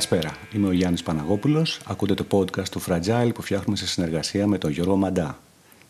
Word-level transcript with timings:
Καλησπέρα, 0.00 0.36
είμαι 0.54 0.66
ο 0.66 0.72
Γιάννης 0.72 1.02
Παναγόπουλος. 1.02 1.80
Ακούτε 1.86 2.14
το 2.14 2.26
podcast 2.30 2.68
του 2.68 2.82
Fragile 2.86 3.30
που 3.34 3.42
φτιάχνουμε 3.42 3.76
σε 3.76 3.86
συνεργασία 3.86 4.46
με 4.46 4.58
τον 4.58 4.70
Γιώργο 4.70 4.96
Μαντά. 4.96 5.38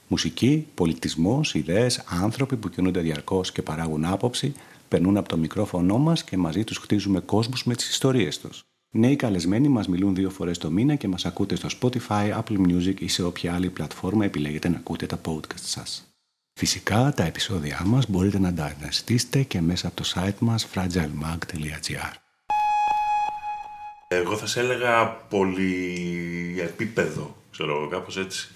Μουσική, 0.09 0.66
πολιτισμός, 0.74 1.55
ιδέες, 1.55 2.05
άνθρωποι 2.09 2.56
που 2.56 2.68
κινούνται 2.68 3.01
διαρκώς 3.01 3.52
και 3.52 3.62
παράγουν 3.62 4.04
άποψη, 4.04 4.52
περνούν 4.88 5.16
από 5.16 5.28
το 5.28 5.37
μικρόφωνο 5.37 5.98
μας 5.98 6.24
και 6.24 6.37
μαζί 6.37 6.65
τους 6.65 6.77
χτίζουμε 6.78 7.20
κόσμους 7.20 7.65
με 7.65 7.74
τις 7.74 7.88
ιστορίες 7.88 8.38
τους. 8.38 8.62
Νέοι 8.91 9.16
καλεσμένοι 9.16 9.68
μας 9.68 9.88
μιλούν 9.88 10.15
δύο 10.15 10.30
φορές 10.30 10.59
το 10.59 10.70
μήνα 10.70 10.95
και 10.95 11.09
μας 11.09 11.24
ακούτε 11.24 11.56
στο 11.56 11.68
Spotify, 11.80 12.40
Apple 12.40 12.59
Music 12.68 13.01
ή 13.01 13.09
σε 13.09 13.23
όποια 13.23 13.54
άλλη 13.54 13.70
πλατφόρμα 13.70 14.24
επιλέγετε 14.24 14.68
να 14.68 14.77
ακούτε 14.77 15.06
τα 15.06 15.20
podcast 15.27 15.60
σας. 15.62 16.15
Φυσικά 16.52 17.12
τα 17.16 17.24
επεισόδια 17.24 17.82
μας 17.84 18.10
μπορείτε 18.10 18.38
να 18.38 18.54
τα 18.54 18.74
αναζητήσετε 18.80 19.42
και 19.42 19.60
μέσα 19.60 19.87
από 19.87 19.96
το 19.96 20.12
site 20.15 20.38
μας 20.38 20.66
fragilemag.gr 20.74 22.29
Εγώ 24.14 24.37
θα 24.37 24.46
σε 24.46 24.60
έλεγα 24.60 25.06
πολύ 25.28 25.84
επίπεδο, 26.62 27.37
ξέρω 27.52 27.76
εγώ, 27.76 27.88
κάπως 27.88 28.16
έτσι. 28.18 28.48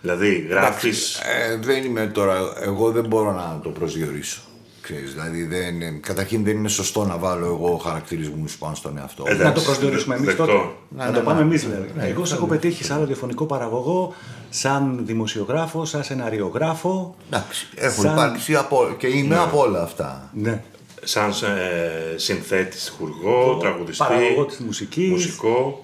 Δηλαδή, 0.00 0.46
γράφεις... 0.50 1.14
Ε, 1.18 1.56
δεν 1.62 1.84
είμαι 1.84 2.06
τώρα, 2.06 2.38
εγώ 2.62 2.90
δεν 2.90 3.06
μπορώ 3.06 3.32
να 3.32 3.60
το 3.62 3.68
προσδιορίσω. 3.68 4.40
Ξέρεις, 4.80 5.12
δηλαδή 5.12 5.44
δεν, 5.44 6.00
καταρχήν 6.00 6.44
δεν 6.44 6.56
είναι 6.56 6.68
σωστό 6.68 7.04
να 7.04 7.16
βάλω 7.16 7.44
εγώ 7.46 7.76
χαρακτηρισμούς 7.76 8.56
πάνω 8.56 8.74
στον 8.74 8.98
εαυτό. 8.98 9.22
μου. 9.22 9.28
Εντάξει, 9.28 9.46
Να 9.48 9.52
το 9.52 9.60
προσδιορίσουμε 9.60 10.14
εμείς 10.14 10.26
δεκτό. 10.26 10.46
τότε. 10.46 10.58
Ναι, 10.88 11.04
να 11.04 11.10
ναι, 11.10 11.16
το 11.16 11.22
πάμε 11.22 11.38
ναι. 11.40 11.44
εμείς 11.46 11.64
δηλαδή. 11.66 11.90
Ναι, 11.96 12.06
Εγώ 12.06 12.24
σε 12.24 12.34
έχω 12.34 12.46
πετύχει 12.46 12.84
σαν 12.84 12.98
ραδιοφωνικό 12.98 13.44
παραγωγό, 13.46 14.14
σαν 14.50 15.00
δημοσιογράφο, 15.06 15.84
σαν 15.84 16.04
σεναριογράφο. 16.04 17.14
Εντάξει, 17.30 17.66
έχουν 17.74 18.02
Σαν- 18.04 18.12
υπάρξει 18.12 18.54
από, 18.56 18.94
και 18.98 19.06
είμαι 19.06 19.38
από 19.38 19.60
όλα 19.60 19.82
αυτά. 19.82 20.30
Ναι. 20.34 20.62
Σαν 21.04 21.30
ε, 21.30 22.16
συνθέτης, 22.18 22.88
χουργό, 22.98 23.56
τραγουδιστή, 23.60 24.04
παραγωγό 24.04 24.44
της 24.44 24.58
μουσικής. 24.58 25.10
μουσικό, 25.10 25.80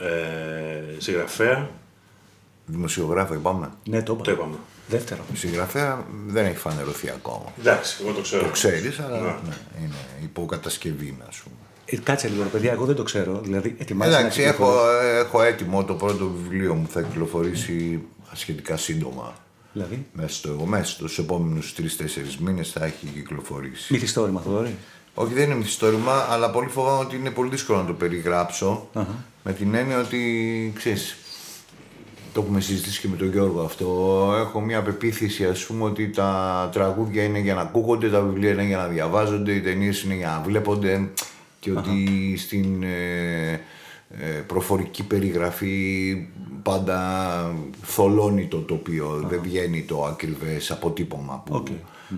ε, 0.00 1.00
συγγραφέα. 1.00 1.70
Δημοσιογράφο 2.66 3.34
είπαμε. 3.34 3.70
Ναι, 3.88 4.02
το 4.02 4.12
είπα. 4.12 4.22
Το 4.22 4.30
είπαμε. 4.30 4.54
Δεύτερο. 4.88 5.20
Συγγραφέα 5.34 6.06
δεν 6.26 6.44
έχει 6.46 6.56
φανερωθεί 6.56 7.08
ακόμα. 7.08 7.52
Εντάξει, 7.60 7.98
εγώ 8.04 8.12
το 8.12 8.20
ξέρω. 8.20 8.42
Το 8.42 8.48
ξέρεις, 8.50 8.98
αλλά 8.98 9.20
Ναι. 9.20 9.26
ναι, 9.26 9.56
είναι 9.84 9.94
υποκατασκευή, 10.22 11.16
να 11.18 11.24
πούμε. 11.24 11.56
Ε, 11.84 11.96
κάτσε 11.96 12.28
λίγο, 12.28 12.42
ρε 12.42 12.48
παιδιά, 12.48 12.72
εγώ 12.72 12.84
δεν 12.84 12.94
το 12.96 13.02
ξέρω. 13.02 13.40
Δηλαδή, 13.42 13.76
ετοιμάζεσαι 13.78 14.18
Εντάξει, 14.20 14.40
να 14.40 14.46
έχω, 14.46 14.54
κυκλοφορήσει. 14.64 15.16
έχω 15.18 15.42
έτοιμο 15.42 15.84
το 15.84 15.94
πρώτο 15.94 16.30
βιβλίο 16.42 16.74
μου, 16.74 16.86
θα 16.90 17.02
κυκλοφορήσει 17.02 18.02
σχετικά 18.32 18.76
σύντομα. 18.76 19.34
Δηλαδή, 19.72 20.06
Μέσα, 20.12 20.34
στο, 20.34 20.50
μέσα 20.66 20.84
στους 20.84 21.18
επόμενους 21.18 21.74
τρει-τέσσερι 21.74 22.28
μήνες 22.38 22.70
θα 22.70 22.84
έχει 22.84 23.06
κυκλοφορήσει. 23.06 23.92
μυθιστόρημα, 23.92 24.40
Θοδωρή. 24.40 24.76
Όχι, 25.14 25.34
δεν 25.34 25.44
είναι 25.44 25.54
μυθιστόρημα, 25.54 26.26
αλλά 26.30 26.50
πολύ 26.50 26.68
φοβάμαι 26.68 27.04
ότι 27.04 27.16
είναι 27.16 27.30
πολύ 27.30 27.50
δύσκολο 27.50 27.78
να 27.78 27.86
το 27.86 27.92
περιγράψω. 27.92 28.88
Με 29.44 29.52
την 29.52 29.74
έννοια 29.74 29.98
ότι, 30.00 30.72
ξέρεις, 30.76 31.16
το 32.32 32.40
έχουμε 32.40 32.60
συζητήσει 32.60 33.00
και 33.00 33.08
με 33.08 33.16
τον 33.16 33.30
Γιώργο 33.30 33.60
αυτό. 33.60 33.86
Έχω 34.38 34.60
μια 34.60 34.82
πεποίθηση, 34.82 35.44
ας 35.46 35.66
πούμε, 35.66 35.84
ότι 35.84 36.10
τα 36.10 36.68
τραγούδια 36.72 37.22
είναι 37.22 37.38
για 37.38 37.54
να 37.54 37.60
ακούγονται, 37.60 38.10
τα 38.10 38.20
βιβλία 38.20 38.50
είναι 38.50 38.64
για 38.64 38.76
να 38.76 38.86
διαβάζονται, 38.86 39.52
οι 39.52 39.60
ταινίες 39.60 40.02
είναι 40.02 40.14
για 40.14 40.28
να 40.28 40.40
βλέπονται 40.40 41.08
και 41.60 41.70
ότι 41.70 42.34
στην 42.36 42.82
ε, 42.82 43.60
ε, 44.20 44.26
προφορική 44.46 45.02
περιγραφή 45.02 46.16
πάντα 46.62 47.54
θολώνει 47.82 48.46
το 48.46 48.58
τοπίο, 48.58 49.24
δεν 49.28 49.40
βγαίνει 49.42 49.82
το 49.82 50.04
ακριβές 50.04 50.70
αποτύπωμα 50.70 51.42
που 51.46 51.64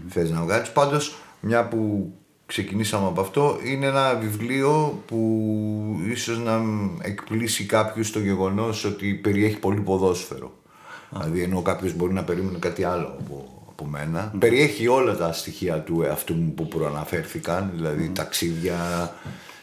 θες 0.08 0.30
να 0.30 0.42
βγάλεις. 0.42 0.70
Πάντως, 0.70 1.14
μια 1.40 1.68
που 1.68 2.12
ξεκινήσαμε 2.46 3.06
από 3.06 3.20
αυτό, 3.20 3.58
είναι 3.64 3.86
ένα 3.86 4.14
βιβλίο 4.14 5.02
που 5.06 6.00
ίσως 6.10 6.38
να 6.38 6.62
εκπλήσει 7.02 7.66
κάποιους 7.66 8.12
το 8.12 8.18
γεγονός 8.18 8.84
ότι 8.84 9.14
περιέχει 9.14 9.56
πολύ 9.56 9.80
ποδόσφαιρο. 9.80 10.52
Δηλαδή, 11.10 11.42
ενώ 11.42 11.62
κάποιος 11.62 11.94
μπορεί 11.94 12.12
να 12.12 12.24
περίμενε 12.24 12.58
κάτι 12.58 12.84
άλλο 12.84 13.06
από, 13.06 13.64
από 13.68 13.84
μένα. 13.84 14.32
Περιέχει 14.38 14.88
όλα 14.88 15.16
τα 15.16 15.32
στοιχεία 15.32 15.80
του 15.80 16.02
εαυτού 16.02 16.34
μου 16.34 16.54
που 16.54 16.68
προαναφέρθηκαν, 16.68 17.70
δηλαδή 17.74 18.08
ταξίδια, 18.08 18.78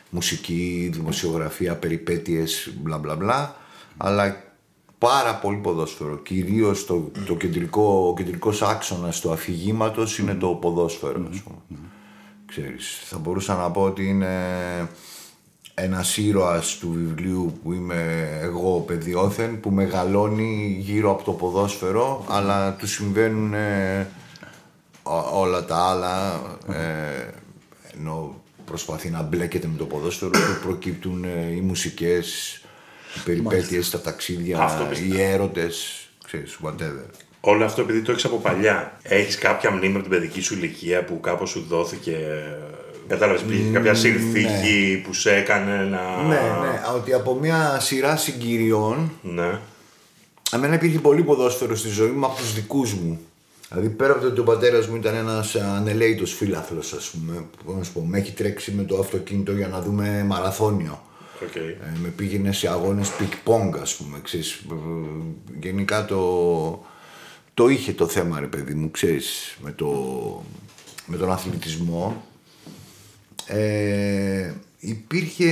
μουσική, 0.10 0.90
δημοσιογραφία, 0.94 1.76
περιπέτειες, 1.76 2.74
μπλα 2.82 2.98
μπλα 2.98 3.16
μπλα, 3.16 3.56
αλλά 3.98 4.51
πάρα 5.02 5.36
πολύ 5.36 5.58
ποδόσφαιρο. 5.58 6.18
Κυρίως 6.18 6.86
το, 6.86 7.12
το 7.26 7.36
κεντρικό, 7.36 8.08
ο 8.10 8.14
κεντρικός 8.14 8.62
άξονας 8.62 9.20
του 9.20 9.32
αφηγήματος 9.32 10.18
είναι 10.18 10.34
το 10.34 10.48
ποδόσφαιρο, 10.48 11.28
ας 11.32 11.40
πούμε. 11.40 11.80
Ξέρεις, 12.46 13.02
θα 13.06 13.18
μπορούσα 13.18 13.56
να 13.56 13.72
πω 13.72 13.82
ότι 13.82 14.08
είναι 14.08 14.30
ένας 15.74 16.18
ήρωας 16.18 16.78
του 16.78 16.92
βιβλίου 16.92 17.60
που 17.64 17.74
είμαι 17.74 18.30
εγώ 18.42 18.76
ο 18.76 18.80
παιδιόθεν 18.80 19.60
που 19.60 19.70
μεγαλώνει 19.70 20.78
γύρω 20.80 21.12
από 21.12 21.24
το 21.24 21.32
ποδόσφαιρο 21.32 22.26
αλλά 22.30 22.74
του 22.76 22.88
συμβαίνουν 22.88 23.54
ε, 23.54 24.08
ό- 25.04 25.40
όλα 25.40 25.66
τα 25.66 25.78
άλλα 25.78 26.42
ε, 26.68 27.30
ενώ 27.98 28.36
προσπαθεί 28.66 29.10
να 29.10 29.22
μπλέκεται 29.22 29.68
με 29.68 29.78
το 29.78 29.86
ποδόσφαιρο 29.86 30.32
του 30.32 30.62
προκύπτουν 30.64 31.24
ε, 31.24 31.52
οι 31.56 31.62
μουσικές, 31.62 32.61
οι 33.16 33.20
περιπέτειες, 33.26 33.90
τα 33.90 34.02
ταξίδια, 34.02 34.60
Αυτό 34.60 34.84
πιστεύω. 34.84 35.14
οι 35.16 35.22
έρωτες, 35.22 36.08
ξέρεις, 36.26 36.58
whatever. 36.64 37.06
Όλο 37.42 37.66
αυτό 37.66 37.82
επειδή 37.82 38.02
το 38.02 38.12
έχεις 38.12 38.26
από 38.26 38.38
παλιά. 38.38 38.98
Έχεις 39.02 39.38
κάποια 39.38 39.72
μνήμη 39.72 39.94
από 39.94 40.02
την 40.02 40.12
παιδική 40.12 40.42
σου 40.42 40.54
ηλικία 40.54 41.04
που 41.04 41.20
κάπως 41.20 41.50
σου 41.50 41.66
δόθηκε. 41.70 42.18
Κατάλαβες, 43.08 43.42
υπήρχε 43.42 43.72
κάποια 43.72 43.94
συνθήκη 43.94 45.02
που 45.06 45.14
σε 45.14 45.36
έκανε 45.36 45.76
να. 45.76 46.24
Ναι, 46.28 46.36
ναι, 46.36 46.82
ότι 46.96 47.14
από 47.14 47.34
μια 47.42 47.80
σειρά 47.80 48.16
συγκυριών 48.18 49.12
Ναι. 49.22 49.60
Εμένα 50.54 50.74
υπήρχε 50.74 51.00
πολύ 51.00 51.24
ποδόσφαιρο 51.24 51.76
στη 51.76 51.90
ζωή 51.90 52.10
μου 52.10 52.26
από 52.26 52.36
τους 52.36 52.54
δικούς 52.54 52.94
μου. 52.94 53.20
Δηλαδή 53.70 53.90
πέρα 53.90 54.12
από 54.12 54.22
το 54.22 54.28
ότι 54.28 54.40
ο 54.40 54.44
πατέρας 54.44 54.88
μου 54.88 54.96
ήταν 54.96 55.16
ένας 55.16 55.56
ανελέητος 55.56 56.26
φίλαθλος, 56.26 56.80
ας 56.80 57.12
πούμε. 57.14 57.46
Πώς 57.66 57.76
να 57.76 57.84
σου 57.84 57.94
πω, 57.94 58.06
με 58.08 58.18
έχει 58.18 58.32
τρέξει 58.32 58.72
με 58.72 58.84
το 58.84 59.00
αυτοκίνητο 59.00 59.52
για 59.52 59.68
να 59.68 59.82
δούμε 59.82 60.24
μαραθώνιο. 60.28 61.02
Οκ. 61.44 61.56
Ε, 61.56 61.78
με 62.02 62.08
πήγαινε 62.08 62.58
σε 62.58 62.68
αγώνες 62.68 63.10
πινγκ-πονγκ, 63.10 63.76
ας 63.76 63.96
πούμε, 63.96 64.20
ξέρεις. 64.24 64.52
Ε, 64.52 64.76
Γενικά 65.60 66.06
το, 66.06 66.86
το 67.54 67.68
είχε 67.68 67.94
το 67.94 68.08
θέμα, 68.08 68.40
ρε 68.40 68.46
παιδί 68.46 68.74
μου, 68.74 68.92
ξέρεις, 68.92 69.58
με, 69.62 69.72
το, 69.72 69.90
με 71.06 71.18
τον 71.18 71.32
αθλητισμό. 71.32 72.26
Ε, 73.46 74.54
υπήρχε 74.80 75.52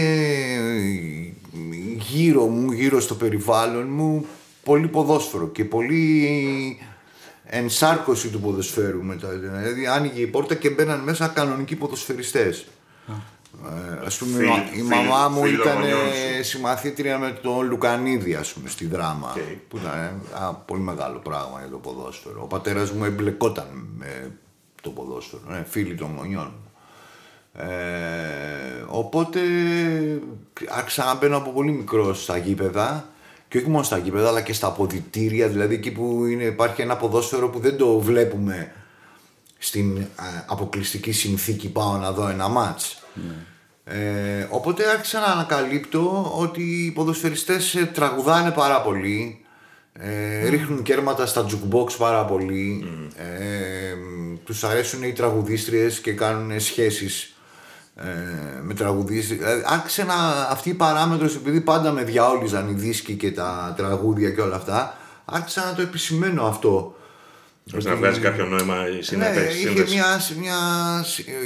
γύρω 2.10 2.46
μου, 2.46 2.72
γύρω 2.72 3.00
στο 3.00 3.16
περιβάλλον 3.16 3.88
μου, 3.90 4.26
πολύ 4.64 4.88
ποδόσφαιρο 4.88 5.48
και 5.48 5.66
πολύ 5.66 6.28
ενσάρκωση 7.46 8.30
του 8.30 8.40
ποδοσφαίρου 8.40 9.04
μετά. 9.04 9.30
Δηλαδή 9.30 9.88
άνοιγε 9.88 10.22
η 10.22 10.28
πόρτα 10.28 10.56
και 10.56 10.70
μπαίναν 10.70 11.00
μέσα 11.00 11.28
κανονικοί 11.28 11.76
ποδοσφαιριστές. 11.76 12.66
Ε, 13.66 14.06
ας 14.06 14.18
πούμε, 14.18 14.38
Φίλοι- 14.38 14.68
η 14.72 14.76
φίλοι- 14.76 14.84
μαμά 14.84 15.28
μου 15.28 15.42
φίλοι 15.42 15.54
ήταν 15.54 15.66
των 15.73 15.82
γονιών 15.82 16.00
ε, 16.40 16.44
συμμαθήτρια 16.44 17.18
με 17.18 17.32
τον 17.41 17.68
Λουκανίδη, 17.68 18.34
ας 18.35 18.53
πούμε, 18.53 18.70
στη 18.70 18.85
Δράμα. 18.85 19.32
Οκ. 19.35 19.41
Που 19.68 19.78
ήταν 19.78 19.91
ε, 20.00 20.14
ένα 20.35 20.53
πολύ 20.53 20.82
μεγάλο 20.82 21.18
πράγμα 21.20 21.59
για 21.59 21.70
το 21.70 21.78
ποδόσφαιρο. 21.78 22.41
Ο 22.44 22.46
πατέρας 22.46 22.91
μου 22.91 23.06
εμπλεκόταν 23.06 23.68
με 23.97 24.32
το 24.82 24.90
ποδόσφαιρο, 24.90 25.41
ε, 25.52 25.66
φίλοι 25.70 25.96
των 25.96 26.14
γονιών 26.18 26.52
μου. 26.56 26.72
Ε, 27.53 28.84
οπότε 28.88 29.40
άρχισα 30.70 31.06
να 31.06 31.16
μπαίνω 31.16 31.38
από 31.38 31.50
πολύ 31.52 31.72
μικρό 31.72 32.14
στα 32.14 32.38
γήπεδα 32.38 33.09
και 33.47 33.58
όχι 33.58 33.70
μόνο 33.70 33.84
στα 33.84 33.97
γήπεδα 33.97 34.28
αλλά 34.28 34.41
και 34.41 34.53
στα 34.53 34.68
αποδητήρια, 34.68 35.47
δηλαδή 35.47 35.76
εκεί 35.76 35.91
που 35.91 36.26
είναι, 36.26 36.44
υπάρχει 36.44 36.82
ένα 36.82 36.97
ποδόσφαιρο 36.97 37.50
που 37.50 37.59
δεν 37.59 37.78
το 37.78 38.00
βλέπουμε 38.00 38.72
στην 39.58 39.97
ε, 39.97 40.06
αποκλειστική 40.47 41.12
συνθήκη 41.12 41.70
πάω 41.70 41.97
να 41.97 42.12
δω 42.12 42.28
ένα 42.28 42.47
μάτς. 42.47 43.03
Ε, 43.84 44.48
οπότε 44.50 44.90
άρχισα 44.90 45.20
να 45.20 45.26
ανακαλύπτω 45.26 46.34
ότι 46.36 46.62
οι 46.62 46.92
ποδοσφαιριστές 46.92 47.76
ε, 47.76 47.86
τραγουδάνε 47.86 48.52
πάρα 48.52 48.82
πολύ, 48.82 49.46
ε, 49.94 50.50
ρίχνουν 50.50 50.84
κέρματα 50.84 51.26
στα 51.26 51.46
jukebox 51.50 51.92
πάρα 51.98 52.26
πολύ, 52.26 52.86
ε, 53.16 53.94
τους 54.44 54.64
αρέσουν 54.64 55.04
οι 55.04 55.12
τραγουδίστριες 55.12 56.00
και 56.00 56.12
κάνουν 56.12 56.60
σχέσεις 56.60 57.34
ε, 57.96 58.04
με 58.62 58.74
τραγουδίστριες. 58.74 59.42
Δηλαδή, 59.42 59.64
άρχισε 59.66 60.04
να, 60.04 60.16
αυτή 60.50 60.70
η 60.70 60.74
παράμετρος, 60.74 61.36
επειδή 61.36 61.62
πάντα 61.62 61.92
με 61.92 62.04
διαόλυζαν 62.04 62.70
οι 62.70 62.74
δίσκοι 62.74 63.16
και 63.16 63.32
τα 63.32 63.74
τραγούδια 63.78 64.30
και 64.30 64.42
όλα 64.42 64.56
αυτά, 64.56 64.98
άρχισα 65.26 65.66
να 65.66 65.74
το 65.74 65.82
επισημαίνω 65.82 66.44
αυτό. 66.46 66.96
Ώστε 67.78 67.90
να 67.90 67.96
βγάζει 67.96 68.20
κάποιο 68.20 68.46
νόημα 68.46 68.90
η 68.90 68.96
Ναι, 68.96 69.02
συνέπεση. 69.02 69.58
είχε 69.58 69.70
μια, 69.70 70.22
μια, 70.40 70.56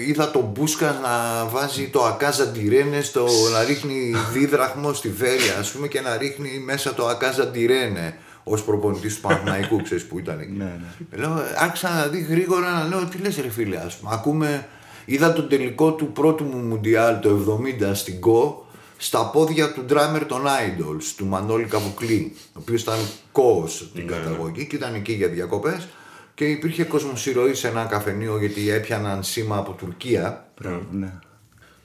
είδα 0.07 0.31
τον 0.31 0.51
Μπούσκα 0.53 0.99
να 1.03 1.45
βάζει 1.45 1.87
το 1.87 2.03
Ακάζα 2.03 2.45
Ντιρένε 2.47 3.01
στο, 3.01 3.25
να 3.51 3.63
ρίχνει 3.63 4.13
δίδραχμο 4.33 4.93
στη 4.93 5.09
Βέρεια 5.09 5.57
ας 5.59 5.71
πούμε 5.71 5.87
και 5.87 6.01
να 6.01 6.17
ρίχνει 6.17 6.59
μέσα 6.65 6.93
το 6.93 7.05
Ακάζα 7.07 7.47
Ντιρένε 7.47 8.17
ως 8.43 8.63
προπονητής 8.63 9.15
του 9.15 9.21
Παναθηναϊκού 9.21 9.81
ξέρεις 9.81 10.05
που 10.05 10.19
ήταν 10.19 10.39
εκεί. 10.39 10.51
Ναι, 10.57 10.63
ναι. 11.09 11.17
Λέω, 11.17 11.43
άρχισα 11.57 11.89
να 11.89 12.07
δει 12.07 12.19
γρήγορα 12.29 12.71
να 12.71 12.87
λέω 12.87 13.05
τι 13.05 13.17
λες 13.17 13.37
ρε 13.37 13.49
φίλε 13.49 13.77
ας 13.77 13.95
πούμε. 13.95 14.11
Ακούμε, 14.13 14.67
είδα 15.05 15.33
τον 15.33 15.49
τελικό 15.49 15.91
του 15.91 16.11
πρώτου 16.11 16.43
μου 16.43 16.57
Μουντιάλ 16.57 17.19
το 17.19 17.59
70 17.81 17.91
στην 17.93 18.19
ΚΟ 18.19 18.65
στα 18.97 19.25
πόδια 19.25 19.73
του 19.73 19.85
drummer 19.89 20.21
των 20.27 20.41
Idols, 20.45 21.03
του 21.17 21.25
Μανώλη 21.25 21.65
Καβουκλή, 21.65 22.35
ο 22.47 22.59
οποίος 22.59 22.81
ήταν 22.81 22.97
κόος 23.31 23.89
την 23.93 24.07
καταγωγή 24.07 24.65
και 24.65 24.75
ήταν 24.75 24.93
εκεί 24.93 25.13
για 25.13 25.27
διακοπές 25.27 25.87
και 26.35 26.45
υπήρχε 26.45 26.83
κοσμοσυρωή 26.83 27.53
σε 27.53 27.67
ένα 27.67 27.85
καφενείο 27.85 28.39
γιατί 28.39 28.69
έπιαναν 28.69 29.23
σήμα 29.23 29.57
από 29.57 29.71
Τουρκία 29.71 30.45
Ναι. 30.91 31.13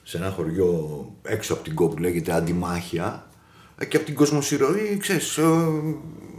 σε 0.03 0.17
ένα 0.17 0.29
χωριό 0.29 1.05
έξω 1.23 1.53
από 1.53 1.63
την 1.63 1.75
κόπου 1.75 1.93
που 1.93 2.01
λέγεται 2.01 2.31
Αντιμάχια 2.31 3.23
Ε, 3.81 3.85
και 3.85 3.97
από 3.97 4.05
την 4.05 4.15
κοσμοσυρωή, 4.15 4.97
ξέρεις, 4.97 5.37
ε, 5.37 5.43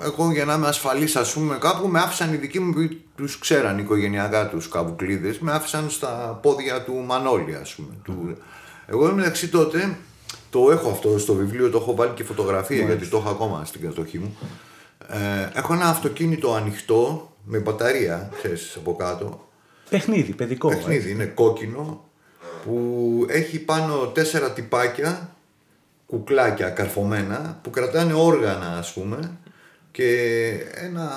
εγώ 0.03 0.33
για 0.33 0.45
να 0.45 0.55
είμαι 0.55 0.67
ασφαλής 0.69 1.17
ας 1.17 1.33
πούμε 1.33 1.57
κάπου 1.61 1.89
με 1.89 1.99
άφησαν 1.99 2.33
οι 2.33 2.37
δικοί 2.37 2.61
μου 2.61 2.73
που 2.73 2.89
τους 3.17 3.39
ξέραν 3.39 3.79
οικογενειακά 3.79 4.49
τους 4.49 4.69
καβουκλίδες 4.69 5.39
με 5.39 5.53
άφησαν 5.53 5.91
στα 5.91 6.39
πόδια 6.43 6.83
του 6.83 6.95
Μανώλη 6.95 7.55
ας 7.55 7.75
πούμε. 7.75 7.89
Του... 8.05 8.37
Εγώ 8.87 9.13
μεταξύ 9.13 9.49
τότε 9.49 9.99
το 10.51 10.71
έχω 10.71 10.91
αυτό 10.91 11.19
στο 11.19 11.35
βιβλίο, 11.35 11.71
το 11.71 11.79
έχω 11.79 11.95
βάλει 11.95 12.13
και 12.15 12.25
φωτογραφία 12.25 12.85
γιατί 12.85 13.07
το 13.07 13.17
έχω 13.17 13.29
ακόμα 13.29 13.65
στην 13.65 13.81
κατοχή 13.81 14.19
μου. 14.19 14.37
Ε, 15.09 15.59
έχω 15.59 15.73
ένα 15.73 15.85
αυτοκίνητο 15.89 16.55
ανοιχτό 16.55 17.30
με 17.51 17.59
μπαταρία, 17.59 18.31
ξέρεις, 18.39 18.77
από 18.77 18.97
κάτω 18.97 19.49
Παιχνίδι, 19.91 20.33
παιδικό. 20.33 20.71
ε. 20.71 20.75
παιχνίδι, 20.75 21.11
είναι 21.11 21.25
κόκκινο 21.25 22.05
που 22.65 23.27
έχει 23.29 23.59
πάνω 23.59 24.07
τέσσερα 24.07 24.51
τυπάκια, 24.53 25.35
κουκλάκια 26.07 26.69
καρφωμένα 26.69 27.59
που 27.63 27.71
κρατάνε 27.71 28.13
όργανα 28.13 28.77
ας 28.79 28.93
πούμε 28.93 29.39
και 29.93 30.49
ένα, 30.75 31.11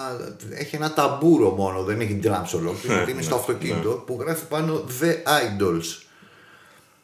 έχει 0.53 0.75
ένα 0.75 0.93
ταμπούρο 0.93 1.49
μόνο, 1.49 1.83
δεν 1.83 1.99
έχει 1.99 2.19
drums 2.23 2.51
ολόκληρο 2.55 2.95
γιατί 2.95 3.11
είναι 3.11 3.21
στο 3.21 3.35
αυτοκίνητο 3.35 3.89
που 4.05 4.17
γράφει 4.19 4.45
πάνω 4.45 4.83
The 5.01 5.11
Idols 5.13 6.03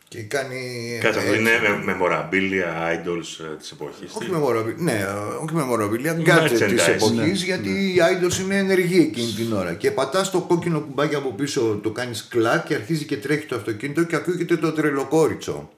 και 0.09 0.21
κάνει... 0.21 0.59
Κάτσε, 1.01 1.19
αυτό 1.19 1.31
έτσι. 1.31 1.41
είναι 1.41 1.51
με- 1.85 1.93
memorabilia 1.93 2.93
idols 2.95 3.45
ε, 3.53 3.55
της 3.59 3.71
εποχής. 3.71 4.11
Όχι 4.15 4.25
Τι- 4.29 4.35
memorabilia, 4.35 4.75
ναι, 4.77 4.91
ε, 4.91 5.05
όχι 5.43 5.55
memorabilia, 5.55 6.29
gadget 6.29 6.49
της 6.49 6.61
Merchandise, 6.61 6.89
εποχής 6.93 7.43
γιατί 7.43 7.69
οι 7.69 7.95
idols 8.11 8.39
είναι 8.43 8.55
ενεργοί 8.57 8.99
εκείνη 8.99 9.31
την 9.31 9.53
ώρα 9.53 9.73
και 9.73 9.91
πατάς 9.91 10.31
το 10.31 10.39
κόκκινο 10.39 10.79
κουμπάκι 10.79 11.15
από 11.15 11.29
πίσω, 11.33 11.79
το 11.83 11.89
κάνεις 11.91 12.27
κλακ 12.29 12.65
και 12.65 12.75
αρχίζει 12.75 13.05
και 13.05 13.17
τρέχει 13.17 13.45
το 13.45 13.55
αυτοκίνητο 13.55 14.03
και 14.03 14.15
ακούγεται 14.15 14.57
το 14.57 14.71
τρελοκόριτσο. 14.71 15.69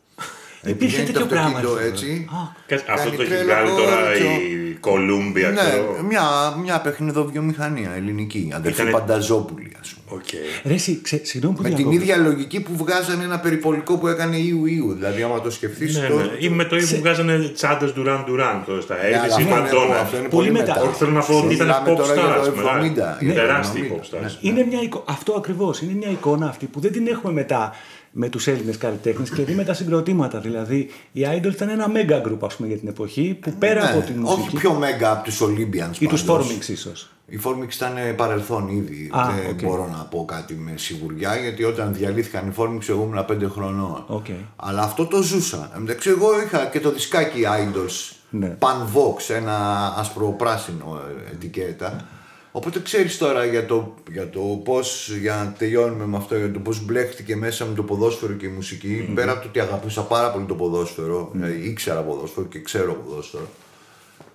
Υπήρχε 0.63 0.85
Πηγαίνει 0.85 1.05
το 1.05 1.11
τέτοιο 1.13 1.25
πράγμα, 1.25 1.47
αυτοκίνητο 1.47 1.77
ρε, 1.79 1.85
έτσι. 1.87 2.27
Κάτσε, 2.67 2.85
Αυτό 2.91 3.03
κάνει 3.03 3.15
το 3.15 3.21
έχει 3.21 3.31
τρέλο 3.31 3.45
βγάλει 3.45 3.69
τώρα 3.69 3.95
κόριτσο. 4.01 4.25
η 4.25 4.77
Columbia, 4.81 5.53
Ναι, 5.53 5.59
ξέρω. 5.69 6.01
μια, 6.09 6.23
μια 6.63 6.81
παιχνιδοβιομηχανία 6.81 7.91
ελληνική, 7.95 8.51
αδερφή 8.55 8.81
Ήτανε- 8.81 8.97
Πανταζόπουλη 8.99 9.71
ας 9.81 9.90
πούμε. 10.11 10.21
Οκ. 10.23 10.67
Ρε, 10.67 10.73
εσύ, 10.73 10.99
ξε, 11.01 11.21
συγγνώμη 11.23 11.55
που 11.55 11.61
Με 11.61 11.67
την 11.67 11.77
διακόπτω. 11.77 12.01
ίδια 12.01 12.17
λογική 12.17 12.59
που 12.61 12.75
βγάζανε 12.75 13.23
ένα 13.23 13.39
περιπολικό 13.39 13.97
που 13.97 14.07
έκανε 14.07 14.37
Ιου 14.37 14.65
Ιου. 14.65 14.93
Δηλαδή, 14.93 15.21
άμα 15.21 15.41
το 15.41 15.51
σκεφτείς. 15.51 15.97
Ναι, 15.97 16.07
το... 16.07 16.15
ναι. 16.15 16.23
Ή 16.39 16.49
με 16.49 16.63
το 16.65 16.75
ίδιο 16.75 16.95
που 16.95 17.01
βγάζανε 17.01 17.37
τσάντες 17.53 17.93
Duran 17.97 18.19
Duran 18.27 18.61
τώρα 18.65 18.81
στα 18.81 18.95
Ναι, 18.95 19.01
αλλά 19.17 19.25
Elvis 19.25 19.29
ή 19.29 19.31
αυτό 19.31 19.41
είναι- 19.41 19.55
Madonna. 19.55 20.01
αυτό 20.01 20.17
είναι 20.17 20.27
Πολύ 20.27 20.47
πολύ 20.47 20.51
μετά. 20.51 20.73
μετά. 20.73 20.81
Όχι, 20.87 20.97
θέλω 20.97 21.11
να 21.11 21.19
πω 21.21 21.37
ότι 21.37 21.53
ήταν 21.53 21.67
Μιλάμε 21.67 21.91
pop 21.91 21.95
τώρα 21.95 22.13
για 22.13 22.41
stars. 22.41 22.45
το 22.45 22.55
μεγάλη. 22.55 22.93
70, 22.95 23.17
Είναι 23.21 23.31
για 23.33 23.41
το 23.41 23.47
τεράστιοι 23.47 23.91
70, 23.91 23.95
pop 23.95 24.17
stars. 24.17 24.21
ναι. 24.21 24.29
Είναι 24.49 24.65
μια 24.69 24.81
εικο... 24.81 25.03
Αυτό 25.07 25.33
ακριβώς. 25.33 25.81
Είναι 25.81 25.93
μια 25.93 26.09
εικόνα 26.09 26.47
αυτή 26.47 26.65
που 26.65 26.79
δεν 26.79 26.91
την 26.91 27.07
έχουμε 27.07 27.33
μετά 27.33 27.71
με 28.11 28.29
τους 28.29 28.47
Έλληνες 28.47 28.77
καλλιτέχνες 28.77 29.29
και 29.29 29.43
δει 29.43 29.53
με 29.53 29.63
τα 29.63 29.73
συγκροτήματα. 29.73 30.39
Δηλαδή, 30.39 30.89
οι 31.11 31.21
Idols 31.35 31.51
ήταν 31.53 31.69
ένα 31.69 31.87
mega 31.95 32.27
group 32.27 32.37
ας 32.41 32.55
πούμε, 32.55 32.67
για 32.67 32.77
την 32.77 32.87
εποχή 32.87 33.37
που 33.41 33.53
πέρα 33.59 33.83
Ναι, 33.83 33.89
από 33.89 33.99
την 33.99 34.23
όχι 34.23 34.37
μουσική. 34.39 34.57
πιο 34.57 34.73
μέγα 34.73 35.11
από 35.11 35.23
τους 35.23 35.41
Olympians. 35.43 35.95
ή 35.99 36.07
τους 36.07 36.23
πάντως. 36.23 36.47
Formix 36.47 36.67
ίσως. 36.69 37.09
Η 37.31 37.39
Formix 37.43 37.73
ήταν 37.73 38.15
παρελθόν 38.15 38.67
ήδη. 38.67 39.09
Α, 39.13 39.29
δεν 39.35 39.51
οκ. 39.51 39.61
μπορώ 39.61 39.87
να 39.87 40.03
πω 40.03 40.25
κάτι 40.25 40.53
με 40.53 40.73
σιγουριά 40.75 41.35
γιατί 41.35 41.63
όταν 41.63 41.93
διαλύθηκαν 41.93 42.47
οι 42.47 42.53
Formix 42.57 42.89
εγώ 42.89 43.03
ήμουν 43.03 43.25
5 43.29 43.49
χρονών. 43.51 44.03
Οκ. 44.07 44.25
Αλλά 44.55 44.81
αυτό 44.81 45.05
το 45.05 45.21
ζούσα. 45.21 45.71
Εντάξει, 45.77 46.09
εγώ 46.09 46.41
είχα 46.41 46.65
και 46.65 46.79
το 46.79 46.91
δισκάκι 46.91 47.41
Idols 47.45 48.15
Ναι. 48.29 48.57
Pan 48.59 48.95
Vox, 48.95 49.35
ένα 49.35 49.87
ασπροπράσινο 49.97 51.01
ε, 51.29 51.31
ετικέτα. 51.31 52.05
Οπότε 52.51 52.79
ξέρεις 52.79 53.17
τώρα 53.17 53.45
για 53.45 53.65
το, 53.65 53.93
για 54.11 54.29
το 54.29 54.39
πώς, 54.39 55.09
για 55.19 55.35
να 55.35 55.51
τελειώνουμε 55.57 56.05
με 56.05 56.17
αυτό, 56.17 56.35
για 56.37 56.51
το 56.51 56.59
πώς 56.59 56.85
μπλέχτηκε 56.85 57.35
μέσα 57.35 57.65
με 57.65 57.73
το 57.75 57.83
ποδόσφαιρο 57.83 58.33
και 58.33 58.45
η 58.45 58.49
μουσική 58.49 59.11
πέρα 59.15 59.31
από 59.31 59.41
το 59.41 59.47
ότι 59.47 59.59
αγαπούσα 59.59 60.01
πάρα 60.01 60.31
πολύ 60.31 60.45
το 60.45 60.53
ποδόσφαιρο, 60.55 61.29
δηλαδή 61.33 61.67
ήξερα 61.69 62.01
ποδόσφαιρο 62.01 62.45
και 62.45 62.61
ξέρω 62.61 62.93
ποδόσφαιρο, 62.93 63.47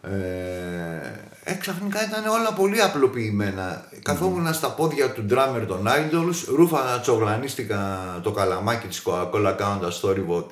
ε, 0.02 0.10
ε, 1.48 1.54
ξαφνικά 1.54 2.04
ήταν 2.04 2.26
όλα 2.26 2.52
πολύ 2.52 2.82
απλοποιημένα. 2.82 3.88
Καθόμουν 4.02 4.54
στα 4.54 4.70
πόδια 4.70 5.12
του 5.12 5.26
drummer 5.30 5.64
των 5.66 5.86
Idols, 5.86 6.54
ρούφα 6.56 7.00
τσογλανίστηκα 7.00 8.00
το 8.22 8.30
καλαμάκι 8.30 8.86
της 8.86 9.02
Coca-Cola 9.04 9.54
κάνοντας 9.56 10.00
storyboard. 10.02 10.44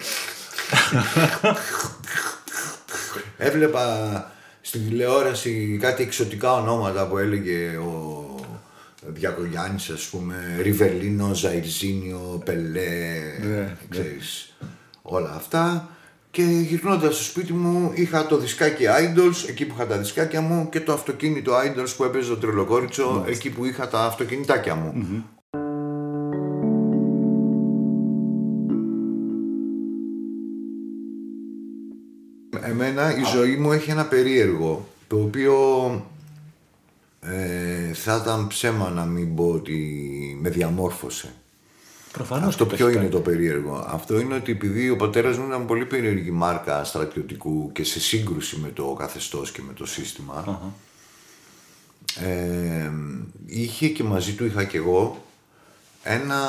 Έβλεπα 3.37 3.87
στην 4.61 4.89
τηλεόραση 4.89 5.79
κάτι 5.81 6.03
εξωτικά 6.03 6.53
ονόματα 6.53 7.07
που 7.07 7.19
έλεγε 7.19 7.77
ο 7.77 8.25
Διακογιάννης 9.07 9.91
ας 9.91 10.03
πούμε, 10.05 10.59
Ριβελίνο, 10.63 11.35
Ζαϊρζίνιο, 11.35 12.43
Πελέ, 12.45 13.21
ξέρεις, 13.89 14.55
όλα 15.03 15.33
αυτά. 15.35 15.89
Και 16.35 16.43
γυρνώντας 16.43 17.15
στο 17.15 17.25
σπίτι 17.25 17.53
μου 17.53 17.93
είχα 17.95 18.27
το 18.27 18.37
δισκάκι 18.37 18.85
Idols, 18.87 19.49
εκεί 19.49 19.67
που 19.67 19.75
είχα 19.75 19.87
τα 19.87 19.99
δισκάκια 19.99 20.41
μου 20.41 20.69
και 20.69 20.81
το 20.81 20.93
αυτοκίνητο 20.93 21.53
Idols 21.53 21.95
που 21.97 22.05
έπαιζε 22.05 22.29
το 22.29 22.37
τρελοκόριτσο, 22.37 23.25
εκεί 23.27 23.51
που 23.51 23.65
είχα 23.65 23.89
τα 23.89 24.05
αυτοκινητάκια 24.05 24.75
μου. 24.75 24.93
Εμένα 32.63 33.17
η 33.17 33.23
ζωή 33.35 33.57
μου 33.57 33.73
έχει 33.73 33.91
ένα 33.91 34.05
περίεργο, 34.05 34.89
το 35.07 35.17
οποίο 35.17 35.55
ε, 37.21 37.93
θα 37.93 38.21
ήταν 38.23 38.47
ψέμα 38.47 38.91
να 38.91 39.05
μην 39.05 39.35
πω 39.35 39.49
ότι 39.49 40.39
με 40.41 40.51
διαμόρφωσε. 40.51 41.33
Προφανώς. 42.15 42.49
Αυτό 42.49 42.67
ποιο 42.67 42.89
είναι 42.89 43.09
το 43.09 43.21
περίεργο. 43.21 43.87
Αυτό 43.89 44.21
είναι 44.21 44.35
ότι 44.35 44.53
επειδή 44.53 44.91
ο 44.91 44.97
πατέρας 44.97 45.39
μου 45.39 45.47
ήταν 45.47 45.67
πολύ 45.67 45.85
περίεργη 45.85 46.31
μάρκα 46.31 46.85
στρατιωτικού 46.85 47.73
και 47.73 47.85
σε 47.85 48.01
σύγκρουση 48.01 48.57
με 48.57 48.69
το 48.69 48.85
καθεστώς 48.99 49.51
και 49.51 49.63
με 49.67 49.73
το 49.73 49.87
συστημα 49.87 50.73
ε, 52.21 52.91
είχε 53.47 53.89
και 53.89 54.03
μαζί 54.03 54.33
του 54.33 54.45
είχα 54.45 54.65
και 54.65 54.77
εγώ 54.77 55.25
ένα 56.03 56.41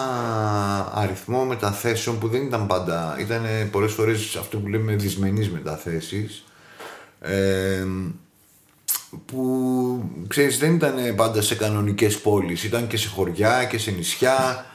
αριθμό 0.93 1.45
μεταθέσεων 1.45 2.19
που 2.19 2.27
δεν 2.27 2.41
ήταν 2.41 2.67
πάντα, 2.67 3.15
ήταν 3.19 3.43
πολλές 3.71 3.91
φορές 3.91 4.35
αυτό 4.35 4.57
που 4.57 4.67
λέμε 4.67 4.95
δυσμενείς 4.95 5.49
μεταθέσεις 5.49 6.43
ε, 7.19 7.85
που 9.25 10.09
ξέρεις 10.27 10.57
δεν 10.57 10.73
ήταν 10.73 11.15
πάντα 11.15 11.41
σε 11.41 11.55
κανονικές 11.55 12.19
πόλεις, 12.19 12.63
ήταν 12.63 12.87
και 12.87 12.97
σε 12.97 13.07
χωριά 13.07 13.65
και 13.65 13.77
σε 13.77 13.91
νησιά. 13.91 14.65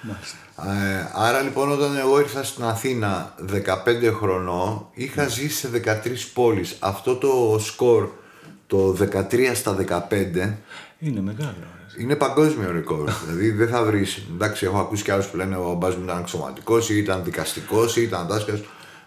Ε, 0.67 1.11
άρα 1.15 1.41
λοιπόν 1.41 1.71
όταν 1.73 1.97
εγώ 1.97 2.21
ήρθα 2.21 2.43
στην 2.45 2.65
Αθήνα 2.65 3.35
15 3.53 4.13
χρονών 4.19 4.87
είχα 4.95 5.27
ζήσει 5.29 5.57
σε 5.57 5.71
13 5.85 5.99
πόλεις. 6.35 6.77
Αυτό 6.79 7.17
το 7.17 7.59
σκορ 7.61 8.09
το 8.67 8.97
13 9.31 9.51
στα 9.55 9.77
15 10.11 10.11
Είναι 10.99 11.21
μεγάλο. 11.21 11.55
ρε. 11.61 12.03
είναι 12.03 12.17
παγκόσμιο 12.17 12.71
ρεκόρ. 12.73 13.11
δηλαδή 13.27 13.51
δεν 13.51 13.69
θα 13.69 13.85
βρεις. 13.85 14.23
Εντάξει, 14.35 14.65
έχω 14.65 14.79
ακούσει 14.79 15.03
και 15.03 15.13
άλλους 15.13 15.27
που 15.27 15.37
λένε 15.37 15.57
ο 15.57 15.75
μπα 15.79 15.89
μου 15.89 16.03
ήταν 16.05 16.19
αξιωματικός 16.19 16.91
ή 16.91 16.97
ήταν 16.99 17.25
δικαστικός 17.25 17.97
ή 17.97 18.03
ήταν 18.03 18.27
δάσκαλος. 18.27 18.63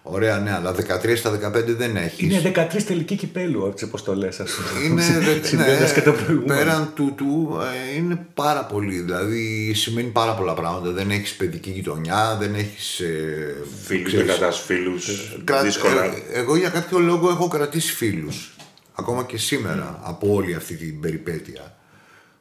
Ωραία, 0.05 0.37
ναι, 0.39 0.51
αλλά 0.53 0.75
13 0.75 1.15
στα 1.17 1.31
15 1.31 1.63
δεν 1.77 1.95
έχεις. 1.95 2.19
Είναι 2.19 2.51
13 2.55 2.83
τελική 2.83 3.15
κυπέλου 3.15 3.65
από 3.67 3.75
τι 3.75 3.83
αποστολέ, 3.85 4.27
ας 4.27 4.35
πούμε. 4.37 4.85
Είναι, 4.85 5.01
δε- 5.25 5.47
Συμπλέοντας 5.47 5.89
ναι, 5.89 5.93
και 5.93 6.01
το 6.01 6.11
προηγούμενο. 6.11 6.59
πέραν 6.59 6.91
τούτου 6.95 7.57
ε, 7.93 7.95
είναι 7.97 8.25
πάρα 8.33 8.65
πολύ. 8.65 8.99
Δηλαδή 8.99 9.73
σημαίνει 9.73 10.07
πάρα 10.09 10.33
πολλά 10.33 10.53
πράγματα. 10.53 10.91
Δεν 10.91 11.11
έχεις 11.11 11.33
παιδική 11.35 11.69
γειτονιά, 11.69 12.37
δεν 12.39 12.55
έχεις. 12.55 12.99
Ε, 12.99 13.55
Φίλους, 13.85 14.07
ξέρεις, 14.07 14.25
δεν 14.25 14.35
κατάς 14.39 14.59
φίλους, 14.59 15.07
κρα- 15.43 15.61
δύσκολα. 15.63 16.03
ε, 16.05 16.11
εγώ 16.33 16.55
για 16.55 16.69
κάποιο 16.69 16.99
λόγο 16.99 17.29
έχω 17.29 17.47
κρατήσει 17.47 17.93
φίλους 17.93 18.53
ακόμα 18.95 19.23
και 19.23 19.37
σήμερα 19.37 19.99
από 20.03 20.33
όλη 20.33 20.55
αυτή 20.55 20.75
την 20.75 20.99
περιπέτεια 20.99 21.75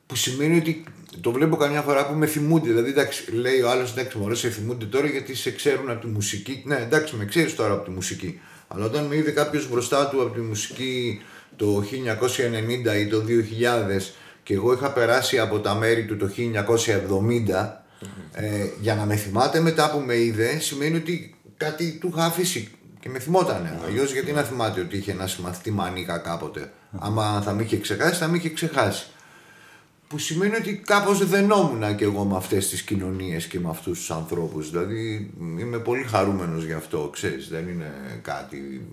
που 0.07 0.17
σημαίνει 0.17 0.57
ότι 0.57 0.85
το 1.21 1.33
βλέπω 1.33 1.57
καμιά 1.57 1.83
φορά 1.83 2.07
που 2.07 2.15
με 2.15 2.27
θυμούνται. 2.27 2.69
Δηλαδή, 2.69 2.91
εντάξει, 2.91 3.33
λέει 3.33 3.61
ο 3.61 3.71
άλλος, 3.71 3.91
εντάξει, 3.91 4.19
μωρέ, 4.19 4.35
σε 4.35 4.51
θυμούνται 4.51 4.85
τώρα 4.85 5.07
γιατί 5.07 5.35
σε 5.35 5.51
ξέρουν 5.51 5.91
από 5.91 6.01
τη 6.01 6.07
μουσική. 6.07 6.63
Ναι, 6.67 6.77
εντάξει, 6.77 7.17
με 7.17 7.25
ξέρεις 7.25 7.55
τώρα 7.55 7.73
από 7.73 7.85
τη 7.85 7.91
μουσική. 7.91 8.41
Αλλά 8.69 8.85
όταν 8.85 9.05
με 9.05 9.17
είδε 9.17 9.31
κάποιος 9.31 9.69
μπροστά 9.69 10.09
του 10.09 10.23
από 10.23 10.35
τη 10.35 10.41
μουσική 10.41 11.23
το 11.57 11.85
1990 12.93 12.99
ή 12.99 13.07
το 13.07 13.23
2000 13.99 14.13
και 14.43 14.55
εγώ 14.55 14.73
είχα 14.73 14.93
περάσει 14.93 15.39
από 15.39 15.61
τα 15.61 15.75
μέρη 15.75 16.05
του 16.05 16.17
το 16.17 16.31
1970 16.37 17.83
ε, 18.33 18.67
για 18.81 18.95
να 18.95 19.05
με 19.05 19.17
θυμάται 19.17 19.61
μετά 19.61 19.91
που 19.91 19.99
με 19.99 20.17
είδε 20.17 20.59
σημαίνει 20.59 20.97
ότι 20.97 21.35
κάτι 21.57 21.99
του 22.01 22.13
είχα 22.13 22.25
αφήσει 22.25 22.71
και 23.01 23.09
με 23.09 23.19
θυμότανε. 23.19 23.81
Αλλιώς 23.87 24.13
γιατί 24.13 24.33
να 24.33 24.43
θυμάται 24.43 24.81
ότι 24.81 24.97
είχε 24.97 25.11
ένα 25.11 25.27
συμμαθητή 25.27 25.71
μανίκα 25.71 26.19
κάποτε. 26.19 26.73
Άμα 26.99 27.43
θα 27.45 27.53
με 27.53 27.63
είχε 27.63 27.79
ξεχάσει, 27.79 28.19
θα 28.19 28.29
με 28.29 28.37
είχε 28.37 28.51
ξεχάσει. 28.51 29.07
Που 30.13 30.19
σημαίνει 30.19 30.57
ότι 30.57 30.75
κάπως 30.77 31.29
δενόμουν 31.29 31.97
και 31.97 32.05
εγώ 32.05 32.25
με 32.25 32.37
αυτές 32.37 32.69
τις 32.69 32.83
κοινωνίες 32.83 33.47
και 33.47 33.61
με 33.61 33.69
αυτούς 33.71 33.99
τους 33.99 34.11
ανθρώπους. 34.11 34.71
Δηλαδή 34.71 35.31
είμαι 35.59 35.79
πολύ 35.79 36.03
χαρούμενος 36.03 36.65
γι' 36.65 36.73
αυτό, 36.73 37.09
ξέρεις. 37.13 37.49
Δεν 37.49 37.69
είναι 37.69 37.93
κάτι 38.23 38.87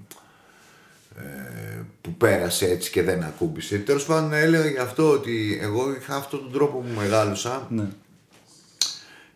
ε, 1.17 1.81
που 2.01 2.13
πέρασε 2.13 2.65
έτσι 2.65 2.91
και 2.91 3.03
δεν 3.03 3.23
ακούμπησε. 3.23 3.77
Τέλος 3.77 4.05
πάντων 4.05 4.33
έλεγα 4.33 4.69
γι' 4.69 4.77
αυτό 4.77 5.11
ότι 5.11 5.59
εγώ 5.61 5.95
είχα 5.99 6.15
αυτόν 6.15 6.39
τον 6.39 6.51
τρόπο 6.51 6.77
που 6.77 6.99
μεγάλωσα 6.99 7.67
Ναι. 7.69 7.87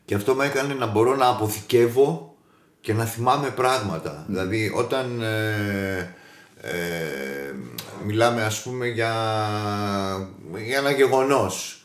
και 0.05 0.15
αυτό 0.15 0.33
με 0.33 0.45
έκανε 0.45 0.73
να 0.73 0.85
μπορώ 0.85 1.15
να 1.15 1.27
αποθηκεύω 1.27 2.35
και 2.81 2.93
να 2.93 3.05
θυμάμαι 3.05 3.49
πράγματα. 3.49 4.25
Δηλαδή 4.27 4.71
όταν 4.75 5.21
ε, 5.21 6.15
ε, 6.65 7.53
μιλάμε 8.05 8.43
ας 8.43 8.61
πούμε 8.61 8.87
για, 8.87 9.13
για 10.65 10.77
ένα 10.77 10.91
γεγονός. 10.91 11.77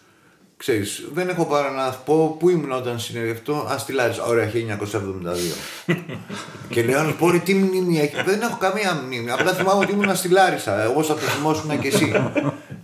Ξέρεις, 0.56 1.04
δεν 1.12 1.28
έχω 1.28 1.44
παρά 1.44 1.70
να 1.70 1.90
πω 1.90 2.36
πού 2.38 2.48
ήμουν 2.48 2.72
όταν 2.72 2.98
συνεργευτώ. 2.98 3.54
Α, 3.54 3.78
στη 3.78 3.92
Λάρισα. 3.92 4.24
Ωραία, 4.24 4.50
1972. 4.50 4.54
και 6.72 6.82
λέω 6.82 6.98
άλλο, 6.98 7.12
πω 7.12 7.30
ρε, 7.30 7.38
τι 7.38 7.54
μνήμη 7.54 7.98
έχει. 7.98 8.22
Δεν 8.24 8.40
έχω 8.40 8.56
καμία 8.56 9.02
μνήμη. 9.04 9.30
Απλά 9.30 9.52
θυμάμαι 9.52 9.84
ότι 9.84 9.92
ήμουν 9.92 10.16
στη 10.16 10.28
Λάρισα. 10.28 10.82
Εγώ 10.82 11.02
θα 11.02 11.14
το 11.14 11.20
θυμόσουν 11.20 11.80
και 11.80 11.88
εσύ. 11.88 12.12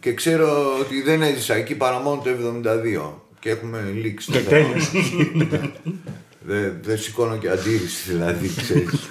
και 0.00 0.14
ξέρω 0.14 0.78
ότι 0.80 1.02
δεν 1.02 1.22
έζησα 1.22 1.54
εκεί 1.54 1.74
παρά 1.74 1.98
μόνο 1.98 2.22
το 2.24 2.30
72. 2.64 3.12
Και 3.38 3.50
έχουμε 3.50 3.92
λήξει. 3.94 4.30
Και 4.30 4.38
τέλειωσε. 4.38 4.90
Δεν 6.46 6.78
δεν 6.82 6.98
σηκώνω 6.98 7.36
και 7.36 7.48
αντίρρηση 7.50 8.10
δηλαδή, 8.12 8.48
ξέρεις. 8.56 9.08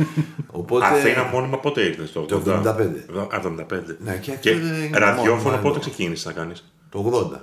Οπότε... 0.48 0.86
Αθήνα 0.86 1.24
μόνιμα 1.24 1.60
πότε 1.60 1.82
ήρθες 1.82 2.12
το 2.12 2.22
80? 2.22 2.28
Το 2.28 2.42
75. 2.46 2.70
Α, 3.34 3.42
75. 3.44 3.82
Ναι, 4.00 4.18
και 4.18 4.32
και 4.32 4.50
αυτό 4.52 4.66
είναι 4.66 4.90
ραδιόφωνο 4.98 5.36
μόνιμα 5.36 5.58
πότε 5.62 5.70
εδώ. 5.70 5.80
ξεκίνησες 5.80 6.26
να 6.26 6.32
κάνεις; 6.32 6.74
Το 6.90 7.30
80. 7.34 7.40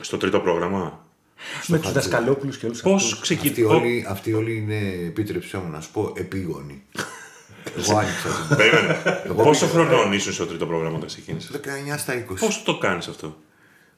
Στο 0.00 0.16
τρίτο 0.16 0.40
πρόγραμμα; 0.40 1.06
Με 1.66 1.78
του 1.78 1.88
δασκαλόπουλου 1.88 2.52
και 2.52 2.66
όλους 2.66 2.80
Πώς 2.80 3.12
Αυτοί 3.12 3.22
ξεκίνησε. 3.22 3.64
όλοι, 3.64 4.06
αυτοί 4.08 4.32
όλοι 4.32 4.56
είναι, 4.56 5.06
επίτρεψέ 5.06 5.56
μου 5.56 5.70
να 5.70 5.80
σου 5.80 5.90
πω, 5.92 6.12
επίγονοι. 6.16 6.82
Εγώ 7.78 7.98
άνοιξα 7.98 8.28
την 8.48 8.56
Περίμενε. 8.56 9.22
Εγώ 9.24 9.42
Πόσο 9.42 9.66
πήγα- 9.66 9.84
χρονών 9.86 10.12
ήσουν 10.12 10.32
στο 10.32 10.46
τρίτο 10.46 10.66
πρόγραμμα 10.66 10.96
όταν 10.96 11.08
ξεκίνησες; 11.08 11.50
19 11.50 11.98
στα 11.98 12.14
20. 12.14 12.34
Πώς 12.38 12.62
το 12.62 12.78
κάνεις 12.78 13.08
αυτό; 13.08 13.36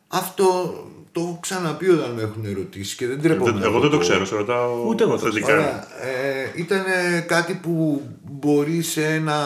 Αυτό 0.09 0.75
το 1.13 1.21
έχω 1.21 1.39
ξαναπεί 1.43 1.89
όταν 1.89 2.11
με 2.11 2.23
έχουν 2.23 2.45
ερωτήσει 2.45 2.97
και 2.97 3.07
δεν 3.07 3.21
τρέπομαι. 3.23 3.51
Δεν- 3.51 3.61
να 3.61 3.67
Εγώ 3.67 3.81
δεν 3.81 3.91
το 3.91 3.97
πω. 3.97 4.03
ξέρω, 4.03 4.25
σε 4.25 4.35
ρωτάω. 4.37 4.87
Ούτε 4.89 5.03
εγώ 5.03 5.13
το 5.13 5.19
θετικά. 5.19 5.53
Ωραία. 5.53 5.87
Ε, 6.03 6.53
ήταν 6.57 6.85
κάτι 7.27 7.55
που 7.55 8.03
μπορεί 8.31 8.83
σε 8.83 9.07
ένα. 9.07 9.39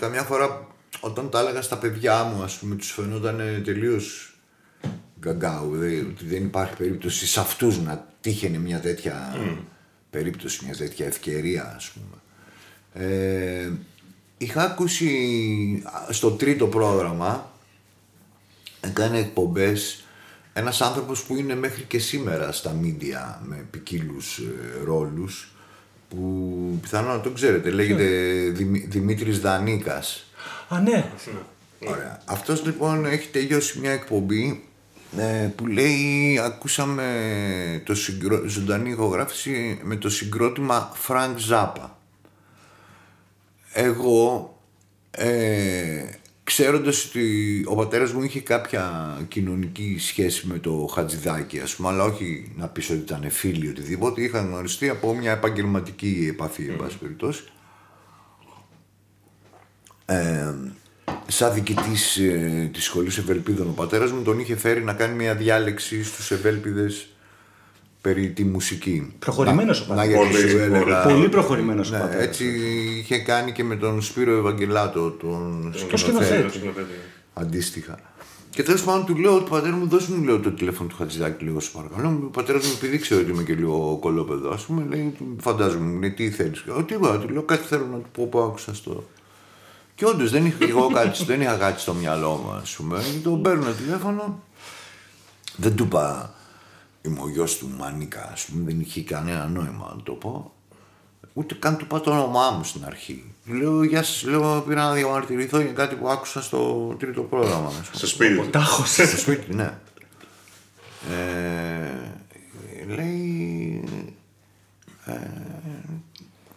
Καμιά 0.00 0.22
φορά 0.22 0.66
όταν 1.00 1.30
τα 1.30 1.40
έλεγα 1.40 1.62
στα 1.62 1.76
παιδιά 1.78 2.22
μου, 2.22 2.42
ας 2.42 2.56
πούμε, 2.58 2.74
τους 2.74 2.90
φαινόταν 2.90 3.62
τελείως 3.64 4.34
γκαγκάου. 5.20 5.70
δε- 5.76 5.98
ότι 6.00 6.24
δεν 6.26 6.44
υπάρχει 6.44 6.76
περίπτωση 6.76 7.26
σε 7.26 7.40
αυτούς 7.40 7.78
να 7.78 8.06
τύχαινε 8.20 8.58
μια 8.58 8.80
τέτοια 8.80 9.36
περίπτωση, 10.10 10.64
μια 10.64 10.76
τέτοια 10.76 11.06
ευκαιρία, 11.06 11.72
ας 11.76 11.90
πούμε. 11.90 12.18
Ε, 13.06 13.70
είχα 14.38 14.62
ακούσει 14.62 15.82
α, 15.84 16.12
στο 16.12 16.30
τρίτο 16.30 16.66
πρόγραμμα 16.66 17.52
έκανε 18.80 19.18
εκπομπές 19.18 20.03
ένας 20.56 20.80
άνθρωπος 20.80 21.22
που 21.22 21.36
είναι 21.36 21.54
μέχρι 21.54 21.82
και 21.82 21.98
σήμερα 21.98 22.52
στα 22.52 22.70
μίντια 22.72 23.40
με 23.44 23.66
ποικίλους 23.70 24.40
ρόλους 24.84 25.48
που 26.08 26.78
πιθανόν 26.82 27.16
να 27.16 27.20
τον 27.20 27.34
ξέρετε, 27.34 27.70
λέγεται 27.70 28.04
Δημη- 28.52 28.88
Δημήτρης 28.90 29.40
Δανίκας. 29.40 30.24
Α, 30.68 30.80
ναι. 30.80 31.10
Ωραία. 31.86 32.22
Αυτός 32.24 32.64
λοιπόν 32.64 33.04
έχει 33.06 33.28
τελειώσει 33.28 33.78
μια 33.78 33.90
εκπομπή 33.92 34.64
ε, 35.18 35.48
που 35.56 35.66
λέει 35.66 36.38
ακούσαμε 36.38 37.82
το 37.84 37.94
συγκρό... 37.94 38.42
ζωντανή 38.46 38.90
ηχογράφηση 38.90 39.78
με 39.82 39.96
το 39.96 40.08
συγκρότημα 40.08 40.92
Frank 41.08 41.34
Zappa. 41.50 41.88
Εγώ 43.72 44.58
ε, 45.10 46.04
ξέροντας 46.44 47.04
ότι 47.04 47.62
ο 47.66 47.74
πατέρας 47.74 48.12
μου 48.12 48.22
είχε 48.22 48.40
κάποια 48.40 49.16
κοινωνική 49.28 49.96
σχέση 49.98 50.46
με 50.46 50.58
το 50.58 50.90
Χατζηδάκι 50.94 51.60
ας 51.60 51.74
πούμε 51.74 51.88
αλλά 51.88 52.04
όχι 52.04 52.52
να 52.56 52.68
πεις 52.68 52.90
ότι 52.90 52.98
ήταν 52.98 53.30
φίλοι 53.30 53.66
ή 53.66 53.68
οτιδήποτε 53.68 54.22
είχαν 54.22 54.46
γνωριστεί 54.46 54.88
από 54.88 55.14
μια 55.14 55.32
επαγγελματική 55.32 56.26
επαφή 56.30 56.66
εν 56.68 56.76
πάση 56.76 56.98
περιπτώσει. 56.98 57.44
Ε, 60.06 60.54
σαν 61.26 61.54
διοικητής 61.54 62.16
ε, 62.16 62.70
της 62.72 62.84
σχολής 62.84 63.18
Ευελπίδων 63.18 63.68
ο 63.68 63.72
πατέρας 63.72 64.12
μου 64.12 64.22
τον 64.22 64.38
είχε 64.38 64.56
φέρει 64.56 64.82
να 64.82 64.92
κάνει 64.92 65.14
μια 65.14 65.34
διάλεξη 65.34 66.04
στους 66.04 66.30
Ευέλπιδες 66.30 67.13
περί 68.04 68.30
τη 68.30 68.44
μουσική. 68.44 69.12
Προχωρημένος 69.18 69.80
ο 69.80 69.84
Να- 69.88 69.94
πατέρας. 69.94 70.24
Να 70.24 70.28
γιατί 70.30 70.48
σου 70.48 70.56
Πολύ, 70.56 70.62
έλεγα. 70.62 71.02
Πολύ 71.02 71.28
προχωρημένος 71.28 71.90
ο 71.90 71.92
Ναι, 71.94 71.98
πατέρας. 72.00 72.24
έτσι 72.26 72.44
είχε 73.00 73.18
κάνει 73.18 73.52
και 73.52 73.64
με 73.64 73.76
τον 73.76 74.02
Σπύρο 74.02 74.32
Ευαγγελάτο, 74.36 75.10
τον 75.10 75.74
Το 75.90 75.96
σκηνοθέτη. 75.96 76.60
αντίστοιχα. 77.34 77.98
Και 78.50 78.62
τέλος 78.62 78.82
πάντων 78.82 79.04
του 79.06 79.16
λέω 79.16 79.38
του 79.38 79.50
πατέρα 79.50 79.74
μου, 79.76 79.88
δώσε 79.88 80.12
μου 80.12 80.24
λέω, 80.24 80.40
το 80.40 80.50
τηλέφωνο 80.50 80.88
του 80.88 80.96
Χατζηδάκη 80.96 81.44
λίγο, 81.44 81.60
σε 81.60 81.70
παρακαλώ. 81.72 82.08
Ο 82.24 82.28
πατέρα 82.30 82.58
μου, 82.58 82.70
επειδή 82.76 82.98
ξέρω 82.98 83.20
ότι 83.20 83.30
είμαι 83.30 83.42
και 83.42 83.54
λίγο 83.54 83.98
κολόπεδο, 84.00 84.50
ας 84.50 84.62
πούμε, 84.64 84.84
λέει, 84.88 85.14
φαντάζομαι, 85.40 85.84
μου 85.84 86.00
λέει, 86.00 86.10
τι 86.10 86.30
θέλεις. 86.30 86.64
Τι 86.86 86.94
είπα, 86.94 87.18
του 87.18 87.28
λέω, 87.32 87.42
κάτι 87.42 87.66
θέλω 87.66 87.86
να 87.92 87.96
του 87.98 88.08
πω 88.12 88.26
που 88.26 88.38
άκουσα 88.38 88.74
στο. 88.74 89.04
Και 89.94 90.04
όντως 90.06 90.30
δεν 90.30 90.46
είχα, 90.46 90.56
εγώ 90.68 90.88
κάτι, 90.88 91.24
δεν 91.24 91.40
είχα 91.40 91.56
κάτι 91.56 91.80
στο 91.80 91.94
μυαλό 91.94 92.30
μου, 92.44 92.50
ας 92.62 92.76
πούμε. 92.76 92.98
Και 93.12 93.18
τον 93.22 93.42
παίρνω 93.42 93.66
τηλέφωνο. 93.84 94.42
Δεν 95.56 95.74
του 95.76 95.84
είπα, 95.84 96.34
είμαι 97.06 97.20
ο 97.20 97.28
γιος 97.28 97.58
του 97.58 97.70
Μανίκα, 97.78 98.30
ας 98.32 98.44
πούμε, 98.44 98.62
δεν 98.64 98.80
είχε 98.80 99.02
κανένα 99.02 99.46
νόημα 99.46 99.92
να 99.96 100.02
το 100.02 100.12
πω. 100.12 100.52
Ούτε 101.32 101.54
καν 101.54 101.76
του 101.76 101.84
είπα 101.84 102.00
το 102.00 102.10
όνομά 102.10 102.50
μου 102.50 102.64
στην 102.64 102.84
αρχή. 102.84 103.24
Του 103.46 103.52
Λέω, 103.54 103.82
γεια 103.82 104.02
σας, 104.02 104.22
λέω, 104.22 104.60
πήρα 104.60 104.84
να 104.84 104.92
διαμαρτυρηθώ 104.92 105.60
για 105.60 105.72
κάτι 105.72 105.94
που 105.94 106.08
άκουσα 106.08 106.42
στο 106.42 106.86
τρίτο 106.98 107.22
πρόγραμμα. 107.22 107.68
ας 107.68 107.74
πούμε. 107.74 107.84
Στο 107.92 108.06
σπίτι. 108.06 108.36
του. 108.36 108.50
Τάχος. 108.50 108.88
Στο 109.08 109.16
σπίτι, 109.16 109.54
ναι. 109.54 109.78
Ε, 111.10 112.84
λέει. 112.94 113.84
Ε, 115.04 115.12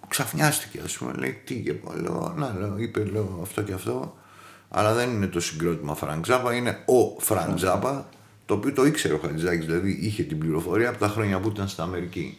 ξαφνιάστηκε, 0.07 0.79
ας 0.83 0.97
πούμε. 0.97 1.13
Λέει 1.13 1.41
τι, 1.45 1.61
και 1.61 1.73
πω, 1.73 1.93
λέω, 2.01 2.33
να, 2.37 2.53
λέω, 2.59 2.77
είπε, 2.77 3.03
λέω 3.03 3.39
αυτό 3.41 3.61
και 3.61 3.73
αυτό. 3.73 4.15
Αλλά 4.69 4.93
δεν 4.93 5.09
είναι 5.09 5.27
το 5.27 5.39
συγκρότημα 5.39 5.95
Φρανκ 5.95 6.25
Ζάπα, 6.25 6.53
είναι 6.53 6.83
ο 6.85 7.19
Φρανκ 7.19 7.57
Ζάπα, 7.57 8.09
το 8.47 8.53
οποίο 8.53 8.73
το 8.73 8.85
ήξερε 8.85 9.13
ο 9.13 9.17
Χατζηδάκης, 9.17 9.65
δηλαδή 9.65 9.97
είχε 10.01 10.23
την 10.23 10.37
πληροφορία 10.37 10.89
από 10.89 10.97
τα 10.97 11.07
χρόνια 11.07 11.39
που 11.39 11.47
ήταν 11.47 11.67
στην 11.67 11.83
Αμερική. 11.83 12.37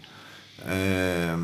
Ε, 0.66 1.36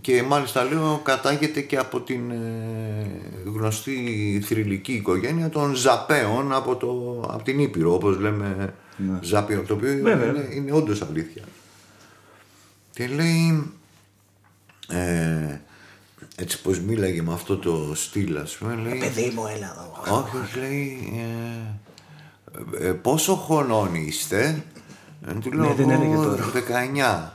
και 0.00 0.22
μάλιστα 0.22 0.64
λέω 0.64 1.00
κατάγεται 1.04 1.60
και 1.60 1.76
από 1.76 2.00
την 2.00 2.30
ε, 2.30 3.06
γνωστή 3.44 4.42
θρυλική 4.44 4.92
οικογένεια 4.92 5.48
των 5.48 5.74
Ζαππαίων 5.74 6.52
από, 6.52 6.76
το, 6.76 7.20
από 7.32 7.42
την 7.42 7.58
Ήπειρο, 7.58 7.94
όπως 7.94 8.18
λέμε 8.18 8.74
Ζάπιο, 9.20 9.62
το 9.66 9.74
οποίο 9.74 10.00
Βέβαια. 10.02 10.28
είναι, 10.28 10.48
είναι 10.54 10.72
όντως 10.72 11.02
αλήθεια. 11.02 11.42
Και 12.92 13.06
λέει, 13.06 13.72
ε, 14.88 15.60
έτσι 16.36 16.62
πως 16.62 16.80
μίλαγε 16.80 17.22
με 17.22 17.32
αυτό 17.32 17.56
το 17.56 17.92
στυλ, 17.94 18.36
ας 18.36 18.56
πούμε, 18.56 18.74
λέει... 18.74 18.98
Παιδί 18.98 19.32
μου, 19.34 19.46
έλα 19.46 19.92
εδώ. 20.02 20.18
Όχι, 20.18 20.36
όχι, 20.36 20.58
λέει. 20.58 21.12
Ε, 21.16 21.87
ε, 22.80 22.92
πόσο 22.92 23.34
χρονών 23.34 23.94
είστε; 23.94 24.64
Ε, 25.28 25.32
του 25.32 25.52
λέω, 25.52 25.68
Ναι, 25.68 25.74
δεν 25.74 25.90
έλεγε 25.90 26.12
«Εγώ 26.12 26.24
τώρα». 26.24 26.44
19. 26.52 27.32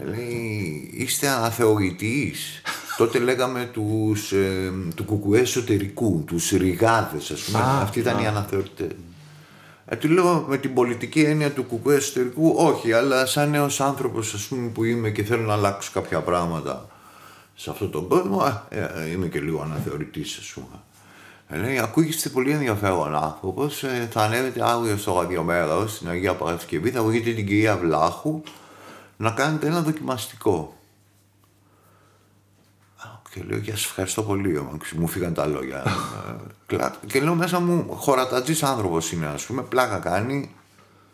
Ε, 0.00 0.04
λέει, 0.04 0.90
είστε 0.92 1.28
αναθεωρητής. 1.28 2.62
Τότε 2.98 3.18
λέγαμε 3.18 3.70
τους, 3.72 4.32
ε, 4.32 4.72
του 4.94 5.04
κουκουέ 5.04 5.40
εσωτερικού, 5.40 6.24
τους 6.26 6.50
ριγάδες, 6.50 7.30
ας 7.30 7.40
πούμε. 7.40 7.58
Α, 7.58 7.80
Αυτοί 7.80 7.98
ήταν 7.98 8.18
οι 8.18 8.26
αναθεωρητές. 8.26 8.90
Ε, 9.88 9.96
του 9.96 10.08
λέω 10.08 10.44
με 10.48 10.56
την 10.56 10.74
πολιτική 10.74 11.20
έννοια 11.20 11.50
του 11.50 11.62
κουκουέ 11.62 11.96
εσωτερικού, 11.96 12.54
όχι, 12.56 12.92
αλλά 12.92 13.26
σαν 13.26 13.50
νέος 13.50 13.80
άνθρωπος 13.80 14.34
ας 14.34 14.46
πούμε, 14.46 14.68
που 14.68 14.84
είμαι 14.84 15.10
και 15.10 15.24
θέλω 15.24 15.42
να 15.42 15.52
αλλάξω 15.52 15.90
κάποια 15.94 16.20
πράγματα 16.20 16.88
σε 17.54 17.70
αυτόν 17.70 17.90
τον 17.90 18.08
κόσμο, 18.08 18.40
α, 18.40 18.62
ε, 18.68 18.90
ε, 18.94 19.10
είμαι 19.10 19.26
και 19.26 19.40
λίγο 19.40 19.62
αναθεωρητής 19.62 20.38
ας 20.38 20.52
πούμε. 20.54 20.80
Ε, 21.48 21.56
λέει, 21.56 21.78
ακούγεστε 21.78 22.28
πολύ 22.28 22.50
ενδιαφέρον 22.50 23.14
άνθρωπος. 23.14 23.82
Ε, 23.84 24.08
θα 24.12 24.22
ανέβετε 24.22 24.64
αύριο 24.70 24.96
στο 24.96 25.14
ραδιομέρο 25.20 25.88
στην 25.88 26.08
Αγία 26.08 26.34
Παρασκευή, 26.34 26.90
θα 26.90 27.02
βγείτε 27.02 27.32
την 27.32 27.46
κυρία 27.46 27.76
Βλάχου 27.76 28.42
να 29.16 29.30
κάνετε 29.30 29.66
ένα 29.66 29.82
δοκιμαστικό. 29.82 30.76
Α, 32.96 33.08
Και 33.34 33.42
λέω, 33.42 33.58
Γεια 33.58 33.76
σας, 33.76 33.84
ευχαριστώ 33.84 34.22
πολύ. 34.22 34.58
όμως, 34.58 34.92
Μου 34.92 35.06
φύγαν 35.06 35.34
τα 35.34 35.46
λόγια. 35.46 35.82
Ε, 36.28 36.34
κλα- 36.66 36.96
και 37.06 37.20
λέω 37.20 37.34
μέσα 37.34 37.60
μου, 37.60 37.86
χωρατατζής 37.94 38.62
άνθρωπος 38.62 39.12
είναι, 39.12 39.26
ας 39.26 39.44
πούμε, 39.46 39.62
πλάκα 39.62 39.98
κάνει. 39.98 40.54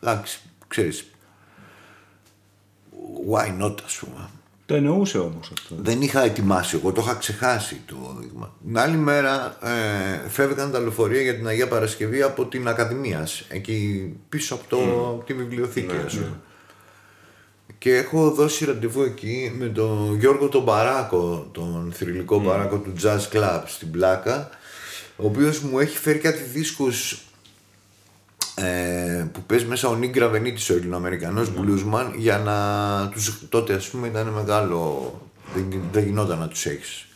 Εντάξει, 0.03 0.41
ξέρεις. 0.69 1.07
Why 3.31 3.63
not, 3.63 3.75
ας 3.85 3.97
πούμε. 3.97 4.29
Το 4.73 4.79
εννοούσε 4.79 5.19
όμως 5.19 5.51
αυτό. 5.53 5.75
Δεν 5.79 6.03
είχα 6.03 6.25
ετοιμάσει 6.25 6.77
εγώ, 6.77 6.93
το 6.93 7.01
είχα 7.01 7.15
ξεχάσει 7.15 7.81
το 7.87 7.95
πρόβλημα. 7.95 8.55
Την 8.67 8.79
άλλη 8.79 8.97
μέρα 8.97 9.57
ε, 9.63 10.29
φεύγαν 10.29 10.71
τα 10.71 10.79
λεωφορεία 10.79 11.21
για 11.21 11.35
την 11.35 11.47
Αγία 11.47 11.69
Παρασκευή 11.69 12.23
από 12.23 12.47
την 12.47 12.69
Ακαδημία, 12.69 13.29
εκεί 13.49 14.09
πίσω 14.29 14.55
από, 14.55 14.65
το, 14.69 14.77
από 15.09 15.23
τη 15.27 15.35
βιβλιοθήκη, 15.35 15.95
ας 16.07 16.15
πούμε. 16.15 16.41
Και 17.79 17.97
έχω 17.97 18.31
δώσει 18.31 18.65
ραντεβού 18.65 19.03
εκεί 19.03 19.53
με 19.59 19.67
τον 19.67 20.19
Γιώργο 20.19 20.49
τον 20.49 20.65
Παράκο, 20.65 21.49
τον 21.53 21.93
θρηλυκό 21.95 22.41
Παράκο 22.41 22.77
του 22.77 22.93
Jazz 23.03 23.37
Club 23.37 23.63
στην 23.67 23.91
Πλάκα, 23.91 24.49
ο 25.17 25.27
οποίος 25.27 25.61
μου 25.61 25.79
έχει 25.79 25.99
φέρει 25.99 26.19
κάτι 26.19 26.43
δίσκους 26.43 27.23
ε, 28.55 29.25
που 29.33 29.43
παίζει 29.43 29.65
μέσα 29.65 29.89
ο 29.89 29.95
Νίγκρα 29.95 30.29
Βενίτης, 30.29 30.71
ο 30.71 30.75
Ελληνοαμερικανός 30.75 31.49
bluesman, 31.49 32.13
για 32.17 32.39
να 32.39 33.09
τους, 33.09 33.39
τότε 33.49 33.75
ας 33.75 33.89
πούμε 33.89 34.09
ήταν 34.09 34.29
μεγάλο, 34.29 35.13
δεν, 35.55 35.81
δεν 35.93 36.05
γινόταν 36.05 36.39
να 36.39 36.49
τους 36.49 36.67
έχεις 36.67 37.07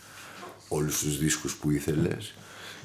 όλους 0.69 0.99
τους 0.99 1.19
δίσκους 1.19 1.55
που 1.55 1.71
ήθελες. 1.71 2.35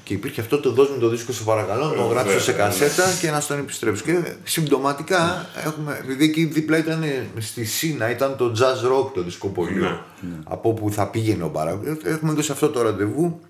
Και 0.04 0.14
υπήρχε 0.14 0.40
αυτό 0.40 0.60
το 0.60 0.72
δώσ' 0.72 0.90
μου 0.90 0.98
το 0.98 1.08
δίσκο 1.08 1.32
σε 1.32 1.42
παρακαλώ, 1.42 1.86
να 1.86 1.94
το 1.94 2.02
γράψω 2.02 2.40
σε 2.40 2.52
κασέτα 2.52 3.02
και 3.20 3.30
να 3.30 3.40
στον 3.40 3.58
επιστρέψω. 3.58 4.04
Και 4.04 4.34
συμπτωματικά 4.44 5.46
έχουμε, 5.64 5.98
επειδή 6.00 6.24
εκεί 6.24 6.44
δίπλα 6.44 6.78
ήταν 6.78 7.04
στη 7.38 7.64
Σίνα, 7.64 8.10
ήταν 8.10 8.36
το 8.36 8.52
jazz 8.58 8.92
rock 8.92 9.10
το 9.14 9.22
δισκοπολείο. 9.22 10.04
Από 10.44 10.68
όπου 10.68 10.90
θα 10.90 11.06
πήγαινε 11.06 11.44
ο 11.44 11.48
Μπαράκο. 11.48 11.82
Έχουμε 12.04 12.32
δώσει 12.32 12.52
αυτό 12.52 12.68
το 12.68 12.82
ραντεβού 12.82 13.40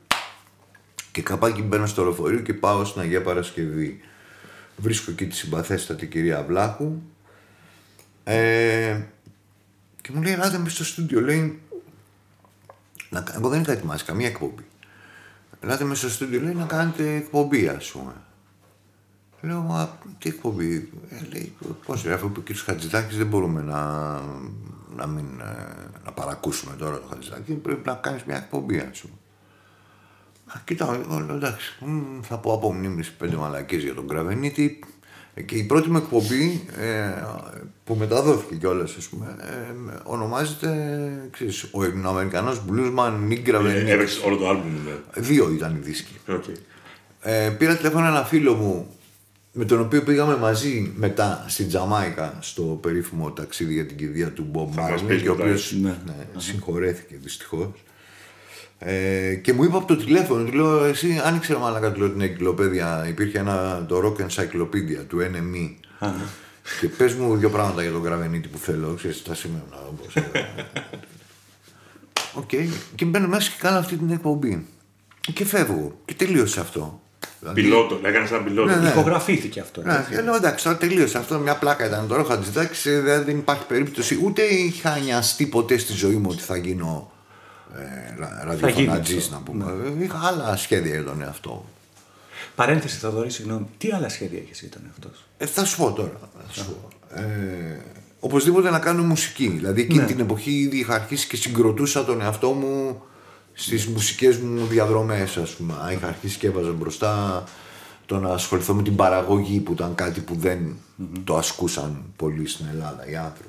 και 1.13 1.23
καπάκι 1.23 1.63
μπαίνω 1.63 1.87
στο 1.87 2.03
λεωφορείο 2.03 2.41
και 2.41 2.55
πάω 2.55 2.85
στην 2.85 3.01
Αγία 3.01 3.23
Παρασκευή. 3.23 4.01
Βρίσκω 4.83 5.11
εκεί 5.11 5.27
τη 5.27 5.35
συμπαθέστατη 5.35 6.07
κυρία 6.07 6.43
Βλάχου. 6.43 6.93
Ε, 8.25 9.01
και 10.01 10.11
μου 10.13 10.23
λέει, 10.23 10.33
ελάτε 10.33 10.59
με 10.59 10.69
στο 10.69 10.85
στούντιο. 10.85 11.21
Λέει, 11.21 11.61
να, 13.09 13.25
εγώ 13.35 13.49
δεν 13.49 13.61
είχα 13.61 13.73
ετοιμάσει 13.73 14.05
καμία 14.05 14.27
εκπομπή. 14.27 14.65
Ελάτε 15.61 15.85
μέσα 15.85 16.01
στο 16.01 16.11
στούντιο, 16.11 16.41
λέει, 16.41 16.55
να 16.55 16.65
κάνετε 16.65 17.15
εκπομπή, 17.15 17.69
ας 17.69 17.91
πούμε. 17.91 18.13
Λέω, 19.41 19.61
μα 19.61 19.99
τι 20.19 20.29
εκπομπή. 20.29 20.93
Ε, 21.09 21.25
λέει, 21.33 21.57
πώς 21.87 22.05
λέει, 22.05 22.15
αφού 22.15 22.27
είπε 22.27 22.39
ο 22.39 22.43
κ. 22.43 22.57
Χατζηδάκης 22.57 23.17
δεν 23.17 23.27
μπορούμε 23.27 23.63
να, 23.63 24.13
να, 24.97 25.07
μην, 25.07 25.41
ε, 25.41 26.01
να 26.05 26.13
παρακούσουμε 26.13 26.77
τώρα 26.77 26.99
το 26.99 27.07
Χατζηδάκη. 27.11 27.53
Πρέπει 27.53 27.89
να 27.89 27.95
κάνεις 27.95 28.25
μια 28.25 28.37
εκπομπή, 28.37 28.79
ας 28.79 29.01
πούμε. 29.01 29.15
Α, 30.55 30.61
Κοίτα, 30.65 31.01
εγώ 31.05 31.19
λέω, 31.27 31.37
εντάξει, 31.37 31.73
μ, 31.81 32.21
θα 32.23 32.37
πω 32.39 32.53
από 32.53 32.73
μνήμης 32.73 33.11
πέντε 33.11 33.37
μαλακίες 33.37 33.83
για 33.83 33.95
τον 33.95 34.09
Γκραβενίτη. 34.09 34.79
Ε, 35.35 35.43
Και 35.43 35.55
η 35.55 35.63
πρώτη 35.65 35.91
μου 35.91 35.97
εκπομπή 35.97 36.65
ε, 36.79 37.23
που 37.85 37.95
μεταδόθηκε 37.95 38.55
κιόλας, 38.55 38.95
ας 38.99 39.07
πούμε, 39.07 39.37
ε, 39.41 39.75
ονομάζεται 40.03 40.69
ξέρεις, 41.31 41.69
ο 41.71 41.85
Ελληνοαμερικανός 41.85 42.63
bluesman 42.71 43.13
Nick 43.31 43.49
Gravenites. 43.49 43.87
Έπαιξε 43.87 44.27
όλο 44.27 44.37
το 44.37 44.49
άλμπουμ, 44.49 44.73
ναι. 44.85 45.23
Δύο 45.23 45.51
ήταν 45.51 45.75
οι 45.75 45.79
δίσκοι. 45.79 46.17
Οκ. 46.29 46.45
Ε, 47.21 47.49
πήρα 47.49 47.77
τηλέφωνο 47.77 48.07
ένα 48.07 48.25
φίλο 48.25 48.55
μου 48.55 48.87
με 49.53 49.65
τον 49.65 49.81
οποίο 49.81 50.03
πήγαμε 50.03 50.37
μαζί 50.37 50.93
μετά 50.97 51.45
στην 51.49 51.69
Τζαμάικα 51.69 52.39
στο 52.41 52.63
περίφημο 52.63 53.31
ταξίδι 53.31 53.73
για 53.73 53.87
την 53.87 53.97
κηδεία 53.97 54.31
του 54.33 54.51
Bob 54.55 54.75
μας 54.77 55.01
Marley 55.03 55.07
πεις 55.07 55.23
και 55.23 55.29
ο 55.29 55.33
μετά, 55.33 55.45
οποίος 55.45 55.73
ναι. 55.81 55.97
ναι, 56.07 56.15
συγχωρέθηκε 56.37 57.17
δυστυχώς. 57.23 57.69
Ε, 58.85 59.35
και 59.35 59.53
μου 59.53 59.65
είπε 59.65 59.77
από 59.77 59.87
το 59.87 59.97
τηλέφωνο, 59.97 60.45
του 60.45 60.53
λέω, 60.53 60.85
εσύ 60.85 61.21
άνοιξε 61.25 61.57
μαλάκα 61.57 61.93
του 61.93 62.01
λέω 62.01 62.11
την 62.11 62.21
εγκυκλοπαίδεια, 62.21 63.07
υπήρχε 63.09 63.39
ένα, 63.39 63.85
το 63.89 64.03
Rock 64.05 64.23
Encyclopedia 64.23 65.05
του 65.09 65.19
NME. 65.19 65.75
Α, 65.99 66.07
ναι. 66.07 66.25
Και 66.81 66.89
πες 66.89 67.15
μου 67.15 67.37
δύο 67.37 67.51
πράγματα 67.51 67.83
για 67.83 67.93
τον 67.93 68.03
Γραβενίτη 68.03 68.49
που 68.49 68.59
θέλω, 68.59 68.95
ξέρεις, 68.95 69.23
τα 69.23 69.35
σημαίνω 69.35 69.65
όπως... 69.89 70.15
Οκ, 72.35 72.51
και 72.95 73.05
μπαίνω 73.05 73.29
μέσα 73.29 73.51
και 73.51 73.57
κάνω 73.59 73.79
αυτή 73.79 73.97
την 73.97 74.11
εκπομπή. 74.11 74.67
Και 75.33 75.45
φεύγω. 75.45 75.99
Και 76.05 76.15
τελείωσε 76.15 76.61
αυτό. 76.61 77.01
Δηλαδή, 77.41 77.63
Πιλότο, 77.63 78.01
έκανες 78.03 78.31
ένα 78.31 78.43
πιλότο. 78.43 78.71
Ναι, 78.71 78.77
ναι. 78.77 78.89
Ηχογραφήθηκε 78.89 79.61
αυτό. 79.61 79.83
ναι, 79.83 80.07
και 80.11 80.21
λέω 80.21 80.35
εντάξει, 80.35 80.65
τώρα 80.65 80.77
τελείωσε 80.77 81.19
αυτό. 81.19 81.39
Μια 81.39 81.57
πλάκα 81.57 81.87
ήταν 81.87 82.09
τώρα. 82.09 82.23
Ο 82.23 82.25
Χατζηδάκης 82.25 82.91
δεν, 82.91 83.25
δεν 83.25 83.39
υπάρχει 83.39 83.67
περίπτωση. 83.67 84.19
Ούτε 84.23 84.43
είχα 84.43 84.99
νοιαστεί 84.99 85.47
ποτέ 85.47 85.79
στη 85.79 85.93
ζωή 85.93 86.15
μου 86.15 86.29
ότι 86.31 86.43
θα 86.43 86.57
γίνω 86.57 87.13
ε, 87.77 88.15
ρα- 88.21 88.43
ραδιοφωνατζής, 88.45 89.25
αυτό, 89.25 89.35
να 89.35 89.41
πούμε. 89.41 89.65
Είχα 90.05 90.19
άλλα 90.23 90.57
σχέδια 90.57 90.95
για 90.95 91.05
τον 91.05 91.23
εαυτό 91.23 91.51
μου. 91.51 91.65
Παρένθεση, 92.55 92.97
Θοδωρή, 92.99 93.31
συγγνώμη. 93.31 93.67
Τι 93.79 93.93
άλλα 93.93 94.09
σχέδια 94.09 94.39
έχεις 94.39 94.61
για 94.61 94.69
τον 94.69 94.81
εαυτό 94.87 95.09
σου; 95.17 95.25
Ε, 95.39 95.47
θα 95.47 95.65
σου 95.65 95.77
πω 95.77 95.93
τώρα. 95.93 96.13
Θα 96.49 96.53
σου 96.63 96.65
πω. 96.67 96.89
Ε, 97.21 97.81
οπωσδήποτε 98.21 98.71
να 98.71 98.79
κάνω 98.79 99.03
μουσική. 99.03 99.49
Δηλαδή 99.49 99.81
εκείνη 99.81 99.99
Ναι. 100.01 100.07
την 100.07 100.21
εποχή 100.21 100.51
ήδη 100.51 100.79
είχα 100.79 100.95
αρχίσει 100.95 101.27
και 101.27 101.37
συγκροτούσα 101.37 102.05
τον 102.05 102.21
εαυτό 102.21 102.51
μου 102.51 103.03
στις 103.53 103.87
μουσικές 103.87 104.37
μου 104.37 104.67
διαδρομές 104.67 105.37
ας 105.37 105.51
πούμε. 105.51 105.73
Α, 105.85 105.93
Είχα 105.93 106.07
αρχίσει 106.07 106.39
και 106.39 106.47
έβαζα 106.47 106.73
μπροστά 106.73 107.45
το 108.07 108.19
να 108.19 108.29
ασχοληθώ 108.29 108.75
με 108.75 108.83
την 108.83 108.97
παραγωγή 108.97 109.59
που 109.61 109.73
ήταν 109.73 109.95
κάτι 109.95 110.21
που 110.21 110.35
δεν 110.35 110.77
το 111.25 111.37
ασκούσαν 111.37 112.03
πολύ 112.17 112.49
στην 112.49 112.67
Ελλάδα 112.73 113.07
οι 113.09 113.17
άνθρωποι. 113.17 113.49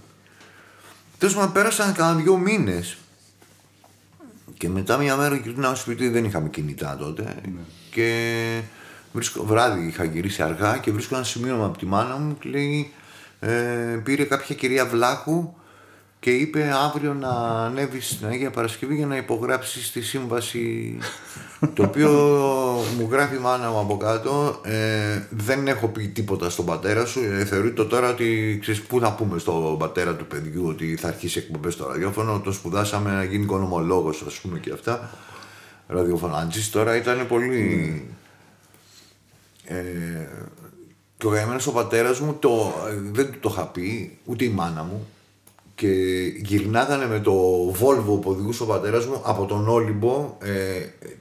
Τέλος 1.17 1.35
πάντων 1.35 1.51
πέρασαν 1.51 1.93
κανένα 1.93 2.21
δυο 2.21 2.37
μήνες 2.37 2.97
και 4.57 4.69
μετά 4.69 4.97
μια 4.97 5.15
μέρα 5.15 5.35
γυρνάω 5.35 5.75
σπίτι, 5.75 6.09
δεν 6.09 6.25
είχαμε 6.25 6.49
κινητά 6.49 6.97
τότε. 6.99 7.35
Και 7.91 8.61
βρίσκω, 9.13 9.45
βράδυ 9.45 9.87
είχα 9.87 10.03
γυρίσει 10.03 10.41
αργά 10.41 10.77
και 10.77 10.91
βρίσκω 10.91 11.15
ένα 11.15 11.23
σημείωμα 11.23 11.65
από 11.65 11.77
τη 11.77 11.85
μάνα 11.85 12.15
μου 12.15 12.37
και 12.37 12.49
λέει 12.49 12.91
ε, 13.39 13.99
πήρε 14.03 14.23
κάποια 14.23 14.55
κυρία 14.55 14.85
Βλάχου 14.85 15.53
και 16.23 16.31
είπε 16.31 16.71
αύριο 16.83 17.13
να 17.13 17.29
ανέβει 17.65 18.01
στην 18.01 18.27
Αγία 18.27 18.51
Παρασκευή 18.51 18.95
για 18.95 19.05
να 19.05 19.15
υπογράψει 19.15 19.91
τη 19.91 20.01
σύμβαση 20.01 20.97
το 21.73 21.83
οποίο 21.83 22.09
μου 22.97 23.07
γράφει 23.11 23.35
η 23.35 23.39
μάνα 23.39 23.69
μου 23.69 23.79
από 23.79 23.97
κάτω 23.97 24.61
ε, 24.63 25.21
δεν 25.29 25.67
έχω 25.67 25.87
πει 25.87 26.07
τίποτα 26.07 26.49
στον 26.49 26.65
πατέρα 26.65 27.05
σου. 27.05 27.19
Ε, 27.23 27.45
θεωρείται 27.45 27.83
τώρα 27.83 28.09
ότι 28.09 28.57
ξέρεις 28.61 28.81
πού 28.81 28.99
θα 28.99 29.13
πούμε 29.13 29.39
στον 29.39 29.77
πατέρα 29.77 30.15
του 30.15 30.25
παιδιού 30.25 30.65
ότι 30.67 30.95
θα 30.95 31.07
αρχίσει 31.07 31.39
εκπομπές 31.39 31.73
στο 31.73 31.87
ραδιόφωνο. 31.87 32.39
Το 32.39 32.51
σπουδάσαμε 32.51 33.11
να 33.11 33.23
γίνει 33.23 33.43
οικονομολόγος 33.43 34.23
ας 34.27 34.39
πούμε 34.39 34.59
και 34.59 34.71
αυτά. 34.71 35.09
Ραδιοφωνάτζης 35.87 36.69
τώρα 36.69 36.95
ήταν 36.95 37.27
πολύ 37.27 38.05
ε, 39.65 39.75
και 41.17 41.27
ο 41.27 41.29
γαμμένος 41.29 41.67
ο 41.67 41.71
πατέρας 41.71 42.19
μου 42.19 42.37
το, 42.39 42.73
ε, 42.89 42.95
δεν 43.11 43.31
του 43.31 43.39
το 43.39 43.49
είχα 43.51 43.67
πει, 43.67 44.17
ούτε 44.25 44.43
η 44.43 44.49
μάνα 44.49 44.83
μου. 44.83 45.07
Και 45.75 45.87
γυρνάγανε 46.37 47.07
με 47.07 47.19
το 47.19 47.33
Volvo 47.69 48.21
που 48.21 48.23
οδηγούσε 48.25 48.63
ο 48.63 48.65
πατέρας 48.65 49.05
μου 49.05 49.21
από 49.23 49.45
τον 49.45 49.67
Όλυμπο 49.67 50.37
ε, 50.41 50.51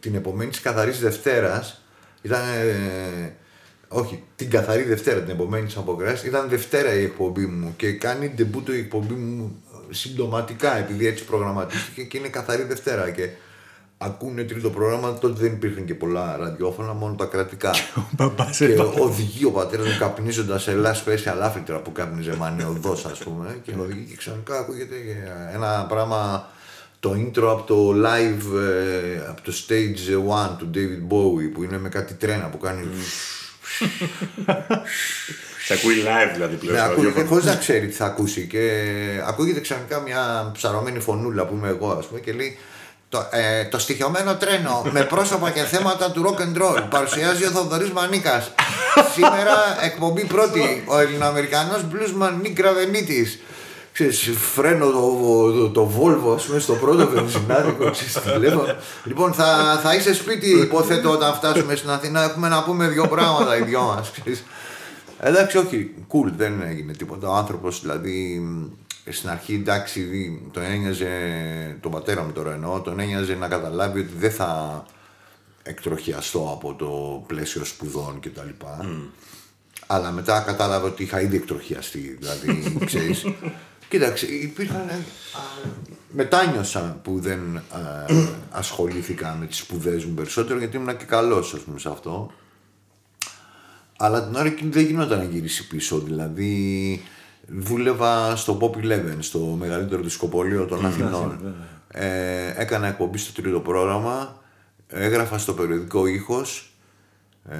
την 0.00 0.14
επομένη 0.14 0.50
της 0.50 0.60
καθαρής 0.60 1.00
Δευτέρας. 1.00 1.82
Ήταν, 2.22 2.40
ε, 2.40 3.32
όχι, 3.88 4.22
την 4.36 4.50
καθαρή 4.50 4.82
Δευτέρα, 4.82 5.20
την 5.20 5.30
επομένη 5.30 5.66
της 5.66 5.76
αποκράσης. 5.76 6.28
Ήταν 6.28 6.48
Δευτέρα 6.48 6.94
η 6.94 7.02
εκπομπή 7.02 7.46
μου 7.46 7.74
και 7.76 7.92
κάνει 7.92 8.28
ντεμπούτο 8.28 8.74
η 8.74 8.78
εκπομπή 8.78 9.14
μου 9.14 9.62
συμπτωματικά 9.90 10.76
επειδή 10.76 11.06
έτσι 11.06 11.24
προγραμματίστηκε 11.24 12.02
και 12.02 12.18
είναι 12.18 12.28
καθαρή 12.28 12.62
Δευτέρα. 12.62 13.10
Και 13.10 13.28
ακούνε 14.04 14.42
τρίτο 14.42 14.70
πρόγραμμα, 14.70 15.18
τότε 15.18 15.40
δεν 15.40 15.52
υπήρχαν 15.52 15.84
και 15.84 15.94
πολλά 15.94 16.36
ραδιόφωνα, 16.36 16.92
μόνο 16.92 17.14
τα 17.14 17.24
κρατικά. 17.24 17.70
μπαμπάς 18.10 18.56
και 18.56 18.64
εδώ. 18.64 18.94
οδηγεί 18.98 19.44
ο 19.44 19.50
πατέρας 19.50 19.86
μου 19.86 19.96
καπνίζοντας 19.98 20.62
σε 20.62 20.72
λα 20.72 20.94
special 20.94 21.38
άφριτρα 21.40 21.78
που 21.78 21.92
κάπνιζε 21.92 22.36
μανιωδό, 22.36 22.92
ας 22.92 23.18
πούμε. 23.18 23.58
Και 23.62 23.72
οδηγεί 23.80 24.04
και 24.04 24.16
ξαφνικά 24.16 24.58
ακούγεται 24.58 24.94
ένα 25.54 25.86
πράγμα. 25.88 26.50
Το 27.00 27.10
intro 27.10 27.46
από 27.48 27.62
το 27.62 27.90
live, 27.90 28.58
ε, 28.58 29.28
από 29.28 29.42
το 29.42 29.52
stage 29.52 30.10
1 30.48 30.56
του 30.58 30.70
David 30.74 31.12
Bowie 31.12 31.50
που 31.52 31.62
είναι 31.62 31.78
με 31.78 31.88
κάτι 31.88 32.14
τρένα 32.14 32.44
που 32.44 32.58
κάνει. 32.58 32.80
Σε 35.64 35.72
ακούει 35.72 35.94
live 36.02 36.32
δηλαδή 36.32 36.56
πλέον. 36.56 36.74
Ναι, 36.74 36.80
στο 36.80 36.90
ακούγεται 36.90 37.08
ραδιόφωνο. 37.08 37.28
χωρίς 37.28 37.44
να 37.44 37.60
ξέρει 37.60 37.86
τι 37.86 37.92
θα 37.92 38.04
ακούσει. 38.04 38.46
Και 38.46 38.82
ακούγεται 39.26 39.60
ξαφνικά 39.60 40.00
μια 40.00 40.50
ψαρωμένη 40.54 41.00
φωνούλα 41.00 41.46
που 41.46 41.54
είμαι 41.54 41.68
εγώ, 41.68 41.90
ας 41.90 42.06
πούμε, 42.06 42.20
και 42.20 42.32
λέει 42.32 42.58
το, 43.12 43.27
ε, 43.31 43.64
το 43.64 43.79
στοιχειωμένο 43.79 44.35
τρένο 44.35 44.83
με 44.90 45.03
πρόσωπα 45.03 45.51
και 45.51 45.61
θέματα 45.61 46.11
του 46.11 46.25
rock 46.25 46.40
and 46.40 46.62
roll 46.62 46.83
παρουσιάζει 46.90 47.44
ο 47.44 47.51
Θοδωρής 47.51 47.90
Μανίκας. 47.90 48.51
Σήμερα 49.14 49.85
εκπομπή 49.85 50.25
πρώτη, 50.25 50.85
ο 50.87 50.98
Ελληνοαμερικανός 50.98 51.85
bluesman 51.92 52.33
Νίκ 52.42 52.59
Ραβενίτης. 52.59 53.38
Ξέρεις, 53.92 54.31
φρένω 54.55 54.87
το, 54.90 55.53
το, 55.53 55.68
το 55.70 55.90
Volvo 55.98 56.35
ας 56.35 56.44
πούμε, 56.44 56.59
στο 56.59 56.72
πρώτο 56.72 57.09
βενζινάδικο 57.09 57.90
ξέρεις, 57.90 58.18
τηλέφωνο. 58.33 58.77
Λοιπόν, 59.05 59.33
θα, 59.33 59.81
θα 59.83 59.94
είσαι 59.94 60.14
σπίτι, 60.14 60.51
υποθέτω, 60.51 61.11
όταν 61.11 61.35
φτάσουμε 61.35 61.75
στην 61.75 61.90
Αθήνα. 61.90 62.22
Έχουμε 62.22 62.48
να 62.48 62.62
πούμε 62.62 62.88
δύο 62.88 63.09
πράγματα 63.09 63.57
οι 63.57 63.62
δυο 63.62 63.83
μας. 63.83 64.11
ξέρεις. 64.11 64.44
Εντάξει, 65.25 65.59
όχι, 65.59 65.94
cool, 66.09 66.33
δεν 66.37 66.62
έγινε 66.62 66.92
τίποτα. 66.92 67.29
Ο 67.29 67.35
άνθρωπος 67.35 67.81
δηλαδή 67.81 68.38
μ, 68.38 68.66
στην 69.10 69.28
αρχή 69.28 69.54
εντάξει, 69.54 70.00
δι- 70.02 70.52
τον 70.52 70.62
ένοιαζε, 70.62 71.08
τον 71.80 71.90
πατέρα 71.90 72.22
μου 72.22 72.32
τώρα 72.32 72.52
εννοώ, 72.52 72.80
τον 72.80 73.00
ένοιαζε 73.00 73.34
να 73.34 73.48
καταλάβει 73.48 74.00
ότι 74.00 74.12
δεν 74.18 74.30
θα 74.30 74.84
εκτροχιαστώ 75.62 76.50
από 76.52 76.74
το 76.74 77.24
πλαίσιο 77.26 77.64
σπουδών 77.64 78.20
κτλ. 78.20 78.48
Αλλά 79.86 80.10
μετά 80.10 80.40
κατάλαβε 80.40 80.86
ότι 80.86 81.02
είχα 81.02 81.20
ήδη 81.20 81.36
εκτροχιαστεί, 81.36 82.16
δηλαδή, 82.20 82.76
ξέρεις. 82.86 83.24
Κοίταξε, 83.88 84.26
υπήρχαν. 84.26 84.80
α, 84.88 84.90
Μετάνιωσα 86.14 87.00
που 87.02 87.20
δεν 87.20 87.56
α, 87.56 87.62
ασχολήθηκα 88.50 89.36
με 89.40 89.46
τις 89.46 89.56
σπουδές 89.58 90.04
μου 90.04 90.14
περισσότερο 90.14 90.58
γιατί 90.58 90.76
ήμουν 90.76 90.96
και 90.96 91.04
καλός 91.04 91.54
ας 91.54 91.60
πούμε 91.60 91.78
σε 91.78 91.88
αυτό. 91.88 92.32
Αλλά 93.98 94.24
την 94.26 94.34
ώρα 94.34 94.46
εκείνη 94.46 94.70
δεν 94.70 94.84
γινόταν 94.84 95.18
να 95.18 95.24
γυρίσει 95.24 95.66
πίσω. 95.66 95.98
Δηλαδή, 95.98 97.02
δούλευα 97.58 98.36
στο 98.36 98.58
Pop 98.60 98.76
Eleven, 98.84 99.16
στο 99.18 99.38
μεγαλύτερο 99.38 100.02
δισκοπολείο 100.02 100.64
των 100.64 100.86
Αθηνών. 100.86 101.54
Ε, 101.88 102.52
έκανα 102.56 102.86
εκπομπή 102.86 103.18
στο 103.18 103.42
τρίτο 103.42 103.60
πρόγραμμα. 103.60 104.40
Έγραφα 104.88 105.38
στο 105.38 105.52
περιοδικό 105.52 106.06
ήχος. 106.06 106.72
Ε, 107.48 107.56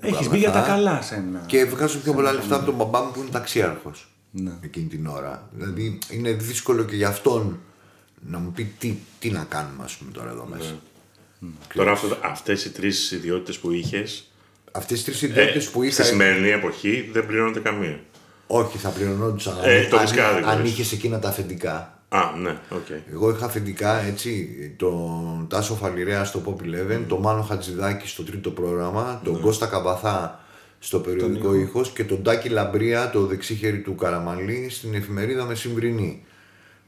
του 0.00 0.06
Έχεις 0.06 0.28
μπει 0.28 0.38
για 0.38 0.50
τα 0.50 0.60
Καβαθά. 0.60 0.74
καλά 0.74 1.02
σε 1.02 1.14
ένα. 1.14 1.42
Και 1.46 1.64
βγάζω 1.64 1.98
πιο 1.98 2.12
πολλά 2.12 2.32
λεφτά 2.32 2.56
από 2.56 2.64
τον 2.64 2.74
μπαμπά 2.74 3.02
μου 3.02 3.10
που 3.10 3.20
είναι 3.20 3.30
ταξιάρχος. 3.30 4.10
Ναι. 4.30 4.52
Εκείνη 4.60 4.86
την 4.86 5.06
ώρα. 5.06 5.48
Δηλαδή 5.52 5.98
είναι 6.10 6.32
δύσκολο 6.32 6.84
και 6.84 6.96
για 6.96 7.08
αυτόν 7.08 7.58
να 8.28 8.38
μου 8.38 8.52
πει 8.52 8.74
τι, 8.78 8.94
τι 9.18 9.30
να 9.30 9.46
κάνουμε, 9.48 9.84
ας 9.84 9.96
πούμε, 9.96 10.10
τώρα 10.12 10.30
εδώ 10.30 10.48
μέσα. 10.56 10.74
Τώρα 11.74 11.90
αυτό, 11.92 12.16
αυτές 12.22 12.64
οι 12.64 12.70
τρεις 12.70 13.10
ιδιότητες 13.10 13.58
που 13.58 13.72
είχες 13.72 14.30
Αυτές 14.72 14.98
τις 14.98 15.04
τρεις 15.04 15.22
ε, 15.22 15.26
ιδιότητες 15.26 15.68
που 15.70 15.82
είχα. 15.82 15.92
στη 15.92 16.04
σημερινή 16.04 16.48
εποχή 16.48 17.08
δεν 17.12 17.26
πληρώνονται 17.26 17.60
καμία. 17.60 18.00
Όχι, 18.46 18.78
θα 18.78 18.88
πληρωνόντουσαν. 18.88 19.56
Ε, 19.62 19.86
το 19.88 19.96
αν, 19.96 20.02
δισκάδικο, 20.02 20.48
αν 20.48 20.60
λες. 20.60 20.70
είχες 20.70 20.92
εκείνα 20.92 21.18
τα 21.18 21.28
αφεντικά. 21.28 22.00
Α, 22.08 22.20
ναι, 22.40 22.58
οκ. 22.70 22.86
Εγώ 23.12 23.30
είχα 23.30 23.44
αφεντικά 23.44 23.98
έτσι 23.98 24.48
τον 24.76 25.46
Τάσο 25.48 25.74
Φαλιρέα 25.74 26.24
στο 26.24 26.42
Pop 26.46 26.62
Eleven, 26.64 27.00
τον 27.08 27.20
Μάνο 27.20 27.42
Χατζηδάκη 27.42 28.08
στο 28.08 28.22
Τρίτο 28.22 28.50
Πρόγραμμα, 28.50 29.20
τον 29.24 29.40
Κώστα 29.40 29.66
Καμπαθά 29.66 30.40
στο 30.78 30.98
περιοδικό 30.98 31.54
Ήχος 31.54 31.90
και 31.90 32.04
τον 32.04 32.22
Τάκη 32.22 32.48
Λαμπρία, 32.48 33.10
το 33.10 33.26
δεξί 33.26 33.49
χέρι 33.49 33.78
του 33.80 33.94
Καραμαλή, 33.94 34.68
στην 34.70 34.94
εφημερίδα 34.94 35.44
Μεσημβρινή. 35.44 36.24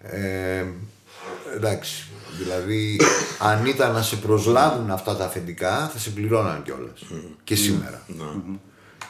Ε, 0.02 0.64
εντάξει. 1.54 2.06
Δηλαδή, 2.38 3.00
αν 3.38 3.66
ήταν 3.66 3.92
να 3.92 4.02
σε 4.02 4.16
προσλάβουν 4.16 4.90
αυτά 4.90 5.16
τα 5.16 5.24
αφεντικά, 5.24 5.90
θα 5.92 5.98
σε 5.98 6.10
πληρώναν 6.10 6.62
κιόλας. 6.62 7.04
Και 7.44 7.54
σήμερα. 7.54 8.02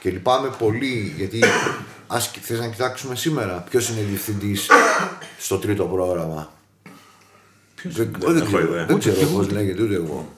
Και 0.01 0.11
λυπάμαι 0.11 0.51
πολύ 0.59 1.15
γιατί 1.17 1.41
ας 2.09 2.31
θες 2.41 2.59
να 2.59 2.69
κοιτάξουμε 2.69 3.15
σήμερα 3.15 3.65
ποιος 3.71 3.89
είναι 3.89 4.01
διευθυντής 4.01 4.67
στο 5.39 5.59
τρίτο 5.59 5.85
πρόγραμμα; 5.85 6.53
δεν, 7.83 8.11
δεν, 8.19 8.37
έχω 8.37 8.47
ξέρω, 8.47 8.63
ιδέα. 8.63 8.87
δεν 8.87 8.97
Ούτε 8.97 9.11
ξέρω 9.11 9.27
κι 9.27 9.33
πώς 9.35 9.51
λέγεται 9.51 9.83
ούτε 9.83 9.95
εγώ. 9.95 10.29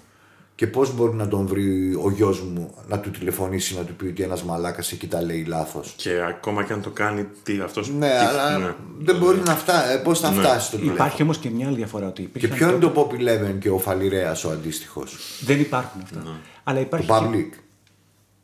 Και 0.55 0.67
πώς 0.67 0.95
μπορεί 0.95 1.15
να 1.15 1.29
τον 1.29 1.47
βρει 1.47 1.95
ο 2.03 2.11
γιος 2.11 2.41
μου 2.41 2.75
να 2.89 2.99
του 2.99 3.11
τηλεφωνήσει 3.11 3.77
να 3.77 3.83
του 3.85 3.95
πει 3.95 4.07
ότι 4.07 4.23
ένας 4.23 4.43
μαλάκας 4.43 4.93
εκεί 4.93 5.07
τα 5.07 5.23
λέει 5.23 5.45
λάθος. 5.45 5.95
Και 5.97 6.21
ακόμα 6.29 6.65
και 6.65 6.73
αν 6.73 6.83
το 6.83 6.91
κάνει, 6.91 7.27
τι 7.43 7.61
αυτός... 7.61 7.89
Ναι, 7.91 8.09
τι- 8.09 8.15
αλλά 8.15 8.59
ναι. 8.59 8.75
δεν 8.99 9.17
μπορεί 9.17 9.39
να 9.39 9.55
φτάσει. 9.57 9.93
Ε, 9.93 9.97
πώς 9.97 10.21
θα 10.21 10.33
φτάσει 10.33 10.67
στο 10.67 10.77
τηλέφωνο. 10.77 10.95
Υπάρχει 11.03 11.23
όμως 11.23 11.39
και 11.39 11.51
μια 11.51 11.67
άλλη 11.67 11.77
διαφορά. 11.77 12.07
Ότι 12.07 12.23
Και 12.23 12.29
υπήρχαν 12.33 12.59
ποιο 12.59 12.69
είναι 12.69 12.79
τότε- 12.79 12.95
το 12.95 13.09
Pop 13.11 13.21
Eleven 13.21 13.59
και 13.59 13.71
ο 13.71 13.79
Φαλιρέας 13.79 14.45
ο 14.45 14.51
αντίστοιχος; 14.51 15.17
Δεν 15.41 15.61
υπάρχουν 15.61 16.01
αυτά. 16.05 16.23
Αλλά 16.65 16.79
Το 16.89 16.97
υπάρχει. 17.01 17.09
Public. 17.11 17.59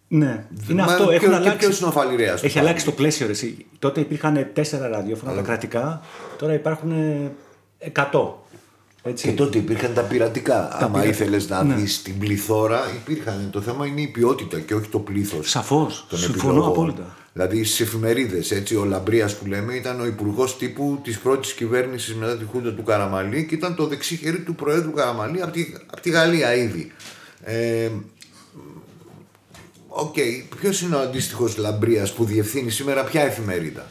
Ναι, 0.08 0.44
είναι 0.70 0.82
Μα 0.82 0.92
αυτό. 0.92 1.02
ποιο- 1.04 1.12
Έχουν 1.12 1.28
και 1.28 1.34
αλλάξει. 1.34 1.58
ποιος 1.58 1.78
είναι 1.80 1.88
ο 1.88 1.92
Φαλιρέας 1.92 2.40
του 2.40 2.46
Έχει 2.46 2.58
αλλάξει 2.58 2.84
Public? 2.86 2.90
το 2.90 2.94
πλαίσιο. 2.96 3.26
Ρε, 3.26 3.32
εσύ. 3.32 3.66
Τότε 3.78 4.00
υπήρχαν 4.00 4.46
τέσσερα 4.52 4.88
ραδιόφωνα 4.88 5.34
τα 5.34 5.40
κρατικά, 5.42 6.00
τώρα 6.38 6.52
υπάρχουν 6.54 6.90
ε, 6.90 7.32
100. 8.12 8.44
Έτσι. 9.02 9.28
Και 9.28 9.34
τότε 9.34 9.58
υπήρχαν 9.58 9.94
τα 9.94 10.02
πειρατικά. 10.02 10.68
Άμα 10.72 10.98
πειρα- 10.98 11.10
ήθελες 11.10 11.48
να 11.48 11.62
Ναι. 11.62 11.74
δεις 11.74 12.02
την 12.02 12.18
πληθώρα, 12.18 12.80
υπήρχαν. 12.96 13.48
Το 13.52 13.60
θέμα 13.60 13.86
είναι 13.86 14.00
η 14.00 14.06
ποιότητα 14.06 14.60
και 14.60 14.74
όχι 14.74 14.88
το 14.88 14.98
πλήθος. 14.98 15.50
Σαφώς. 15.50 16.06
των 16.08 16.18
Συμφωνώ 16.18 16.52
επιλογών. 16.52 16.72
απόλυτα. 16.72 17.16
Δηλαδή 17.32 17.64
στις 17.64 17.80
εφημερίδες, 17.80 18.50
έτσι, 18.50 18.76
ο 18.76 18.84
Λαμπρίας 18.84 19.34
που 19.36 19.46
λέμε 19.46 19.74
ήταν 19.74 20.00
ο 20.00 20.06
υπουργός 20.06 20.56
τύπου 20.58 21.00
της 21.02 21.18
πρώτης 21.18 21.52
κυβέρνησης 21.52 22.14
μετά 22.14 22.36
τη 22.36 22.44
Χούντα 22.44 22.72
του 22.74 22.82
Καραμαλή 22.82 23.46
και 23.46 23.54
ήταν 23.54 23.74
το 23.74 23.86
δεξί 23.86 24.16
χέρι 24.16 24.38
του 24.40 24.54
Προέδρου 24.54 24.92
Καραμαλή 24.92 25.42
από 25.42 25.52
τη, 25.52 25.66
απ' 25.86 26.00
τη 26.00 26.10
Γαλλία 26.10 26.54
ήδη. 26.54 26.92
Ε, 27.42 27.88
Οκ, 29.98 30.14
ποιος 30.60 30.80
είναι 30.80 30.94
ο 30.96 31.00
αντίστοιχος 31.00 31.56
Λαμπρίας 31.56 32.12
που 32.12 32.24
διευθύνει 32.24 32.70
σήμερα 32.70 33.04
ποια 33.04 33.22
εφημερίδα; 33.22 33.90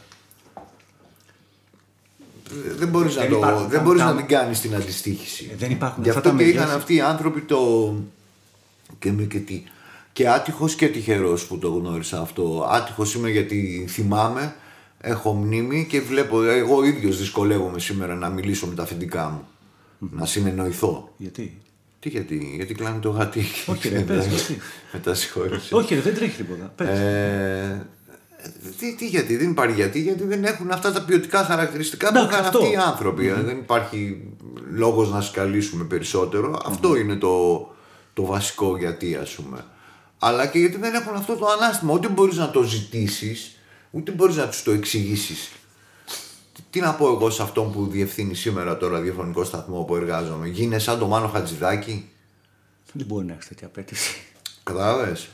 Ε, 2.70 2.74
Δεν 2.74 2.88
μπορείς 2.88 3.14
να, 3.16 3.20
Δεν 3.22 3.30
το, 3.30 3.36
υπάρχουν. 3.36 3.68
δεν 3.68 3.82
μπορείς 3.82 4.00
Τα- 4.02 4.12
να 4.12 4.16
την 4.16 4.26
κάνεις 4.26 4.60
την 4.60 4.74
αντιστοίχηση. 4.74 5.48
Ε, 5.52 5.56
δεν 5.56 5.70
υπάρχουν. 5.70 6.02
Γι' 6.02 6.08
Αυτά 6.08 6.20
αυτό 6.20 6.32
τα 6.32 6.36
και 6.38 6.44
μεγέθη. 6.44 6.64
είχαν 6.64 6.76
αυτοί 6.76 6.94
οι 6.94 7.00
άνθρωποι 7.00 7.40
το. 7.40 7.94
Και, 8.98 9.12
με 9.12 9.22
και, 9.22 9.38
τι. 9.38 9.62
και 10.12 10.28
άτυχος 10.28 10.74
και 10.74 10.88
τυχερός 10.88 11.46
που 11.46 11.58
το 11.58 11.68
γνώρισα 11.68 12.20
αυτό. 12.20 12.68
Άτυχος 12.70 13.14
είμαι 13.14 13.30
γιατί 13.30 13.84
θυμάμαι, 13.88 14.54
έχω 15.00 15.32
μνήμη 15.32 15.86
και 15.88 16.00
βλέπω, 16.00 16.42
εγώ 16.42 16.84
ίδιος 16.84 17.18
δυσκολεύομαι 17.18 17.78
σήμερα 17.78 18.14
να 18.14 18.28
μιλήσω 18.28 18.66
με 18.66 18.74
τα 18.74 18.82
αφεντικά 18.82 19.28
μου. 19.28 19.46
Να 19.98 20.26
συνεννοηθώ. 20.26 21.12
Γιατί; 21.16 21.60
Τι 22.06 22.12
γιατί, 22.12 22.52
γιατί 22.56 22.74
κλάνει 22.74 22.98
το 22.98 23.10
γατί. 23.10 23.44
Όχι, 23.66 23.88
ρε, 23.88 23.98
πες, 24.00 24.26
γιατί. 24.26 24.58
Μετά 24.92 25.14
συγχώρεσαι. 25.14 25.74
Όχι, 25.74 25.94
ρε, 25.94 26.00
δεν 26.00 26.14
τρέχει 26.14 26.36
τίποτα. 26.36 26.72
Πες. 26.76 26.88
Ε, 26.88 27.86
τι, 28.78 28.94
τι 28.94 29.06
γιατί, 29.06 29.36
δεν 29.36 29.50
υπάρχει 29.50 29.74
γιατί, 29.74 30.00
γιατί 30.00 30.24
δεν 30.24 30.44
έχουν 30.44 30.70
αυτά 30.70 30.92
τα 30.92 31.02
ποιοτικά 31.02 31.44
χαρακτηριστικά 31.44 32.08
που 32.08 32.16
Εντάξει, 32.18 32.34
είχαν 32.34 32.44
αυτό. 32.46 32.58
αυτοί 32.58 32.72
οι 32.72 32.76
άνθρωποι. 32.76 33.28
Ε, 33.28 33.34
Δεν 33.34 33.56
υπάρχει 33.58 34.22
λόγος 34.72 35.10
να 35.10 35.20
σκαλίσουμε 35.20 35.84
περισσότερο. 35.84 36.60
Αυτό 36.66 36.96
είναι 36.96 37.16
το, 37.16 37.66
το 38.12 38.24
βασικό 38.24 38.76
γιατί 38.78 39.14
ας 39.14 39.30
πούμε. 39.30 39.64
Αλλά 40.18 40.46
και 40.46 40.58
γιατί 40.58 40.76
δεν 40.76 40.94
έχουν 40.94 41.14
αυτό 41.14 41.36
το 41.36 41.46
ανάστημα. 41.46 41.92
Ούτε 41.92 42.08
μπορείς 42.08 42.36
να 42.36 42.50
το 42.50 42.62
ζητήσεις, 42.62 43.58
ούτε 43.90 44.12
μπορείς 44.12 44.36
να 44.36 44.48
τους 44.48 44.62
το 44.62 44.70
εξηγήσεις. 44.70 45.50
Τι- 46.56 46.62
Τι 46.70 46.80
να 46.80 46.92
πω 46.94 47.06
εγώ 47.08 47.30
σε 47.30 47.42
αυτόν 47.42 47.72
που 47.72 47.86
διευθύνει 47.86 48.34
σήμερα 48.34 48.76
το 48.76 48.88
ραδιοφωνικό 48.88 49.44
σταθμό 49.44 49.82
που 49.82 49.96
εργάζομαι. 49.96 50.48
Γίνε 50.48 50.78
σαν 50.78 50.98
το 50.98 51.06
Μάνο 51.06 51.28
Χατζηδάκη. 51.28 52.08
Δεν 52.92 53.06
μπορεί 53.06 53.26
να 53.26 53.32
έχεις 53.32 53.48
τέτοια 53.48 53.66
απέτηση. 53.66 54.16
Κατάλαβες. 54.62 55.28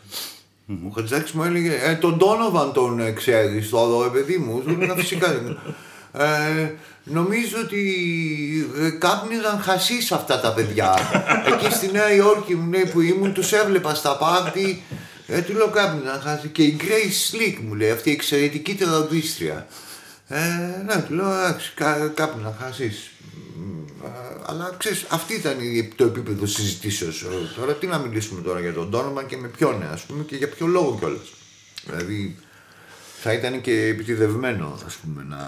Ο 0.69 0.91
Χατζάκης 0.95 1.33
μου 1.33 1.43
έλεγε, 1.45 1.75
ε, 1.83 1.95
τον 1.95 2.19
Τόνοβαν 2.19 2.73
τον 2.73 3.01
ε, 3.01 3.11
ξέρεις, 3.13 3.69
το 3.69 3.79
εδώ, 3.79 4.05
ε, 4.05 4.09
παιδί 4.09 4.37
μου. 4.37 4.61
Του 4.63 4.71
έλεγα 4.71 4.95
φυσικά. 4.97 5.35
Ε, 6.15 6.71
νομίζω 7.05 7.57
ότι 7.65 7.83
ε, 8.79 8.91
κάπνιζαν 8.91 9.59
χασίς 9.61 10.13
αυτά 10.13 10.41
τα 10.41 10.53
παιδιά. 10.55 10.95
Εκεί 11.47 11.75
στη 11.75 11.91
Νέα 11.93 12.13
Υόρκη 12.15 12.55
μου 12.55 12.71
λέει 12.71 12.87
που 12.87 13.01
ήμουν, 13.01 13.33
τους 13.33 13.53
έβλεπα 13.53 13.95
στα 13.95 14.17
πάρτι. 14.17 14.83
Ε, 15.27 15.41
του 15.41 15.53
λέω 15.53 15.69
κάπνιζαν 15.69 16.21
χασίς. 16.21 16.51
Και 16.53 16.63
η 16.63 16.77
Grace 16.81 17.35
Slick 17.37 17.57
μου 17.67 17.75
λέει, 17.75 17.91
αυτή 17.91 18.09
η 18.09 18.13
εξαιρετική 18.13 18.75
τραγουδίστρια. 18.75 19.67
Ε, 20.35 20.83
ναι, 20.87 21.03
του 21.03 21.15
λέω, 21.15 21.33
εντάξει, 21.33 21.73
κα, 21.75 22.09
κάπνιζαν 22.09 22.55
χασίς. 22.61 23.11
Μ, 23.57 24.05
α, 24.07 24.11
Αλλά 24.47 24.75
ξέρεις, 24.79 25.07
αυτή 25.11 25.35
ήταν 25.35 25.61
η- 25.61 25.93
το 25.97 26.05
επίπεδο 26.05 26.47
συζητήσεως. 26.47 27.23
Ε, 27.23 27.27
Τώρα 27.61 27.75
τι 27.75 27.87
να 27.87 27.99
μιλήσουμε 27.99 28.41
τώρα 28.43 28.61
για 28.61 28.73
τον 28.73 28.91
Donovan 28.95 29.25
και 29.27 29.37
με 29.37 29.49
ποιον, 29.49 29.83
ας 29.93 30.03
πούμε, 30.03 30.23
και 30.25 30.37
για 30.37 30.49
ποιο 30.49 30.67
λόγο 30.67 30.97
κιόλας. 30.99 31.33
Δηλαδή, 31.87 32.37
θα 33.21 33.33
ήταν 33.33 33.61
και 33.61 33.87
επιτιδευμένο, 33.87 34.79
ας 34.87 34.95
πούμε, 34.95 35.25
να, 35.29 35.39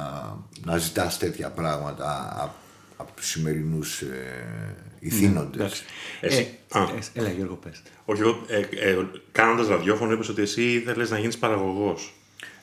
να 0.64 0.76
ζητάς 0.78 1.18
τέτοια 1.18 1.48
πράγματα 1.50 2.36
από, 2.42 2.54
από 2.96 3.12
τους 3.16 3.26
σημερινούς 3.28 4.00
ε, 4.00 4.76
ηθήνοντες. 4.98 5.60
Εντάξει. 5.60 5.82
Εσύ- 6.20 6.58
Ε, 6.74 6.78
α. 6.78 6.82
ε, 6.82 6.98
έλα, 7.20 7.28
Γιώργο, 7.30 7.54
πες. 7.54 7.82
Όχι, 8.04 8.20
εγώ 8.20 8.44
ε, 8.46 8.58
ε, 8.58 8.96
κάνοντας 9.32 9.66
ραδιόφωνο 9.68 10.12
είπες 10.12 10.28
ότι 10.28 10.42
εσύ 10.42 10.62
ήθελες 10.62 11.10
να 11.10 11.18
γίνεις 11.18 11.38
παραγωγός. 11.38 12.14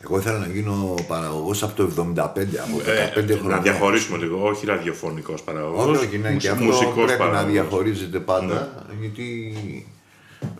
Εγώ 0.03 0.17
ήθελα 0.17 0.37
να 0.37 0.47
γίνω 0.47 0.95
παραγωγός 1.07 1.63
από 1.63 1.75
το 1.75 1.83
75, 1.83 2.15
από 2.15 2.77
15 2.77 3.29
Ε, 3.29 3.35
χρόνια. 3.37 3.55
να 3.55 3.61
διαχωρίσουμε 3.61 4.17
λίγο, 4.17 4.47
όχι 4.47 4.65
ραδιοφωνικός 4.65 5.41
παραγωγός. 5.41 5.97
Όχι, 5.97 6.05
όχι, 6.05 6.17
ναι, 6.17 6.33
και 6.35 6.49
αυτό 6.49 6.63
μουσικός 6.63 6.93
πρέπει 6.93 7.09
να 7.11 7.17
παραγωγός. 7.17 7.51
διαχωρίζεται 7.51 8.19
πάντα, 8.19 8.85
γιατί 9.01 9.55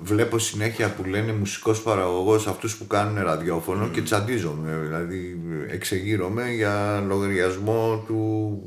βλέπω 0.02 0.38
συνέχεια 0.40 0.90
που 0.94 1.04
λένε 1.04 1.34
μουσικός 1.34 1.82
παραγωγός 1.82 2.48
αυτούς 2.48 2.76
που 2.78 2.88
κάνουν 2.88 3.24
ραδιόφωνο 3.24 3.88
και 3.88 4.02
τσαντίζομαι, 4.02 4.80
δηλαδή 4.84 5.40
εξεγείρομαι 5.70 6.52
για 6.52 7.04
λογαριασμό 7.08 8.04
του 8.08 8.18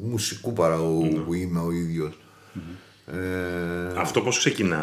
μουσικού 0.03 0.53
παραγωγού 0.53 1.23
που 1.27 1.35
είμαι 1.35 1.61
ο 1.61 1.71
ίδιος. 1.71 2.19
Ε, 3.07 4.01
Αυτό 4.01 4.21
πώς 4.21 4.39
ξεκινά; 4.39 4.81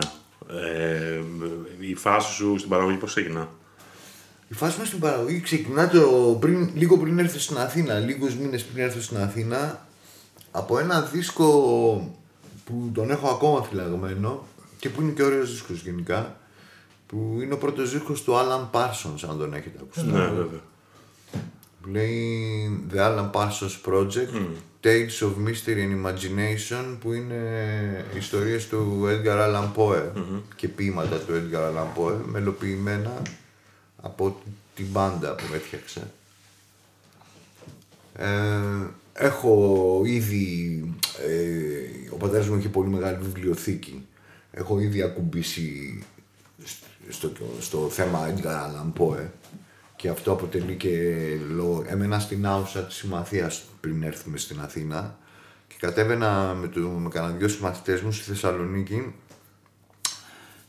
Ε, 0.49 1.19
η 1.79 1.95
φάση 1.95 2.33
σου 2.33 2.55
στην 2.57 2.69
παραγωγή 2.69 2.97
πώς 2.97 3.13
ξεκινά; 3.13 3.49
Η 4.51 4.53
φάση 4.53 4.79
μας 4.79 4.87
στην 4.87 4.99
παραγωγή 4.99 5.39
ξεκινά 5.39 5.89
το 5.89 6.37
πριν, 6.39 6.69
λίγο 6.75 6.97
πριν 6.97 7.19
έρθω 7.19 7.39
στην 7.39 7.57
Αθήνα, 7.57 7.99
λίγους 7.99 8.35
μήνες 8.35 8.63
πριν 8.63 8.83
έρθω 8.83 9.01
στην 9.01 9.17
Αθήνα, 9.17 9.87
από 10.51 10.79
ένα 10.79 11.01
δίσκο 11.01 11.45
που 12.65 12.91
τον 12.93 13.11
έχω 13.11 13.29
ακόμα 13.29 13.63
φυλαγμένο 13.63 14.47
και 14.79 14.89
που 14.89 15.01
είναι 15.01 15.11
και 15.11 15.23
ωραίος 15.23 15.51
δίσκος 15.51 15.81
γενικά, 15.81 16.37
που 17.07 17.39
είναι 17.43 17.53
ο 17.53 17.57
πρώτος 17.57 17.91
δίσκος 17.91 18.23
του 18.23 18.33
Alan 18.33 18.77
Parsons, 18.77 19.27
αν 19.29 19.37
τον 19.37 19.53
έχετε 19.53 19.77
ακουστεί. 19.81 20.05
Ναι, 20.05 20.19
βέβαια. 20.19 20.61
Που 21.81 21.89
λέει 21.89 22.87
The 22.93 22.97
Alan 22.97 23.31
Parsons 23.31 23.91
Project, 23.91 24.33
Tales 24.83 25.27
of 25.27 25.47
Mystery 25.47 25.81
and 25.85 26.05
Imagination, 26.05 26.97
που 26.99 27.13
είναι 27.13 27.41
ιστορίες 28.17 28.67
του 28.67 29.01
Edgar 29.05 29.37
Allan 29.37 29.69
Poe 29.75 30.01
και 30.55 30.67
ποίηματα 30.67 31.15
του 31.17 31.33
Edgar 31.33 31.57
Allan 31.57 31.99
Poe, 31.99 32.15
μελοποιημένα 32.25 33.21
από 34.01 34.41
την 34.75 34.85
μπάντα 34.85 35.35
που 35.35 35.43
έφτιαξε. 35.53 36.11
Ε, 38.15 38.27
έχω 39.13 40.01
ήδη, 40.05 40.83
ε, 41.27 42.09
ο 42.13 42.15
πατέρας 42.15 42.47
μου 42.47 42.55
έχει 42.55 42.69
πολύ 42.69 42.89
μεγάλη 42.89 43.17
βιβλιοθήκη. 43.21 44.05
Έχω 44.51 44.79
ήδη 44.79 45.01
ακουμπήσει 45.01 46.03
στο, 47.09 47.31
στο 47.59 47.89
θέμα 47.89 48.33
Edgar 48.33 48.45
Allan 48.45 49.01
Poe 49.01 49.27
και 49.95 50.09
αυτό 50.09 50.31
αποτελεί 50.31 50.75
και 50.75 51.15
λόγο. 51.49 51.83
Έμενα 51.87 52.19
στην 52.19 52.45
Άουσα 52.45 52.83
της 52.83 52.95
Συμμαθίας 52.95 53.63
πριν 53.79 54.03
έρθουμε 54.03 54.37
στην 54.37 54.59
Αθήνα 54.61 55.17
και 55.67 55.75
κατέβαινα 55.79 56.53
με, 56.53 56.67
το, 56.67 56.79
με 56.79 57.09
κανένα 57.09 57.37
δυο 57.37 57.47
συμμαθητές 57.47 58.01
μου 58.01 58.11
στη 58.11 58.23
Θεσσαλονίκη 58.23 59.13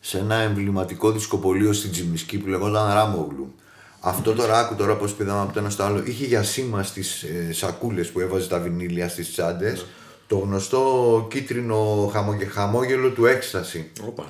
σε 0.04 0.18
ένα 0.18 0.34
εμβληματικό 0.34 1.12
δισκοπολείο 1.12 1.72
στην 1.72 1.90
Τζιμισκή 1.90 2.38
που 2.38 2.48
λεγόταν 2.48 2.94
Ράμογλου. 2.94 3.54
Αυτό 4.00 4.32
τώρα 4.32 4.58
άκου 4.58 4.74
τώρα 4.74 4.96
πώς 4.96 5.12
πήγαμε 5.12 5.40
από 5.40 5.52
το 5.52 5.58
ένα 5.58 5.70
στο 5.70 5.82
άλλο. 5.82 6.02
Είχε 6.04 6.24
για 6.24 6.42
σήμα 6.42 6.82
στις 6.82 7.22
ε, 7.22 7.52
σακούλες 7.52 8.10
που 8.10 8.20
έβαζε 8.20 8.48
τα 8.48 8.58
βινίλια 8.58 9.08
στις 9.08 9.32
τσάντες 9.32 9.86
το 10.32 10.38
γνωστό 10.38 11.26
κίτρινο 11.30 12.10
χαμογε, 12.12 12.44
χαμόγελο 12.44 13.10
του 13.10 13.26
έκσταση. 13.26 13.90
Όπα. 14.06 14.24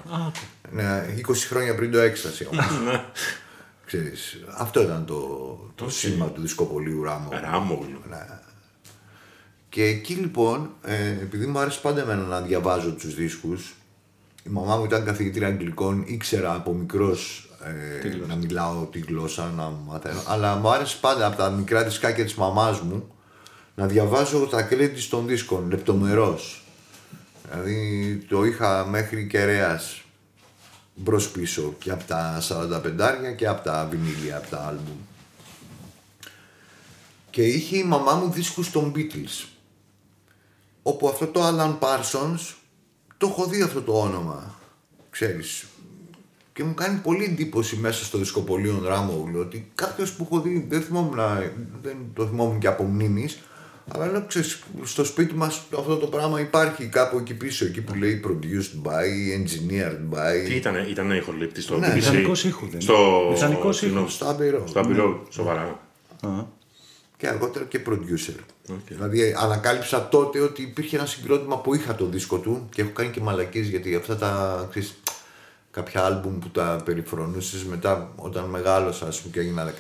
Ναι, 0.70 1.04
20 1.26 1.34
χρόνια 1.34 1.74
πριν 1.74 1.90
το 1.90 1.98
έκσταση 1.98 2.46
όμως. 2.50 2.66
Ξέρεις, 3.86 4.44
αυτό 4.56 4.82
ήταν 4.82 5.04
το, 5.06 5.20
το 5.74 5.90
σήμα 5.90 6.26
του 6.26 6.40
δισκοπολίου 6.40 7.02
Ράμο. 7.02 7.28
Ράμογλου. 7.42 8.00
Ναι. 8.08 8.26
Και 9.68 9.84
εκεί 9.84 10.14
λοιπόν, 10.14 10.70
ε, 10.84 11.06
επειδή 11.06 11.46
μου 11.46 11.58
άρεσε 11.58 11.80
πάντα 11.80 12.00
εμένα 12.00 12.22
να 12.22 12.40
διαβάζω 12.40 12.92
τους 12.92 13.14
δίσκους, 13.14 13.74
η 14.42 14.48
μαμά 14.48 14.76
μου 14.76 14.84
ήταν 14.84 15.04
καθηγήτρια 15.04 15.46
Αγγλικών, 15.46 16.04
ήξερα 16.06 16.54
από 16.54 16.72
μικρός 16.72 17.50
ε, 18.02 18.26
να 18.26 18.34
μιλάω 18.34 18.84
τη 18.84 18.98
γλώσσα, 18.98 19.52
να 19.56 19.70
μαθαίνω, 19.86 20.22
αλλά 20.26 20.54
μου 20.54 20.70
άρεσε 20.70 20.96
πάντα 21.00 21.26
από 21.26 21.36
τα 21.36 21.50
μικρά 21.50 21.84
δισκάκια 21.84 22.24
της 22.24 22.34
μαμάς 22.34 22.80
μου 22.80 23.12
να 23.74 23.86
διαβάζω 23.86 24.46
τα 24.46 24.68
credits 24.70 25.06
των 25.10 25.26
δίσκων, 25.26 25.70
λεπτομερώς. 25.70 26.64
Δηλαδή 27.42 28.16
το 28.28 28.44
είχα 28.44 28.86
μέχρι 28.86 29.26
κεραίας 29.26 30.02
μπρος 30.94 31.30
πίσω 31.30 31.74
και 31.78 31.90
από 31.90 32.04
τα 32.04 32.42
45 32.48 33.34
και 33.36 33.46
από 33.46 33.64
τα 33.64 33.88
βινίλια, 33.90 34.36
από 34.36 34.48
τα 34.48 34.66
άλμπουμ. 34.66 34.96
Και 37.30 37.42
είχε 37.42 37.76
η 37.76 37.84
μαμά 37.84 38.14
μου 38.14 38.30
δίσκους 38.30 38.70
των 38.70 38.92
Beatles. 38.96 39.48
Όπου 40.82 41.08
αυτό 41.08 41.26
το 41.26 41.40
Alan 41.46 41.78
Parsons 41.78 42.54
το 43.22 43.28
έχω 43.28 43.46
δει 43.46 43.62
αυτό 43.62 43.80
το 43.82 43.92
όνομα. 43.92 44.54
Ξέρεις. 45.10 45.64
Και 46.52 46.64
μου 46.64 46.74
κάνει 46.74 46.98
πολύ 46.98 47.24
εντύπωση 47.24 47.76
μέσα 47.76 48.04
στο 48.04 48.18
δισκοπολείο 48.18 48.82
Ράμογλου 48.84 49.40
ότι 49.40 49.70
κάποιος 49.74 50.12
που 50.12 50.28
έχω 50.30 50.40
δει, 50.40 50.66
δεν 50.68 50.82
θυμόμουν, 50.82 51.18
δεν 51.82 51.96
το 52.14 52.26
θυμόμουν 52.26 52.58
και 52.58 52.66
από 52.66 52.82
μνήμης, 52.82 53.38
αλλά 53.94 54.06
λέω, 54.06 54.24
ξέρεις, 54.26 54.62
στο 54.82 55.04
σπίτι 55.04 55.34
μας 55.34 55.62
αυτό 55.78 55.96
το 55.96 56.06
πράγμα 56.06 56.40
υπάρχει 56.40 56.86
κάπου 56.86 57.18
εκεί 57.18 57.34
πίσω, 57.34 57.64
εκεί 57.64 57.80
που 57.80 57.94
λέει 57.94 58.20
produced 58.26 58.88
by, 58.88 59.38
engineered 59.38 60.16
by. 60.16 60.46
Τι 60.46 60.54
ήταν, 60.54 60.74
ήταν 60.88 61.10
ηχολήπτη 61.10 61.60
στο 61.60 61.78
Ναι, 61.78 61.92
BBC. 61.92 61.96
ιδανικός 61.96 62.44
ήχου 62.44 62.66
δεν 62.70 62.80
Στο, 62.80 63.30
Ιδανικός 63.34 63.76
συγγνώμη, 63.76 64.04
ήχος. 64.04 64.14
Στο 64.14 64.36
Abbey 64.38 64.54
Road. 64.54 64.68
Στο 64.68 64.80
Abbey 64.84 65.00
Road, 65.00 65.16
σοβαρά. 65.30 65.80
Και 67.22 67.28
αργότερα 67.28 67.64
και 67.64 67.80
producer. 67.88 68.34
Δηλαδή 68.88 69.34
ανακάλυψα 69.38 70.08
τότε 70.08 70.40
ότι 70.40 70.62
υπήρχε 70.62 70.96
ένα 70.96 71.06
συγκρότημα 71.06 71.58
που 71.58 71.74
είχα 71.74 71.94
το 71.94 72.06
δίσκο 72.06 72.38
του 72.38 72.68
και 72.74 72.82
έχω 72.82 72.90
κάνει 72.90 73.10
και 73.10 73.20
μαλακίες 73.20 73.66
γιατί 73.68 73.94
αυτά 73.94 74.16
τα 74.16 74.66
ξέρεις, 74.70 74.94
κάποια 75.70 76.04
άλμπουμ 76.04 76.38
που 76.38 76.48
τα 76.48 76.80
περιφρονούσες 76.84 77.64
μετά 77.64 78.12
όταν 78.16 78.44
μεγάλωσα 78.44 79.06
ας 79.06 79.20
πούμε 79.20 79.32
και 79.32 79.40
έγινα 79.40 79.72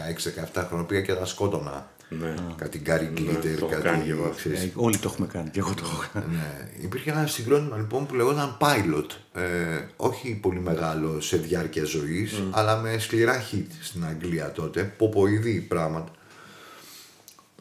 16-17 0.54 0.64
χρόνια 0.68 0.84
πήγα 0.86 1.00
και 1.00 1.12
τα 1.14 1.24
σκότωνα. 1.24 1.90
Ναι. 2.08 2.34
Κάτι 2.56 2.82
Gary 2.86 3.18
Glitter, 3.18 3.40
το 3.42 3.48
έχω 3.48 3.66
κάτι 3.66 3.82
κάνει 3.82 4.04
κι 4.04 4.10
εγώ. 4.10 4.32
ξέρεις, 4.36 4.62
Ε, 4.62 4.72
όλοι 4.74 4.96
το 4.98 5.10
έχουμε 5.12 5.26
κάνει 5.26 5.50
και 5.50 5.58
εγώ 5.58 5.74
το 5.74 5.82
έχω 5.84 6.02
κάνει. 6.12 6.24
ναι. 6.34 6.68
Υπήρχε 6.82 7.10
ένα 7.10 7.26
συγκρότημα 7.26 7.76
λοιπόν 7.76 8.06
που 8.06 8.14
λεγόταν 8.14 8.56
Pilot. 8.60 9.40
Ε, 9.40 9.42
όχι 9.96 10.38
πολύ 10.42 10.60
μεγάλο 10.60 11.20
σε 11.20 11.36
διάρκεια 11.36 11.84
ζωής, 11.84 12.42
αλλά 12.50 12.76
με 12.76 12.98
σκληρά 12.98 13.42
hit 13.52 13.66
στην 13.80 14.04
Αγγλία 14.04 14.52
τότε. 14.52 14.82
Ποποειδή 14.96 15.60
πράγματα. 15.60 16.12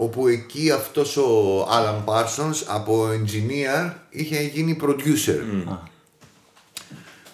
Όπου 0.01 0.27
εκεί 0.27 0.71
αυτός 0.71 1.17
ο 1.17 1.61
Alan 1.71 2.03
Parsons 2.05 2.63
από 2.67 3.07
engineer 3.09 3.93
είχε 4.09 4.41
γίνει 4.41 4.77
producer. 4.81 5.39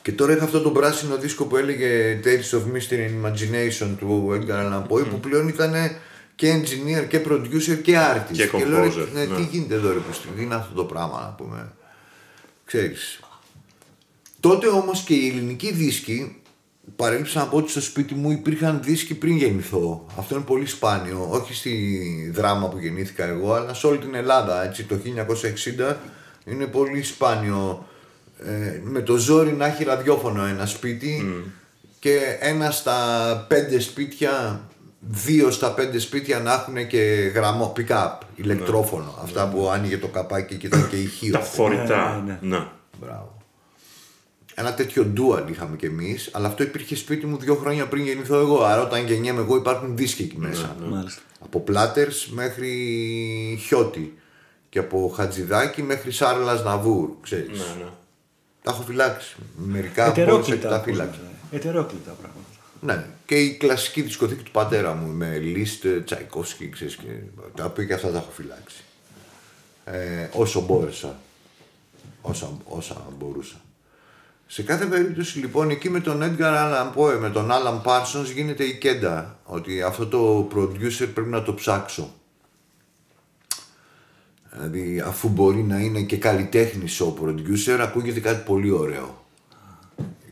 Και 0.01 0.11
τώρα 0.11 0.33
είχα 0.33 0.43
αυτό 0.43 0.61
το 0.61 0.71
πράσινο 0.71 1.17
δίσκο 1.17 1.45
που 1.45 1.57
έλεγε 1.57 2.19
Tales 2.23 2.57
of 2.57 2.61
Mystery 2.61 2.99
and 2.99 3.25
Imagination 3.25 3.95
του 3.97 4.29
Edgar 4.31 4.51
Allan 4.51 4.81
Poe 4.81 5.09
που 5.09 5.19
πλέον 5.19 5.47
ήταν 5.47 5.73
και 6.35 6.61
engineer 6.61 7.07
και 7.07 7.21
producer 7.27 7.81
και 7.83 7.97
artist. 7.97 8.47
Και 8.51 8.65
λέω, 8.65 8.83
ρε, 8.83 8.89
composer, 8.89 9.07
ναι, 9.13 9.25
ναι. 9.25 9.35
τι 9.35 9.41
γίνεται 9.51 9.75
εδώ 9.75 9.93
ρε 9.93 9.99
Κωστή, 10.07 10.27
τι 10.35 10.41
είναι 10.41 10.55
αυτό 10.55 10.73
το 10.73 10.83
πράγμα 10.83 11.21
να 11.21 11.43
πούμε. 11.45 11.73
Ξέρεις. 12.65 13.19
Τότε 14.39 14.67
όμως 14.67 15.01
και 15.01 15.13
οι 15.13 15.27
ελληνικοί 15.27 15.71
δίσκοι 15.71 16.41
παρέλειψα 16.95 17.39
να 17.39 17.47
πω 17.47 17.57
ότι 17.57 17.69
στο 17.71 17.81
σπίτι 17.81 18.13
μου 18.13 18.31
υπήρχαν 18.31 18.79
δίσκοι 18.83 19.13
πριν 19.13 19.37
γεννηθώ. 19.37 20.05
Αυτό 20.17 20.35
είναι 20.35 20.43
πολύ 20.43 20.65
σπάνιο. 20.65 21.27
Όχι 21.29 21.53
στη 21.53 22.31
δράμα 22.33 22.67
που 22.69 22.77
γεννήθηκα 22.77 23.25
εγώ, 23.25 23.53
αλλά 23.53 23.73
σε 23.73 23.87
όλη 23.87 23.97
την 23.97 24.15
Ελλάδα. 24.15 24.63
Έτσι, 24.63 24.83
το 24.83 24.99
1960 25.89 25.95
είναι 26.45 26.65
πολύ 26.65 27.03
σπάνιο 27.03 27.85
ε, 28.45 28.79
με 28.83 29.01
το 29.01 29.15
ζόρι 29.17 29.51
να 29.51 29.65
έχει 29.65 29.83
ραδιόφωνο 29.83 30.45
ένα 30.45 30.65
σπίτι 30.65 31.43
και 31.99 32.37
ένα 32.39 32.71
στα 32.71 32.95
πέντε 33.47 33.79
σπίτια, 33.79 34.61
δύο 34.99 35.51
στα 35.51 35.71
πέντε 35.71 35.99
σπίτια 35.99 36.39
να 36.39 36.53
έχουν 36.53 36.87
και 36.87 37.31
γραμμό 37.33 37.73
pick-up, 37.77 38.17
ηλεκτρόφωνο. 38.35 39.19
Αυτά 39.23 39.47
που 39.47 39.69
άνοιγε 39.69 39.97
το 39.97 40.07
καπάκι 40.07 40.55
και 40.55 40.67
ήταν 40.67 40.89
και 40.89 40.95
ηχείο. 40.95 41.31
Τα 41.31 41.39
φορητά. 41.39 42.23
Ναι, 42.25 42.37
Ναι. 42.41 42.67
Μπράβο. 42.99 43.36
Ένα 44.59 44.73
τέτοιο 44.73 45.13
dual 45.17 45.43
είχαμε 45.49 45.75
κι 45.75 45.85
εμείς, 45.85 46.29
αλλά 46.33 46.47
αυτό 46.47 46.63
υπήρχε 46.63 46.95
σπίτι 46.95 47.25
μου 47.25 47.37
δύο 47.37 47.55
χρόνια 47.55 47.87
πριν 47.87 48.03
γεννηθώ 48.05 48.39
εγώ. 48.39 48.63
Άρα 48.63 48.81
όταν 48.81 49.05
γεννιέμαι 49.05 49.41
εγώ 49.41 49.55
υπάρχουν 49.55 49.97
δίσκοι 49.97 50.21
εκεί 50.23 50.37
μέσα. 50.37 50.75
Μάλιστα. 50.89 51.21
Από 51.39 51.59
Πλάτερς 51.59 52.27
μέχρι 52.29 52.69
Χιώτη 53.65 54.17
και 54.69 54.79
από 54.79 55.13
Χατζηδάκη 55.15 55.81
μέχρι 55.81 56.11
Σάρλας 56.11 56.63
Ναβούρ, 56.63 57.09
ξέρεις. 57.21 57.47
Ναι, 57.59 57.83
ναι. 57.83 57.89
Τα 58.63 58.71
έχω 58.71 58.81
φυλάξει. 58.81 59.35
Μερικά 59.57 60.03
μπόρεσα 60.03 60.13
και 60.15 60.21
Ετερόκλητα. 60.21 60.69
τα 60.69 60.75
ακούσαμε. 60.75 60.95
φύλαξα. 60.97 61.19
Ετερόκλητα 61.51 62.11
πράγματα. 62.11 62.45
Ναι. 62.81 63.05
Και 63.25 63.35
η 63.35 63.53
κλασική 63.57 64.01
δισκοθήκη 64.01 64.43
του 64.43 64.51
πατέρα 64.51 64.93
μου 64.93 65.11
με 65.11 65.37
Λίστ, 65.37 65.85
Τσαϊκόσκι, 66.05 66.69
ξέρεις, 66.69 66.95
και 66.95 67.07
τα 67.55 67.65
οποία 67.65 67.85
και 67.85 67.93
αυτά 67.93 68.11
τα 68.11 68.17
έχω 68.17 68.31
φυλάξει. 68.31 68.83
Ε, 69.85 70.29
όσο 70.33 70.61
μπόρεσα. 70.61 71.19
Όσα, 72.21 72.49
όσα 72.65 73.07
μπορούσα. 73.17 73.55
Σε 74.47 74.63
κάθε 74.63 74.85
περίπτωση 74.85 75.39
λοιπόν 75.39 75.69
εκεί 75.69 75.89
με 75.89 75.99
τον 75.99 76.21
Edgar 76.21 76.53
Allan 76.53 76.93
Poe, 76.95 77.17
με 77.19 77.29
τον 77.29 77.49
Alan 77.51 77.81
Parsons 77.83 78.31
γίνεται 78.33 78.63
η 78.63 78.77
κέντα. 78.77 79.39
Ότι 79.43 79.81
αυτό 79.81 80.07
το 80.07 80.49
producer 80.55 81.09
πρέπει 81.13 81.29
να 81.29 81.43
το 81.43 81.53
ψάξω. 81.53 82.13
Δηλαδή 84.51 84.99
αφού 84.99 85.29
μπορεί 85.29 85.63
να 85.63 85.79
είναι 85.79 86.01
και 86.01 86.17
καλλιτέχνης 86.17 87.01
ο 87.01 87.17
producer 87.21 87.79
ακούγεται 87.81 88.19
κάτι 88.19 88.43
πολύ 88.45 88.71
ωραίο. 88.71 89.25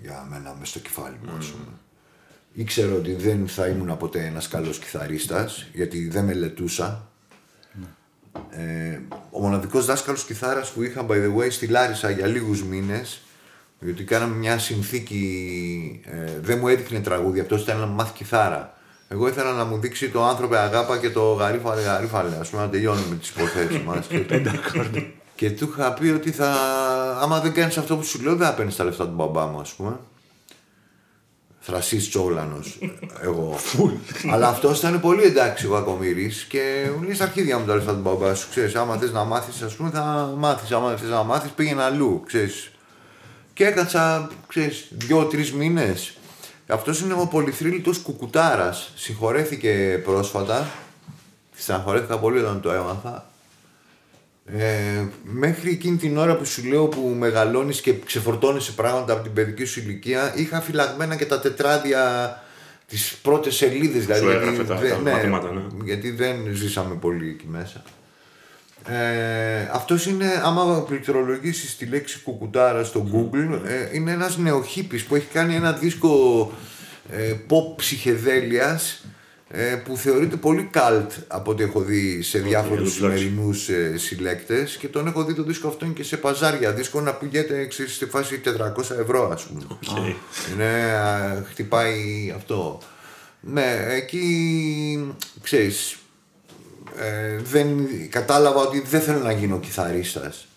Για 0.01 0.27
μένα 0.29 0.55
μες 0.59 0.69
στο 0.69 0.79
κεφάλι 0.79 1.15
μου 1.23 1.31
ας 1.37 1.45
πούμε. 1.45 1.65
Ήξερα 2.53 2.93
ότι 2.93 3.13
δεν 3.13 3.47
θα 3.47 3.67
ήμουν 3.67 3.97
ποτέ 3.97 4.25
ένας 4.25 4.47
καλός 4.47 4.79
κιθαρίστας 4.79 5.67
γιατί 5.73 6.07
δεν 6.07 6.25
μελετούσα. 6.25 7.07
Ε, 8.49 8.99
ο 9.31 9.39
μοναδικός 9.39 9.85
δάσκαλος 9.85 10.25
κιθάρας 10.25 10.71
που 10.71 10.83
είχα 10.83 11.05
by 11.09 11.13
the 11.13 11.35
way 11.37 11.51
στη 11.51 11.67
Λάρισα 11.67 12.09
για 12.09 12.27
λίγους 12.27 12.63
μήνες 12.63 13.21
γιατί 13.85 14.03
κάναμε 14.03 14.35
μια 14.35 14.57
συνθήκη, 14.57 16.01
ε, 16.05 16.39
δεν 16.41 16.57
μου 16.59 16.67
έδειχνε 16.67 16.99
τραγούδια, 16.99 17.41
αυτός 17.41 17.61
ήταν 17.61 17.79
να 17.79 17.85
μου 17.85 17.93
μάθει 17.93 18.13
κιθάρα. 18.13 18.73
Εγώ 19.07 19.27
ήθελα 19.27 19.51
να 19.51 19.65
μου 19.65 19.77
δείξει 19.77 20.09
το 20.09 20.23
άνθρωπε 20.23 20.57
αγάπα 20.57 20.97
και 20.97 21.09
το 21.09 21.33
γαρίφαλε 21.33 21.81
γαρίφαλε, 21.81 22.35
ας 22.39 22.49
πούμε 22.49 22.61
να 22.61 22.69
τελειώνουμε 22.69 23.15
τις 23.15 23.29
υποθέσεις 23.29 23.79
μας. 23.79 24.07
και, 24.07 25.05
και 25.35 25.51
του 25.51 25.73
είχα 25.77 25.93
πει 25.93 26.07
ότι 26.07 26.31
θα, 26.31 26.55
άμα 27.21 27.39
δεν 27.39 27.53
κάνεις 27.53 27.77
αυτό 27.77 27.97
που 27.97 28.03
σου 28.03 28.21
λέω 28.21 28.35
δεν 28.35 28.47
θα 28.47 28.53
παίρνεις 28.53 28.75
τα 28.75 28.83
λεφτά 28.83 29.05
του 29.05 29.13
μπαμπά 29.15 29.45
μου 29.45 29.59
ας 29.59 29.73
πούμε. 29.73 29.99
Θρασής 31.59 32.09
τσόγλανος, 32.09 32.79
εγώ. 33.21 33.55
Αλλά 34.33 34.47
αυτός 34.47 34.77
ήταν 34.77 34.99
πολύ 35.01 35.23
εντάξει 35.23 35.67
ο 35.67 35.69
Κακομοίρη 35.69 36.31
και 36.49 36.89
μου 36.97 37.03
λέει 37.03 37.13
στα 37.13 37.23
αρχίδια 37.23 37.57
μου 37.57 37.65
τα 37.65 37.75
λεφτά 37.75 37.93
του 37.93 38.01
μπαμπά 38.01 38.35
σου. 38.35 38.49
Ξέρεις, 38.49 38.75
άμα 38.75 38.97
θες 38.97 39.11
να 39.11 39.23
μάθεις, 39.23 39.61
ας 39.61 39.75
πούμε, 39.75 39.89
θα 39.89 40.33
μάθεις. 40.37 40.71
Άμα 40.71 40.89
δεν 40.89 40.97
θες 40.97 41.09
να 41.09 41.23
μάθεις, 41.23 41.51
πήγαινε 41.51 41.83
αλλού. 41.83 42.23
Ξέρεις. 42.25 42.69
Και 43.55 43.65
έκατσα, 43.65 44.29
ξέρεις, 44.47 44.87
δύο-τρεις 44.89 45.53
μήνες. 45.53 46.13
Αυτός 46.67 46.99
είναι 47.01 47.13
ο 47.13 47.27
πολυθρύλιτο 47.27 47.91
κουκουτάρας. 48.03 48.91
Συγχωρέθηκε 48.95 50.01
πρόσφατα. 50.03 50.67
Στεναχωρέθηκα 51.55 52.19
πολύ 52.19 52.39
όταν 52.39 52.61
το 52.61 52.71
έμαθα. 52.71 53.29
Ε, 54.45 55.03
μέχρι 55.23 55.69
εκείνη 55.69 55.97
την 55.97 56.17
ώρα 56.17 56.35
που 56.35 56.45
σου 56.45 56.65
λέω 56.65 56.87
που 56.87 57.15
μεγαλώνεις 57.19 57.81
και 57.81 57.93
ξεφορτώνεις 58.05 58.71
πράγματα 58.71 59.13
από 59.13 59.23
την 59.23 59.33
παιδική 59.33 59.63
σου 59.65 59.79
ηλικία 59.79 60.33
είχα 60.35 60.61
φυλαγμένα 60.61 61.15
και 61.15 61.25
τα 61.25 61.39
τετράδια 61.39 62.03
τις 62.87 63.15
πρώτες 63.21 63.55
σελίδες 63.55 64.05
δηλαδή, 64.05 64.23
Σου 64.25 64.29
έγραφε 64.31 64.51
γιατί 64.51 64.67
τα- 64.67 64.75
δεν- 64.75 64.89
τα 65.03 65.11
μαθήματα, 65.11 65.51
ναι. 65.51 65.61
γιατί 65.83 66.11
δεν 66.11 66.35
ζήσαμε 66.51 66.95
πολύ 66.95 67.29
εκεί 67.29 67.45
μέσα 67.47 67.83
Ε, 68.87 69.69
αυτός 69.71 70.05
είναι, 70.05 70.41
άμα 70.43 70.83
πληκτρολογήσεις 70.83 71.77
τη 71.77 71.85
λέξη 71.85 72.19
κουκουτάρα 72.19 72.83
στο 72.83 73.07
Google, 73.13 73.59
ε, 73.65 73.89
είναι 73.95 74.11
ένας 74.11 74.37
νεοχύπης 74.37 75.03
που 75.03 75.15
έχει 75.15 75.27
κάνει 75.33 75.55
ένα 75.55 75.71
δίσκο 75.71 76.51
ε, 77.09 77.33
pop 77.49 77.75
ψυχεδέλειας 77.75 79.05
ε, 79.49 79.75
που 79.75 79.97
θεωρείται 79.97 80.35
πολύ 80.35 80.69
cult 80.73 81.07
από 81.27 81.51
ό,τι 81.51 81.63
έχω 81.63 81.81
δει 81.81 82.21
σε 82.21 82.39
διάφορους 82.39 82.93
σημερινούς 82.93 83.69
ε, 83.69 83.97
συλλέκτες 83.97 84.77
και 84.77 84.87
τον 84.87 85.07
έχω 85.07 85.23
δει 85.23 85.33
το 85.33 85.43
δίσκο 85.43 85.67
αυτό 85.67 85.85
και 85.85 86.03
σε 86.03 86.17
παζάρια 86.17 86.71
δίσκο 86.71 87.01
να 87.01 87.13
πηγαίνει 87.13 87.67
στη 87.87 88.05
φάση 88.05 88.41
400 88.45 88.97
ευρώ 88.99 89.29
ας 89.33 89.43
πούμε. 89.43 89.61
Okay. 89.69 90.15
Είναι, 90.53 90.93
α, 90.93 91.43
χτυπάει 91.49 92.33
αυτό. 92.35 92.81
Ναι, 93.39 93.85
εκεί 93.89 95.15
ξέρεις, 95.41 95.97
ε, 96.99 97.37
δεν, 97.51 97.67
κατάλαβα 98.09 98.61
ότι 98.61 98.83
δεν 98.89 99.01
θέλω 99.01 99.19
να 99.19 99.31
γίνω 99.31 99.59
κιθαρίστας. 99.59 100.47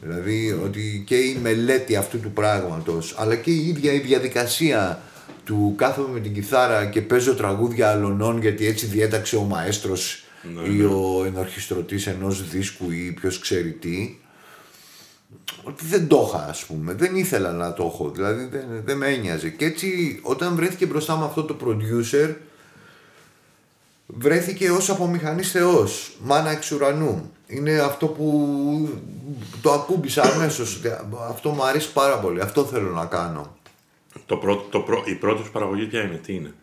Δηλαδή 0.00 0.58
ότι 0.64 1.02
και 1.06 1.16
η 1.16 1.38
μελέτη 1.42 1.96
αυτού 1.96 2.20
του 2.20 2.30
πράγματος 2.30 3.14
αλλά 3.18 3.36
και 3.36 3.50
η 3.50 3.68
ίδια 3.68 3.92
η 3.92 3.98
διαδικασία 3.98 5.02
του 5.44 5.74
κάθομαι 5.76 6.08
με 6.12 6.20
την 6.20 6.34
κιθάρα 6.34 6.86
και 6.86 7.00
παίζω 7.00 7.34
τραγούδια 7.34 7.90
αλωνών 7.90 8.40
γιατί 8.40 8.66
έτσι 8.66 8.86
διέταξε 8.86 9.36
ο 9.36 9.42
μαέστρος 9.42 10.24
ή 10.76 10.82
ο 10.82 11.24
ενορχιστρωτής 11.26 12.06
ενός 12.06 12.48
δίσκου 12.48 12.90
ή 12.90 13.12
ποιος 13.20 13.38
ξέρει 13.38 13.70
τι 13.70 14.16
ότι 15.62 15.86
δεν 15.86 16.06
το 16.06 16.28
είχα 16.28 16.46
ας 16.48 16.64
πούμε, 16.64 16.92
δεν 16.92 17.16
ήθελα 17.16 17.52
να 17.52 17.72
το 17.72 17.84
έχω, 17.84 18.10
δηλαδή 18.10 18.44
δεν, 18.44 18.64
δεν 18.84 18.96
με 18.96 19.06
ένοιαζε. 19.06 19.48
Και 19.48 19.64
έτσι 19.64 20.18
όταν 20.22 20.54
βρέθηκε 20.54 20.86
μπροστά 20.86 21.16
μου 21.16 21.24
αυτό 21.24 21.44
το 21.44 21.56
producer 21.64 22.34
βρέθηκε 24.18 24.70
ως 24.70 24.90
απομηχανής 24.90 25.50
θεός, 25.50 26.16
μάνα 26.22 26.50
εξ 26.50 26.70
ουρανού. 26.70 27.30
Είναι 27.46 27.78
αυτό 27.78 28.06
που 28.06 28.88
το 29.62 29.72
ακούμπησα 29.72 30.22
αμέσως, 30.22 30.80
αυτό 31.28 31.50
μου 31.50 31.64
αρέσει 31.64 31.92
πάρα 31.92 32.18
πολύ, 32.18 32.40
αυτό 32.40 32.64
θέλω 32.64 32.90
να 32.90 33.04
κάνω. 33.04 33.56
Το 34.26 34.36
πρώτο, 34.36 34.68
το 34.70 34.80
πρω... 34.80 35.02
Η 35.06 35.14
πρώτη 35.14 35.42
σου 35.42 35.50
παραγωγή 35.50 35.86
ποια 35.86 36.02
είναι, 36.02 36.16
τι 36.16 36.34
είναι; 36.34 36.54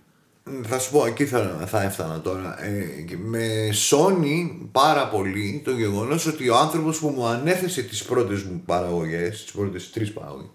Θα 0.68 0.80
σου 0.80 0.92
πω, 0.92 1.06
εκεί 1.06 1.26
θα, 1.26 1.64
θα 1.68 1.82
έφτανα 1.82 2.22
τώρα. 2.22 2.64
Ε, 2.64 2.86
με 3.18 3.70
σώνει 3.72 4.70
πάρα 4.72 5.08
πολύ 5.08 5.62
το 5.66 5.72
γεγονός 5.72 6.26
ότι 6.26 6.50
ο 6.50 6.56
άνθρωπος 6.58 7.00
που 7.00 7.08
μου 7.08 7.26
ανέθεσε 7.26 7.82
τις 7.82 8.04
πρώτες 8.04 8.44
μου 8.44 8.62
παραγωγές, 8.66 9.44
τις 9.44 9.52
πρώτες 9.52 9.92
τρεις 9.92 10.12
παραγωγές, 10.12 10.50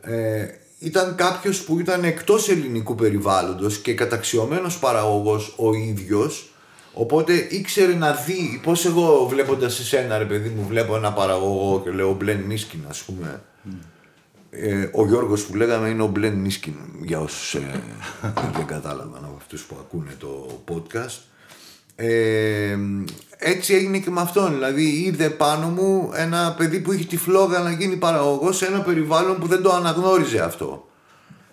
ε, 0.00 0.46
ήταν 0.78 1.14
κάποιος 1.14 1.64
που 1.64 1.80
ήταν 1.80 2.04
εκτός 2.04 2.48
ελληνικού 2.48 2.94
περιβάλλοντος 2.94 3.78
και 3.78 3.94
καταξιωμένος 3.94 4.78
παραγωγός 4.78 5.54
ο 5.56 5.74
ίδιος, 5.74 6.52
οπότε 6.92 7.46
ήξερε 7.50 7.94
να 7.94 8.12
δει 8.12 8.60
πώς 8.62 8.84
εγώ 8.84 9.26
βλέποντας 9.26 9.80
εσένα 9.80 10.18
ρε 10.18 10.24
παιδί 10.24 10.48
μου 10.48 10.66
βλέπω 10.68 10.96
ένα 10.96 11.12
παραγωγό 11.12 11.80
και 11.84 11.90
λέω 11.90 12.12
Μπλεν 12.12 12.40
Μίσκιν 12.40 12.80
ας 12.88 13.02
πούμε. 13.02 13.42
Ε, 14.50 14.88
ο 14.92 15.06
Γιώργος 15.06 15.44
που 15.44 15.56
λέγαμε 15.56 15.88
είναι 15.88 16.02
ο 16.02 16.06
Μπλεν 16.06 16.34
Μίσκιν 16.34 16.74
για 17.02 17.20
όσους 17.20 17.54
ε, 17.54 17.82
δεν 18.56 18.66
κατάλαβαν 18.66 19.24
από 19.24 19.34
αυτούς 19.36 19.62
που 19.62 19.76
ακούνε 19.80 20.14
το 20.18 20.62
podcast. 20.68 21.18
Ε, 21.96 22.78
έτσι 23.38 23.74
έγινε 23.74 23.98
και 23.98 24.10
με 24.10 24.20
αυτόν. 24.20 24.52
Δηλαδή 24.52 24.84
είδε 24.84 25.30
πάνω 25.30 25.68
μου 25.68 26.10
ένα 26.14 26.54
παιδί 26.58 26.80
που 26.80 26.92
είχε 26.92 27.04
τη 27.04 27.16
φλόγα 27.16 27.58
να 27.58 27.70
γίνει 27.70 27.96
παραγωγός 27.96 28.56
σε 28.56 28.66
ένα 28.66 28.80
περιβάλλον 28.80 29.38
που 29.38 29.46
δεν 29.46 29.62
το 29.62 29.72
αναγνώριζε 29.72 30.40
αυτό. 30.40 30.88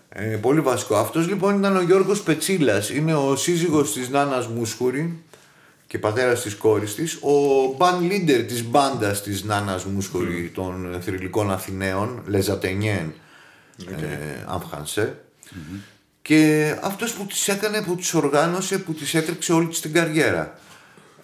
Ε, 0.10 0.24
πολύ 0.24 0.60
βασικό. 0.60 0.96
Αυτός 0.96 1.28
λοιπόν 1.28 1.58
ήταν 1.58 1.76
ο 1.76 1.82
Γιώργος 1.82 2.22
Πετσίλας. 2.22 2.90
Είναι 2.90 3.16
ο 3.16 3.36
σύζυγος 3.36 3.94
της 3.94 4.10
Νάνας 4.10 4.48
Μούσχουρη 4.48 5.24
και 5.88 6.00
πατέρας 6.00 6.42
της 6.42 6.56
κόρης 6.56 6.96
της. 6.96 7.16
Ο 7.16 7.30
band 7.78 8.12
leader 8.12 8.46
της 8.48 8.64
μπάντας 8.64 9.22
της 9.22 9.44
Νάνας 9.44 9.86
Μούσχουρη 9.86 10.52
των 10.54 10.98
θρηλυκών 11.02 11.52
Αθηναίων, 11.52 12.24
Λεζατενιέν, 12.26 13.14
Αμφχανσέ. 14.46 15.18
Και 16.22 16.74
αυτός 16.82 17.14
που 17.14 17.26
τις 17.26 17.48
έκανε, 17.48 17.82
που 17.82 17.96
τις 17.96 18.14
οργάνωσε, 18.14 18.78
που 18.78 18.94
τις 18.94 19.14
έτρεξε 19.14 19.54
όλη 19.54 19.68
της 19.68 19.80
την 19.80 19.94
καριέρα. 19.94 20.60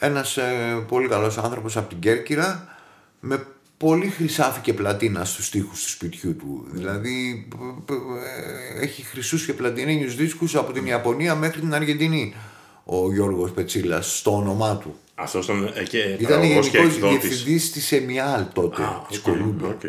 Ένας 0.04 0.38
ε, 0.38 0.84
πολύ 0.88 1.08
καλός 1.08 1.38
άνθρωπος 1.38 1.78
από 1.78 1.90
την 1.90 2.00
Κέρκυρα 2.00 2.68
με 3.20 3.46
πολύ 3.78 4.08
χρυσάφι 4.10 4.60
και 4.62 4.74
πλατίνα 4.74 5.26
στους 5.26 5.46
στίχους 5.46 5.84
του 5.84 5.90
σπιτιού 5.90 6.36
του. 6.36 6.66
Δηλαδή 6.72 7.48
π- 7.50 7.86
π- 7.86 7.92
ε, 8.80 8.84
έχει 8.84 9.02
χρυσούς 9.04 9.46
και 9.46 9.54
πλατινένιους 9.54 10.16
δίσκους 10.16 10.56
από 10.56 10.72
την 10.72 10.86
Ιαπωνία 10.86 11.36
μέχρι 11.36 11.60
την 11.60 11.74
Αργεντινή 11.74 12.36
ο 12.84 13.14
Γιώργος 13.14 13.52
Πετσίλας 13.52 14.18
στο 14.18 14.36
όνομά 14.36 14.78
του. 14.78 14.96
Αυτό 15.16 15.40
ήταν 15.40 15.72
ε, 15.76 15.84
και 15.84 15.98
Ήταν 15.98 16.26
παραγωγός 16.40 16.70
και 16.70 16.78
γενικός 16.78 16.96
εκδότης. 16.98 17.20
διευθυντής 17.30 17.72
της 17.72 17.92
ΕΜΙΑΛ 17.92 18.44
τότε, 18.54 18.84
Α, 18.84 19.06
της 19.08 19.18
οκ, 19.18 19.24
Κολούμπια. 19.24 19.68
οκ. 19.68 19.82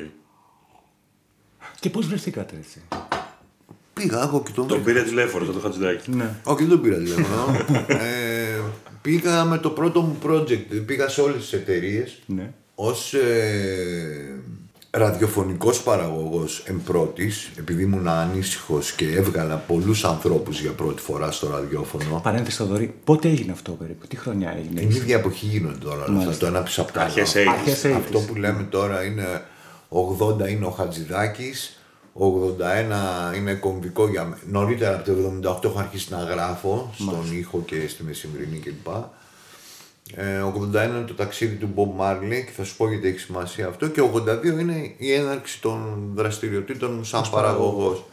Και 1.80 1.90
πώς 1.90 2.06
βρεθήκατε 2.06 2.56
έτσι; 2.56 2.80
Πήγα 3.94 4.22
εγώ 4.22 4.42
και 4.42 4.50
τον 4.54 4.66
Τον 4.66 4.84
πήρε 4.84 5.02
τηλέφωνο, 5.02 5.44
το 5.52 5.58
Χατζηδάκι. 5.60 6.10
Ναι. 6.10 6.34
Όχι, 6.44 6.60
δεν 6.60 6.68
τον 6.68 6.80
πήρα 6.80 6.96
τηλέφωνο. 6.96 7.56
ε, 7.86 8.51
πήγα 9.02 9.44
με 9.44 9.58
το 9.58 9.70
πρώτο 9.70 10.00
μου 10.00 10.18
project. 10.26 10.82
Πήγα 10.86 11.08
σε 11.08 11.20
όλες 11.20 11.40
τις 11.40 11.52
εταιρείες 11.52 12.18
ναι. 12.26 12.52
ως 12.74 13.14
ε, 13.14 14.40
ραδιοφωνικός 14.94 15.82
παραγωγός 15.82 16.62
εμπρότης, 16.66 17.50
επειδή 17.58 17.82
ήμουν 17.82 18.08
ανήσυχος 18.08 18.92
και 18.92 19.04
έβγαλα 19.04 19.56
πολλούς 19.56 20.04
ανθρώπους 20.04 20.60
για 20.60 20.70
πρώτη 20.70 21.02
φορά 21.02 21.30
στο 21.30 21.48
ραδιόφωνο. 21.48 22.20
Παρένθεση 22.22 22.56
στο 22.56 22.66
δωρή. 22.66 22.94
Πότε 23.04 23.28
έγινε 23.28 23.52
αυτό 23.52 23.72
περίπου, 23.72 24.06
τι 24.06 24.16
χρονιά 24.16 24.54
έγινε. 24.58 24.80
Την 24.80 24.90
ίδια 24.90 25.16
εποχή 25.16 25.46
γίνονται 25.46 25.78
τώρα 25.78 26.04
όλα 26.04 26.18
αυτά, 26.18 26.36
το 26.36 26.46
ένα 26.46 26.62
πίσω 26.62 26.82
από 26.82 26.92
το 26.92 27.00
άλλο. 27.00 27.08
Αρχές 27.08 27.34
80's. 27.36 27.48
Αρχές 27.48 27.84
80's. 27.84 27.96
Αυτό 27.96 28.18
που 28.18 28.34
λέμε 28.34 28.62
τώρα 28.62 29.04
είναι 29.04 29.44
80 29.88 30.48
είναι 30.48 30.64
ο 30.64 30.70
Χατζηδάκης, 30.70 31.81
81 32.18 33.36
είναι 33.36 33.54
κομβικό 33.54 34.08
για 34.08 34.24
μένα. 34.24 34.40
Νωρίτερα 34.46 34.96
από 34.96 35.04
το 35.04 35.58
78 35.60 35.64
έχω 35.64 35.78
αρχίσει 35.78 36.12
να 36.12 36.18
γράφω 36.18 36.90
στον 36.94 37.38
ήχο 37.38 37.62
και 37.66 37.88
στη 37.88 38.02
μεσημβρινή 38.02 38.58
κλπ. 38.58 38.86
Ε, 40.14 40.42
81 40.42 40.88
είναι 40.88 41.04
το 41.06 41.14
ταξίδι 41.14 41.54
του 41.54 41.74
Bob 41.76 42.02
Marley 42.02 42.44
και 42.44 42.52
θα 42.56 42.64
σου 42.64 42.76
πω 42.76 42.88
γιατί 42.88 43.08
έχει 43.08 43.18
σημασία 43.18 43.66
αυτό 43.66 43.88
και 43.88 44.02
82 44.14 44.44
είναι 44.44 44.94
η 44.96 45.12
έναρξη 45.12 45.60
των 45.60 46.10
δραστηριοτήτων 46.14 46.94
μου 46.94 47.04
σαν 47.04 47.30
παραγωγός. 47.30 48.04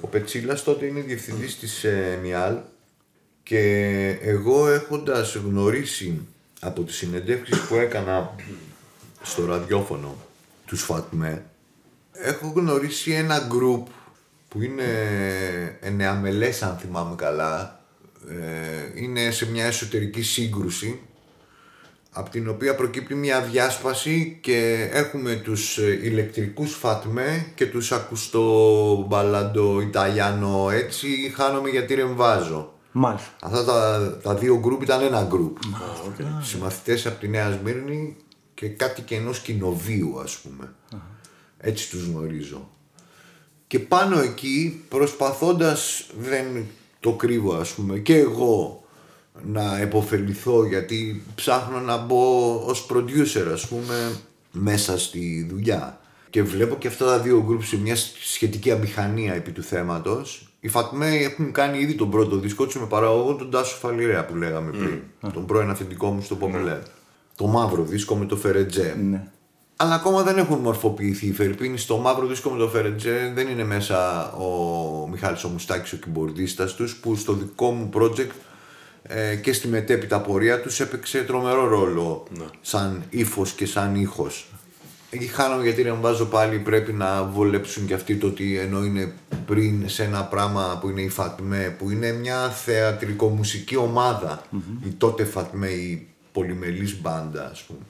Ο 0.00 0.06
Πετσίλας 0.06 0.64
τότε 0.64 0.86
είναι 0.86 1.00
διευθυντής 1.00 1.58
της 1.58 1.84
ε, 1.84 2.18
Μιάλ 2.22 2.56
και 3.42 3.60
εγώ 4.22 4.68
έχοντας 4.68 5.34
γνωρίσει 5.34 6.20
από 6.60 6.82
τις 6.82 6.96
συνεντεύξεις 6.96 7.60
που 7.60 7.74
έκανα 7.74 8.34
στο 9.22 9.44
ραδιόφωνο 9.44 10.16
τους 10.66 10.82
Φατμέ 10.82 11.44
έχω 12.22 12.52
γνωρίσει 12.56 13.12
ένα 13.12 13.46
γκρουπ 13.48 13.86
που 14.48 14.62
είναι 14.62 14.84
ενεαμελές 15.80 16.62
αν 16.62 16.76
θυμάμαι 16.76 17.14
καλά 17.14 17.80
ε, 18.28 19.02
είναι 19.02 19.30
σε 19.30 19.50
μια 19.50 19.64
εσωτερική 19.64 20.22
σύγκρουση 20.22 21.00
από 22.18 22.30
την 22.30 22.48
οποία 22.48 22.74
προκύπτει 22.74 23.14
μια 23.14 23.40
διάσπαση 23.40 24.38
και 24.40 24.88
έχουμε 24.92 25.34
τους 25.34 25.78
ε, 25.78 26.00
ηλεκτρικούς 26.02 26.74
Φατμέ 26.74 27.46
και 27.54 27.66
τους 27.66 27.92
ακουστό 27.92 29.04
μπαλαντο 29.08 29.80
Ιταλιάνο 29.80 30.70
έτσι 30.70 31.32
χάνομαι 31.34 31.68
γιατί 31.68 31.94
ρεμβάζω. 31.94 32.72
Μάλιστα. 32.92 33.30
Αυτά 33.42 33.64
τα, 33.64 34.18
τα 34.22 34.34
δύο 34.34 34.58
γκρουπ 34.58 34.82
ήταν 34.82 35.02
ένα 35.02 35.22
γκρουπ. 35.22 35.56
Συμμαθητές 36.42 37.06
από 37.06 37.20
τη 37.20 37.28
Νέα 37.28 37.50
Σμύρνη 37.50 38.16
και 38.54 38.68
κάτι 38.68 39.02
και 39.02 39.14
ενός 39.14 39.40
κοινοβίου 39.40 40.20
ας 40.20 40.38
πούμε. 40.38 40.72
Έτσι 41.58 41.90
τους 41.90 42.04
γνωρίζω. 42.06 42.70
Και 43.66 43.78
πάνω 43.78 44.20
εκεί 44.20 44.82
προσπαθώντας, 44.88 46.06
δεν 46.18 46.46
το 47.00 47.12
κρύβω 47.12 47.54
ας 47.54 47.72
πούμε, 47.72 47.98
και 47.98 48.16
εγώ 48.16 48.84
να 49.44 49.78
επωφεληθώ 49.78 50.66
γιατί 50.66 51.22
ψάχνω 51.34 51.80
να 51.80 51.96
μπω 51.96 52.54
ως 52.64 52.86
producer 52.90 53.46
ας 53.52 53.68
πούμε 53.68 54.16
μέσα 54.52 54.98
στη 54.98 55.46
δουλειά. 55.50 56.00
Και 56.30 56.42
βλέπω 56.42 56.76
και 56.76 56.88
αυτά 56.88 57.04
τα 57.04 57.18
δύο 57.18 57.42
γκρουπ 57.46 57.62
σε 57.62 57.78
μια 57.78 57.96
σχετική 58.24 58.70
αμηχανία 58.70 59.34
επί 59.34 59.50
του 59.50 59.62
θέματος. 59.62 60.48
Οι 60.60 60.68
Φατμέ 60.68 61.16
έχουν 61.16 61.52
κάνει 61.52 61.78
ήδη 61.78 61.94
τον 61.94 62.10
πρώτο 62.10 62.36
δίσκο 62.36 62.64
τους 62.64 62.76
με 62.76 62.86
παραγωγό 62.86 63.34
τον 63.34 63.50
Τάσο 63.50 63.76
Φαλιρέα 63.76 64.26
που 64.26 64.34
λέγαμε 64.36 64.70
πριν. 64.70 65.00
Τον 65.32 65.46
πρώην 65.46 65.70
αφεντικό 65.70 66.10
μου 66.10 66.22
στο 66.22 66.34
Πομελέ. 66.36 66.78
Το 67.36 67.46
μαύρο 67.46 67.82
δίσκο 67.82 68.16
με 68.16 68.26
το 68.26 68.36
Φερετζέ. 68.36 68.96
Ναι. 69.10 69.30
Αλλά 69.78 69.94
ακόμα 69.94 70.22
δεν 70.22 70.38
έχουν 70.38 70.58
μορφοποιηθεί 70.58 71.26
οι 71.26 71.32
Φερπίνοι. 71.32 71.78
Στο 71.78 71.96
μαύρο 71.96 72.26
δίσκο 72.26 72.50
με 72.50 72.58
το 72.58 72.68
Φερετζέ 72.68 73.32
δεν 73.34 73.48
είναι 73.48 73.64
μέσα 73.64 74.30
ο 74.32 75.08
Μιχάλης 75.08 75.44
ο 75.44 75.48
Μουστάκης 75.48 75.92
ο 75.92 75.96
κυμπορδίστας 75.96 76.74
τους 76.74 76.96
που 76.96 77.16
στο 77.16 77.32
δικό 77.32 77.70
μου 77.70 77.90
project 77.94 78.30
ε, 79.02 79.36
και 79.36 79.52
στη 79.52 79.68
μετέπειτα 79.68 80.20
πορεία 80.20 80.60
τους 80.60 80.80
έπαιξε 80.80 81.22
τρομερό 81.22 81.66
ρόλο 81.66 82.26
σαν 82.60 83.02
ύφος 83.10 83.52
και 83.52 83.66
σαν 83.66 83.94
ήχος. 83.94 84.48
Εκεί 85.10 85.26
χάνομαι 85.26 85.62
γιατί 85.62 85.84
να 85.84 85.94
βάζω 85.94 86.24
πάλι 86.24 86.58
πρέπει 86.58 86.92
να 86.92 87.24
βολέψουν 87.24 87.86
και 87.86 87.94
αυτοί 87.94 88.16
το 88.16 88.26
ότι 88.26 88.58
ενώ 88.58 88.84
είναι 88.84 89.12
πριν 89.46 89.88
σε 89.88 90.04
ένα 90.04 90.24
πράγμα 90.24 90.78
που 90.80 90.88
είναι 90.88 91.00
η 91.00 91.08
Φατμέ 91.08 91.74
που 91.78 91.90
είναι 91.90 92.12
μια 92.12 92.48
θεατρικομουσική 92.50 93.76
ομάδα 93.76 94.42
η 94.84 94.88
τότε 94.88 95.24
Φατμέ 95.24 95.68
η 95.68 96.06
πολυμελής 96.32 97.00
μπάντα 97.00 97.50
ας 97.50 97.62
πούμε 97.62 97.80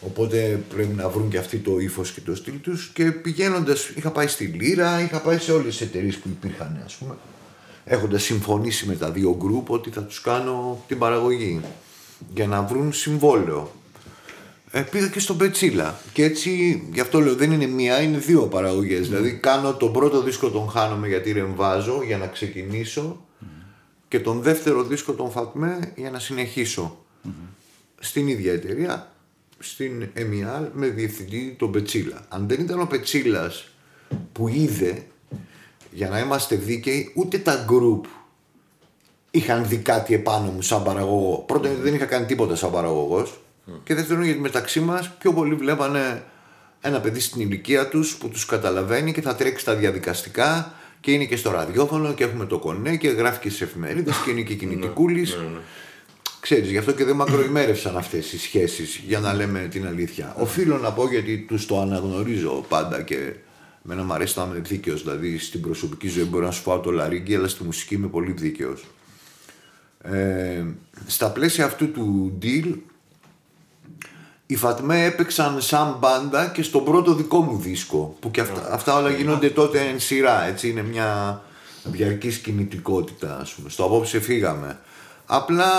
Οπότε 0.00 0.64
πρέπει 0.68 0.94
να 0.94 1.08
βρουν 1.08 1.30
και 1.30 1.38
αυτοί 1.38 1.56
το 1.56 1.78
ύφος 1.78 2.12
και 2.12 2.20
το 2.20 2.34
στυλ 2.34 2.60
τους. 2.60 2.90
Και 2.94 3.12
πηγαίνοντας, 3.12 3.88
είχα 3.88 4.10
πάει 4.10 4.26
στη 4.26 4.44
Λύρα, 4.44 5.00
είχα 5.00 5.20
πάει 5.20 5.38
σε 5.38 5.52
όλες 5.52 5.76
τις 5.76 5.86
εταιρείες 5.86 6.16
που 6.16 6.28
υπήρχαν, 6.28 6.82
ας 6.84 6.94
πούμε. 6.94 7.14
Έχοντας 7.84 8.22
συμφωνήσει 8.22 8.86
με 8.86 8.94
τα 8.94 9.10
δύο 9.10 9.36
γκρουπ 9.38 9.70
ότι 9.70 9.90
θα 9.90 10.02
τους 10.02 10.20
κάνω 10.20 10.84
την 10.88 10.98
παραγωγή. 10.98 11.60
Για 12.34 12.46
να 12.46 12.62
βρουν 12.62 12.92
συμβόλαιο. 12.92 13.72
Ε, 14.70 14.80
πήγα 14.80 15.08
και 15.08 15.20
στον 15.20 15.36
Πετσίλα. 15.36 16.00
Και 16.12 16.24
έτσι, 16.24 16.82
γι' 16.92 17.00
αυτό 17.00 17.20
λέω, 17.20 17.34
δεν 17.34 17.52
είναι 17.52 17.66
μία, 17.66 18.02
είναι 18.02 18.18
δύο 18.18 18.42
παραγωγές. 18.42 19.08
Δηλαδή, 19.08 19.32
κάνω 19.32 19.74
τον 19.74 19.92
πρώτο 19.92 20.22
δίσκο 20.22 20.50
τον 20.50 20.68
χάνομαι 20.68 21.08
γιατί 21.08 21.32
ρεμβάζω 21.32 22.02
για 22.06 22.18
να 22.18 22.26
ξεκινήσω. 22.26 23.24
Και 24.08 24.20
τον 24.20 24.42
δεύτερο 24.42 24.82
δίσκο 24.82 25.12
τον 25.12 25.30
Φατμέ 25.30 25.92
για 25.96 26.10
να 26.10 26.18
συνεχισω 26.18 27.04
Στην 27.98 28.28
ίδια 28.28 28.52
εταιρεία 28.52 29.12
στην 29.62 30.08
ΕΜΙΑΛ 30.12 30.64
με 30.72 30.86
διευθυντή 30.86 31.56
τον 31.58 31.72
Πετσίλα. 31.72 32.24
Αν 32.28 32.48
δεν 32.48 32.60
ήταν 32.60 32.80
ο 32.80 32.86
Πετσίλας 32.86 33.68
που 34.32 34.48
είδε, 34.48 35.02
για 35.90 36.08
να 36.08 36.18
είμαστε 36.18 36.56
δίκαιοι, 36.56 37.12
ούτε 37.14 37.38
τα 37.38 37.64
group 37.68 38.06
είχαν 39.30 39.68
δει 39.68 39.76
κάτι 39.76 40.14
επάνω 40.14 40.50
μου 40.50 40.62
σαν 40.62 40.82
παραγωγό. 40.82 41.44
Πρώτον, 41.46 41.70
δεν 41.82 41.94
είχα 41.94 42.04
κάνει 42.04 42.26
τίποτα 42.26 42.56
σαν 42.56 42.70
παραγωγός. 42.70 43.40
Και 43.84 43.94
δεύτερον, 43.94 44.22
γιατί 44.22 44.40
μεταξύ 44.40 44.80
μας 44.80 45.10
πιο 45.18 45.32
πολύ 45.32 45.54
βλέπανε 45.54 46.24
ένα 46.80 47.00
παιδί 47.00 47.20
στην 47.20 47.40
ηλικία 47.40 47.88
τους 47.88 48.16
που 48.16 48.28
τους 48.28 48.46
καταλαβαίνει 48.46 49.12
και 49.12 49.20
θα 49.20 49.34
τρέξει 49.34 49.64
τα 49.64 49.74
διαδικαστικά 49.74 50.74
και 51.00 51.12
είναι 51.12 51.24
και 51.24 51.36
στο 51.36 51.50
ραδιόφωνο 51.50 52.12
και 52.12 52.24
έχουμε 52.24 52.46
το 52.46 52.58
κονέ 52.58 52.96
και 52.96 53.08
γράφει 53.08 53.40
και 53.40 53.50
στι 53.50 53.64
εφημερίδες 53.64 54.16
και 54.24 54.30
είναι 54.30 54.40
και 54.40 54.54
κινητικούλης. 54.54 55.36
Ναι, 55.36 55.42
ναι, 55.42 55.48
ναι. 55.48 55.58
Ξέρεις, 56.40 56.70
γι' 56.70 56.78
αυτό 56.78 56.92
και 56.92 57.04
δεν 57.04 57.16
μακροημέρευσαν 57.16 57.96
αυτές 57.96 58.32
οι 58.32 58.38
σχέσεις, 58.38 58.96
για 59.06 59.20
να 59.20 59.34
λέμε 59.34 59.68
την 59.70 59.86
αλήθεια. 59.86 60.34
Οφείλω 60.38 60.78
να 60.78 60.92
πω 60.92 61.08
γιατί 61.08 61.38
τους 61.38 61.66
το 61.66 61.80
αναγνωρίζω 61.80 62.64
πάντα 62.68 63.02
και 63.02 63.32
Μένα 63.82 64.02
μου 64.04 64.12
αρέσει 64.12 64.38
να 64.38 64.44
είμαι 64.44 64.58
δίκαιος. 64.58 65.02
Δηλαδή 65.02 65.38
στην 65.38 65.60
προσωπική 65.60 66.08
ζωή 66.08 66.24
μπορώ 66.24 66.44
να 66.44 66.50
σου 66.50 66.62
πάω 66.62 66.78
το 66.78 66.90
λαρίγκι, 66.90 67.34
αλλά 67.34 67.48
στη 67.48 67.64
μουσική 67.64 67.94
είμαι 67.94 68.06
πολύ 68.06 68.32
δίκαιος. 68.32 68.84
Ε, 70.02 70.64
στα 71.06 71.30
πλαίσια 71.30 71.64
αυτού 71.64 71.90
του 71.90 72.38
deal, 72.42 72.74
οι 74.46 74.56
Φατμέ 74.56 75.04
έπαιξαν 75.04 75.60
σαν 75.60 75.96
μπάντα 75.98 76.46
και 76.46 76.62
στον 76.62 76.84
πρώτο 76.84 77.14
δικό 77.14 77.40
μου 77.40 77.58
δίσκο. 77.58 78.16
Που 78.20 78.30
και 78.30 78.40
αυτά, 78.40 78.72
αυτά 78.72 78.96
όλα 78.96 79.10
γίνονται 79.10 79.50
τότε 79.50 79.80
εν 79.80 80.00
σειρά. 80.00 80.44
Έτσι 80.44 80.68
είναι 80.68 80.82
μια 80.82 81.42
διαρκής 81.84 82.38
κινητικότητα, 82.38 83.38
ας 83.40 83.52
πούμε. 83.52 83.70
Στο 83.70 83.84
απόψε 83.84 84.20
φύγαμε. 84.20 84.78
Απλά 85.32 85.70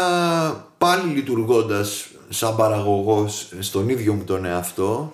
πάλι 0.78 1.14
λειτουργώντας 1.14 2.08
σαν 2.30 2.56
παραγωγός 2.56 3.54
στον 3.60 3.90
ίδιο 3.90 4.14
μου 4.14 4.24
τον 4.24 4.46
εαυτό 4.46 5.14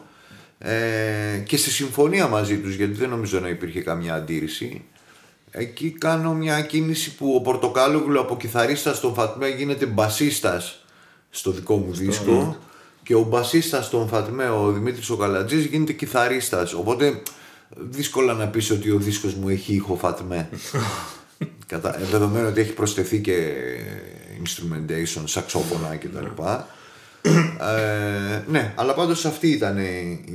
ε, 0.57 1.43
και 1.45 1.57
σε 1.57 1.69
συμφωνία 1.69 2.27
μαζί 2.27 2.57
τους 2.59 2.75
γιατί 2.75 2.93
δεν 2.93 3.09
νομίζω 3.09 3.39
να 3.39 3.49
υπήρχε 3.49 3.81
καμιά 3.81 4.13
αντίρρηση 4.13 4.83
εκεί 5.51 5.91
κάνω 5.91 6.33
μια 6.33 6.61
κίνηση 6.61 7.15
που 7.15 7.33
ο 7.35 7.41
Πορτοκάλογλου 7.41 8.19
από 8.19 8.37
κιθαρίστας 8.37 8.97
στον 8.97 9.13
Φατμέ 9.13 9.47
γίνεται 9.47 9.85
μπασίστας 9.85 10.85
στο 11.29 11.51
δικό 11.51 11.75
μου 11.75 11.93
δίσκο 11.93 12.57
και 13.03 13.15
ο 13.15 13.21
μπασίστας 13.21 13.85
στον 13.85 14.07
Φατμέ 14.07 14.49
ο 14.49 14.71
Δημήτρης 14.71 15.09
ο 15.09 15.17
Καλατζής 15.17 15.65
γίνεται 15.65 15.93
κιθαρίστας. 15.93 16.73
Οπότε 16.73 17.21
δύσκολα 17.75 18.33
να 18.33 18.47
πεις 18.47 18.71
ότι 18.71 18.91
ο 18.91 18.97
δίσκος 18.97 19.33
μου 19.33 19.49
έχει 19.49 19.73
ήχο 19.73 19.95
Φατμέ. 19.95 20.49
Κατα... 21.67 21.99
Δεδομένου 22.11 22.47
ότι 22.47 22.61
έχει 22.61 22.73
προσθεθεί 22.73 23.21
και 23.21 23.53
instrumentation, 24.43 25.21
σαξόφωνα 25.25 25.95
κτλ. 25.95 26.25
ε, 27.59 28.43
ναι, 28.47 28.73
αλλά 28.75 28.93
πάντως 28.93 29.25
αυτή 29.25 29.47
ήταν 29.47 29.77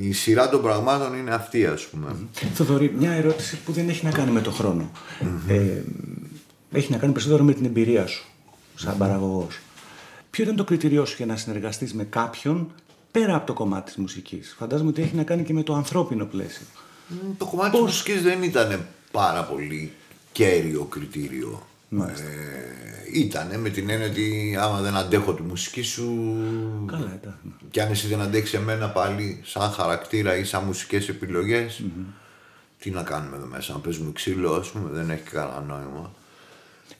η 0.01 0.13
σειρά 0.13 0.49
των 0.49 0.63
πραγμάτων 0.63 1.15
είναι 1.15 1.35
αυτή 1.35 1.67
ας 1.67 1.87
πούμε. 1.87 2.17
Θοδωρή, 2.55 2.95
μια 2.99 3.11
ερώτηση 3.13 3.59
που 3.65 3.73
δεν 3.73 3.89
έχει 3.89 4.05
να 4.05 4.11
κάνει 4.11 4.31
με 4.31 4.41
το 4.41 4.51
χρονο 4.51 4.91
Ε, 5.49 5.83
έχει 6.73 6.91
να 6.91 6.97
κάνει 6.97 7.13
περισσότερο 7.13 7.45
με 7.45 7.53
την 7.53 7.65
εμπειρία 7.65 8.07
σου 8.07 8.25
σαν 8.75 8.97
παραγωγός. 8.99 9.59
Ποιο 10.31 10.45
ήταν 10.45 10.57
το 10.57 10.65
κριτηριό 10.65 11.05
σου 11.05 11.15
για 11.17 11.27
να 11.27 11.37
συνεργαστείς 11.37 11.95
με 11.95 12.05
κάποιον 12.05 12.73
πέρα 13.11 13.35
από 13.35 13.47
το 13.47 13.53
κομμάτι 13.53 13.85
της 13.85 13.97
μουσικής; 13.97 14.55
Φαντάζομαι 14.59 14.89
ότι 14.89 15.03
έχει 15.03 15.15
να 15.15 15.23
κάνει 15.23 15.43
και 15.43 15.53
με 15.53 15.63
το 15.63 15.75
ανθρώπινο 15.75 16.25
πλαίσιο. 16.25 16.67
Το 17.39 17.45
κομμάτι 17.45 17.71
Πώς... 17.71 17.81
της 17.81 17.91
μουσικής 17.91 18.23
δεν 18.23 18.43
ήταν 18.43 18.87
πάρα 19.11 19.45
πολύ 19.45 19.93
κέριο 20.33 20.85
κριτήριο. 20.85 21.67
Ε, 22.01 23.19
ήτανε 23.19 23.59
με 23.59 23.69
την 23.69 23.91
έννοια 23.91 24.07
ότι 24.07 24.57
άμα 24.61 24.81
δεν 24.81 24.97
αντέχω 24.97 25.35
τη 25.35 25.43
μουσική 25.43 25.83
σου 25.83 26.37
Καλά, 26.87 27.19
ήταν. 27.21 27.39
και 27.71 27.83
αν 27.83 27.91
εσύ 27.91 28.07
δεν 28.07 28.21
αντέξεις 28.21 28.55
εμένα 28.55 28.89
πάλι 28.89 29.41
σαν 29.45 29.71
χαρακτήρα 29.71 30.37
ή 30.37 30.45
σαν 30.45 30.65
μουσικές 30.65 31.11
τι 32.79 32.91
να 32.91 33.03
κάνουμε 33.03 33.37
εδώ 33.37 33.47
μέσα, 33.47 33.73
να 33.73 33.79
παίζουμε 33.79 34.13
ξύλο 34.13 34.53
ας 34.53 34.71
πούμε 34.71 34.91
δεν 34.93 35.11
έχει 35.11 35.31
κανένα 35.31 35.61
νόημα 35.61 36.11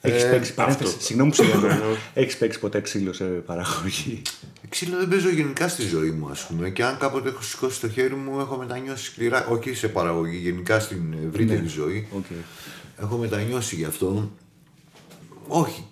έχεις 0.01 0.23
ε, 0.23 0.29
παίξει, 0.29 0.53
παρένθεση, 0.53 0.95
συγγνώμη 0.99 1.31
που 1.35 1.43
Έχεις 2.13 2.37
παίξει 2.37 2.59
ποτέ 2.59 2.81
ξύλο 2.81 3.13
σε 3.13 3.23
παραγωγή; 3.23 4.21
Ξύλο 4.69 4.97
δεν 4.97 5.07
παίζω 5.07 5.29
γενικά 5.29 5.67
στη 5.67 5.87
ζωή 5.87 6.11
μου, 6.11 6.29
ας 6.29 6.45
πούμε. 6.45 6.69
Και 6.69 6.83
αν 6.83 6.97
κάποτε 6.97 7.29
έχω 7.29 7.41
σηκώσει 7.41 7.79
το 7.79 7.89
χέρι 7.89 8.15
μου, 8.15 8.39
έχω 8.39 8.55
μετανιώσει 8.55 9.05
σκληρά. 9.05 9.47
Όχι 9.47 9.73
σε 9.73 9.87
παραγωγή, 9.87 10.37
γενικά 10.37 10.79
στην 10.79 11.13
ευρύτερη 11.27 11.61
ναι. 11.61 11.67
ζωή. 11.67 12.07
Okay. 12.17 12.43
Έχω 13.01 13.17
μετανιώσει 13.17 13.75
γι' 13.75 13.85
αυτό. 13.85 14.31
Όχι. 15.47 15.85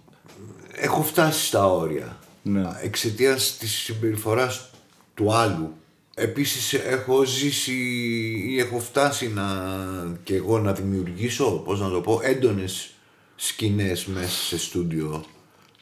Έχω 0.72 1.04
φτάσει 1.04 1.46
στα 1.46 1.66
όρια. 1.72 2.18
Ναι. 2.42 2.70
Εξαιτίας 2.82 3.58
της 3.58 3.72
συμπεριφοράς 3.72 4.70
του 5.14 5.34
άλλου. 5.34 5.74
Επίσης 6.16 6.74
έχω 6.74 7.24
ζήσει 7.24 7.74
ή 8.48 8.60
έχω 8.60 8.80
φτάσει 8.80 9.28
να 9.28 9.48
και 10.24 10.36
εγώ 10.36 10.60
να 10.60 10.74
δημιουργήσω, 10.74 11.52
πώς 11.52 11.80
να 11.80 11.90
το 11.90 12.02
πω, 12.02 12.20
έντονες 12.24 12.90
σκηνές 13.36 14.06
μέσα 14.06 14.30
σε 14.30 14.58
στούντιο. 14.58 15.26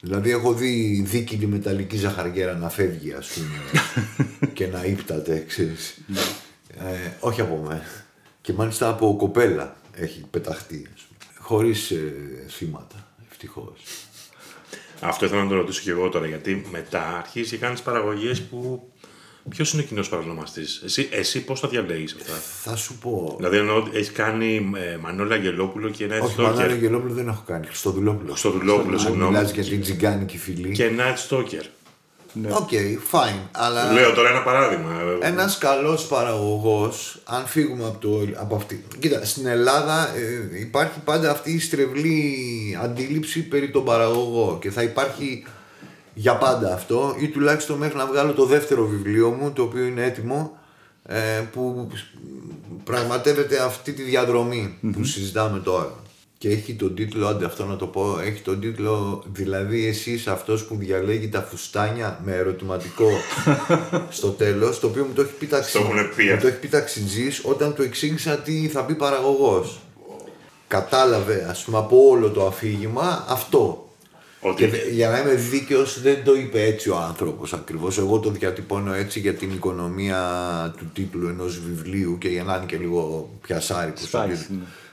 Δηλαδή 0.00 0.30
έχω 0.30 0.52
δει 0.52 1.02
δίκυλη 1.06 1.46
μεταλλική 1.46 1.96
ζαχαριέρα 1.96 2.54
να 2.54 2.68
φεύγει 2.68 3.12
ας 3.12 3.28
πούμε 3.28 3.82
και 4.54 4.66
να 4.66 4.84
ύπταται, 4.84 5.44
ξέρεις. 5.48 5.98
Ναι. 6.06 6.20
ε, 6.90 7.16
όχι 7.20 7.40
από 7.40 7.62
μένα. 7.66 7.82
Και 8.40 8.52
μάλιστα 8.52 8.88
από 8.88 9.16
κοπέλα 9.16 9.76
έχει 9.92 10.24
πεταχτεί, 10.30 10.88
ας 10.94 11.00
πούμε. 11.00 11.34
Χωρίς 11.38 11.90
ε, 11.90 12.12
θύματα, 12.48 13.09
ευτυχώς. 13.40 13.80
Αυτό 15.00 15.24
ήθελα 15.24 15.42
να 15.42 15.48
το 15.48 15.54
ρωτήσω 15.54 15.82
και 15.82 15.90
εγώ 15.90 16.08
τώρα, 16.08 16.26
γιατί 16.26 16.66
μετά 16.70 17.16
αρχίζει 17.16 17.50
και 17.50 17.56
κάνεις 17.56 17.82
παραγωγές 17.82 18.42
που 18.42 18.90
Ποιος 19.48 19.72
είναι 19.72 19.82
ο 19.82 19.84
κοινός 19.84 20.08
παρανομαστής, 20.08 20.82
Εσύ, 20.84 21.08
εσύ 21.12 21.44
πώς 21.44 21.60
τα 21.60 21.68
διαλέγεις 21.68 22.16
αυτά; 22.20 22.32
Θα 22.62 22.76
σου 22.76 22.98
πω. 22.98 23.34
Δηλαδή, 23.36 23.56
ενώ 23.56 23.88
έχεις 23.92 24.12
κάνει 24.12 24.70
ε, 24.76 24.96
Μανώλα 24.96 25.34
Αγγελόπουλο 25.34 25.88
και 25.88 26.04
ένα 26.04 26.18
Όχι, 26.20 26.40
Μανώλα 26.40 26.62
Αγγελόπουλο 26.62 27.12
δεν 27.12 27.28
έχω 27.28 27.42
κάνει. 27.46 27.66
Στοδουλόπουλο. 27.70 28.36
Στοδουλόπουλο, 28.36 28.98
συγγνώμη. 28.98 29.30
Μιλάς 29.30 29.52
για 29.52 29.64
την 29.64 29.80
τζιγκάνικη 29.80 30.38
φυλή. 30.38 30.72
Και 30.72 30.90
Nightstalker. 30.98 31.64
Ναι. 32.32 32.48
OK, 32.52 32.68
okay, 32.70 33.16
fine. 33.16 33.48
Αλλά... 33.50 33.92
Λέω 33.92 34.12
τώρα 34.12 34.28
ένα 34.28 34.42
παράδειγμα. 34.42 34.90
Ένας 35.20 35.58
καλός 35.58 36.06
παραγωγός, 36.06 37.20
αν 37.24 37.46
φύγουμε 37.46 37.84
από, 37.84 37.98
το, 37.98 38.20
από 38.36 38.54
αυτή. 38.54 38.84
Κοίτα, 38.98 39.24
στην 39.24 39.46
Ελλάδα 39.46 40.08
ε, 40.14 40.60
υπάρχει 40.60 40.98
πάντα 41.04 41.30
αυτή 41.30 41.52
η 41.52 41.60
στρεβλή 41.60 42.34
αντίληψη 42.82 43.48
περί 43.48 43.70
τον 43.70 43.84
παραγωγό 43.84 44.58
και 44.60 44.70
θα 44.70 44.82
υπάρχει 44.82 45.44
για 46.14 46.36
πάντα 46.36 46.74
αυτό 46.74 47.14
ή 47.18 47.28
τουλάχιστον 47.28 47.78
μέχρι 47.78 47.96
να 47.96 48.06
βγάλω 48.06 48.32
το 48.32 48.44
δεύτερο 48.44 48.86
βιβλίο 48.86 49.30
μου 49.30 49.52
το 49.52 49.62
οποίο 49.62 49.84
είναι 49.84 50.04
έτοιμο 50.04 50.58
ε, 51.06 51.18
που 51.52 51.90
πραγματεύεται 52.84 53.62
αυτή 53.62 53.92
τη 53.92 54.02
διαδρομη 54.02 54.78
που 54.92 55.04
συζητάμε 55.04 55.58
τώρα 55.58 55.99
και 56.40 56.48
έχει 56.48 56.74
τον 56.74 56.94
τίτλο, 56.94 57.26
άντε 57.26 57.44
αυτό 57.44 57.64
να 57.64 57.76
το 57.76 57.86
πω, 57.86 58.18
έχει 58.20 58.40
τον 58.40 58.60
τίτλο 58.60 59.24
δηλαδή 59.32 59.86
εσύ 59.86 60.10
είσαι 60.10 60.30
αυτός 60.30 60.64
που 60.64 60.76
διαλέγει 60.76 61.28
τα 61.28 61.42
φουστάνια 61.42 62.20
με 62.24 62.32
ερωτηματικό 62.32 63.08
στο 64.18 64.28
τέλος 64.28 64.80
το 64.80 64.86
οποίο 64.86 65.04
μου 65.04 65.12
το 65.14 65.22
έχει 66.46 66.58
πει 66.58 66.68
ταξιτζής 66.68 67.40
όταν 67.44 67.74
του 67.74 67.82
εξήγησα 67.82 68.36
τι 68.36 68.68
θα 68.68 68.84
πει 68.84 68.94
παραγωγός 68.94 69.80
κατάλαβε 70.68 71.46
ας 71.50 71.64
πούμε 71.64 71.78
από 71.78 72.08
όλο 72.08 72.30
το 72.30 72.46
αφήγημα 72.46 73.24
αυτό 73.28 73.88
ότι... 74.40 74.68
Και 74.68 74.76
για 74.90 75.08
να 75.08 75.18
είμαι 75.18 75.34
δίκαιος, 75.34 76.00
δεν 76.00 76.24
το 76.24 76.34
είπε 76.34 76.62
έτσι 76.62 76.90
ο 76.90 76.96
άνθρωπος 76.96 77.52
ακριβώς. 77.52 77.98
Εγώ 77.98 78.18
το 78.18 78.30
διατυπώνω 78.30 78.92
έτσι 78.92 79.20
για 79.20 79.34
την 79.34 79.50
οικονομία 79.50 80.20
του 80.76 80.90
τίτλου 80.92 81.28
ενός 81.28 81.60
βιβλίου 81.60 82.18
και 82.18 82.28
για 82.28 82.44
να 82.44 82.56
είναι 82.56 82.66
και 82.66 82.76
λίγο 82.76 83.30
πιασάρικο. 83.42 84.00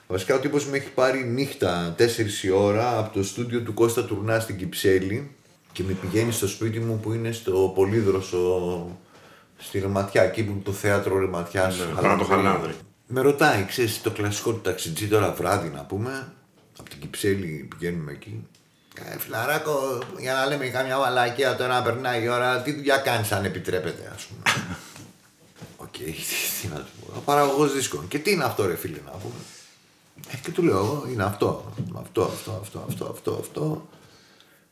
Ναι. 0.07 0.15
Βασικά 0.15 0.35
ο 0.35 0.39
τύπος 0.39 0.65
με 0.65 0.77
έχει 0.77 0.89
πάρει 0.89 1.23
νύχτα 1.23 1.95
4 1.97 2.43
η 2.43 2.49
ώρα 2.49 2.97
από 2.97 3.13
το 3.13 3.23
στούντιο 3.23 3.61
του 3.61 3.73
Κώστα 3.73 4.05
Τουρνά 4.05 4.39
στην 4.39 4.57
Κυψέλη 4.57 5.31
και 5.71 5.83
με 5.83 5.93
πηγαίνει 5.93 6.31
στο 6.31 6.47
σπίτι 6.47 6.79
μου 6.79 6.99
που 6.99 7.13
είναι 7.13 7.31
στο 7.31 7.71
Πολύδροσο 7.75 8.87
στη 9.57 9.79
Ρεματιά, 9.79 10.23
εκεί 10.23 10.43
που 10.43 10.51
είναι 10.51 10.61
το 10.63 10.71
θέατρο 10.71 11.19
Ρεματιάς. 11.19 11.77
Ναι, 11.77 12.15
το 12.17 12.23
χαλάνδρι. 12.23 12.73
Με 13.07 13.21
ρωτάει, 13.21 13.65
ξέρεις 13.65 14.01
το 14.01 14.11
κλασικό 14.11 14.51
του 14.51 14.61
ταξιτζή 14.61 15.07
τώρα 15.07 15.31
βράδυ 15.33 15.69
να 15.69 15.81
πούμε. 15.81 16.31
Από 16.79 16.89
την 16.89 16.99
Κυψέλη 16.99 17.67
πηγαίνουμε 17.77 18.11
εκεί. 18.11 18.47
Ε, 19.11 19.17
φιλαράκο, 19.19 19.99
για 20.19 20.33
να 20.33 20.45
λέμε 20.45 20.67
καμιά 20.67 20.97
μαλακία 20.97 21.55
τώρα 21.55 21.73
να 21.73 21.81
περνάει 21.81 22.23
η 22.23 22.27
ώρα, 22.27 22.61
τι 22.61 22.73
δουλειά 22.73 22.97
κάνεις 22.97 23.31
αν 23.31 23.45
επιτρέπεται, 23.45 24.11
ας 24.15 24.25
πούμε. 24.25 24.41
Και 25.91 26.03
τι 26.03 26.67
να 26.67 26.75
του 26.75 26.91
πω, 27.01 27.21
παραγωγός 27.25 27.73
δίσκων. 27.73 28.07
Και 28.07 28.19
τι 28.19 28.31
είναι 28.31 28.43
αυτό, 28.43 28.65
ρε 28.65 28.75
φίλε, 28.75 28.97
να 29.05 29.11
πούμε. 29.11 29.35
Ε, 30.31 30.37
και 30.43 30.51
του 30.51 30.63
λέω 30.63 30.77
εγώ, 30.77 31.05
είναι 31.11 31.23
αυτό. 31.23 31.73
Αυτό, 31.93 32.23
αυτό, 32.23 32.59
αυτό, 32.61 32.85
αυτό, 32.87 33.05
αυτό, 33.05 33.37
αυτό. 33.39 33.87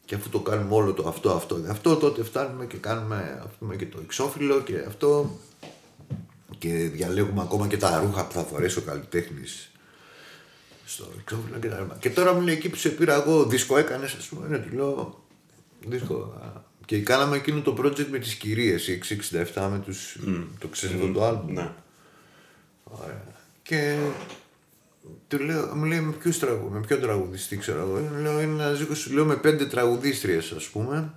Και 0.06 0.16
αφού 0.16 0.30
το 0.30 0.40
κάνουμε 0.40 0.76
όλο 0.76 0.94
το 0.94 1.08
αυτό, 1.08 1.32
αυτό, 1.32 1.60
αυτό, 1.70 1.96
τότε 1.96 2.24
φτάνουμε 2.24 2.66
και 2.66 2.78
κάνουμε 2.78 3.42
ας 3.46 3.52
πούμε, 3.60 3.76
και 3.76 3.86
το 3.86 4.00
εξώφυλλο 4.04 4.62
και 4.62 4.84
αυτό. 4.88 5.40
Και 6.58 6.70
διαλέγουμε 6.70 7.42
ακόμα 7.42 7.68
και 7.68 7.78
τα 7.78 8.00
ρούχα 8.00 8.26
που 8.26 8.34
θα 8.34 8.44
φορέσει 8.44 8.78
ο 8.78 8.82
καλλιτέχνης 8.82 9.72
στο 10.86 11.08
εξώφυλλο 11.20 11.60
και 11.60 11.68
τα 11.68 11.80
λοιπά. 11.80 11.98
Και 12.00 12.10
τώρα 12.10 12.34
μου 12.34 12.42
λέει 12.42 12.56
εκεί 12.56 12.70
που 12.70 12.76
σε 12.76 12.90
πήρα 12.90 13.14
εγώ, 13.14 13.46
δίσκο 13.46 13.78
έκανες, 13.78 14.14
ας 14.14 14.26
πούμε, 14.26 14.48
ναι, 14.48 14.58
του 14.58 14.76
λέω. 14.76 15.24
Δίσκο. 15.88 16.42
Και 16.86 17.02
κάναμε 17.02 17.36
εκείνο 17.36 17.62
το 17.62 17.76
project 17.80 18.08
με 18.10 18.20
τις 18.20 18.36
κυρίες, 18.36 18.88
η 18.88 18.92
667 18.92 19.70
με 19.72 19.80
τους. 19.86 20.18
Το 20.60 20.68
ξέρεις 20.68 20.96
αυτό 20.96 21.12
το 21.12 21.28
album. 21.30 21.54
Ναι. 21.54 21.70
Ωραία. 22.84 23.24
Και 23.64 23.98
του 25.28 25.40
λέω, 25.40 25.76
μου 25.76 25.84
λέει 25.84 26.00
με 26.00 26.12
ποιους 26.12 26.40
τραγουδιστέ, 26.40 26.80
με 26.80 26.86
ποιον 26.86 27.02
τραγουδιστή 27.02 27.58
ξέρω 27.58 27.80
εγώ. 27.80 28.22
Λέω 28.22 28.42
είναι 28.42 28.64
ένας 28.64 28.78
δίσκο, 28.78 28.96
σου 28.96 29.14
λέω 29.14 29.26
με 29.26 29.36
πέντε 29.36 29.66
τραγουδίστριες 29.66 30.52
ας 30.52 30.66
πούμε. 30.66 31.14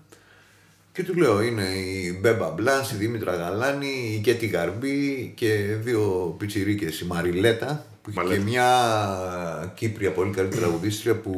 Και 0.93 1.05
του 1.05 1.15
λέω 1.15 1.43
είναι 1.43 1.63
η 1.65 2.19
Μπέμπα 2.21 2.51
Μπλάνς, 2.51 2.93
η 2.93 2.97
Δήμητρα 2.97 3.35
Γαλάνη, 3.35 4.15
η 4.19 4.21
Κέτι 4.21 4.47
Γαρμπή 4.47 5.33
και 5.37 5.77
δύο 5.81 6.35
πιτσιρίκες, 6.39 7.01
η 7.01 7.05
Μαριλέτα 7.05 7.87
που 8.03 8.11
είχε 8.11 8.21
και 8.21 8.27
Μαλέτα. 8.27 8.43
μια 8.43 9.73
Κύπρια 9.75 10.13
πολύ 10.13 10.31
καλή 10.31 10.49
τραγουδίστρια 10.49 11.15
που 11.15 11.33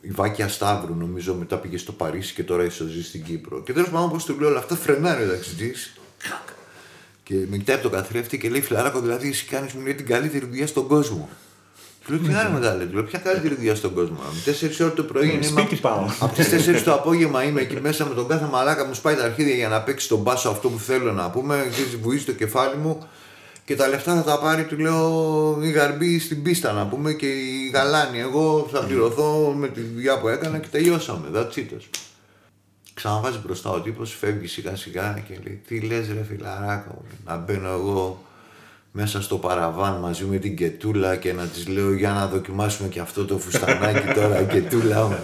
η 0.00 0.10
Βάκια 0.10 0.48
Σταύρου 0.48 0.94
νομίζω 0.94 1.34
μετά 1.34 1.58
πήγε 1.58 1.78
στο 1.78 1.92
Παρίσι 1.92 2.34
και 2.34 2.42
τώρα 2.42 2.64
ίσως 2.64 2.90
ζει 2.90 3.04
στην 3.04 3.22
Κύπρο. 3.22 3.62
Και 3.62 3.72
τέλος 3.72 3.88
πάντων 3.88 4.08
όπως 4.08 4.24
του 4.24 4.40
λέω 4.40 4.48
όλα 4.48 4.58
αυτά 4.58 4.76
φρενάρει 4.76 5.24
ο 5.24 5.28
ταξιτζής 5.28 5.94
και 7.22 7.34
με 7.50 7.56
κοιτάει 7.56 7.76
από 7.76 7.88
το 7.88 7.96
καθρέφτη 7.96 8.38
και 8.38 8.48
λέει 8.48 8.60
φιλαράκο 8.60 9.00
δηλαδή 9.00 9.28
εσύ 9.28 9.44
κάνεις 9.44 9.72
μου 9.72 9.82
λέει 9.82 9.94
την 9.94 10.06
καλύτερη 10.06 10.46
δουλειά 10.46 10.66
στον 10.66 10.86
κόσμο. 10.86 11.28
Του 12.10 12.16
λέω 12.16 12.28
τι 12.28 12.34
άλλο 12.34 12.50
μεγάλη, 12.50 12.86
του 12.86 12.94
λέω 12.94 13.04
ποια 13.04 13.18
καλύτερη 13.18 13.54
δουλειά 13.54 13.74
στον 13.74 13.94
κόσμο. 13.94 14.16
Με 14.46 14.52
4 14.52 14.80
ώρε 14.80 14.90
το 14.90 15.02
πρωί 15.02 15.30
είναι. 15.30 15.42
σπίτι 15.42 15.76
πάω. 15.76 16.06
Από 16.20 16.34
τις 16.34 16.68
4 16.68 16.82
το 16.84 16.92
απόγευμα 16.92 17.44
είμαι 17.44 17.60
εκεί 17.60 17.80
μέσα 17.80 18.06
με 18.06 18.14
τον 18.14 18.28
κάθε 18.28 18.48
μαλάκα 18.52 18.84
μου 18.86 18.94
σπάει 18.94 19.14
τα 19.14 19.24
αρχίδια 19.24 19.54
για 19.54 19.68
να 19.68 19.80
παίξει 19.80 20.08
τον 20.08 20.18
μπάσο 20.18 20.48
αυτό 20.48 20.68
που 20.68 20.78
θέλω 20.78 21.12
να 21.12 21.30
πούμε. 21.30 21.66
Ξέρεις, 21.70 21.96
βουίζει 21.96 22.24
το 22.24 22.32
κεφάλι 22.32 22.76
μου 22.76 23.08
και 23.64 23.76
τα 23.76 23.88
λεφτά 23.88 24.14
θα 24.14 24.22
τα 24.22 24.38
πάρει, 24.38 24.64
του 24.64 24.78
λέω, 24.78 25.58
η 25.62 25.70
γαρμπή 25.70 26.18
στην 26.18 26.42
πίστα 26.42 26.72
να 26.72 26.86
πούμε 26.86 27.12
και 27.12 27.26
η 27.26 27.70
γαλάνη. 27.74 28.18
Εγώ 28.18 28.68
θα 28.72 28.80
πληρωθώ 28.80 29.54
με 29.56 29.68
τη 29.68 29.80
δουλειά 29.80 30.18
που 30.18 30.28
έκανα 30.28 30.58
και 30.58 30.68
τελειώσαμε. 30.70 31.28
That's 31.34 31.38
it. 31.38 31.44
ας 31.46 31.54
πούμε. 31.54 32.04
Ξαναβάζει 32.94 33.38
μπροστά 33.44 33.70
ο 33.70 33.80
τύπος, 33.80 34.16
φεύγει 34.20 34.46
σιγά 34.46 34.76
σιγά 34.76 35.22
και 35.28 35.38
λέει: 35.44 35.62
Τι 35.66 35.80
λες, 35.80 36.08
ρε 36.08 36.24
φιλαράκο, 36.28 36.94
μου», 36.94 37.18
να 37.26 37.36
μπαίνω 37.36 37.68
εγώ 37.68 38.24
μέσα 38.92 39.22
στο 39.22 39.36
παραβάν 39.36 39.98
μαζί 40.00 40.24
με 40.24 40.36
την 40.36 40.56
Κετούλα 40.56 41.16
και 41.16 41.32
να 41.32 41.42
της 41.42 41.68
λέω 41.68 41.92
για 41.94 42.10
να 42.10 42.26
δοκιμάσουμε 42.26 42.88
και 42.88 43.00
αυτό 43.00 43.24
το 43.24 43.38
φουστανάκι 43.38 44.12
τώρα 44.14 44.42
Κετούλα 44.42 45.02
μου. 45.02 45.18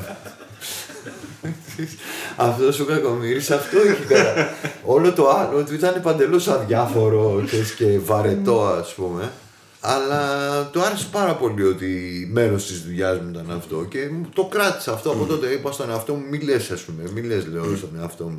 αυτός 2.37 2.75
σου 2.75 2.87
κακομύρης 2.87 3.51
αυτό 3.51 3.85
είχε 3.85 4.05
πέρα. 4.09 4.49
Όλο 4.85 5.13
το 5.13 5.29
άλλο 5.29 5.65
του 5.65 5.75
ήταν 5.75 6.03
παντελώς 6.03 6.49
αδιάφορο 6.49 7.43
ξέρεις, 7.47 7.75
και 7.75 7.99
βαρετό 7.99 8.67
ας 8.67 8.95
πούμε. 8.95 9.33
Αλλά 9.89 10.71
το 10.71 10.83
άρεσε 10.83 11.07
πάρα 11.13 11.35
πολύ 11.35 11.63
ότι 11.63 12.29
μέρος 12.33 12.67
της 12.67 12.83
δουλειάς 12.83 13.21
μου 13.21 13.29
ήταν 13.31 13.51
αυτό 13.51 13.85
και 13.85 14.09
μου 14.13 14.29
το 14.35 14.45
κράτησα 14.45 14.93
αυτό 14.93 15.11
από 15.11 15.25
τότε. 15.25 15.47
Είπα 15.47 15.73
στον 15.73 15.91
εαυτό 15.91 16.15
μου, 16.15 16.25
μη 16.31 16.39
λες 16.39 16.71
ας 16.71 16.83
πούμε, 16.83 17.11
μη 17.15 17.23
λες 17.23 17.47
λέω 17.47 17.77
στον 17.77 17.91
εαυτό 18.01 18.25
μου. 18.25 18.39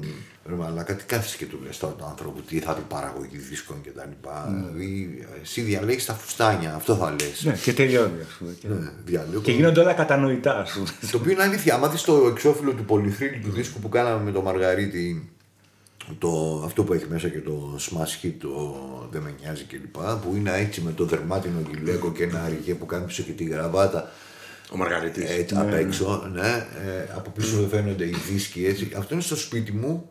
Ρε 0.49 0.55
μαλάκα, 0.55 0.95
τι 0.95 1.03
κάθεσαι 1.03 1.37
και 1.37 1.45
του 1.45 1.59
λες 1.65 1.77
τώρα 1.77 1.93
τον 1.93 2.07
άνθρωπο, 2.09 2.41
τι 2.41 2.59
θα 2.59 2.73
πει 2.73 2.81
παραγωγή 2.87 3.37
δίσκων 3.37 3.81
και 3.81 3.89
τα 3.89 4.05
λοιπά. 4.09 4.53
Δηλαδή, 4.53 5.25
εσύ 5.41 5.61
διαλέγεις 5.61 6.05
τα 6.05 6.13
φουστάνια, 6.13 6.73
αυτό 6.75 6.95
θα 6.95 7.15
λες. 7.19 7.43
Ναι, 7.43 7.53
και 7.63 7.73
τελειώνει, 7.73 8.21
ας 8.21 8.33
πούμε. 8.39 8.51
Και... 8.59 8.67
Ναι, 8.67 8.91
διαλέγω. 9.05 9.41
Και 9.41 9.51
γίνονται 9.51 9.79
όλα 9.79 9.93
κατανοητά, 9.93 10.59
ας 10.59 10.71
πούμε. 10.71 10.87
Το 11.11 11.17
οποίο 11.17 11.31
είναι 11.31 11.43
αλήθεια. 11.43 11.75
Άμα 11.75 11.87
δεις 11.87 12.01
το 12.01 12.27
εξώφυλλο 12.31 12.71
του 12.71 12.85
πολυθρύλου 12.85 13.39
του 13.43 13.51
δίσκου 13.51 13.79
που 13.79 13.89
κάναμε 13.89 14.23
με 14.23 14.31
τον 14.31 14.43
Μαργαρίτη, 14.43 15.29
το, 16.17 16.61
αυτό 16.65 16.83
που 16.83 16.93
έχει 16.93 17.05
μέσα 17.09 17.29
και 17.29 17.39
το 17.39 17.79
smash 17.79 18.25
hit, 18.25 18.33
το 18.39 18.77
δεν 19.11 19.21
με 19.21 19.35
νοιάζει 19.41 19.63
κλπ. 19.63 19.95
Που 19.95 20.33
είναι 20.35 20.51
έτσι 20.57 20.81
με 20.81 20.91
το 20.91 21.05
δερμάτινο 21.05 21.59
γυλαίκο 21.71 22.11
και 22.11 22.23
ένα 22.23 22.43
αργέ 22.43 22.73
που 22.73 22.85
κάνει 22.85 23.05
πίσω 23.05 23.23
και 23.23 23.31
τη 23.31 23.43
γραβάτα. 23.43 24.11
Ο 24.71 24.77
Μαργαρίτης. 24.77 25.29
Έτσι, 25.29 25.55
απ' 25.55 25.73
έξω, 25.73 26.29
ναι. 26.33 26.67
Ε, 26.85 27.13
από 27.15 27.29
πίσω 27.29 27.67
φαίνονται 27.69 28.05
οι 28.05 28.15
δίσκοι 28.31 28.65
έτσι. 28.65 28.91
Αυτό 28.97 29.13
είναι 29.13 29.23
στο 29.23 29.35
σπίτι 29.35 29.71
μου, 29.71 30.09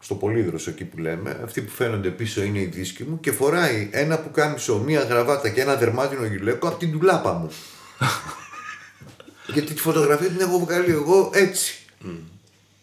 στο 0.00 0.14
Πολύδροσο 0.14 0.70
εκεί 0.70 0.84
που 0.84 0.98
λέμε. 0.98 1.40
Αυτοί 1.44 1.60
που 1.60 1.70
φαίνονται 1.70 2.08
πίσω 2.08 2.42
είναι 2.42 2.58
οι 2.58 2.64
δίσκοι 2.64 3.04
μου 3.04 3.20
και 3.20 3.32
φοράει 3.32 3.88
ένα 3.92 4.18
που 4.18 4.30
κάμισο, 4.30 4.78
μία 4.78 5.02
γραβάτα 5.02 5.48
και 5.48 5.60
ένα 5.60 5.74
δερμάτινο 5.76 6.24
γυλαίκο 6.24 6.68
από 6.68 6.78
την 6.78 6.92
τουλάπα 6.92 7.32
μου. 7.32 7.50
Γιατί 9.54 9.74
τη 9.74 9.80
φωτογραφία 9.80 10.28
την 10.28 10.40
έχω 10.40 10.58
βγάλει 10.58 10.90
εγώ 10.90 11.30
έτσι. 11.34 11.78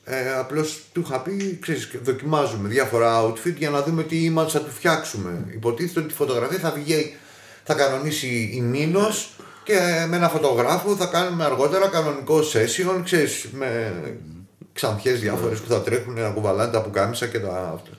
Ε, 0.06 0.34
Απλώς 0.34 0.82
του 0.94 1.02
είχα 1.06 1.20
πει, 1.22 1.58
ξέρεις, 1.62 1.90
δοκιμάζουμε 2.04 2.70
διάφορα 2.70 3.24
outfit 3.26 3.56
για 3.58 3.70
να 3.70 3.84
δούμε 3.84 4.04
τι 4.04 4.34
image 4.36 4.50
θα 4.50 4.62
του 4.62 4.72
φτιάξουμε. 4.72 5.46
Υποτίθεται 5.54 6.00
ότι 6.00 6.08
τη 6.08 6.14
φωτογραφία 6.14 6.60
θα 6.60 6.72
βγει, 6.72 7.16
θα 7.64 7.74
κανονίσει 7.74 8.52
η 8.54 8.60
Νίνος 8.60 9.36
και 9.64 10.06
με 10.10 10.16
ένα 10.16 10.30
φωτογράφο 10.30 10.96
θα 10.96 11.06
κάνουμε 11.06 11.44
αργότερα 11.44 11.88
κανονικό 11.88 12.40
session, 12.40 13.02
ξέρεις, 13.04 13.48
με 13.52 14.02
ξανθιές 14.74 15.20
διάφορες 15.20 15.60
που 15.60 15.70
θα 15.70 15.82
τρέχουν 15.82 16.14
να 16.14 16.30
κουβαλάνε 16.30 16.72
τα 16.72 16.82
πουκάμισα 16.82 17.28
και 17.28 17.40
τα 17.40 17.72
αυτά. 17.74 17.92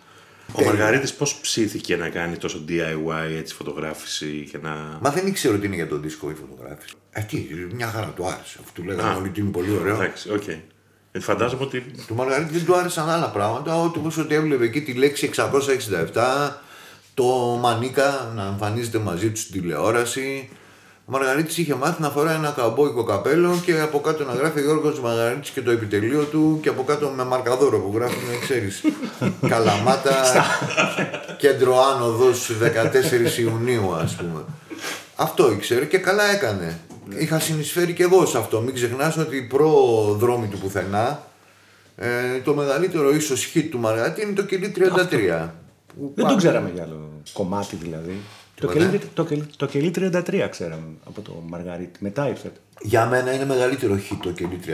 Ο 0.52 0.64
Μαργαρίτης 0.64 1.14
πώς 1.14 1.34
ψήθηκε 1.34 1.96
να 1.96 2.08
κάνει 2.08 2.36
τόσο 2.36 2.64
DIY 2.68 3.36
έτσι 3.38 3.54
φωτογράφηση 3.54 4.48
και 4.50 4.58
να... 4.62 4.98
Μα 5.00 5.10
δεν 5.10 5.26
ήξερε 5.26 5.54
ότι 5.54 5.66
είναι 5.66 5.74
για 5.74 5.88
τον 5.88 6.02
δίσκο 6.02 6.30
η 6.30 6.34
φωτογράφηση. 6.34 6.94
Ε, 7.10 7.20
τι, 7.20 7.46
μια 7.74 7.86
χαρά 7.86 8.12
του 8.16 8.26
άρεσε. 8.26 8.58
Αφού 8.62 8.72
του 8.72 8.82
λέγανε 8.82 9.08
Α. 9.08 9.16
όλοι 9.16 9.28
ότι 9.28 9.40
είναι 9.40 9.50
πολύ 9.50 9.76
ωραίο. 9.80 9.94
Εντάξει, 9.94 10.32
οκ. 10.32 10.42
Ε, 11.16 11.20
φαντάζομαι 11.20 11.64
ότι 11.64 11.80
Του 12.06 12.14
Μαργαρίτη 12.14 12.52
δεν 12.52 12.64
του 12.64 12.76
άρεσαν 12.76 13.10
άλλα 13.10 13.26
πράγματα, 13.26 13.80
ότι 13.80 13.98
όπως 13.98 14.18
ότι 14.18 14.34
έβλεπε 14.34 14.64
εκεί 14.64 14.80
τη 14.80 14.92
λέξη 14.92 15.30
667, 15.36 16.50
το 17.14 17.24
Μανίκα 17.60 18.32
να 18.34 18.42
εμφανίζεται 18.42 18.98
μαζί 18.98 19.30
του 19.30 19.38
στην 19.38 19.60
τηλεόραση. 19.60 20.48
Ο 21.06 21.12
Μαργαρίτης 21.12 21.58
είχε 21.58 21.74
μάθει 21.74 22.02
να 22.02 22.10
φοράει 22.10 22.34
ένα 22.34 22.50
καουμπόικο 22.56 23.04
καπέλο 23.04 23.60
και 23.64 23.80
από 23.80 24.00
κάτω 24.00 24.24
να 24.24 24.32
γράφει 24.32 24.60
Γιώργος 24.60 25.00
Μαργαρίτης 25.00 25.50
και 25.50 25.60
το 25.60 25.70
επιτελείο 25.70 26.24
του 26.24 26.58
και 26.62 26.68
από 26.68 26.84
κάτω 26.84 27.08
με 27.08 27.24
μαρκαδόρο 27.24 27.78
που 27.78 27.92
γράφουν, 27.94 28.40
ξέρεις, 28.40 28.82
Καλαμάτα, 29.48 30.14
κέντρο 31.38 31.80
άνοδος 31.84 32.50
14 32.60 33.38
Ιουνίου 33.38 33.94
ας 33.94 34.14
πούμε. 34.14 34.44
Αυτό 35.16 35.52
ήξερε 35.52 35.84
και 35.84 35.98
καλά 35.98 36.24
έκανε. 36.24 36.80
Είχα 37.18 37.38
συνεισφέρει 37.40 37.92
και 37.92 38.02
εγώ 38.02 38.26
σε 38.26 38.38
αυτό. 38.38 38.60
Μην 38.60 38.74
ξεχνάς 38.74 39.16
ότι 39.16 39.42
προ 39.42 39.70
δρόμοι 40.18 40.46
του 40.46 40.58
πουθενά 40.58 41.22
ε, 41.96 42.38
το 42.44 42.54
μεγαλύτερο 42.54 43.14
ίσως 43.14 43.52
hit 43.54 43.66
του 43.70 43.78
Μαργαρίτη 43.78 44.22
είναι 44.22 44.32
το 44.32 44.44
κελί 44.44 44.72
33. 44.78 45.48
Που 45.96 46.12
Δεν 46.14 46.24
πά- 46.24 46.28
το 46.32 46.36
ξέραμε 46.36 46.70
για 46.74 46.82
άλλο 46.82 47.10
κομμάτι 47.32 47.76
δηλαδή. 47.76 48.20
Το 48.60 48.66
Τίποτα. 48.66 48.86
κελί, 48.90 49.00
το, 49.14 49.24
κελί, 49.24 49.46
το 49.56 49.66
κελί 49.66 49.90
33 49.96 50.46
ξέραμε 50.50 50.82
από 51.06 51.20
το 51.20 51.42
Μαργαρίτη. 51.48 51.98
Μετά 52.02 52.28
ήρθε. 52.28 52.52
Για 52.82 53.06
μένα 53.06 53.32
είναι 53.34 53.44
μεγαλύτερο 53.44 53.94
hit 53.94 54.16
το 54.22 54.30
κελί 54.30 54.60
33 54.66 54.70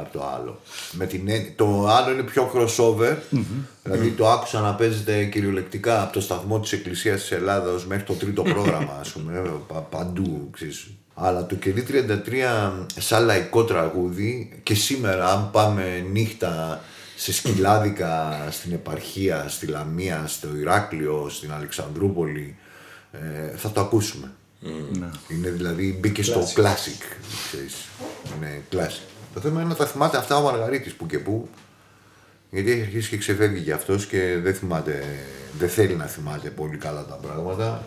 από 0.00 0.12
το 0.12 0.24
άλλο. 0.36 0.60
Με 0.92 1.06
την, 1.06 1.28
έννοια- 1.28 1.52
το 1.56 1.86
άλλο 1.88 2.10
είναι 2.12 2.22
πιο 2.22 2.50
crossover. 2.54 3.16
Δηλαδή 3.82 4.10
το 4.10 4.28
άκουσα 4.28 4.60
να 4.60 4.74
παίζεται 4.74 5.24
κυριολεκτικά 5.24 6.02
από 6.02 6.12
το 6.12 6.20
σταθμό 6.20 6.60
της 6.60 6.72
Εκκλησίας 6.72 7.20
της 7.20 7.30
Ελλάδας 7.30 7.86
μέχρι 7.86 8.04
το 8.04 8.12
τρίτο 8.14 8.42
πρόγραμμα, 8.52 8.96
ας 9.00 9.08
πούμε, 9.12 9.42
πα- 9.68 9.80
παντού, 9.80 10.48
ξέρεις. 10.52 10.86
Αλλά 11.14 11.46
το 11.46 11.54
κελί 11.54 11.86
33 11.90 12.86
σαν 12.98 13.24
λαϊκό 13.24 13.64
τραγούδι 13.64 14.60
και 14.62 14.74
σήμερα 14.74 15.32
αν 15.32 15.50
πάμε 15.50 16.06
νύχτα 16.12 16.80
σε 17.16 17.32
σκυλάδικα 17.32 18.46
στην 18.50 18.72
επαρχία, 18.72 19.48
στη 19.48 19.66
Λαμία, 19.66 20.24
στο 20.26 20.56
Ηράκλειο, 20.56 21.28
στην 21.28 21.52
Αλεξανδρούπολη 21.52 22.56
ε, 23.12 23.56
θα 23.56 23.70
το 23.70 23.80
ακούσουμε. 23.80 24.32
Είναι 25.28 25.50
δηλαδή 25.50 25.98
μπήκε 26.00 26.22
στο 26.22 26.40
classic. 26.40 27.02
Ξέρεις. 27.46 27.74
Είναι 28.36 28.62
classic. 28.72 29.08
Το 29.34 29.40
θέμα 29.40 29.60
είναι 29.60 29.68
να 29.68 29.74
τα 29.74 29.86
θυμάται 29.86 30.16
αυτά 30.16 30.36
ο 30.36 30.42
Μαργαρίτης 30.42 30.94
που 30.94 31.06
και 31.06 31.18
που. 31.18 31.48
Γιατί 32.50 32.70
έχει 32.70 32.80
αρχίσει 32.80 33.08
και 33.08 33.16
ξεφεύγει 33.16 33.60
για 33.60 33.74
αυτός 33.74 34.06
και 34.06 34.38
δεν 34.42 34.54
θυμάται, 34.54 35.04
δεν 35.58 35.68
θέλει 35.68 35.94
να 35.94 36.04
θυμάται 36.04 36.50
πολύ 36.50 36.76
καλά 36.76 37.04
τα 37.04 37.14
πράγματα. 37.14 37.84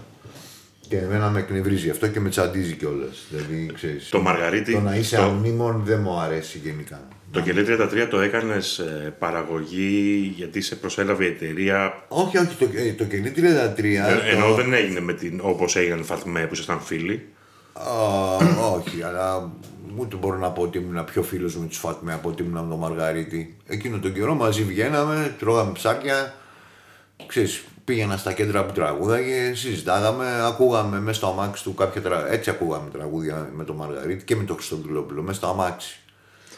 Και 0.89 0.97
εμένα 0.97 1.29
με 1.29 1.39
εκνευρίζει 1.39 1.89
αυτό 1.89 2.07
και 2.07 2.19
με 2.19 2.29
τσαντίζει 2.29 2.73
κιόλας. 2.75 3.25
Δηλαδή, 3.29 3.71
ξέρεις, 3.73 4.09
Το 4.09 4.21
Μαργαρίτη, 4.21 4.73
Το 4.73 4.79
να 4.79 4.95
είσαι 4.95 5.15
το- 5.15 5.21
αμνήμων 5.21 5.81
δεν 5.85 5.99
μου 6.01 6.19
αρέσει 6.19 6.57
γενικά. 6.57 7.07
το 7.31 7.41
κελί 7.41 7.63
33 7.63 8.07
το 8.09 8.19
έκανες 8.19 8.79
ε, 8.79 9.15
παραγωγή 9.19 10.33
γιατί 10.35 10.61
σε 10.61 10.75
προσέλαβε 10.75 11.25
η 11.25 11.27
εταιρεία; 11.27 12.03
Όχι, 12.07 12.37
όχι, 12.37 12.55
το, 12.55 12.67
ε, 12.75 12.91
το 12.93 13.03
κελί 13.03 13.29
33. 13.31 14.09
Ε, 14.09 14.13
το- 14.15 14.21
Ενώ 14.25 14.53
δεν 14.53 14.73
έγινε 14.73 14.99
με 14.99 15.13
την, 15.13 15.39
όπως 15.43 15.75
έγιναν 15.75 15.99
οι 15.99 16.03
Φατμέ 16.03 16.41
που 16.45 16.53
ήσασταν 16.53 16.79
φίλοι; 16.81 17.25
Α, 17.73 17.83
όχι, 18.75 19.03
αλλά 19.03 19.51
ούτε 19.97 20.15
μπορώ 20.15 20.37
να 20.37 20.51
πω 20.51 20.61
ότι 20.61 20.77
ήμουν 20.77 21.05
πιο 21.05 21.23
φίλος 21.23 21.55
με 21.57 21.65
τους 21.67 21.77
Φάτμε 21.77 22.13
από 22.13 22.29
ότι 22.29 22.43
ήμουν 22.43 22.63
με 22.63 22.69
τον 22.69 22.79
Μαργαρίτη. 22.79 23.57
Εκείνο 23.67 23.99
τον 23.99 24.13
καιρό 24.13 24.33
μαζί 24.35 24.63
βγαίναμε, 24.63 25.35
τρώγαμε 25.39 25.71
ψάρια, 25.71 26.33
ξέρεις, 27.25 27.63
πήγαινα 27.87 28.17
στα 28.17 28.33
κέντρα 28.33 28.65
που 28.65 28.73
τραγούδαγε, 28.73 29.53
συζητάγαμε, 29.55 30.45
ακούγαμε 30.45 30.99
μέσα 30.99 31.17
στο 31.17 31.27
αμάξι 31.27 31.63
του 31.63 31.73
κάποια 31.73 32.01
τραγούδια. 32.01 32.33
Έτσι 32.33 32.49
ακούγαμε 32.49 32.89
τραγούδια 32.89 33.49
με 33.55 33.63
τον 33.63 33.75
Μαργαρίτη 33.75 34.23
και 34.23 34.35
με 34.35 34.43
τον 34.43 34.55
Χριστοδουλόπουλο, 34.55 35.21
μέσα 35.21 35.37
στο 35.37 35.47
αμάξι. 35.47 35.99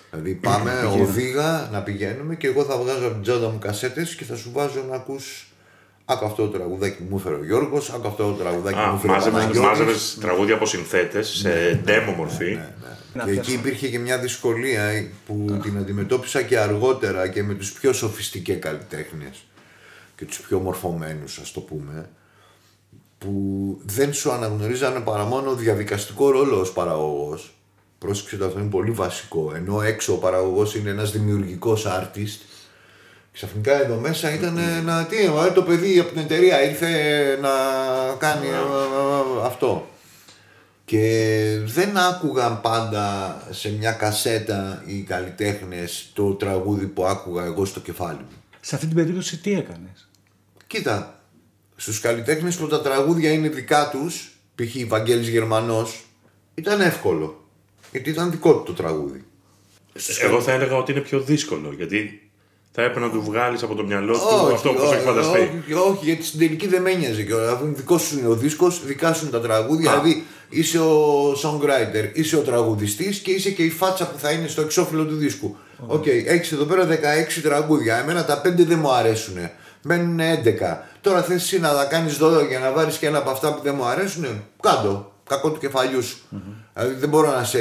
Δηλαδή 0.10 0.34
πάμε 0.34 0.72
οδήγα 1.02 1.70
να 1.72 1.82
πηγαίνουμε 1.82 2.36
και 2.36 2.48
εγώ 2.48 2.64
θα 2.64 2.78
βγάζω 2.78 3.06
από 3.06 3.14
την 3.14 3.22
τσάντα 3.22 3.50
μου 3.50 3.60
κασέτες 3.60 4.16
και 4.16 4.24
θα 4.24 4.36
σου 4.36 4.52
βάζω 4.54 4.86
να 4.90 4.96
ακούς 4.96 5.50
Άκου 6.06 6.26
αυτό 6.26 6.48
το 6.48 6.58
τραγουδάκι 6.58 6.98
που 6.98 7.06
μου 7.10 7.18
έφερε 7.18 7.36
ο 7.36 7.44
Γιώργος, 7.46 7.90
άκου 7.90 8.08
αυτό 8.08 8.24
το 8.24 8.32
τραγουδάκι 8.32 8.78
που 8.78 9.08
μου 9.08 9.14
έφερε 9.14 9.36
ο 9.36 9.40
Γιώργο. 9.40 9.62
Μάζευες 9.62 10.18
τραγούδια 10.22 10.56
από 10.56 10.66
συνθέτες 10.66 11.28
σε 11.28 11.50
ναι, 11.50 11.82
demo 11.86 12.06
ναι, 12.06 12.16
μορφή. 12.18 12.46
Ναι, 12.46 12.70
ναι. 13.14 13.24
Και 13.24 13.40
εκεί 13.40 13.54
υπήρχε 13.54 13.88
και 13.88 14.00
μια 14.00 14.18
δυσκολία 14.18 15.08
που 15.26 15.60
την 15.62 15.78
αντιμετώπισα 15.78 16.42
και 16.42 16.60
αργότερα 16.60 17.28
και 17.28 17.44
με 17.44 17.54
τους 17.54 17.72
πιο 17.72 17.94
σοφιστικές 17.94 18.60
καλλιτέχνες 18.60 19.44
και 20.20 20.26
τους 20.26 20.42
πιο 20.42 20.60
μορφωμένους, 20.60 21.38
ας 21.38 21.52
το 21.52 21.60
πούμε, 21.60 22.10
που 23.18 23.34
δεν 23.84 24.14
σου 24.14 24.32
αναγνωρίζανε 24.32 25.00
παρά 25.00 25.24
μόνο 25.24 25.56
διαδικαστικό 25.56 26.32
ρόλο 26.32 26.60
ως 26.60 26.72
παραγωγός. 26.72 27.54
Πρόσεξε 27.98 28.38
το 28.38 28.46
αυτό 28.46 28.60
είναι 28.60 28.70
πολύ 28.70 28.92
βασικό. 28.92 29.52
Ενώ 29.56 29.82
έξω 29.82 30.14
ο 30.14 30.18
παραγωγός 30.18 30.76
είναι 30.76 30.90
ένας 30.90 31.12
δημιουργικός 31.12 31.86
artist, 31.88 32.40
Ξαφνικά 33.32 33.82
εδώ 33.82 33.96
μέσα 33.96 34.34
ήταν 34.34 34.58
ένα 34.58 35.06
τι, 35.06 35.18
ε, 35.18 35.52
το 35.54 35.64
παιδί 35.64 36.00
από 36.00 36.12
την 36.12 36.22
εταιρεία 36.22 36.64
ήρθε 36.64 36.90
να 37.42 37.50
κάνει 38.18 38.48
ε, 38.48 38.52
ε, 38.52 39.46
αυτό. 39.46 39.88
Και 40.86 41.60
δεν 41.66 41.98
άκουγαν 41.98 42.62
πάντα 42.62 43.38
σε 43.50 43.72
μια 43.72 43.92
κασέτα 43.92 44.84
οι 44.86 45.02
καλλιτέχνες 45.02 46.10
το 46.14 46.34
τραγούδι 46.34 46.86
που 46.86 47.06
άκουγα 47.06 47.44
εγώ 47.44 47.66
στο 47.66 47.80
κεφάλι 47.80 48.18
μου. 48.20 48.38
Σε 48.60 48.76
αυτή 48.76 48.88
την 48.88 48.96
περίπτωση 48.96 49.38
τι 49.38 49.52
έκανες; 49.52 50.09
Κοίτα, 50.70 51.22
στους 51.76 52.00
καλλιτέχνες 52.00 52.56
που 52.56 52.68
τα 52.68 52.82
τραγούδια 52.82 53.32
είναι 53.32 53.50
δικά 53.50 53.90
τους, 53.90 54.32
π.χ. 54.56 54.88
Βαγγέλης 54.88 55.28
Γερμανός, 55.28 56.06
ήταν 56.56 56.82
εύκολο. 56.82 57.48
Γιατί 57.92 58.10
ήταν 58.10 58.32
δικό 58.32 58.54
του 58.54 58.64
το 58.64 58.74
τραγούδι. 58.74 59.24
Εγώ 60.22 60.42
θα 60.42 60.52
έλεγα 60.52 60.76
ότι 60.76 60.92
είναι 60.92 61.02
πιο 61.02 61.20
δύσκολο, 61.20 61.74
γιατί 61.78 62.30
θα 62.72 62.82
έπρεπε 62.82 63.00
να 63.00 63.12
του 63.12 63.22
βγάλεις 63.22 63.64
από 63.64 63.76
το 63.76 63.84
μυαλό 63.84 64.14
του 64.14 64.54
αυτό 64.54 64.74
που 64.74 64.82
έχει 64.82 65.04
φανταστεί. 65.04 65.40
Όχι, 65.40 65.74
όχι, 65.74 66.06
γιατί 66.06 66.24
στην 66.24 66.40
τελική 66.40 66.68
δεν 66.68 66.82
με 66.82 66.94
νοιάζει 66.94 67.26
κιόλας. 67.26 67.52
Αφού 67.52 67.74
δικός 67.74 68.02
σου 68.02 68.18
είναι 68.18 68.28
ο 68.28 68.36
δίσκος, 68.36 68.86
δικά 68.86 69.14
σου 69.14 69.22
είναι 69.22 69.32
τα 69.32 69.42
τραγούδια. 69.42 69.90
Δηλαδή 69.90 70.26
είσαι 70.50 70.80
ο 70.80 71.32
songwriter, 71.32 72.10
είσαι 72.14 72.38
ο 72.38 72.42
τραγουδιστής 72.42 73.20
και 73.20 73.32
είσαι 73.32 73.52
και 73.52 73.64
η 73.64 73.70
φάτσα 73.70 74.08
που 74.08 74.18
θα 74.18 74.32
είναι 74.32 74.48
στο 74.48 74.62
εξώφυλλο 74.62 75.06
του 75.06 75.16
δίσκου. 75.16 75.56
OK, 75.88 76.04
okay, 76.04 76.24
έχεις 76.26 76.52
εδώ 76.52 76.64
πέρα 76.64 76.88
16 76.88 77.42
τραγούδια. 77.44 77.98
Εμένα 77.98 78.26
τα 78.26 78.42
5 78.46 78.66
δεν 78.66 78.80
μου 78.80 78.92
αρέσουν. 78.92 79.36
Μένουν 79.82 80.20
11. 80.20 80.78
Τώρα 81.02 81.24
θες 81.24 81.36
εσύ 81.36 81.60
να 81.60 81.74
τα 81.74 81.86
κάνεις 81.86 82.18
12 82.22 82.48
για 82.48 82.60
να 82.60 82.72
βάλεις 82.72 82.98
και 82.98 83.08
ένα 83.08 83.18
από 83.18 83.30
αυτά 83.30 83.54
που 83.54 83.62
δεν 83.64 83.76
μου 83.76 83.86
αρέσουν; 83.86 84.44
Κάντο. 84.60 85.14
Κακό 85.28 85.52
του 85.52 85.60
κεφαλιού 85.60 86.04
σου. 86.04 86.18
Mm-hmm. 86.18 86.72
Δηλαδή 86.74 86.94
δεν 86.94 87.10
μπορώ 87.10 87.32
να 87.32 87.44
σε 87.44 87.60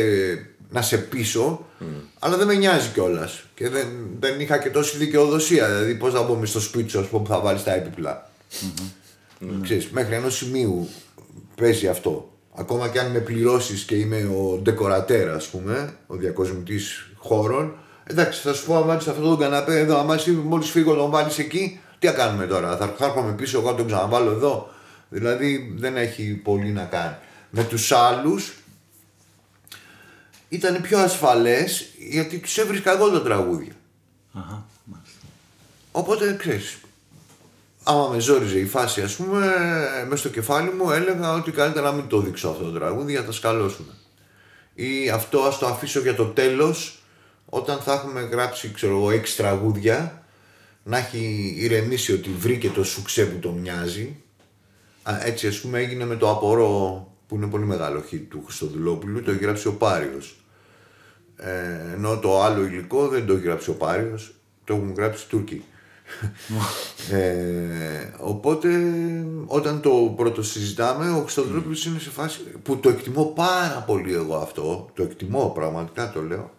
να 0.70 0.82
σε 0.82 0.98
πείσω, 0.98 1.64
mm. 1.80 1.84
αλλά 2.18 2.36
δεν 2.36 2.46
με 2.46 2.54
νοιάζει 2.54 2.88
κιόλας. 2.88 3.42
Και 3.54 3.68
δεν, 3.68 3.86
δεν 4.18 4.40
είχα 4.40 4.58
και 4.58 4.70
τόση 4.70 4.96
δικαιοδοσία. 4.96 5.68
Δηλαδή, 5.68 5.94
πώς 5.94 6.12
θα 6.12 6.22
μπούμε 6.22 6.46
στο 6.46 6.60
σπίτι 6.60 6.90
σου, 6.90 7.08
που 7.10 7.24
θα 7.28 7.40
βάλεις 7.40 7.62
τα 7.64 7.74
έπιπλα. 7.74 8.30
Mm-hmm. 8.50 9.46
Ξέρεις, 9.62 9.90
μέχρι 9.90 10.14
ενός 10.14 10.36
σημείου 10.36 10.88
παίζει 11.54 11.88
αυτό. 11.88 12.32
Ακόμα 12.54 12.88
και 12.88 12.98
αν 13.00 13.10
με 13.10 13.18
πληρώσεις 13.18 13.82
και 13.82 13.94
είμαι 13.94 14.16
ο 14.16 14.58
ντεκορατέρ, 14.62 15.28
ας 15.28 15.46
πούμε, 15.46 15.94
ο 16.06 16.16
διακοσμητής 16.16 17.10
χώρων, 17.16 17.74
εντάξει, 18.04 18.40
θα 18.40 18.52
σου 18.52 18.66
πω, 18.66 18.76
αν 18.76 18.86
βάλει 18.86 18.98
αυτό 18.98 19.28
το 19.28 19.36
καναπέ 19.36 19.78
εδώ, 19.78 19.98
άμα 19.98 20.14
εσύ 20.14 20.30
μόλις 20.30 20.70
φύγω 20.70 20.94
τον 20.94 21.10
βάλεις 21.10 21.38
εκεί, 21.38 21.80
τι 21.98 22.06
θα 22.06 22.12
κάνουμε 22.12 22.46
τώρα, 22.46 22.76
θα 22.76 22.94
έρχομαι 23.00 23.32
πίσω, 23.32 23.58
εγώ 23.58 23.74
τον 23.74 23.86
ξαναβάλω 23.86 24.30
εδώ; 24.30 24.70
Δηλαδή 25.08 25.74
δεν 25.78 25.96
έχει 25.96 26.32
πολύ 26.32 26.70
να 26.70 26.84
κάνει. 26.84 27.16
Με 27.50 27.64
τους 27.64 27.92
άλλους 27.92 28.52
ήταν 30.48 30.80
πιο 30.80 30.98
ασφαλές 30.98 31.88
γιατί 31.98 32.38
τους 32.38 32.58
έβρισκα 32.58 32.92
εγώ 32.92 33.10
τα 33.10 33.22
τραγούδια. 33.22 33.72
Αχα, 34.32 34.66
Οπότε 35.92 36.36
ξέρεις, 36.38 36.78
άμα 37.82 38.08
με 38.08 38.18
ζόριζε 38.18 38.58
η 38.58 38.66
φάση 38.66 39.02
ας 39.02 39.16
πούμε, 39.16 39.46
μέσα 40.08 40.16
στο 40.16 40.28
κεφάλι 40.28 40.70
μου 40.72 40.90
έλεγα 40.90 41.32
ότι 41.32 41.50
καλύτερα 41.50 41.90
να 41.90 41.96
μην 41.96 42.08
το 42.08 42.20
δείξω 42.20 42.48
αυτό 42.48 42.64
το 42.64 42.78
τραγούδι 42.78 43.10
για 43.10 43.20
να 43.20 43.26
τα 43.26 43.32
σκαλώσουμε. 43.32 43.92
Ή 44.74 45.10
αυτό 45.10 45.40
ας 45.40 45.58
το 45.58 45.66
αφήσω 45.66 46.00
για 46.00 46.14
το 46.14 46.24
τέλος, 46.24 47.02
όταν 47.46 47.78
θα 47.78 47.92
έχουμε 47.92 48.20
γράψει 48.20 48.70
ξέρω 48.70 48.96
εγώ 48.96 49.10
έξι 49.10 49.36
τραγούδια, 49.36 50.22
να 50.88 50.98
έχει 50.98 51.54
ηρεμήσει 51.58 52.12
ότι 52.12 52.30
βρήκε 52.30 52.68
το 52.68 52.84
σουξέ 52.84 53.24
που 53.24 53.38
το 53.38 53.50
μοιάζει. 53.50 54.16
έτσι 55.24 55.46
ας 55.46 55.60
πούμε 55.60 55.78
έγινε 55.78 56.04
με 56.04 56.16
το 56.16 56.30
απορώ 56.30 57.06
που 57.26 57.34
είναι 57.34 57.46
πολύ 57.46 57.64
μεγάλο 57.64 58.04
hit 58.12 58.20
του 58.28 58.42
Χριστοδουλόπουλου, 58.44 59.22
το 59.22 59.30
έχει 59.30 59.44
γράψει 59.44 59.68
ο 59.68 59.72
Πάριος. 59.72 60.40
Ε, 61.36 61.92
ενώ 61.94 62.18
το 62.18 62.42
άλλο 62.42 62.64
υλικό 62.64 63.08
δεν 63.08 63.26
το 63.26 63.32
έχει 63.32 63.42
γράψει 63.42 63.70
ο 63.70 63.74
Πάριος, 63.74 64.34
το 64.64 64.74
έχουν 64.74 64.94
γράψει 64.96 65.24
οι 65.24 65.28
Τούρκοι. 65.28 65.64
ε, 67.18 68.12
οπότε 68.18 68.68
όταν 69.46 69.80
το 69.80 70.14
πρώτο 70.16 70.42
συζητάμε 70.42 71.10
ο 71.10 71.20
Χριστοδουλόπουλος 71.20 71.84
είναι 71.84 71.98
σε 71.98 72.10
φάση 72.10 72.40
που 72.62 72.76
το 72.76 72.88
εκτιμώ 72.88 73.24
πάρα 73.24 73.84
πολύ 73.86 74.14
εγώ 74.14 74.36
αυτό 74.36 74.90
το 74.94 75.02
εκτιμώ 75.02 75.52
πραγματικά 75.54 76.12
το 76.12 76.22
λέω 76.22 76.50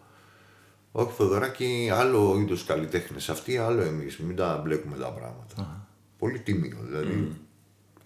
όχι 0.91 1.11
Θοδωράκη 1.17 1.89
άλλο 1.93 2.37
είδος 2.39 2.65
καλλιτέχνες. 2.65 3.29
Αυτοί 3.29 3.57
άλλο 3.57 3.81
εμείς. 3.81 4.17
Μην 4.17 4.35
τα 4.35 4.61
μπλέκουμε 4.63 4.97
τα 4.97 5.11
πράγματα. 5.11 5.87
Πολύ 6.17 6.39
τίμιο 6.39 6.77
δηλαδή. 6.87 7.31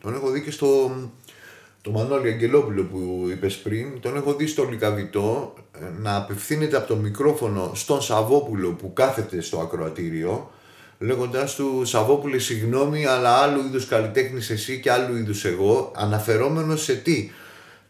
Τον 0.01 0.13
έχω 0.13 0.29
δει 0.29 0.41
και 0.41 0.51
στο 0.51 0.91
το 1.83 1.91
Μανώλη 1.91 2.27
Αγγελόπουλο 2.27 2.83
που 2.83 3.27
είπες 3.29 3.55
πριν, 3.55 3.99
τον 3.99 4.15
έχω 4.15 4.33
δει 4.33 4.47
στο 4.47 4.63
Λικαβιτό 4.63 5.53
ε, 5.79 5.85
να 6.01 6.15
απευθύνεται 6.15 6.77
από 6.77 6.87
το 6.87 6.95
μικρόφωνο 6.95 7.71
στον 7.73 8.01
Σαββόπουλο 8.01 8.71
που 8.71 8.93
κάθεται 8.93 9.41
στο 9.41 9.59
ακροατήριο, 9.59 10.51
λέγοντάς 10.99 11.55
του 11.55 11.85
Σαββόπουλε, 11.85 12.37
συγγνώμη, 12.37 13.05
αλλά 13.05 13.29
άλλου 13.29 13.65
είδους 13.65 13.87
καλλιτέχνης 13.87 14.49
εσύ 14.49 14.79
και 14.79 14.91
άλλου 14.91 15.15
είδους 15.15 15.45
εγώ, 15.45 15.91
αναφερόμενος 15.95 16.83
σε 16.83 16.95
τι; 16.95 17.31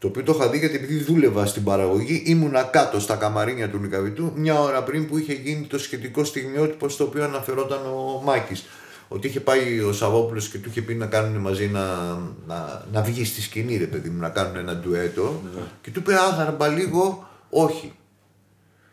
Το 0.04 0.10
οποίο 0.10 0.24
το 0.24 0.34
είχα 0.36 0.50
δει 0.50 0.58
γιατί 0.58 0.76
επειδή 0.76 1.04
δούλευα 1.04 1.46
στην 1.46 1.64
παραγωγή, 1.64 2.24
ήμουνα 2.26 2.64
κάτω 2.64 3.00
στα 3.00 3.16
καμαρίνια 3.16 3.70
του 3.70 3.80
Λικαβιτού 3.82 4.32
μια 4.36 4.60
ώρα 4.60 4.84
πριν 4.84 5.08
που 5.08 5.18
είχε 5.18 5.34
γίνει 5.34 5.66
το 5.66 5.80
σχετικό 5.80 6.24
στιγμιότυπο 6.24 6.90
στο 6.90 7.04
οποίο 7.04 7.24
αναφερόταν 7.24 7.86
ο 7.86 8.22
Μάκης 8.24 8.66
ότι 9.08 9.28
είχε 9.28 9.40
πάει 9.40 9.80
ο 9.80 9.94
Σαββόπουλος 9.94 10.48
και 10.48 10.58
του 10.58 10.70
είχε 10.70 10.82
πει 10.82 10.96
να 10.96 11.06
κάνουν 11.06 11.42
μαζί 11.42 11.68
να, 11.68 11.86
να, 12.48 12.86
να 12.92 13.02
βγει 13.02 13.26
στη 13.26 13.42
σκηνή, 13.42 13.78
ρε 13.78 13.86
παιδί 13.86 14.10
μου, 14.10 14.20
να 14.20 14.30
κάνουν 14.30 14.56
ένα 14.56 14.76
ντουέτο. 14.76 15.42
Ναι. 15.56 15.62
Και 15.82 15.92
του 15.92 16.00
είπε 16.00 16.14
άγαρμπα 16.14 16.68
λίγο, 16.68 17.30
όχι. 17.50 17.94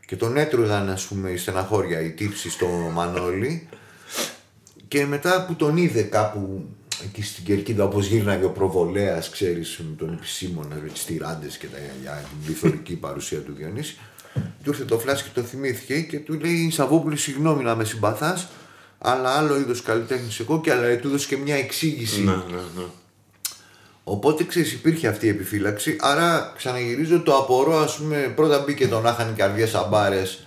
Και 0.06 0.16
τον 0.16 0.36
έτρωγαν, 0.36 0.90
ας 0.90 1.06
πούμε, 1.06 1.30
η 1.30 1.36
στεναχώρια, 1.36 2.00
η 2.00 2.10
τύψη 2.10 2.50
στο 2.50 2.66
Μανώλη. 2.66 3.68
Και 4.88 5.06
μετά 5.06 5.44
που 5.46 5.54
τον 5.54 5.76
είδε 5.76 6.02
κάπου 6.02 6.64
εκεί 7.04 7.22
στην 7.22 7.44
κερκίδα, 7.44 7.84
όπως 7.84 8.06
γύρναγε 8.06 8.44
ο 8.44 8.50
προβολέας, 8.50 9.30
ξέρεις, 9.30 9.78
με 9.78 9.96
τον 9.98 10.12
επισήμονα, 10.12 10.74
με 10.82 10.88
τις 10.88 11.04
τυράντες 11.04 11.56
και 11.56 11.66
τα, 11.66 11.78
για 12.02 12.24
την 12.28 12.44
πληθωρική 12.44 12.94
παρουσία 12.94 13.38
του 13.38 13.52
Διονύση. 13.56 13.98
Του 14.34 14.70
ήρθε 14.70 14.84
το 14.84 14.98
φλάσ 14.98 15.22
και 15.22 15.28
το 15.34 15.42
θυμήθηκε 15.42 16.00
και 16.00 16.18
του 16.18 16.40
λέει: 16.40 16.70
Σαββόπουλο, 16.70 17.16
συγγνώμη 17.16 17.62
να 17.62 17.74
με 17.74 17.84
συμπαθάς, 17.84 18.48
αλλά 18.98 19.30
άλλο 19.30 19.58
είδος 19.58 19.82
καλλιτέχνης 19.82 20.40
εγώ 20.40 20.60
και 20.60 20.72
αλλά 20.72 20.96
του 20.96 21.08
έδωσε 21.08 21.26
και 21.26 21.36
μια 21.36 21.54
εξήγηση. 21.54 22.22
Ναι, 22.22 22.32
ναι, 22.32 22.60
ναι. 22.76 22.84
Οπότε 24.04 24.44
ξέρεις, 24.44 24.72
υπήρχε 24.72 25.08
αυτή 25.08 25.26
η 25.26 25.28
επιφύλαξη. 25.28 25.96
Άρα 26.00 26.52
ξαναγυρίζω 26.56 27.20
το 27.20 27.36
απορώ, 27.36 27.76
ας 27.76 27.96
πούμε, 27.96 28.32
πρώτα 28.36 28.62
μπήκε 28.66 28.88
τον 28.88 29.06
Άχανη 29.06 29.36
Καρδιές 29.36 29.74
Αμπάρες 29.74 30.46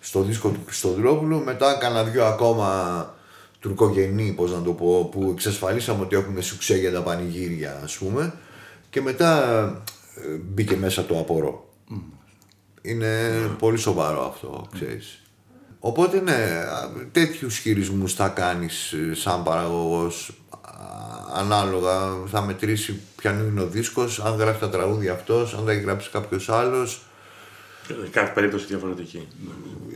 στο 0.00 0.22
δίσκο 0.22 0.48
του 0.48 0.60
Χριστοδρόπουλου, 0.66 1.44
μετά 1.44 1.74
κάνα 1.80 2.04
δυο 2.04 2.24
ακόμα 2.24 3.14
τουρκογενή, 3.62 4.32
πώς 4.32 4.52
να 4.52 4.62
το 4.62 4.72
πω, 4.72 5.08
που 5.12 5.30
εξασφαλίσαμε 5.32 6.02
ότι 6.02 6.16
έχουμε 6.16 6.40
σουξέ 6.40 6.76
για 6.76 6.92
τα 6.92 7.02
πανηγύρια, 7.02 7.80
ας 7.84 7.96
πούμε, 7.96 8.34
και 8.90 9.00
μετά 9.00 9.62
ε, 10.14 10.36
μπήκε 10.36 10.76
μέσα 10.76 11.04
το 11.04 11.18
απορώ. 11.18 11.68
Είναι 12.82 13.30
πολύ 13.58 13.78
σοβαρό 13.78 14.26
αυτό, 14.26 14.66
ξέρεις. 14.74 15.22
Οπότε 15.78 16.20
ναι, 16.20 16.64
τέτοιους 17.12 17.58
χειρισμούς 17.58 18.14
θα 18.14 18.28
κάνεις 18.28 18.92
ε, 18.92 19.14
σαν 19.14 19.42
παραγωγός. 19.42 20.32
Ανάλογα 21.34 22.16
θα 22.26 22.42
μετρήσει 22.42 23.00
ποιανού 23.16 23.46
είναι 23.46 23.60
ο 23.60 23.66
δίσκος, 23.66 24.20
αν 24.20 24.34
γράφει 24.34 24.60
τα 24.60 24.68
τραγούδια 24.68 25.12
αυτός, 25.12 25.54
αν 25.54 25.64
τα 25.64 25.72
έχει 25.72 25.80
γράψει 25.80 26.10
κάποιος 26.10 26.48
άλλος. 26.48 27.06
Κάθε 28.10 28.32
περίπτωση 28.34 28.66
διαφορετική. 28.66 29.28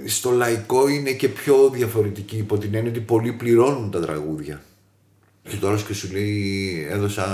Στο 0.04 0.30
λαϊκό 0.30 0.88
είναι 0.88 1.12
και 1.12 1.28
πιο 1.28 1.70
διαφορετική 1.72 2.36
υπό 2.36 2.58
την 2.58 2.74
έννοια 2.74 2.90
ότι 2.90 3.00
πολλοί 3.00 3.32
πληρώνουν 3.32 3.90
τα 3.90 4.00
τραγούδια. 4.00 4.62
Και 5.42 5.56
τώρα 5.56 5.80
και 5.86 5.94
σου 5.94 6.12
λέει 6.12 6.86
έδωσα 6.90 7.26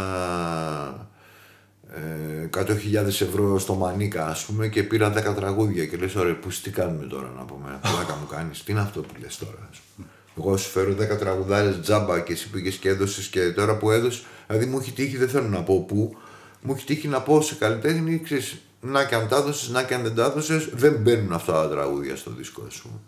100.000 2.53 2.95
ευρώ 3.07 3.59
στο 3.59 3.75
Μανίκα 3.75 4.27
ας 4.27 4.45
πούμε 4.45 4.69
και 4.69 4.83
πήρα 4.83 5.31
10 5.31 5.35
τραγούδια 5.35 5.87
και 5.87 5.97
λες 5.97 6.15
ωραία 6.15 6.39
που 6.39 6.49
τι 6.63 6.71
κάνουμε 6.71 7.07
τώρα 7.07 7.33
να 7.37 7.45
πούμε 7.45 7.79
πλάκα 7.83 8.17
μου 8.21 8.27
κάνεις 8.27 8.65
τι 8.65 8.73
είναι 8.73 8.81
αυτό 8.81 9.01
που 9.01 9.15
λες 9.21 9.39
τώρα 9.39 9.69
ας 9.71 9.81
πούμε. 9.97 10.09
Εγώ 10.39 10.57
σου 10.57 10.71
φέρω 10.71 10.93
10 10.93 11.19
τραγουδάρες 11.19 11.81
τζάμπα 11.81 12.21
και 12.21 12.33
εσύ 12.33 12.51
πήγες 12.51 12.77
και 12.77 12.89
έδωσες 12.89 13.27
και 13.27 13.51
τώρα 13.51 13.77
που 13.77 13.91
έδωσες. 13.91 14.25
Δηλαδή 14.47 14.67
μου 14.67 14.79
έχει 14.79 14.93
τύχει, 14.93 15.17
δεν 15.17 15.29
θέλω 15.29 15.49
να 15.49 15.63
πω 15.63 15.85
πού, 15.89 16.17
μου 16.63 16.73
έχει 16.77 16.85
τύχει 16.85 17.09
να 17.09 17.21
πω 17.21 17.41
σε 17.41 17.55
καλλιτέχνη, 17.55 18.21
ξέρεις, 18.21 18.61
να 18.85 19.05
και 19.05 19.15
αν 19.15 19.29
τα 19.29 19.37
έδωσε, 19.37 19.73
να 19.73 19.83
και 19.83 19.95
αν 19.95 20.03
δεν 20.03 20.15
τα 20.15 20.25
έδωσε, 20.25 20.71
δεν 20.73 20.95
μπαίνουν 20.95 21.33
αυτά 21.33 21.53
τα 21.53 21.69
τραγούδια 21.69 22.17
στο 22.17 22.31
δίσκο, 22.31 22.63
α 22.63 22.83
πούμε. 22.83 22.99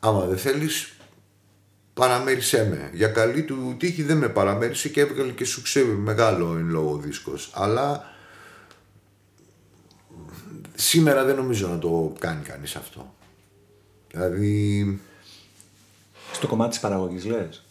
Άμα 0.00 0.24
δεν 0.24 0.38
θέλεις, 0.38 0.92
παραμέρισέ 1.94 2.68
με. 2.68 2.90
Για 2.92 3.08
καλή 3.08 3.42
του 3.42 3.76
τύχη 3.78 4.02
δεν 4.02 4.16
με 4.16 4.28
παραμέρισε 4.28 4.88
και 4.88 5.00
έβγαλε 5.00 5.32
και 5.32 5.44
σου 5.44 5.62
ξέρει 5.62 5.86
μεγάλο 5.86 6.56
εν 6.56 6.68
λόγω 6.68 6.96
δίσκος. 6.96 7.50
Αλλά 7.54 8.04
σήμερα 10.74 11.24
δεν 11.24 11.36
νομίζω 11.36 11.68
να 11.68 11.78
το 11.78 12.12
κάνει 12.18 12.42
κανείς 12.42 12.76
αυτό. 12.76 13.14
Δηλαδή... 14.10 15.00
Στο 16.32 16.46
κομμάτι 16.46 16.70
της 16.70 16.80
παραγωγής 16.80 17.24
λες; 17.24 17.63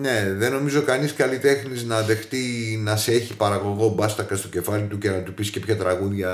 Ναι, 0.00 0.32
δεν 0.36 0.52
νομίζω 0.52 0.82
κανείς 0.82 1.12
καλλιτέχνης 1.12 1.84
να 1.84 2.02
δεχτεί 2.02 2.78
να 2.82 2.96
σε 2.96 3.12
έχει 3.12 3.36
παραγωγό 3.36 3.88
μπάστακα 3.88 4.36
στο 4.36 4.48
κεφάλι 4.48 4.84
του 4.84 4.98
και 4.98 5.10
να 5.10 5.18
του 5.18 5.34
πεις 5.34 5.50
και 5.50 5.60
ποια 5.60 5.76
τραγούδια 5.76 6.30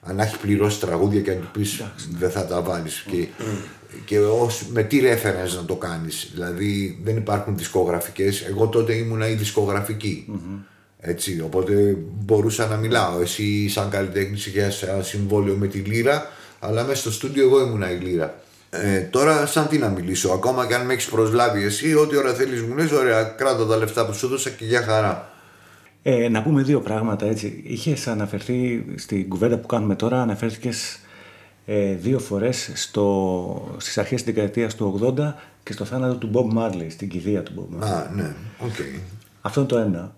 αν 0.00 0.18
έχει 0.18 0.38
πληρώσει 0.38 0.80
τραγούδια 0.80 1.20
και 1.20 1.30
να 1.30 1.36
του 1.36 1.48
πεις 1.52 1.82
δεν 2.18 2.30
θα 2.30 2.46
τα 2.46 2.60
βάλεις. 2.60 3.04
Και, 3.10 3.26
και 4.04 4.18
ως, 4.18 4.66
με 4.72 4.82
τι 4.82 5.00
reference 5.02 5.56
να 5.56 5.64
το 5.64 5.76
κάνεις. 5.76 6.30
Δηλαδή 6.32 7.00
δεν 7.04 7.16
υπάρχουν 7.16 7.56
δισκογραφικές. 7.56 8.40
Εγώ 8.40 8.68
τότε 8.68 8.92
ήμουνα 8.92 9.28
η 9.28 9.34
δισκογραφικη 9.34 10.26
έτσι, 10.98 11.40
οπότε 11.40 11.96
μπορούσα 12.24 12.66
να 12.66 12.76
μιλάω. 12.76 13.20
Εσύ 13.20 13.68
σαν 13.68 13.90
καλλιτέχνης 13.90 14.46
είχες 14.46 14.82
ένα 14.82 15.02
συμβόλαιο 15.02 15.54
με 15.54 15.66
τη 15.66 15.78
Λύρα 15.78 16.30
αλλά 16.58 16.84
μέσα 16.84 17.00
στο 17.00 17.12
στούντιο 17.12 17.44
εγώ 17.44 17.60
ήμουνα 17.60 17.90
η 17.90 17.96
Λύρα 17.96 18.41
ε, 18.74 19.00
τώρα, 19.00 19.46
σαν 19.46 19.68
τι 19.68 19.78
να 19.78 19.88
μιλήσω, 19.88 20.30
ακόμα 20.30 20.66
και 20.66 20.74
αν 20.74 20.86
με 20.86 20.92
έχεις 20.92 21.08
προσλάβει 21.08 21.64
εσύ, 21.64 21.94
ό,τι 21.94 22.16
ώρα 22.16 22.34
θέλεις 22.34 22.62
μου 22.62 22.76
λες, 22.76 22.90
ωραία, 22.90 23.22
κράτα 23.22 23.66
τα 23.66 23.76
λεφτά 23.76 24.06
που 24.06 24.14
σου 24.14 24.28
δώσα 24.28 24.50
και 24.50 24.64
για 24.64 24.82
χαρά. 24.82 25.30
Ε, 26.02 26.28
να 26.28 26.42
πούμε 26.42 26.62
δύο 26.62 26.80
πράγματα 26.80 27.26
έτσι. 27.26 27.62
Είχες 27.66 28.06
αναφερθεί 28.06 28.84
στην 28.96 29.28
κουβέντα 29.28 29.58
που 29.58 29.66
κάνουμε 29.66 29.94
τώρα, 29.94 30.22
αναφέρθηκες 30.22 30.98
ε, 31.66 31.94
δύο 31.94 32.18
φορές 32.18 32.70
στις 33.76 33.98
αρχές 33.98 34.22
της 34.22 34.34
δεκαετίας 34.34 34.74
του 34.74 35.14
80 35.18 35.32
και 35.62 35.72
στο 35.72 35.84
θάνατο 35.84 36.16
του 36.16 36.30
Bob 36.34 36.58
Marley, 36.58 36.86
στην 36.88 37.08
κηδεία 37.08 37.42
του 37.42 37.52
Bob 37.56 37.82
Marley. 37.82 37.88
Α, 37.88 38.10
ναι, 38.14 38.34
OK. 38.58 38.68
Okay. 38.68 39.00
Αυτό 39.40 39.60
είναι 39.60 39.68
το 39.68 39.78
ένα. 39.78 40.14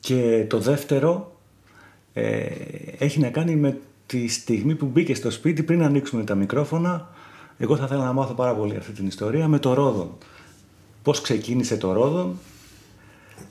Και 0.00 0.44
το 0.48 0.58
δεύτερο 0.58 1.36
ε, 2.12 2.46
έχει 2.98 3.20
να 3.20 3.28
κάνει 3.28 3.56
με 3.56 3.78
τη 4.06 4.28
στιγμή 4.28 4.74
που 4.74 4.86
μπήκε 4.86 5.14
στο 5.14 5.30
σπίτι 5.30 5.62
πριν 5.62 5.82
ανοίξουμε 5.82 6.24
τα 6.24 6.34
μικρόφωνα 6.34 7.14
εγώ 7.58 7.76
θα 7.76 7.84
ήθελα 7.84 8.04
να 8.04 8.12
μάθω 8.12 8.34
πάρα 8.34 8.54
πολύ 8.54 8.76
αυτή 8.76 8.92
την 8.92 9.06
ιστορία 9.06 9.48
με 9.48 9.58
το 9.58 9.74
Ρόδον. 9.74 10.10
Πώς 11.02 11.20
ξεκίνησε 11.20 11.76
το 11.76 11.92
Ρόδον 11.92 12.38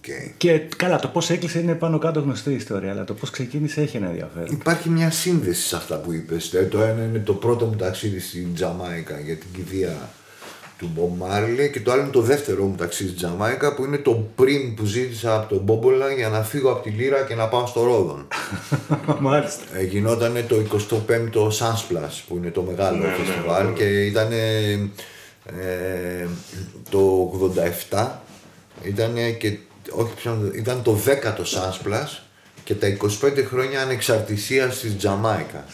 okay. 0.01 0.31
και 0.37 0.59
καλά 0.59 0.99
το 0.99 1.07
πώς 1.07 1.29
έκλεισε 1.29 1.59
είναι 1.59 1.75
πάνω 1.75 1.97
κάτω 1.97 2.19
γνωστή 2.19 2.53
ιστορία 2.53 2.91
αλλά 2.91 3.03
το 3.03 3.13
πώς 3.13 3.29
ξεκίνησε 3.29 3.81
έχει 3.81 3.97
ένα 3.97 4.07
ενδιαφέρον. 4.07 4.51
Υπάρχει 4.51 4.89
μια 4.89 5.11
σύνδεση 5.11 5.67
σε 5.67 5.75
αυτά 5.75 5.97
που 5.97 6.13
είπες. 6.13 6.53
Ε, 6.53 6.63
το 6.63 6.81
ένα 6.81 7.03
είναι 7.03 7.19
το 7.19 7.33
πρώτο 7.33 7.65
μου 7.65 7.75
ταξίδι 7.75 8.19
στην 8.19 8.53
Τζαμάικα 8.53 9.19
για 9.19 9.35
την 9.35 9.47
κηδεία 9.53 10.09
του 10.78 10.89
Μπομπ 10.93 11.21
και 11.71 11.80
το 11.80 11.91
άλλο 11.91 12.01
είναι 12.01 12.11
το 12.11 12.21
δεύτερο 12.21 12.63
μου 12.63 12.76
ταξίδι 12.76 13.09
στην 13.09 13.21
Τζαμάικα 13.21 13.73
που 13.73 13.86
είναι 13.86 13.97
το 13.97 14.28
πριν 14.36 14.76
που 14.76 14.86
ζήτησα 14.86 15.36
από 15.36 15.53
τον 15.53 15.63
Μπόμπολα 15.63 16.11
για 16.11 16.30
να 16.30 16.43
φύγω 16.43 16.71
από 16.71 16.84
τη 16.84 16.89
Λύρα 16.89 17.21
και 17.21 17.36
να 17.36 17.47
πάω 17.47 17.65
στο 17.65 17.84
Ρόδον. 17.84 18.28
Μάλιστα. 19.19 19.63
Ε, 19.73 19.84
γινόταν 19.84 20.45
το 20.47 20.55
25ο 20.71 21.47
Sunsplash 21.47 22.21
που 22.28 22.38
είναι 22.38 22.49
το 22.51 22.61
μεγάλο 22.61 22.97
ναι, 22.97 23.07
ναι, 23.07 23.13
φεστιβάλ 23.13 23.65
ναι, 23.65 23.71
και 23.71 24.05
ήταν 24.05 24.32
ε, 24.32 26.28
το 26.89 27.32
87 27.91 28.07
ήταν 28.84 29.13
και 29.38 29.57
όχι 29.89 30.11
ήταν 30.55 30.82
το 30.84 30.97
10ο 31.05 31.39
Sunsplash 31.39 32.19
και 32.63 32.73
τα 32.73 32.97
25 33.21 33.43
χρόνια 33.47 33.82
ανεξαρτησίας 33.82 34.80
της 34.80 34.97
Τζαμάικας. 34.97 35.73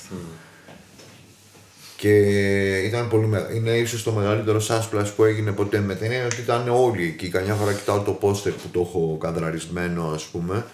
Και 2.01 2.77
ήταν 2.77 3.09
πολύ 3.09 3.27
μεγάλο. 3.27 3.55
Είναι 3.55 3.71
ίσως 3.71 4.03
το 4.03 4.11
μεγαλύτερο 4.11 4.61
Sunsplash 4.67 5.11
που 5.15 5.23
έγινε 5.23 5.51
ποτέ 5.51 5.79
με 5.79 5.95
την 5.95 6.05
έννοια 6.05 6.25
ότι 6.25 6.41
ήταν 6.41 6.69
όλοι 6.69 7.03
εκεί. 7.03 7.29
Καμιά 7.29 7.53
φορά 7.53 7.73
κοιτάω 7.73 8.01
το 8.01 8.11
πόστερ 8.11 8.51
που 8.51 8.67
το 8.71 8.79
έχω 8.79 9.17
καδραρισμένο, 9.19 10.03
ας 10.03 10.23
πούμε. 10.23 10.65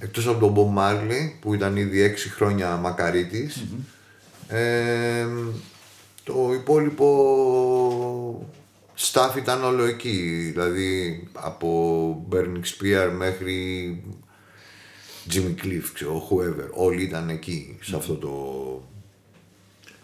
Εκτός 0.00 0.26
από 0.26 0.38
τον 0.38 0.54
Bob 0.54 0.78
Marley 0.78 1.32
που 1.40 1.54
ήταν 1.54 1.76
ήδη 1.76 2.00
6 2.00 2.28
χρόνια 2.28 2.76
μακαρίτης, 2.76 3.64
ε, 4.48 5.26
το 6.24 6.50
υπόλοιπο 6.54 7.08
staff 8.98 9.36
ήταν 9.36 9.64
όλο 9.64 9.84
εκεί. 9.84 10.50
Δηλαδή 10.52 11.22
από 11.32 12.26
Burning 12.30 12.62
Spear 12.64 13.10
μέχρι 13.16 13.56
Jimmy 15.32 15.64
Cliff, 15.64 15.84
ξέρω, 15.92 16.28
whoever. 16.30 16.68
Όλοι 16.70 17.02
ήταν 17.02 17.28
εκεί 17.28 17.78
σε 17.80 17.96
αυτό 17.96 18.14
το 18.14 18.32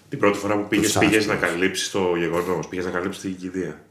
την 0.09 0.19
πρώτη 0.19 0.39
φορά 0.39 0.57
που 0.57 0.69
πήγες, 0.69 0.99
πήγες 0.99 1.27
να 1.27 1.35
καλύψεις 1.35 1.91
το 1.91 2.17
γεγονός, 2.17 2.69
πήγες 2.69 2.85
να 2.85 2.91
καλύψεις 2.91 3.23
την 3.23 3.37
κηδεία. 3.37 3.85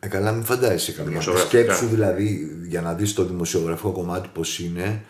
Ε, 0.00 0.08
καλά, 0.08 0.32
μην 0.32 0.44
φαντάζεσαι 0.44 0.92
καμία. 0.92 1.20
Σκέψου 1.20 1.86
δηλαδή 1.86 2.56
για 2.68 2.80
να 2.80 2.94
δεις 2.94 3.12
το 3.14 3.24
δημοσιογραφικό 3.24 3.90
κομμάτι 3.90 4.28
πώς 4.32 4.58
είναι, 4.58 5.04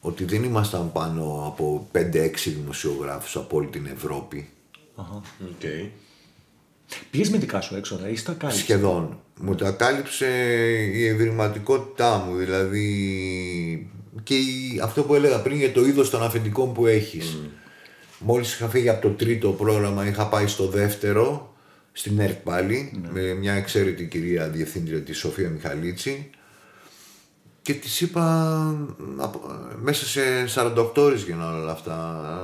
ότι 0.00 0.24
δεν 0.24 0.42
ήμασταν 0.42 0.92
πάνω 0.92 1.44
από 1.46 1.88
5-6 1.92 2.30
δημοσιογράφους 2.44 3.36
από 3.36 3.56
όλη 3.56 3.66
την 3.66 3.86
Ευρώπη. 3.94 4.48
Αχα. 4.96 5.20
Okay. 5.40 5.88
Πήγες 7.10 7.30
με 7.30 7.38
δικά 7.38 7.60
σου 7.60 7.76
έξοδα 7.76 8.08
ή 8.08 8.14
τα 8.14 8.32
κάλυψες. 8.32 8.62
Σχεδόν. 8.62 9.18
Μου 9.40 9.54
τα 9.54 9.70
κάλυψε 9.70 10.26
η 10.94 11.06
ευρηματικότητά 11.06 12.16
μου. 12.16 12.36
Δηλαδή 12.36 13.90
και 14.22 14.34
αυτό 14.82 15.02
που 15.02 15.14
έλεγα 15.14 15.40
πριν 15.40 15.56
για 15.58 15.72
το 15.72 15.84
είδος 15.84 16.10
των 16.10 16.22
αφεντικών 16.22 16.72
που 16.72 16.86
έχεις. 16.86 17.38
Μόλις 18.18 18.54
είχα 18.54 18.68
φύγει 18.68 18.88
από 18.88 19.08
το 19.08 19.08
τρίτο 19.08 19.50
πρόγραμμα 19.50 20.06
είχα 20.06 20.26
πάει 20.26 20.46
στο 20.46 20.66
δεύτερο 20.68 21.54
στην 21.92 22.18
ΕΡΤ 22.18 22.42
πάλι 22.44 23.00
ναι. 23.02 23.20
με 23.20 23.34
μια 23.34 23.52
εξαίρετη 23.52 24.04
κυρία 24.04 24.48
διευθύντρια 24.48 25.00
τη 25.00 25.12
Σοφία 25.12 25.48
Μιχαλίτση 25.48 26.30
και 27.62 27.74
της 27.74 28.00
είπα 28.00 28.26
μέσα 29.82 30.04
σε 30.04 30.20
48 30.54 30.92
ώρες 30.96 31.22
γίνανε 31.22 31.60
όλα 31.60 31.72
αυτά. 31.72 31.94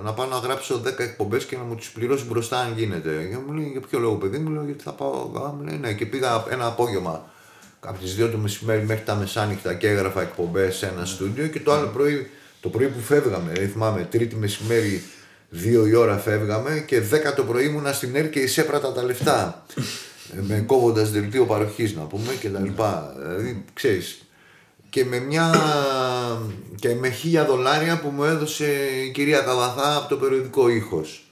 Να 0.05 0.13
πάω 0.13 0.27
να 0.27 0.37
γράψω 0.37 0.83
10 0.87 0.99
εκπομπές 0.99 1.45
και 1.45 1.57
να 1.57 1.63
μου 1.63 1.75
τις 1.75 1.91
πληρώσει 1.91 2.25
μπροστά 2.25 2.59
αν 2.59 2.75
γίνεται. 2.77 3.29
Και 3.31 3.37
μου 3.47 3.53
λέει 3.53 3.69
για 3.71 3.81
ποιο 3.81 3.99
λόγο 3.99 4.15
παιδί 4.15 4.39
μου 4.39 4.51
λέω 4.51 4.65
γιατί 4.65 4.83
θα 4.83 4.93
πάω 4.93 5.53
μου 5.57 5.63
λέει 5.65 5.79
ναι 5.79 5.93
και 5.93 6.07
πήγα 6.07 6.45
ένα 6.51 6.67
απόγευμα 6.67 7.31
από 7.81 7.99
τις 7.99 8.17
2 8.21 8.29
το 8.31 8.39
μεσημέρι 8.39 8.87
μέχρι 8.87 9.05
τα 9.05 9.15
μεσάνυχτα 9.15 9.75
και 9.75 9.89
έγραφα 9.89 10.23
εκπομπές 10.23 10.77
σε 10.77 10.87
ένα 10.87 11.01
ναι. 11.01 11.07
στούντιο 11.07 11.47
και 11.47 11.61
το 11.61 11.73
άλλο 11.73 11.87
πρωί 11.87 12.31
το 12.61 12.69
πρωί 12.69 12.87
που 12.87 13.01
φεύγαμε, 13.01 13.53
θυμάμαι, 13.53 14.09
τρίτη 14.11 14.37
μεσημέρι 14.37 15.03
Δύο 15.53 15.87
η 15.87 15.95
ώρα 15.95 16.19
φεύγαμε 16.19 16.85
και 16.87 17.01
δέκα 17.01 17.35
το 17.35 17.45
πρωί 17.45 17.65
ήμουνα 17.65 17.93
στην 17.93 18.17
ΕΡ 18.17 18.31
και 18.31 18.39
εισέπρατα 18.39 18.93
τα 18.93 19.03
λεφτά. 19.03 19.65
Ε, 20.37 20.41
με 20.41 20.65
κόβοντας 20.67 21.11
δελτίο 21.11 21.47
παροχής 21.47 21.95
να 21.95 22.03
πούμε 22.03 22.33
και 22.41 22.49
τα 22.49 22.61
λοιπά. 22.61 23.15
Δηλαδή, 23.19 23.65
ξέρεις, 23.73 24.25
και 24.91 25.05
με 25.05 25.19
μια 25.19 25.55
και 26.75 26.95
με 26.95 27.11
χίλια 27.11 27.45
δολάρια 27.45 28.01
που 28.01 28.09
μου 28.09 28.25
έδωσε 28.25 28.73
η 29.07 29.11
κυρία 29.11 29.41
Καβαθά 29.41 29.97
από 29.97 30.09
το 30.09 30.17
περιοδικό 30.17 30.69
ήχος 30.69 31.25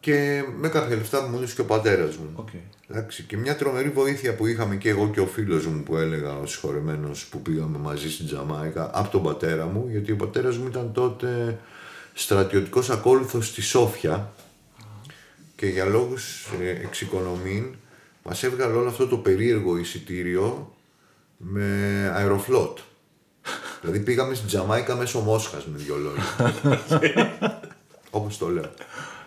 και 0.00 0.44
με 0.58 0.68
κάποια 0.68 0.96
λεφτά 0.96 1.22
που 1.24 1.30
μου 1.30 1.36
έδωσε 1.36 1.54
και 1.54 1.60
ο 1.60 1.64
πατέρας 1.64 2.16
μου. 2.16 2.44
Okay. 2.44 2.60
Εντάξει, 2.88 3.22
και 3.22 3.36
μια 3.36 3.56
τρομερή 3.56 3.88
βοήθεια 3.88 4.34
που 4.34 4.46
είχαμε 4.46 4.76
και 4.76 4.88
εγώ 4.88 5.10
και 5.10 5.20
ο 5.20 5.26
φίλος 5.26 5.66
μου 5.66 5.82
που 5.82 5.96
έλεγα 5.96 6.38
ο 6.38 6.46
συγχωρεμένος 6.46 7.24
που 7.24 7.42
πήγαμε 7.42 7.78
μαζί 7.78 8.10
στην 8.10 8.26
Τζαμάικα 8.26 8.90
από 8.94 9.10
τον 9.10 9.22
πατέρα 9.22 9.66
μου, 9.66 9.86
γιατί 9.90 10.12
ο 10.12 10.16
πατέρας 10.16 10.56
μου 10.56 10.66
ήταν 10.66 10.92
τότε 10.92 11.58
στρατιωτικός 12.14 12.90
ακόλουθος 12.90 13.46
στη 13.46 13.62
Σόφια 13.62 14.32
και 15.56 15.66
για 15.66 15.84
λόγους 15.84 16.46
ε, 16.60 16.68
εξοικονομήν 16.68 17.74
μας 18.22 18.42
έβγαλε 18.42 18.74
όλο 18.74 18.88
αυτό 18.88 19.08
το 19.08 19.16
περίεργο 19.16 19.76
εισιτήριο 19.76 20.74
με 21.36 21.64
αεροφλότ. 22.14 22.78
δηλαδή 23.80 24.00
πήγαμε 24.00 24.34
στην 24.34 24.46
Τζαμάικα 24.46 24.96
μέσω 24.96 25.20
Μόσχας 25.20 25.66
με 25.66 25.78
δυο 25.78 25.96
λόγια. 25.96 26.52
Όπως 28.10 28.38
το 28.38 28.48
λέω. 28.48 28.70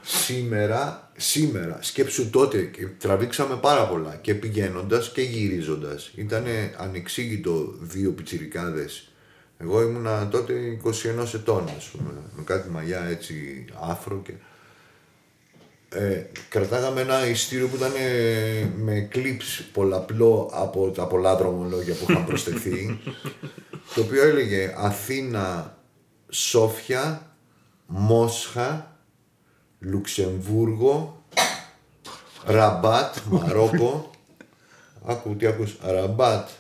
Σήμερα, 0.02 1.12
σήμερα, 1.18 1.78
σκέψου 1.82 2.30
τότε 2.30 2.62
και 2.62 2.86
τραβήξαμε 2.86 3.56
πάρα 3.56 3.88
πολλά 3.88 4.16
και 4.22 4.34
πηγαίνοντας 4.34 5.12
και 5.12 5.22
γυρίζοντας. 5.22 6.12
Ήταν 6.16 6.46
ανεξήγητο 6.78 7.76
δύο 7.80 8.12
πιτσιρικάδες 8.12 9.12
εγώ 9.58 9.82
ήμουνα 9.82 10.28
τότε 10.28 10.54
21 10.84 10.90
ετών, 11.34 11.70
ας 11.78 11.86
πούμε, 11.86 12.12
με 12.36 12.44
κάτι 12.44 12.70
μαλλιά 12.70 13.04
έτσι 13.04 13.66
άφρο 13.80 14.22
και... 14.24 14.34
Ε, 15.90 16.26
κρατάγαμε 16.50 17.02
ένα 17.02 17.28
εισιτήριο 17.28 17.68
που 17.68 17.76
ήταν 17.76 17.92
ε, 17.98 18.70
με 18.76 19.00
κλιπς 19.00 19.64
πολλαπλό 19.74 20.50
από 20.54 20.92
τα 20.92 21.08
πολλά 21.08 21.36
δρομολόγια 21.36 21.96
που 21.96 22.12
είχαν 22.12 22.26
προστεθεί 22.26 23.00
το 23.96 24.02
οποίο 24.02 24.24
έλεγε 24.24 24.74
Αθήνα, 24.78 25.78
Σόφια, 26.30 27.36
Μόσχα, 27.86 28.98
Λουξεμβούργο, 29.80 31.24
Ραμπάτ, 32.46 33.16
Μαρόκο. 33.30 34.12
Άκου 35.10 35.36
τι 35.36 35.46
ακούς, 35.46 35.78
Ραμπάτ, 35.82 36.50
ε, 36.50 36.52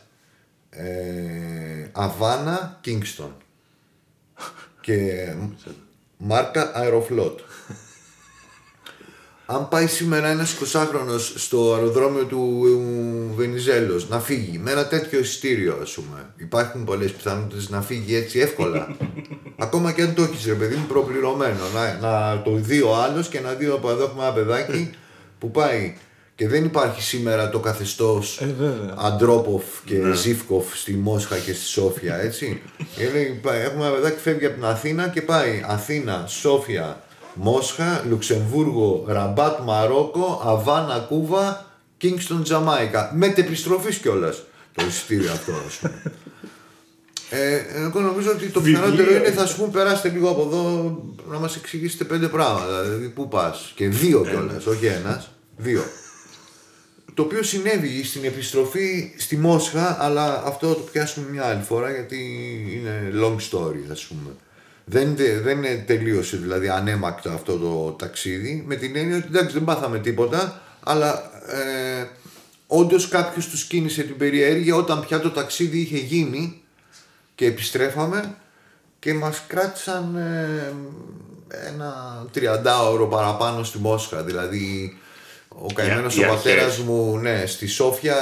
Αβάνα, 1.91 2.78
Κίνγκστον 2.82 3.36
και 4.88 5.34
μάρκα 6.17 6.71
Αεροφλότ. 6.73 7.39
Αν 9.45 9.67
πάει 9.67 9.88
σήμερα 9.88 10.28
ένας 10.28 10.55
20χρονο 10.55 11.19
στο 11.36 11.73
αεροδρόμιο 11.73 12.23
του 12.25 12.61
Βενιζέλος 13.36 14.09
να 14.09 14.19
φύγει 14.19 14.57
με 14.57 14.71
ένα 14.71 14.88
τέτοιο 14.88 15.19
εισιτήριο, 15.19 15.78
ας 15.82 15.91
πούμε, 15.91 16.34
υπάρχουν 16.36 16.84
πολλές 16.84 17.11
πιθανότητες 17.11 17.69
να 17.69 17.82
φύγει 17.82 18.15
έτσι 18.15 18.39
εύκολα. 18.39 18.95
Ακόμα 19.65 19.91
και 19.91 20.01
αν 20.01 20.13
το 20.13 20.23
έχεις, 20.23 20.45
ρε 20.45 20.53
παιδί 20.53 20.75
μου, 20.75 20.86
προπληρωμένο. 20.86 21.63
Να, 21.73 21.93
να 21.93 22.41
το 22.41 22.51
δει 22.51 22.82
ο 22.82 22.95
άλλος 22.95 23.28
και 23.28 23.39
να 23.39 23.53
δει 23.53 23.65
από 23.65 23.89
εδώ 23.89 24.03
έχουμε 24.03 24.23
ένα 24.23 24.34
παιδάκι 24.34 24.89
που 25.39 25.51
πάει. 25.51 25.97
Και 26.38 26.47
δεν 26.47 26.65
υπάρχει 26.65 27.01
σήμερα 27.01 27.49
το 27.49 27.59
καθεστώς 27.59 28.39
Ε, 28.41 28.45
βέβαια. 28.59 28.93
Αντρόποφ 28.97 29.63
και 29.85 30.13
Ζήφκοφ 30.13 30.77
στη 30.77 30.93
Μόσχα 30.93 31.38
και 31.38 31.53
στη 31.53 31.65
Σόφια, 31.65 32.15
έτσι. 32.15 32.61
Και 32.95 33.09
λέει, 33.13 33.39
πάει, 33.41 33.61
έχουμε 33.61 33.85
ένα 33.85 33.95
παιδάκι 33.95 34.15
που 34.15 34.21
φεύγει 34.21 34.45
από 34.45 34.55
την 34.55 34.65
Αθήνα 34.65 35.07
και 35.07 35.21
πάει 35.21 35.63
Αθήνα, 35.67 36.25
Σόφια, 36.27 37.03
Μόσχα, 37.33 38.03
Λουξεμβούργο, 38.09 39.05
Ραμπάτ, 39.07 39.59
Μαρόκο, 39.59 40.41
Αβάνα, 40.45 40.99
Κούβα, 40.99 41.65
Κίνγκστον, 41.97 42.43
Τζαμάικα. 42.43 43.11
Με 43.15 43.33
επιστροφή 43.35 43.99
κιόλας 43.99 44.43
το 44.73 44.85
εισιτήριο 44.88 45.31
αυτό, 45.31 45.51
ας 45.67 45.75
πούμε. 45.75 46.01
Ε, 47.29 47.61
εγώ 47.85 47.99
νομίζω 47.99 48.31
ότι 48.31 48.47
το 48.47 48.61
πιθανότερο 48.61 49.15
είναι 49.15 49.31
θα 49.31 49.45
σου 49.45 49.57
πούν 49.57 49.71
περάστε 49.71 50.09
λίγο 50.09 50.29
από 50.29 50.41
εδώ 50.41 50.95
να 51.29 51.39
μας 51.39 51.55
εξηγήσετε 51.55 52.03
πέντε 52.03 52.27
πράγματα. 52.27 52.81
Δηλαδή 52.83 53.09
πού 53.09 53.27
πας. 53.27 53.71
Και 53.75 53.88
δύο 53.88 54.25
κιόλας, 54.29 54.65
όχι 54.65 54.85
ένας. 54.85 55.31
Δύο. 55.57 55.83
Το 57.18 57.24
οποίο 57.24 57.43
συνέβη 57.43 58.03
στην 58.03 58.24
επιστροφή 58.24 59.13
στη 59.18 59.38
Μόσχα, 59.38 60.03
αλλά 60.03 60.43
αυτό 60.45 60.74
το 60.74 60.82
πιάσουμε 60.91 61.30
μια 61.30 61.45
άλλη 61.45 61.63
φορά 61.63 61.91
γιατί 61.91 62.18
είναι 62.74 63.11
long 63.22 63.36
story 63.36 63.91
ας 63.91 64.03
πούμε. 64.03 64.30
Δεν, 64.86 65.15
δεν 65.43 65.86
τελείωσε 65.86 66.38
δηλαδή 66.38 66.70
ανέμακτο 66.70 67.30
αυτό 67.30 67.57
το 67.57 67.91
ταξίδι 67.91 68.63
με 68.68 68.76
την 68.76 68.95
έννοια 68.95 69.18
ότι 69.18 69.28
εντάξει 69.28 69.53
δεν 69.53 69.63
πάθαμε 69.63 69.99
τίποτα 69.99 70.61
αλλά 70.84 71.32
ε, 71.47 72.07
όντως 72.68 73.07
κάποιος 73.07 73.47
τους 73.47 73.63
κίνησε 73.63 74.03
την 74.03 74.18
περιέργεια 74.18 74.76
όταν 74.76 75.05
πια 75.05 75.20
το 75.20 75.30
ταξίδι 75.30 75.80
είχε 75.80 75.97
γίνει 75.97 76.61
και 77.36 77.45
επιστρέφαμε 77.45 78.36
και 78.99 79.13
μας 79.13 79.43
κράτησαν 79.47 80.15
ε, 80.15 80.74
ένα 81.68 82.24
30ωρο 82.36 83.09
παραπάνω 83.09 83.63
στη 83.63 83.78
Μόσχα 83.78 84.24
δηλαδή 84.24 84.97
ο 85.48 85.74
καημένος 85.74 86.18
οι 86.18 86.24
ο 86.24 86.28
πατέρας 86.28 86.64
αρχές. 86.64 86.78
μου 86.86 87.18
ναι, 87.18 87.45
στη 87.45 87.68
Σόφια 87.68 88.16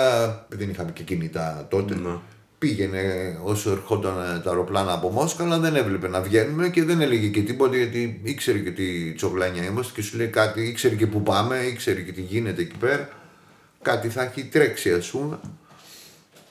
δεν 0.49 0.69
είχαμε 0.69 0.91
και 0.91 1.03
κινητά 1.03 1.67
τότε 1.69 1.95
Ναι. 1.95 2.15
πήγαινε 2.57 3.01
όσο 3.43 3.71
ερχόταν 3.71 4.41
τα 4.43 4.49
αεροπλάνα 4.49 4.93
από 4.93 5.09
Μόσχα 5.09 5.43
αλλά 5.43 5.59
δεν 5.59 5.75
έβλεπε 5.75 6.07
να 6.07 6.21
βγαίνουμε 6.21 6.69
και 6.69 6.83
δεν 6.83 7.01
έλεγε 7.01 7.27
και 7.27 7.41
τίποτα 7.41 7.75
γιατί 7.77 8.19
ήξερε 8.23 8.57
και 8.57 8.71
τι 8.71 9.13
τσογλάνια 9.13 9.63
είμαστε 9.63 9.91
και 9.95 10.01
σου 10.01 10.17
λέει 10.17 10.27
κάτι, 10.27 10.61
ήξερε 10.67 10.95
και 10.95 11.07
που 11.07 11.21
πάμε, 11.23 11.57
ήξερε 11.57 12.01
και 12.01 12.11
τι 12.11 12.21
γίνεται 12.21 12.61
εκεί 12.61 12.77
πέρα 12.77 13.09
κάτι 13.81 14.09
θα 14.09 14.23
έχει 14.23 14.43
τρέξει 14.45 14.91
ας 14.93 15.09
πούμε 15.09 15.39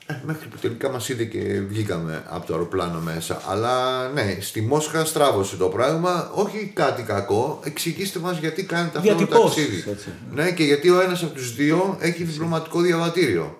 ε, 0.06 0.14
μέχρι 0.24 0.48
που 0.48 0.56
τελικά 0.56 0.90
μας 0.90 1.08
είδε 1.08 1.24
και 1.24 1.38
βγήκαμε 1.68 2.24
από 2.28 2.46
το 2.46 2.52
αεροπλάνο 2.52 3.00
μέσα. 3.00 3.42
Αλλά 3.48 4.08
ναι, 4.08 4.36
στη 4.40 4.60
Μόσχα 4.62 5.04
στράβωσε 5.04 5.56
το 5.56 5.68
πράγμα. 5.68 6.30
Όχι 6.34 6.70
κάτι 6.74 7.02
κακό. 7.02 7.60
Εξηγήστε 7.64 8.18
μας 8.18 8.38
γιατί 8.38 8.64
κάνετε 8.64 8.98
αυτό 8.98 9.10
το 9.10 9.16
Διατυπώσεις, 9.16 9.54
ταξίδι. 9.64 9.90
έτσι. 9.90 10.08
Ναι, 10.32 10.50
και 10.52 10.64
γιατί 10.64 10.90
ο 10.90 11.00
ένας 11.00 11.22
από 11.22 11.34
τους 11.34 11.54
δύο 11.54 11.96
έχει 12.00 12.24
διπλωματικό 12.24 12.80
διαβατήριο. 12.80 13.58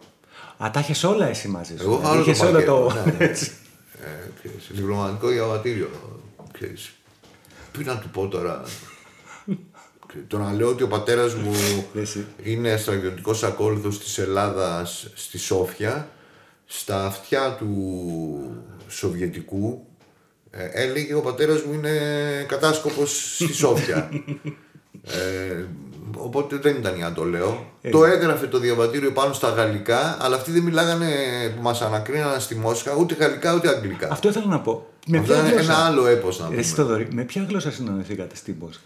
Α, 0.65 0.71
τα 0.73 0.81
είχες 0.81 1.05
όλα 1.05 1.29
εσύ 1.29 1.49
μαζί 1.49 1.77
σου. 1.77 1.83
Εγώ 1.85 1.97
Δηλαδή, 1.97 2.15
άλλο 2.15 2.25
το 2.25 2.31
είχες 2.31 2.43
όλο 2.43 2.53
πακέτο, 2.53 2.93
το... 2.95 2.95
ναι, 3.11 3.17
ναι. 3.19 3.25
έτσι. 3.31 3.53
Ε, 4.05 4.09
ξέρεις, 4.43 4.67
διπλωματικό 4.71 5.29
διαβατήριο. 5.29 5.91
Ξέρεις. 6.53 6.93
Τι 7.79 7.85
να 7.85 7.99
του 7.99 8.09
πω 8.09 8.29
τώρα. 8.29 8.63
Ξέρεις, 10.07 10.27
Το 10.29 10.39
να 10.39 10.53
λέω 10.53 10.69
ότι 10.69 10.83
ο 10.83 10.89
πατέρας 10.89 11.35
μου 11.35 11.53
Εσύ. 11.95 12.27
είναι 12.43 12.77
στρατιωτικός 12.77 13.43
ακόλουθος 13.43 13.99
της 14.01 14.19
Ελλάδας 14.19 15.11
στη 15.15 15.39
Σόφια 15.39 16.09
στα 16.79 17.05
αυτιά 17.07 17.57
του 17.59 17.69
Σοβιετικού 18.89 19.87
ε, 20.51 20.65
έλεγε 20.73 21.15
ο 21.15 21.21
πατέρας 21.21 21.63
μου 21.63 21.73
είναι 21.73 21.91
κατάσκοπος 22.49 23.35
στη 23.35 23.53
Σόφια. 23.53 24.09
ε, 25.03 25.65
οπότε 26.17 26.57
δεν 26.57 26.77
ήταν 26.77 26.97
για 26.97 27.09
να 27.09 27.13
το 27.15 27.25
λέω. 27.25 27.73
Το 27.91 28.05
έγραφε 28.05 28.47
το 28.47 28.59
διαβατήριο 28.59 29.13
πάνω 29.13 29.33
στα 29.33 29.49
γαλλικά, 29.49 30.17
αλλά 30.21 30.37
αυτοί 30.37 30.51
δεν 30.51 30.63
μιλάγανε 30.63 31.07
που 31.57 31.63
μας 31.63 31.83
ανακρίνανε 31.83 32.39
στη 32.39 32.55
Μόσχα 32.55 32.95
ούτε 32.97 33.15
γαλλικά 33.15 33.55
ούτε 33.55 33.69
αγγλικά. 33.69 34.09
Αυτό 34.13 34.29
ήθελα 34.29 34.47
να 34.47 34.61
πω. 34.61 34.87
Με 35.07 35.19
Αυτό 35.19 35.33
ποια 35.33 35.43
είναι 35.43 35.53
γλώσσα... 35.53 35.73
ένα 35.73 35.85
άλλο 35.85 36.07
έπος 36.07 36.39
να 36.39 36.45
Ρε, 36.45 36.51
πούμε. 36.51 36.61
εσύ, 36.61 36.75
Θοδωρή, 36.75 37.09
με 37.13 37.23
ποια 37.23 37.47
γλώσσα 37.49 37.71
συναντηθήκατε 37.73 38.37
στην 38.37 38.55
Μόσχα; 38.59 38.83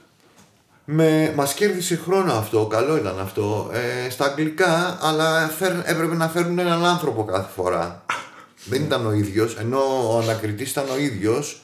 Με, 0.91 1.33
μας 1.37 1.55
κέρδισε 1.55 1.97
χρόνο 1.97 2.33
αυτό, 2.33 2.67
καλό 2.67 2.97
ήταν 2.97 3.19
αυτό. 3.21 3.71
Ε, 4.07 4.11
στα 4.11 4.25
αγγλικά, 4.25 4.99
αλλά 5.01 5.49
φέρ- 5.49 5.89
έπρεπε 5.89 6.15
να 6.15 6.29
φέρουν 6.29 6.59
έναν 6.59 6.85
άνθρωπο 6.85 7.25
κάθε 7.25 7.49
φορά. 7.57 8.05
Δεν 8.71 8.83
ήταν 8.83 9.07
ο 9.07 9.13
ίδιος, 9.13 9.57
ενώ 9.57 10.13
ο 10.15 10.19
ανακριτής 10.19 10.71
ήταν 10.71 10.85
ο 10.93 10.99
ίδιος. 10.99 11.63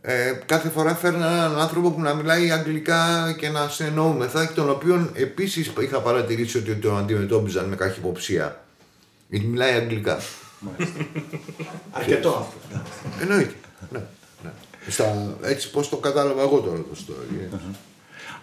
Ε, 0.00 0.32
κάθε 0.46 0.68
φορά 0.68 0.94
φέρναν 0.94 1.32
έναν 1.32 1.58
άνθρωπο 1.60 1.90
που 1.90 2.00
να 2.00 2.14
μιλάει 2.14 2.50
αγγλικά 2.50 3.32
και 3.38 3.48
να 3.48 3.68
συνεννοούμεθα 3.68 4.46
και 4.46 4.52
τον 4.54 4.70
οποίον 4.70 5.10
επίσης 5.14 5.72
είχα 5.80 6.00
παρατηρήσει 6.00 6.58
ότι 6.58 6.74
τον 6.74 6.98
αντιμετώπιζαν 6.98 7.64
με 7.64 7.76
καχυποψία. 7.76 8.64
Γιατί 9.28 9.46
μιλάει 9.46 9.72
αγγλικά. 9.72 10.18
Αρκετό 11.98 12.28
αυτό. 12.28 12.80
Εννοείται. 13.20 13.54
Ναι, 13.90 13.98
ναι. 14.42 14.50
Στα, 14.88 15.36
έτσι 15.42 15.70
πώς 15.70 15.88
το 15.88 15.96
κατάλαβα 15.96 16.42
εγώ 16.42 16.58
τώρα 16.60 16.76
το 16.78 16.96
story. 17.06 17.58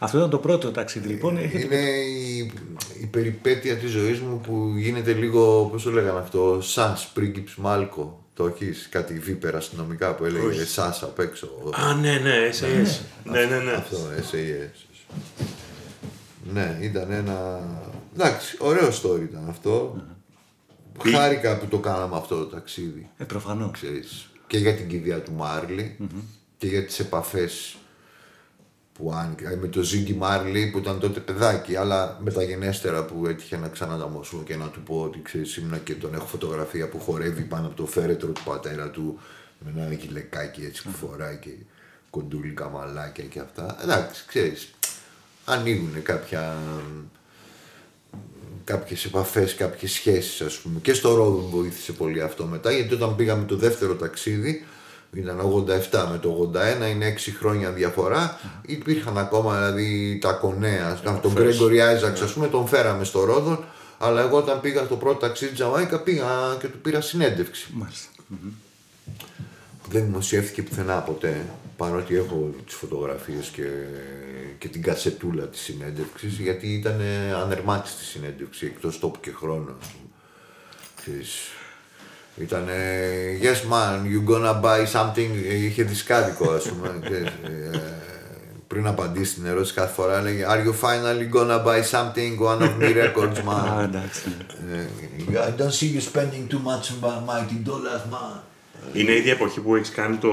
Ε. 0.05 0.07
Αυτό 0.07 0.17
ήταν 0.17 0.29
το 0.29 0.37
πρώτο 0.37 0.71
ταξίδι 0.71 1.07
λοιπόν. 1.07 1.37
Έχετε- 1.37 1.63
Είναι 1.63 1.89
η, 1.89 2.51
η 3.01 3.05
περιπέτεια 3.05 3.75
της 3.75 3.91
ζωής 3.91 4.19
μου 4.19 4.39
που 4.39 4.73
γίνεται 4.77 5.13
λίγο, 5.13 5.69
πώς 5.71 5.83
το 5.83 5.91
λέγανε 5.91 6.19
αυτό, 6.19 6.59
σας, 6.61 7.11
πρίγκιψ 7.13 7.55
Μάλκο. 7.55 8.19
Το 8.33 8.45
έχεις 8.45 8.87
κάτι 8.91 9.13
βίπερα 9.19 9.57
αστυνομικά 9.57 10.15
που 10.15 10.25
έλεγε 10.25 10.65
σας 10.65 11.03
απ' 11.03 11.19
έξω. 11.19 11.47
Α, 11.89 11.93
ναι, 11.93 12.17
ναι, 12.17 12.49
SAS. 12.59 12.99
Ναι, 13.23 13.45
ναι, 13.45 13.57
ναι. 13.59 13.71
Αυτό, 13.71 13.97
SAS. 14.31 15.03
Ναι, 16.53 16.77
ήταν 16.81 17.11
ένα... 17.11 17.59
Εντάξει, 18.13 18.55
ωραίο 18.59 18.87
story 18.89 19.21
ήταν 19.21 19.45
αυτό. 19.49 19.95
Χάρηκα 21.11 21.57
που 21.57 21.65
το 21.67 21.77
κάναμε 21.79 22.15
αυτό 22.15 22.35
το 22.37 22.45
ταξίδι. 22.45 23.09
Ε, 23.17 23.23
προφανώς. 23.23 23.71
Ξέρεις, 23.71 24.29
και 24.47 24.57
για 24.57 24.73
την 24.75 24.87
κηδεία 24.87 25.21
του 25.21 25.31
μαρλι 25.31 25.97
και 26.57 26.67
για 26.67 26.85
τις 26.85 26.99
επαφές 26.99 27.75
που 28.97 29.13
άνοιγα 29.13 29.57
με 29.57 29.67
το 29.67 29.81
Ζίγκι 29.81 30.13
Μάρλι 30.13 30.69
που 30.71 30.77
ήταν 30.77 30.99
τότε 30.99 31.19
παιδάκι 31.19 31.75
αλλά 31.75 32.19
μεταγενέστερα 32.23 33.05
που 33.05 33.27
έτυχε 33.27 33.57
να 33.57 33.67
ξανανταμώσουμε 33.67 34.43
και 34.43 34.55
να 34.55 34.67
του 34.67 34.81
πω 34.81 35.01
ότι 35.01 35.21
ξέρεις 35.21 35.57
ήμουνα 35.57 35.77
και 35.77 35.93
τον 35.93 36.13
έχω 36.13 36.25
φωτογραφία 36.25 36.89
που 36.89 36.99
χορεύει 36.99 37.41
πάνω 37.41 37.67
από 37.67 37.75
το 37.75 37.85
φέρετρο 37.85 38.27
του 38.27 38.41
πατέρα 38.43 38.89
του 38.89 39.19
με 39.59 39.81
ένα 39.81 39.93
γυλαικάκι 39.93 40.65
έτσι 40.65 40.83
που 40.83 40.91
φοράει 40.91 41.37
και 41.37 41.49
κοντούλικα 42.09 42.69
μαλάκια 42.69 43.23
και 43.23 43.39
αυτά 43.39 43.77
εντάξει 43.83 44.23
ξέρεις 44.27 44.73
ανοίγουν 45.45 46.03
κάποια 46.03 46.57
κάποιες 48.65 49.05
επαφές, 49.05 49.55
κάποιες 49.55 49.91
σχέσεις 49.91 50.41
ας 50.41 50.57
πούμε. 50.57 50.79
Και 50.79 50.93
στο 50.93 51.15
Ρόδο 51.15 51.39
μου 51.39 51.49
βοήθησε 51.49 51.91
πολύ 51.91 52.21
αυτό 52.21 52.45
μετά, 52.45 52.71
γιατί 52.71 52.93
όταν 52.93 53.15
πήγαμε 53.15 53.45
το 53.45 53.55
δεύτερο 53.55 53.95
ταξίδι, 53.95 54.65
ήταν 55.16 55.39
87 55.91 56.07
με 56.11 56.18
το 56.18 56.51
81, 56.53 56.89
είναι 56.89 57.13
6 57.18 57.32
χρόνια 57.39 57.72
διαφορά, 57.72 58.39
υπήρχαν 58.66 59.18
ακόμα 59.18 59.72
δηλαδή 59.72 60.18
τα 60.22 60.32
κονέα, 60.32 60.99
τον 61.22 61.32
Γκρέγκορι 61.34 61.82
Άιζαξ 61.82 62.22
ας 62.22 62.34
πούμε, 62.34 62.47
τον 62.47 62.68
φέραμε 62.68 63.03
στο 63.03 63.24
Ρόδο, 63.24 63.63
αλλά 63.97 64.22
εγώ 64.22 64.38
όταν 64.38 64.61
πήγα 64.61 64.84
στο 64.84 64.95
πρώτο 64.95 65.20
ταξίδι 65.20 65.53
Τζαμάικα 65.53 65.99
πήγα 65.99 66.57
και 66.59 66.68
του 66.68 66.78
πήρα 66.78 67.01
συνέντευξη. 67.01 67.68
Μάλιστα. 67.74 68.09
Δεν 69.89 70.05
δημοσιεύθηκε 70.05 70.61
πουθενά 70.61 70.99
ποτέ, 70.99 71.45
παρότι 71.78 72.16
έχω 72.16 72.53
τις 72.66 72.76
φωτογραφίες 72.76 73.47
και, 73.47 73.68
και 74.57 74.68
την 74.68 74.82
κασετούλα 74.82 75.43
της 75.43 75.61
συνέντευξης, 75.61 76.39
γιατί 76.39 76.74
ήταν 76.74 77.01
ανερμάτιστη 77.43 78.03
συνέντευξη, 78.03 78.66
εκτός 78.66 78.99
τόπου 78.99 79.20
και 79.20 79.32
χρόνου. 79.32 79.76
ας 79.82 79.88
πούμε. 79.88 80.09
Ξέρεις, 80.95 81.32
Ήταν 82.38 82.67
yes 83.41 83.71
man, 83.71 84.05
you 84.05 84.31
gonna 84.31 84.61
buy 84.61 84.86
something, 84.93 85.29
ε, 85.49 85.53
είχε 85.55 85.83
δισκάδικο 85.83 86.51
ας 86.51 86.63
πούμε. 86.63 86.99
ξέρεις, 87.09 87.27
ε, 87.27 87.81
πριν 88.67 88.88
απαντήσει 88.88 89.33
την 89.33 89.45
ερώτηση 89.45 89.73
κάθε 89.73 89.93
φορά 89.93 90.17
έλεγε 90.17 90.45
Are 90.49 90.67
you 90.67 90.73
finally 90.86 91.38
gonna 91.38 91.63
buy 91.65 91.81
something, 91.91 92.39
one 92.39 92.61
of 92.61 92.81
me 92.81 92.93
records 92.93 93.38
Α, 93.49 93.79
man. 93.79 93.83
εντάξει. 93.83 94.21
ναι. 94.69 94.88
Ε, 95.38 95.53
I 95.57 95.61
don't 95.61 95.71
see 95.71 95.95
you 95.95 96.01
spending 96.13 96.53
too 96.53 96.61
much 96.69 97.03
on 97.03 97.25
mighty 97.29 97.69
dollars 97.69 98.13
man. 98.13 98.39
Είναι 98.93 99.11
η 99.11 99.17
ίδια 99.17 99.31
εποχή 99.31 99.59
που 99.59 99.75
έχεις 99.75 99.89
κάνει 99.91 100.15
το. 100.15 100.29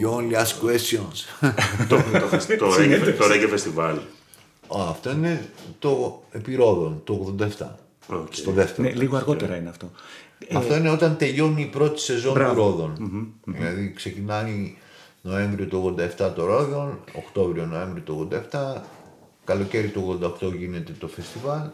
You 0.00 0.10
only 0.10 0.36
ask 0.42 0.68
questions. 0.68 1.16
το, 1.88 1.96
το, 1.96 2.28
το, 2.28 2.56
το, 2.58 2.74
reggae, 2.78 3.14
το 3.18 3.24
reggae 3.24 3.54
festival. 3.54 3.98
Α, 4.78 4.88
αυτό 4.90 5.10
είναι 5.10 5.48
το 5.78 6.22
επί 6.30 6.53
Ρόδον, 6.53 7.00
το 7.04 7.34
87. 7.58 7.66
Οκ. 8.06 8.26
Στο 8.30 8.50
δεύτερο. 8.50 8.88
Ναι, 8.88 8.94
λίγο 8.94 9.16
αργότερα 9.16 9.56
είναι 9.56 9.68
αυτό. 9.68 9.90
Αυτό 10.54 10.76
είναι 10.76 10.90
όταν 10.90 11.16
τελειώνει 11.16 11.62
η 11.62 11.66
πρώτη 11.66 12.00
σεζόν 12.00 12.34
του 12.34 12.54
Ρόδον 12.54 13.32
Δηλαδή 13.44 13.92
ξεκινάει 13.92 14.76
Νοέμβριο 15.22 15.66
του 15.66 15.94
87 16.18 16.32
το 16.34 16.44
Ρόδον, 16.44 16.98
Οκτώβριο-Νοέμβριο 17.16 18.02
του 18.02 18.28
87, 18.50 18.76
καλοκαίρι 19.44 19.88
του 19.88 20.18
88 20.40 20.52
γίνεται 20.56 20.92
το 20.92 21.08
φεστιβάλ 21.08 21.68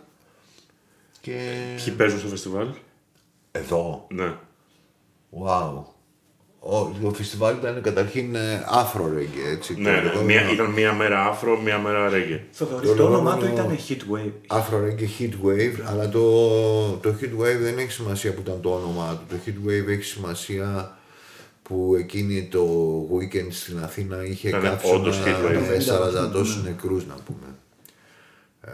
και 1.20 1.52
Ποιοι 1.84 1.94
παίζουν 1.94 2.18
στο 2.18 2.28
φεστιβάλ; 2.28 2.68
εδώ, 3.52 4.06
Ναι. 4.10 4.34
wow. 5.44 5.82
Ο, 6.62 6.84
το 7.02 7.12
φεστιβάλ 7.14 7.56
ήταν 7.56 7.82
καταρχήν 7.82 8.36
άφρο 8.70 9.12
ρέγγε, 9.14 9.48
έτσι. 9.52 9.74
Ναι, 9.80 9.90
ναι. 9.90 10.22
Μία, 10.24 10.50
ήταν 10.52 10.66
μία 10.70 10.92
μέρα 10.92 11.24
άφρο, 11.26 11.60
μία 11.60 11.78
μέρα 11.78 12.08
ρέγγε. 12.08 12.42
Θοδωρή, 12.50 12.86
Το 12.86 12.94
το 12.94 13.04
όνομά 13.04 13.36
του 13.36 13.42
λεγόμενο- 13.44 13.72
ήταν 13.72 13.78
Heat 13.88 14.14
Wave. 14.16 14.32
Άφρο 14.46 14.80
ρέγγε 14.80 15.08
Heat 15.18 15.46
Wave, 15.46 15.72
αλλά 15.86 16.08
το, 16.08 16.20
το 17.02 17.14
Heat 17.20 17.40
Wave 17.42 17.58
δεν 17.60 17.78
έχει 17.78 17.90
σημασία 17.90 18.32
που 18.34 18.40
ήταν 18.40 18.60
το 18.60 18.70
όνομά 18.70 19.16
του. 19.28 19.34
Το 19.34 19.40
Heat 19.46 19.68
Wave 19.68 19.88
έχει 19.88 20.02
σημασία 20.02 20.98
που 21.62 21.94
εκείνη 21.98 22.48
το 22.50 22.66
weekend 23.18 23.48
στην 23.50 23.78
Αθήνα 23.82 24.24
είχε 24.24 24.48
Ήταν 24.48 24.62
καύσωνας 24.62 24.94
όντως 24.94 25.18
heat 25.24 25.46
wave. 25.46 25.66
με 25.68 25.78
40 26.26 26.30
τόσους 26.32 26.62
νεκρούς 26.64 27.06
να 27.06 27.14
πούμε. 27.24 27.46
Ε, 28.60 28.70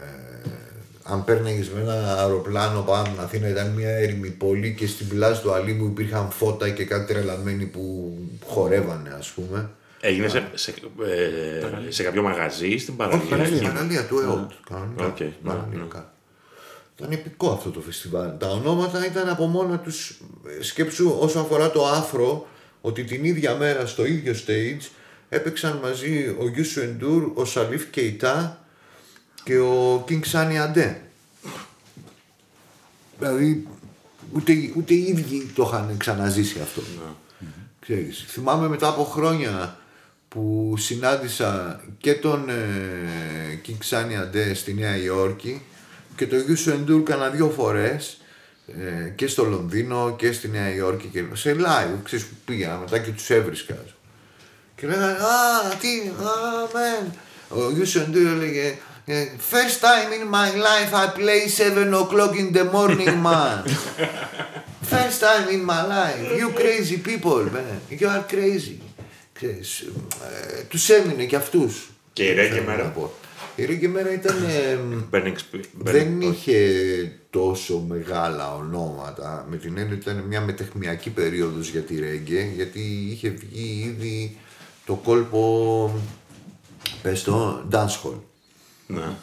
αν 1.08 1.24
πέρναγες 1.24 1.68
με 1.68 1.80
ένα 1.80 2.18
αεροπλάνο 2.18 2.80
πάνω 2.80 3.04
στην 3.04 3.20
Αθήνα 3.20 3.48
ήταν 3.48 3.70
μια 3.70 3.90
έρημη 3.90 4.28
πόλη 4.28 4.74
και 4.74 4.86
στην 4.86 5.08
πλαζ 5.08 5.42
του 5.42 5.52
Αλήμου 5.52 5.86
υπήρχαν 5.86 6.30
φώτα 6.30 6.68
και 6.68 6.84
κάτι 6.84 7.12
τρελαμένοι 7.12 7.64
που 7.64 8.12
χορεύανε 8.44 9.14
ας 9.18 9.28
πούμε. 9.30 9.70
Έγινε 10.00 10.28
σε, 10.28 10.48
σε, 10.54 10.74
ε, 11.06 11.90
σε 11.90 12.02
κάποιο 12.02 12.22
μαγαζί 12.22 12.76
στην 12.76 12.96
παραλία. 12.96 13.36
Όχι, 13.36 13.54
στην 13.54 13.72
παραλία 13.72 14.06
του 14.06 14.18
ΕΟΤ. 14.18 14.50
Κανονικά. 14.70 15.06
Οκ, 15.06 15.20
ναι, 15.20 15.32
Παραλιακά. 15.44 16.12
Ήταν 16.98 17.12
επικό 17.12 17.50
αυτό 17.50 17.70
το 17.70 17.80
φεστιβάλ. 17.80 18.30
Τα 18.38 18.50
ονόματα 18.50 19.06
ήταν 19.06 19.28
από 19.28 19.46
μόνα 19.46 19.78
τους 19.78 20.20
ε, 20.58 20.62
σκέψου 20.62 21.16
όσον 21.18 21.42
αφορά 21.42 21.70
το 21.70 21.86
άφρο 21.86 22.46
ότι 22.80 23.04
την 23.04 23.24
ίδια 23.24 23.54
μέρα 23.54 23.86
στο 23.86 24.06
ίδιο 24.06 24.34
stage 24.46 24.88
έπαιξαν 25.28 25.80
μαζί 25.82 26.36
ο 26.38 26.48
Γιούσου 26.48 26.80
Εντούρ, 26.80 27.32
ο 27.34 27.44
Σαλίφ 27.44 27.90
Κεϊτά 27.90 28.65
και 29.46 29.58
ο 29.58 30.04
King 30.08 30.20
Σάνι 30.24 30.58
Αντέ. 30.58 31.00
Δηλαδή 33.18 33.66
ούτε, 34.32 34.52
ούτε 34.76 34.94
οι 34.94 35.02
ίδιοι 35.02 35.50
το 35.54 35.70
είχαν 35.72 35.96
ξαναζήσει 35.96 36.60
αυτό. 36.60 36.82
Ξέρεις, 37.80 38.24
θυμάμαι 38.28 38.68
μετά 38.68 38.88
από 38.88 39.04
χρόνια 39.04 39.78
που 40.28 40.74
συνάντησα 40.78 41.80
και 41.98 42.14
τον 42.14 42.48
ε, 42.48 43.60
King 43.66 43.90
Sunny 43.90 44.22
Ade 44.22 44.50
στη 44.54 44.74
Νέα 44.74 44.96
Υόρκη 44.96 45.62
και 46.16 46.26
τον 46.26 46.40
Γιούσου 46.40 46.70
Εντούρ 46.70 47.02
κάνα 47.02 47.28
δύο 47.28 47.48
φορές 47.48 48.20
ε, 48.66 49.08
και 49.08 49.26
στο 49.26 49.44
Λονδίνο 49.44 50.14
και 50.16 50.32
στη 50.32 50.48
Νέα 50.48 50.74
Υόρκη 50.74 51.06
και 51.06 51.24
σε 51.32 51.56
live, 51.58 51.98
ξέρεις 52.02 52.24
που 52.24 52.34
πήγαινα 52.44 52.76
μετά 52.76 52.98
και 52.98 53.10
τους 53.10 53.30
έβρισκα. 53.30 53.76
Και 54.76 54.86
λέγανε, 54.86 55.12
α, 55.12 55.76
τι, 55.80 56.08
α, 56.08 56.66
man. 56.72 57.10
Ο 57.48 57.70
Γιούσου 57.70 57.98
Εντούρ 57.98 58.26
έλεγε, 58.26 58.66
ε, 58.66 58.78
First 59.06 59.80
time 59.80 60.10
in 60.18 60.26
my 60.38 60.50
life 60.68 60.92
I 60.92 61.06
play 61.20 61.46
7 61.46 61.94
o'clock 61.94 62.36
in 62.36 62.52
the 62.52 62.64
morning, 62.64 63.22
man. 63.28 63.62
First 64.82 65.20
time 65.20 65.48
in 65.56 65.62
my 65.64 65.82
life. 65.96 66.24
You 66.40 66.48
crazy 66.50 66.98
people, 66.98 67.44
man. 67.56 67.80
You 67.90 68.08
are 68.08 68.24
crazy. 68.34 68.78
Ξέρεις, 69.32 69.80
ε, 69.80 70.62
τους 70.68 70.88
έμεινε 70.88 71.24
και 71.24 71.36
αυτούς. 71.36 71.90
Και 72.12 72.22
η 72.24 72.34
Reggae 72.38 72.48
Θέλω 72.50 72.62
μέρα; 72.66 72.82
να 72.82 72.88
πω. 72.88 73.12
Η 73.56 73.64
Reggae 73.68 73.88
μέρα 73.88 74.12
ήταν... 74.12 74.44
ε, 74.44 74.78
Burning 75.12 75.26
Sp- 75.34 75.60
δεν 75.78 76.18
Burning- 76.18 76.22
είχε 76.32 76.58
τόσο 77.30 77.78
μεγάλα 77.88 78.54
ονόματα. 78.54 79.46
Με 79.50 79.56
την 79.56 79.78
έννοια 79.78 79.94
ότι 79.94 80.10
ήταν 80.10 80.24
μια 80.28 80.40
μετεχμιακή 80.40 81.10
περίοδος 81.10 81.68
για 81.68 81.80
τη 81.80 81.94
Reggae, 82.00 82.52
γιατί 82.54 82.80
είχε 83.10 83.28
βγει 83.28 83.82
ήδη 83.86 84.36
το 84.86 84.94
κόλπο, 84.94 85.94
πες 87.02 87.22
το, 87.22 87.64
dancehall. 87.72 88.18
Ναι. 88.86 89.16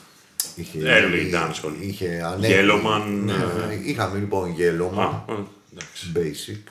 Είχε, 0.55 0.79
Early 0.83 1.33
dancehall. 1.35 1.73
Είχε 1.81 2.21
ανέβει. 2.25 2.53
Yellowman, 2.53 3.01
Ναι, 3.23 3.33
ναι. 3.33 3.73
είχαμε 3.83 4.19
λοιπόν 4.19 4.55
Yellowman. 4.57 4.97
Α, 4.99 5.33
ε, 5.33 5.43
εντάξει. 5.71 6.11
basic. 6.15 6.69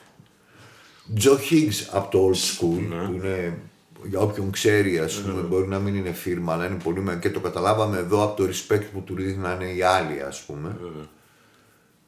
Joe 1.23 1.37
Higgs 1.51 1.87
από 1.91 2.11
το 2.11 2.29
old 2.29 2.35
school, 2.37 2.79
Ναι. 2.89 3.05
που 3.05 3.13
είναι 3.13 3.57
για 4.05 4.19
όποιον 4.19 4.51
ξέρει, 4.51 4.99
ας 4.99 5.13
πούμε, 5.21 5.41
μπορεί 5.41 5.67
να 5.67 5.79
μην 5.79 5.95
είναι 5.95 6.11
φίρμα, 6.11 6.53
αλλά 6.53 6.65
είναι 6.65 6.77
πολύ 6.83 6.99
μεγάλο. 6.99 7.19
Και 7.21 7.29
το 7.31 7.39
καταλάβαμε 7.39 7.97
εδώ 7.97 8.23
από 8.23 8.43
το 8.43 8.49
respect 8.49 8.83
που 8.93 9.01
του 9.01 9.15
δείχνανε 9.15 9.65
οι 9.65 9.81
άλλοι, 9.81 10.21
ας 10.21 10.41
πούμε. 10.45 10.77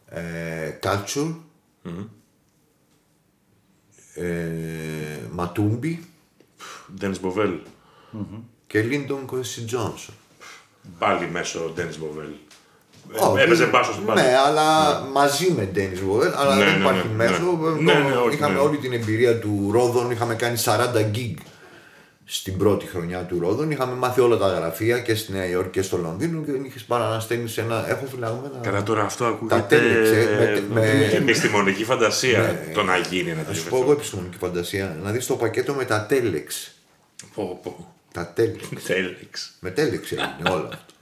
Ε, 0.10 0.80
Culture. 0.84 1.36
Ε, 4.14 5.20
Ματούμπι 5.32 6.06
Dennis 7.02 7.16
Bovell. 7.22 7.60
και 8.68 8.84
Lyndon 8.90 9.26
Quincy 9.34 9.72
Johnson. 9.76 10.14
Πάλι 11.00 11.28
μέσω 11.32 11.74
Dennis 11.78 11.82
Bovell. 12.04 12.34
Ε, 13.16 13.20
Όχι, 13.26 13.42
Έπαιζε 13.44 13.66
μπάσο 13.66 13.92
στην 13.92 14.04
μπάλα. 14.04 14.22
Ναι, 14.22 14.36
αλλά 14.46 15.00
μαζί 15.14 15.52
με 15.58 15.64
Ντένι 15.74 15.96
Βόελ, 15.96 16.32
αλλά 16.36 16.56
Ναι, 16.56 16.64
δεν 16.64 16.74
ναι, 16.74 16.80
υπάρχει 16.80 17.08
ναι, 17.08 17.14
μέσο. 17.16 17.32
ναι. 17.34 17.38
Το- 17.48 17.82
Ναι, 17.82 17.94
ναι, 17.94 18.16
όχι, 18.16 18.36
είχαμε 18.36 18.54
ναι. 18.54 18.60
όλη 18.60 18.78
την 18.78 18.94
εμπειρία 18.94 19.40
του 19.40 19.70
Ρόδων, 19.72 20.12
είχαμε 20.12 20.36
κάνει 20.36 20.58
40 20.66 21.12
gig 21.16 21.34
στην 22.26 22.58
πρώτη 22.58 22.86
χρονιά 22.86 23.20
του 23.24 23.40
Ρόδων. 23.40 23.72
Είχαμε 23.72 23.94
μάθει 23.96 24.22
όλα 24.22 24.38
τα 24.38 24.48
γραφεία 24.48 25.00
και 25.00 25.16
στη 25.16 25.32
Νέα 25.32 25.46
Υόρκη 25.50 25.70
και 25.70 25.82
στο 25.82 25.98
Λονδίνο 25.98 26.42
και 26.42 26.52
δεν 26.52 26.64
είχες 26.64 26.84
πάρα 26.84 27.10
να 27.10 27.20
στέλνεις 27.20 27.58
ένα. 27.58 27.90
Έχω 27.90 28.06
φυλαγμένα. 28.06 28.60
Κατά 28.62 28.84
τώρα 28.84 29.04
αυτό 29.04 29.24
Τα 29.24 29.30
ακούγεται 29.30 29.62
τέλεξε, 29.68 30.64
με- 30.74 30.82
με- 30.82 31.10
επιστημονική 31.14 31.84
φαντασία 31.84 32.60
το 32.74 32.84
να 32.84 32.98
γίνει 32.98 33.30
ένα 33.30 33.44
Να 33.48 33.54
σου 33.54 33.64
τέτοιο 33.64 33.70
πω 33.70 33.76
εγώ 33.76 33.76
φεστιβάλ. 33.78 33.96
επιστημονική 33.98 34.38
φαντασία. 34.38 34.98
Να 35.04 35.12
δεις 35.12 35.26
το 35.26 35.36
πακέτο 35.36 35.74
με 35.74 35.86
τα 35.86 36.06
τέλεξ. 36.06 36.72
Πω, 37.36 37.60
πω. 37.64 37.95
Τα 38.16 38.28
τέλεξ. 38.28 38.68
Τέλεξ. 38.86 39.52
Με 39.64 39.70
τέλεξ 39.70 40.12
έγινε 40.12 40.50
όλο 40.50 40.70
αυτό. 40.74 40.94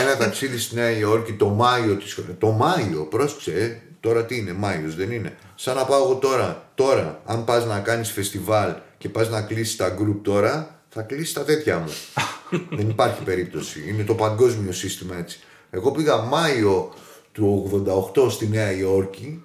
Ένα 0.00 0.16
ταξίδι 0.16 0.58
στη 0.58 0.74
Νέα 0.74 0.90
Υόρκη 0.90 1.32
το 1.32 1.48
Μάιο 1.48 1.96
της 1.96 2.14
χρονιάς. 2.14 2.36
Το 2.38 2.50
Μάιο, 2.50 3.04
πρόσεξε, 3.04 3.52
ε. 3.52 3.80
τώρα 4.00 4.24
τι 4.24 4.36
είναι, 4.36 4.52
Μάιος 4.52 4.96
δεν 4.96 5.10
είναι. 5.10 5.36
Σαν 5.54 5.76
να 5.76 5.84
πάω 5.84 6.02
εγώ 6.02 6.14
τώρα, 6.14 6.70
τώρα, 6.74 7.22
αν 7.24 7.44
πας 7.44 7.66
να 7.66 7.80
κάνεις 7.80 8.10
φεστιβάλ 8.10 8.74
και 8.98 9.08
πας 9.08 9.30
να 9.30 9.42
κλείσεις 9.42 9.76
τα 9.76 9.88
γκρουπ 9.88 10.24
τώρα, 10.24 10.80
θα 10.88 11.02
κλείσεις 11.02 11.32
τα 11.32 11.44
τέτοια 11.44 11.78
μου. 11.78 11.92
δεν 12.76 12.88
υπάρχει 12.88 13.22
περίπτωση. 13.22 13.84
Είναι 13.88 14.04
το 14.04 14.14
παγκόσμιο 14.14 14.72
σύστημα 14.72 15.16
έτσι. 15.16 15.40
Εγώ 15.70 15.90
πήγα 15.90 16.16
Μάιο 16.16 16.94
του 17.32 17.70
88 18.14 18.30
στη 18.30 18.48
Νέα 18.48 18.72
Υόρκη 18.72 19.42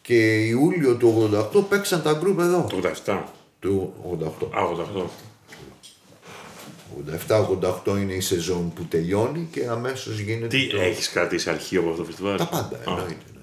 και 0.00 0.46
Ιούλιο 0.46 0.94
του 0.96 1.30
88 1.54 1.64
παίξαν 1.68 2.02
τα 2.02 2.12
γκρουπ 2.12 2.40
εδώ. 2.40 2.66
Το 2.68 2.80
87. 3.06 3.22
Του 3.58 3.94
88. 4.20 4.48
Α, 4.50 4.62
88. 4.96 5.31
87-88 7.28 7.72
είναι 7.86 8.12
η 8.12 8.20
σεζόν 8.20 8.72
που 8.72 8.84
τελειώνει 8.84 9.48
και 9.52 9.66
αμέσως 9.68 10.18
γίνεται 10.18 10.46
Τι 10.56 10.66
το... 10.68 10.80
έχεις 10.80 11.08
κρατήσει 11.08 11.50
αρχείο 11.50 11.80
από 11.80 11.90
αυτό 11.90 12.00
το 12.02 12.08
φεστιβάλ; 12.08 12.36
Τα 12.36 12.46
πάντα 12.46 12.76
Α, 12.76 12.80
εννοείται. 12.86 13.14
ναι. 13.34 13.40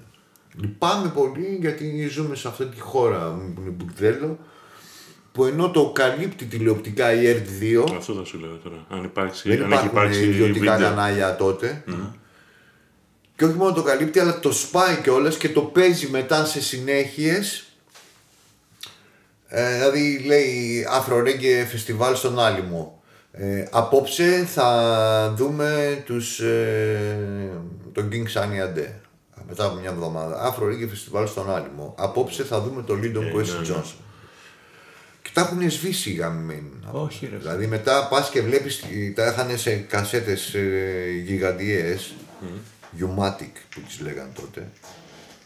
Λυπάμαι 0.60 1.08
πολύ 1.08 1.58
γιατί 1.60 2.08
ζούμε 2.08 2.34
σε 2.36 2.48
αυτή 2.48 2.64
τη 2.66 2.80
χώρα 2.80 3.18
που 3.54 3.60
είναι 3.60 3.70
Μπουρδέλο 3.70 4.38
που 5.32 5.44
ενώ 5.44 5.70
το 5.70 5.90
καλύπτει 5.94 6.44
τηλεοπτικά 6.44 7.12
η 7.12 7.26
ΕΡΤ2 7.26 7.84
Αυτό 7.96 8.14
θα 8.14 8.24
σου 8.24 8.38
λέω 8.38 8.56
τώρα. 8.56 8.86
Αν 8.88 9.04
υπάρξει, 9.04 9.48
δεν 9.48 9.62
αν 9.64 9.72
έχει 9.72 9.84
υπάρχουν 9.86 9.98
υπάρξει 9.98 10.24
ιδιωτικά 10.28 10.72
βίντεο. 10.76 10.88
κανάλια 10.88 11.36
τότε 11.36 11.84
και 13.36 13.44
όχι 13.44 13.54
μόνο 13.56 13.72
το 13.72 13.82
καλύπτει 13.82 14.18
αλλά 14.18 14.40
το 14.40 14.52
σπάει 14.52 14.96
κιόλας 15.02 15.36
και 15.36 15.48
το 15.48 15.60
παίζει 15.62 16.06
μετά 16.08 16.44
σε 16.44 16.60
συνέχειες 16.62 17.64
ε, 19.46 19.74
δηλαδή 19.74 20.18
λέει 20.26 20.86
Αφρορέγγε 20.90 21.64
φεστιβάλ 21.64 22.14
στον 22.14 22.38
Άλυμο 22.38 22.99
ε, 23.32 23.64
απόψε 23.70 24.44
θα 24.46 25.34
δούμε 25.36 26.02
τους, 26.06 26.40
ε, 26.40 27.50
τον 27.92 28.08
King 28.12 28.38
Sunny 28.38 28.66
Ade 28.66 28.86
μετά 29.48 29.64
από 29.64 29.80
μια 29.80 29.90
εβδομάδα 29.90 30.42
Αφρορέγγε 30.42 30.86
φεστιβάλ 30.86 31.26
στον 31.26 31.54
Άλυμο 31.54 31.94
απόψε 31.98 32.44
θα 32.44 32.60
δούμε 32.60 32.82
τον 32.82 33.00
Lyndon 33.02 33.22
ναι, 33.22 33.32
Quincy 33.34 33.68
ναι. 33.68 33.74
Johnson 33.74 34.04
και 35.22 35.40
τα 35.40 35.40
έχουν 35.40 35.70
σβήσει 35.70 36.10
οι 36.10 36.14
γαμμένοι. 36.14 36.70
Όχι, 36.92 37.26
ρε. 37.26 37.36
Δηλαδή 37.36 37.66
μετά 37.66 38.08
πας 38.10 38.30
και 38.30 38.42
βλέπεις, 38.42 38.84
τα 39.14 39.26
είχαν 39.26 39.58
σε 39.58 39.76
κασέτες 39.76 40.54
ε, 40.54 41.22
γιγαντιές, 41.24 42.14
Umatic 43.00 43.52
που 43.74 43.80
τις 43.86 44.00
λέγαν 44.00 44.30
τότε. 44.34 44.68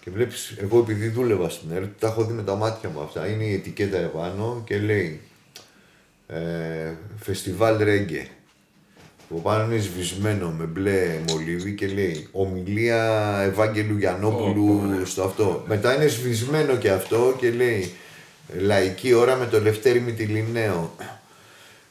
Και 0.01 0.11
βλέπεις, 0.11 0.55
εγώ 0.61 0.78
επειδή 0.78 1.09
δούλευα 1.09 1.49
στην 1.49 1.70
ΕΡΤ, 1.70 2.01
τα 2.01 2.07
έχω 2.07 2.24
δει 2.24 2.32
με 2.32 2.43
τα 2.43 2.55
μάτια 2.55 2.89
μου 2.89 3.01
αυτά. 3.01 3.26
Είναι 3.26 3.45
η 3.45 3.53
ετικέτα 3.55 3.99
επάνω 3.99 4.62
και 4.66 4.78
λέει 4.78 5.20
ε, 6.26 6.92
Φεστιβάλ 7.20 7.76
Ρέγγε. 7.82 8.26
Που 9.28 9.42
πάνω 9.42 9.64
είναι 9.64 9.82
σβησμένο 9.82 10.54
με 10.58 10.64
μπλε 10.64 11.18
μολύβι 11.28 11.72
και 11.72 11.86
λέει 11.86 12.28
Ομιλία 12.32 13.36
Ευάγγελου 13.42 13.98
Γιαννόπουλου 13.98 15.02
στο 15.04 15.22
αυτό. 15.22 15.64
Μετά 15.66 15.94
είναι 15.94 16.06
σβησμένο 16.06 16.76
και 16.76 16.90
αυτό 16.90 17.36
και 17.38 17.50
λέει 17.50 17.92
Λαϊκή 18.58 19.12
ώρα 19.12 19.36
με 19.36 19.46
το 19.46 19.60
Λευτέρη 19.60 20.00
Μητυλινέο. 20.00 20.94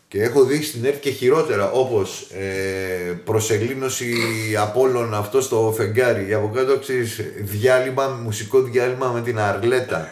Και 0.08 0.22
έχω 0.22 0.44
δει 0.44 0.64
στην 0.64 0.86
ΕΡΤ 0.86 1.00
και 1.00 1.10
χειρότερα 1.10 1.72
όπως 1.72 2.28
ε, 2.32 3.12
προσελήνωση 3.24 4.16
Απόλλων 4.60 5.14
αυτό 5.14 5.42
στο 5.42 5.74
φεγγάρι. 5.78 6.24
Για 6.24 6.38
από 6.38 6.50
κάτω 6.50 6.80
ξέρεις, 6.80 7.22
διάλειμμα, 7.38 8.08
μουσικό 8.08 8.62
διάλειμμα 8.62 9.08
με 9.08 9.22
την 9.22 9.40
Αρλέτα. 9.40 10.10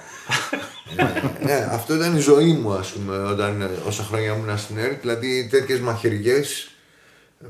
Ε, 0.96 1.46
ναι, 1.46 1.68
αυτό 1.72 1.96
ήταν 1.96 2.16
η 2.16 2.20
ζωή 2.20 2.54
μου 2.54 2.74
ας 2.74 2.92
πούμε 2.92 3.18
όταν, 3.18 3.70
όσα 3.88 4.04
χρόνια 4.04 4.34
ήμουν 4.36 4.58
στην 4.58 4.78
ΕΡΤ. 4.78 5.02
Δηλαδή 5.02 5.48
τέτοιες 5.52 5.80
μαχαιριές 5.80 6.72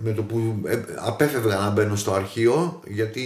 με 0.04 0.12
το 0.12 0.24
που 0.24 0.62
ε, 0.66 0.80
απέφευγα 0.96 1.56
να 1.56 1.70
μπαίνω 1.70 1.96
στο 1.96 2.14
αρχείο 2.14 2.82
γιατί 2.88 3.24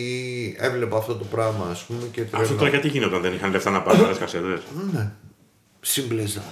έβλεπα 0.59 0.97
αυτό 0.97 1.15
το 1.15 1.25
πράγμα 1.25 1.67
ας 1.71 1.83
πούμε 1.83 2.07
και 2.11 2.23
Αυτό 2.31 2.55
τώρα 2.55 2.69
γιατί 2.69 2.87
γινόταν, 2.87 3.21
δεν 3.21 3.33
είχαν 3.33 3.51
λεφτά 3.51 3.69
να 3.69 3.81
πάρουν 3.81 4.05
άλλες 4.05 4.17
κασέτες; 4.17 4.59
ναι. 4.93 5.11
Σύμπλεζα. 5.81 6.43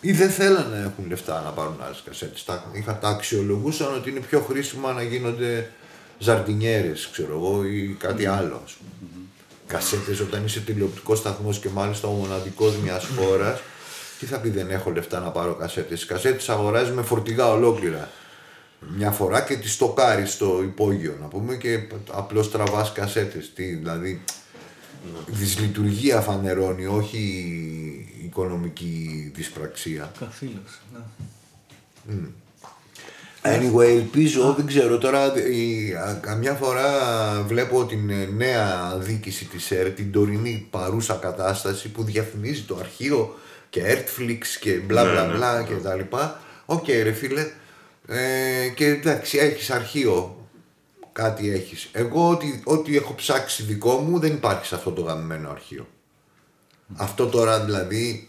Ή 0.00 0.12
δεν 0.12 0.30
θέλανε 0.30 0.76
να 0.76 0.82
έχουν 0.82 1.04
λεφτά 1.08 1.42
να 1.44 1.50
πάρουν 1.50 1.76
άλλες 1.84 2.02
κασέτες. 2.04 2.44
Τα, 2.44 2.64
είχα, 2.72 2.98
τα 2.98 3.08
αξιολογούσαν 3.08 3.94
ότι 3.94 4.10
είναι 4.10 4.20
πιο 4.20 4.40
χρήσιμα 4.40 4.92
να 4.92 5.02
γίνονται 5.02 5.70
ζαρτινιέρες, 6.18 7.08
ξέρω 7.12 7.34
εγώ, 7.34 7.64
ή 7.64 7.96
κάτι 7.98 8.26
άλλο. 8.26 8.62
Ας 8.64 8.72
πούμε. 8.72 9.19
Κασέτε 9.70 10.22
όταν 10.22 10.44
είσαι 10.44 10.60
τηλεοπτικός 10.60 11.18
σταθμός 11.18 11.58
και 11.58 11.68
μάλιστα 11.68 12.08
ο 12.08 12.12
μοναδικός 12.12 12.76
μιας 12.76 13.06
χώρας, 13.16 13.60
τι 14.18 14.26
θα 14.26 14.38
πει 14.38 14.50
δεν 14.50 14.70
έχω 14.70 14.90
λεφτά 14.90 15.20
να 15.20 15.30
πάρω 15.30 15.54
κασέτες. 15.54 16.02
Οι 16.02 16.06
κασέτες 16.06 16.48
αγοράζει 16.48 16.92
με 16.92 17.02
φορτηγά 17.02 17.48
ολόκληρα. 17.48 18.10
Μια 18.96 19.10
φορά 19.10 19.40
και 19.40 19.56
τη 19.56 19.68
στοκάρει 19.68 20.26
στο 20.26 20.62
υπόγειο, 20.62 21.16
να 21.20 21.26
πούμε, 21.26 21.56
και 21.56 21.80
απλώς 22.10 22.50
τραβάς 22.50 22.92
κασέτες. 22.92 23.52
Δηλαδή, 23.54 24.22
δυσλειτουργία 25.26 26.20
φανερώνει, 26.20 26.86
όχι 26.86 27.20
οικονομική 28.24 29.30
δυσπραξία. 29.34 30.12
Καθήλωση, 30.18 30.80
ναι. 30.92 31.00
Anyway, 33.42 33.86
ελπίζω, 33.88 34.54
δεν 34.56 34.66
ξέρω 34.66 34.98
τώρα, 34.98 35.32
η- 35.50 35.92
α, 35.94 36.18
καμιά 36.22 36.54
φορά 36.54 36.88
βλέπω 37.46 37.84
την 37.86 38.10
ε, 38.10 38.24
νέα 38.36 38.96
διοίκηση 38.98 39.44
της 39.44 39.70
ΕΡΤ, 39.70 39.96
την 39.96 40.12
τωρινή 40.12 40.66
παρούσα 40.70 41.14
κατάσταση 41.14 41.88
που 41.88 42.04
διαφημίζει 42.04 42.62
το 42.62 42.76
αρχείο 42.80 43.38
και 43.70 43.82
Ertflix 43.86 44.40
και 44.60 44.72
μπλα 44.72 45.04
Ναι, 45.04 45.10
μπλα 45.10 45.26
ναι, 45.26 45.34
μπλα 45.36 45.62
και 45.62 45.74
τα 45.74 45.94
λοιπά. 45.94 46.40
Οκ 46.66 46.88
ρε 46.88 47.12
φίλε, 47.12 47.46
ε, 48.06 48.68
και 48.74 48.86
εντάξει 48.86 49.38
έχεις 49.38 49.70
αρχείο, 49.70 50.46
κάτι 51.12 51.50
έχεις. 51.50 51.88
Εγώ 51.92 52.28
ό,τι, 52.30 52.60
ό,τι 52.64 52.96
έχω 52.96 53.14
ψάξει 53.14 53.62
δικό 53.62 53.92
μου 53.96 54.18
δεν 54.18 54.32
υπάρχει 54.32 54.66
σε 54.66 54.74
αυτό 54.74 54.90
το 54.90 55.00
γαμμένο 55.02 55.50
αρχείο. 55.50 55.86
Αυτό 56.96 57.26
τώρα 57.26 57.64
δηλαδή, 57.64 58.28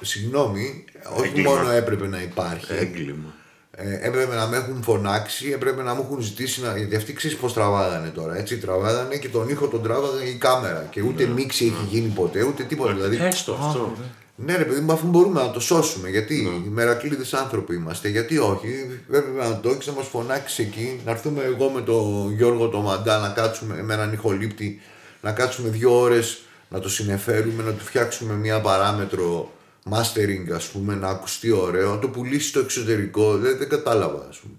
συγγνώμη, 0.00 0.84
όχι 1.16 1.26
Έγκλημα. 1.28 1.50
μόνο 1.54 1.70
έπρεπε 1.70 2.06
να 2.06 2.22
υπάρχει. 2.22 2.72
Έγκλημα. 2.72 3.34
Ε, 3.80 4.06
έπρεπε 4.06 4.34
να 4.34 4.46
με 4.46 4.56
έχουν 4.56 4.82
φωνάξει, 4.82 5.50
έπρεπε 5.54 5.82
να 5.82 5.94
μου 5.94 6.06
έχουν 6.08 6.20
ζητήσει 6.20 6.62
να. 6.62 6.76
Γιατί 6.76 6.96
αυτοί 6.96 7.12
ξέρεις 7.12 7.36
πώς 7.36 7.52
τραβάγανε 7.52 8.08
τώρα. 8.08 8.36
Έτσι 8.36 8.56
τραβάγανε 8.58 9.16
και 9.16 9.28
τον 9.28 9.48
ήχο 9.48 9.66
τον 9.66 9.82
τράβαγε 9.82 10.24
η 10.28 10.34
κάμερα. 10.34 10.86
Και 10.90 11.02
ούτε 11.02 11.26
μίξη 11.26 11.64
έχει 11.64 11.96
γίνει 11.96 12.08
ποτέ, 12.08 12.42
ούτε 12.42 12.62
τίποτα. 12.62 12.92
Δηλαδή, 12.92 13.18
Έστω 13.22 13.52
αυτό. 13.52 13.92
ναι, 14.36 14.56
ρε 14.56 14.64
παιδί 14.64 14.80
μου, 14.80 14.92
αφού 14.92 15.06
μπορούμε 15.06 15.42
να 15.42 15.50
το 15.50 15.60
σώσουμε. 15.60 16.08
Γιατί 16.08 16.34
οι 16.34 16.68
μερακλείδες 16.68 17.34
άνθρωποι 17.34 17.74
είμαστε, 17.74 18.08
γιατί 18.08 18.38
όχι. 18.38 19.00
Έπρεπε 19.08 19.48
να 19.48 19.60
το 19.60 19.68
έχεις 19.68 19.86
να 19.86 19.92
μας 19.92 20.06
φωνάξεις 20.06 20.58
εκεί, 20.58 21.00
να 21.04 21.10
έρθουμε 21.10 21.42
εγώ 21.42 21.68
με 21.68 21.80
τον 21.80 22.32
Γιώργο 22.36 22.68
το 22.68 22.80
Μαντά 22.80 23.18
να 23.18 23.28
κάτσουμε 23.28 23.82
με 23.82 23.94
έναν 23.94 24.12
ηχολήπτη, 24.12 24.80
να 25.20 25.32
κάτσουμε 25.32 25.68
δύο 25.68 26.00
ώρες 26.00 26.38
να 26.68 26.80
το 26.80 26.88
συνεφέρουμε, 26.88 27.62
να 27.62 27.72
του 27.72 27.84
φτιάξουμε 27.84 28.34
μια 28.34 28.60
παράμετρο 28.60 29.52
mastering, 29.92 30.50
ας 30.54 30.66
πούμε, 30.66 30.94
να 30.94 31.08
ακουστεί 31.08 31.50
ωραίο, 31.50 31.94
να 31.94 31.98
το 31.98 32.08
πουλήσει 32.08 32.48
στο 32.48 32.60
εξωτερικό. 32.60 33.36
Δεν, 33.36 33.58
δεν 33.58 33.68
κατάλαβα, 33.68 34.26
ας 34.28 34.38
πούμε. 34.38 34.54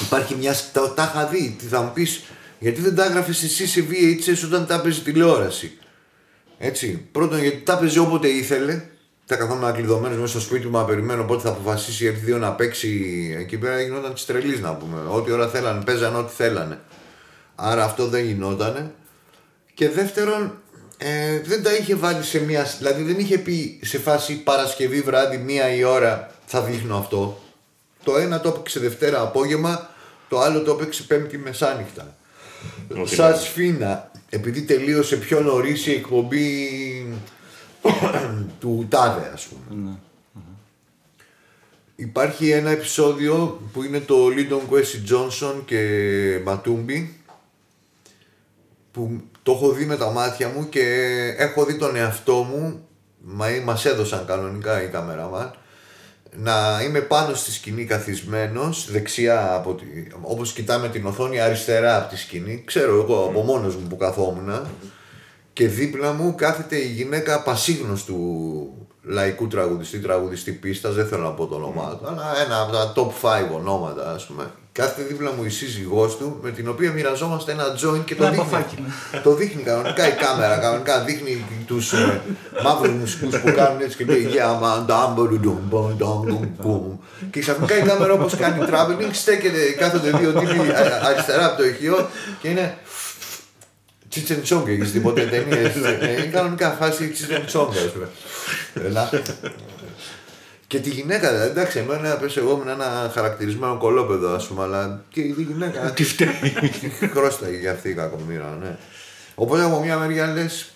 Υπάρχει 0.00 0.34
μια. 0.34 0.54
Τα, 0.72 0.94
τα 0.94 1.02
είχα 1.02 1.26
δει. 1.26 1.56
Τι 1.58 1.66
θα 1.66 1.82
μου 1.82 1.90
πεις, 1.94 2.22
γιατί 2.58 2.80
δεν 2.80 2.94
τα 2.94 3.04
έγραφες 3.04 3.42
εσύ 3.42 3.66
σε 3.66 3.86
VHS 3.90 4.44
όταν 4.44 4.66
τα 4.66 4.74
έπαιζε 4.74 5.00
τηλεόραση. 5.00 5.78
Έτσι. 6.58 7.08
Πρώτον, 7.12 7.40
γιατί 7.40 7.56
τα 7.56 7.72
έπαιζε 7.72 7.98
όποτε 7.98 8.28
ήθελε. 8.28 8.82
Τα 9.26 9.36
καθόμουν 9.36 9.72
κλειδωμένος 9.72 10.18
μέσα 10.18 10.30
στο 10.30 10.40
σπίτι 10.40 10.66
μου 10.66 10.78
να 10.78 10.84
περιμένω 10.84 11.24
πότε 11.24 11.42
θα 11.42 11.48
αποφασίσει 11.48 12.06
η 12.06 12.14
R2 12.26 12.38
να 12.38 12.52
παίξει 12.52 13.34
εκεί 13.38 13.58
πέρα. 13.58 13.80
Γινόταν 13.80 14.14
της 14.14 14.24
τρελής 14.26 14.60
να 14.60 14.74
πούμε. 14.74 14.96
Ό,τι 15.10 15.30
ώρα 15.30 15.48
θέλανε, 15.48 15.84
παίζανε 15.84 16.16
ό,τι 16.16 16.32
θέλανε. 16.34 16.80
Άρα 17.54 17.84
αυτό 17.84 18.06
δεν 18.06 18.24
γινότανε. 18.24 18.94
Και 19.74 19.88
δεύτερον, 19.88 20.60
ε, 20.98 21.40
δεν 21.40 21.62
τα 21.62 21.74
είχε 21.76 21.94
βάλει 21.94 22.22
σε 22.24 22.40
μια. 22.44 22.66
Δηλαδή 22.78 23.02
δεν 23.02 23.18
είχε 23.18 23.38
πει 23.38 23.80
σε 23.82 23.98
φάση 23.98 24.34
Παρασκευή 24.42 25.00
βράδυ, 25.00 25.36
μία 25.36 25.74
η 25.74 25.84
ώρα 25.84 26.34
θα 26.46 26.62
δείχνω 26.62 26.96
αυτό. 26.98 27.42
Το 28.04 28.16
ένα 28.16 28.40
το 28.40 28.48
έπαιξε 28.48 28.80
Δευτέρα 28.80 29.20
απόγευμα, 29.20 29.90
το 30.28 30.40
άλλο 30.40 30.62
το 30.62 30.70
έπαιξε 30.72 31.02
Πέμπτη 31.02 31.38
μεσάνυχτα. 31.38 32.16
Ότι 32.90 33.14
Σας 33.14 33.30
να- 33.30 33.36
σφίνα, 33.36 34.10
επειδή 34.30 34.62
τελείωσε 34.62 35.16
πιο 35.16 35.40
νωρίς 35.40 35.86
η 35.86 35.92
εκπομπή 35.92 36.46
του 38.60 38.86
Τάδε, 38.88 39.30
ας 39.34 39.44
πούμε. 39.46 39.98
Υπάρχει 41.96 42.50
ένα 42.50 42.70
επεισόδιο 42.70 43.60
που 43.72 43.82
είναι 43.82 44.00
το 44.00 44.26
Lyndon 44.26 44.72
Kwesi 44.74 45.12
Johnson 45.12 45.62
και 45.64 46.40
Ματούμπι 46.44 47.16
που 48.92 49.20
το 49.48 49.54
έχω 49.54 49.70
δει 49.70 49.84
με 49.84 49.96
τα 49.96 50.10
μάτια 50.10 50.48
μου 50.48 50.68
και 50.68 50.84
έχω 51.36 51.64
δει 51.64 51.74
τον 51.74 51.96
εαυτό 51.96 52.34
μου 52.34 52.80
μα 53.20 53.46
μας 53.64 53.84
έδωσαν 53.84 54.24
κανονικά 54.26 54.82
οι 54.82 54.86
καμεραμάν 54.86 55.54
να 56.36 56.82
είμαι 56.84 57.00
πάνω 57.00 57.34
στη 57.34 57.52
σκηνή 57.52 57.84
καθισμένος 57.84 58.90
δεξιά 58.90 59.54
από 59.54 59.74
τη, 59.74 59.84
όπως 60.20 60.52
κοιτάμε 60.52 60.88
την 60.88 61.06
οθόνη 61.06 61.40
αριστερά 61.40 61.96
από 61.96 62.08
τη 62.08 62.16
σκηνή 62.16 62.62
ξέρω 62.66 63.02
εγώ 63.02 63.24
από 63.24 63.42
μόνος 63.42 63.76
μου 63.76 63.86
που 63.86 63.96
καθόμουν 63.96 64.66
και 65.52 65.68
δίπλα 65.68 66.12
μου 66.12 66.34
κάθεται 66.34 66.76
η 66.76 66.88
γυναίκα 66.88 67.42
πασίγνωστου 67.42 68.16
λαϊκού 69.02 69.46
τραγουδιστή, 69.46 69.98
τραγουδιστή 69.98 70.52
πίστας, 70.52 70.94
δεν 70.94 71.06
θέλω 71.06 71.22
να 71.22 71.32
πω 71.32 71.46
το 71.46 71.54
όνομά 71.54 71.96
του, 71.96 72.06
αλλά 72.06 72.38
ένα 72.46 72.60
από 72.60 72.72
τα 72.72 72.92
top 72.96 73.28
5 73.52 73.54
ονόματα 73.54 74.12
ας 74.12 74.26
πούμε. 74.26 74.50
Κάθεται 74.78 75.02
δίπλα 75.08 75.32
μου 75.36 75.44
η 75.44 75.48
σύζυγός 75.48 76.16
του, 76.16 76.38
με 76.42 76.50
την 76.50 76.68
οποία 76.68 76.92
μοιραζόμαστε 76.92 77.52
ένα 77.52 77.64
joint 77.64 78.04
και 78.04 78.14
το 78.14 78.24
Ένα 78.24 78.32
δείχνει. 78.32 78.48
μπαφάκι, 78.50 78.76
το 79.22 79.34
δείχνει 79.34 79.62
κανονικά 79.62 80.08
η 80.08 80.12
κάμερα, 80.12 80.56
κανονικά 80.58 81.04
δείχνει 81.04 81.44
τους 81.66 81.92
ε, 81.92 82.20
μαύρους 82.62 82.94
μουσικούς 82.94 83.38
που 83.40 83.52
κάνουν 83.56 83.80
έτσι 83.80 83.96
και 83.96 84.04
λέει 84.04 84.28
«Yeah, 84.32 84.62
man, 84.62 84.86
dum, 84.90 85.14
ba, 85.16 85.22
dum, 85.44 85.58
ba, 85.72 85.80
dum, 86.00 86.30
dum, 86.30 86.66
boom». 86.66 86.98
Και 87.30 87.40
ξαφνικά 87.40 87.78
η 87.78 87.82
κάμερα 87.82 88.12
όπως 88.12 88.36
κάνει 88.36 88.64
traveling 88.70 89.08
στέκεται, 89.12 89.58
κάθονται 89.78 90.10
δύο 90.10 90.32
τύποι 90.32 90.58
α- 90.70 91.00
αριστερά 91.04 91.46
από 91.46 91.56
το 91.56 91.64
ηχείο 91.66 92.08
και 92.40 92.48
είναι 92.48 92.76
Τσιτσεντσόγκα, 94.08 94.70
έχεις 94.70 94.92
δει 94.92 95.00
ποτέ 95.00 95.22
ταινίες; 95.24 95.74
Ε, 96.00 96.12
Είναι 96.12 96.24
κανονικά 96.32 96.76
φάση 96.80 97.08
Τσιτσεντσόγκα, 97.08 97.80
ας 97.80 97.92
πούμε. 97.92 98.08
Έλα. 100.70 100.80
Και 100.82 100.88
τη 100.88 100.90
γυναίκα, 100.90 101.30
δηλαδή, 101.30 101.50
εντάξει, 101.50 101.78
εμένα 101.78 102.16
πες 102.16 102.36
εγώ 102.36 102.50
ήμουν 102.52 102.68
ένα 102.68 103.10
χαρακτηρισμένο 103.14 103.76
κολόπεδο, 103.76 104.34
ας 104.34 104.46
πούμε, 104.46 104.62
αλλά 104.62 105.02
και 105.10 105.20
η 105.20 105.34
γυναίκα. 105.38 105.80
Τι 105.96 106.04
φταίει. 106.04 106.28
Χρώσταγε 107.12 107.56
για 107.56 107.72
αυτή 107.72 107.88
η 107.88 107.94
κακομοίρα, 107.94 108.58
ναι. 108.60 108.76
Οπότε 109.34 109.62
από 109.64 109.80
μια 109.80 109.98
μεριά 109.98 110.26
λες, 110.26 110.70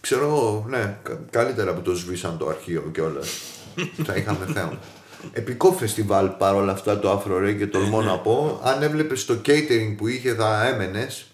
ξέρω 0.00 0.24
εγώ, 0.24 0.64
ναι, 0.68 0.96
κα- 1.02 1.20
καλύτερα 1.30 1.74
που 1.74 1.80
το 1.80 1.94
σβήσαν 1.94 2.38
το 2.38 2.48
αρχείο 2.48 2.90
κιόλας. 2.92 3.28
Θα 4.06 4.14
είχαμε 4.14 4.46
θέμα. 4.54 4.78
Επικό 5.32 5.72
φεστιβάλ 5.72 6.26
παρόλα 6.28 6.72
αυτά 6.72 6.98
το 6.98 7.22
Afro 7.26 7.42
Ray 7.48 7.54
και 7.58 7.66
τολμώ 7.66 8.02
να 8.02 8.18
πω. 8.18 8.60
Αν 8.64 8.82
έβλεπες 8.82 9.24
το 9.24 9.40
catering 9.46 9.94
που 9.96 10.06
είχε, 10.08 10.34
θα 10.34 10.66
έμενες. 10.66 11.26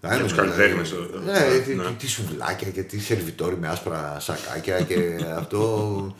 Θα 0.00 0.08
τους 0.08 0.16
έμενες, 0.18 0.32
καλλιτέχνες, 0.32 0.90
δηλαδή. 0.90 1.28
ε, 1.28 1.32
Ναι, 1.32 1.54
ε, 1.54 1.58
τι- 1.58 1.74
ναι. 1.74 1.84
τι- 1.84 1.92
τι 1.92 2.06
σουβλάκια 2.08 2.68
και 2.70 2.82
τι 2.82 3.00
σερβιτόροι 3.00 3.56
με 3.56 3.68
άσπρα 3.68 4.16
σακάκια 4.20 4.80
και 4.80 4.96
αυτό. 5.40 6.16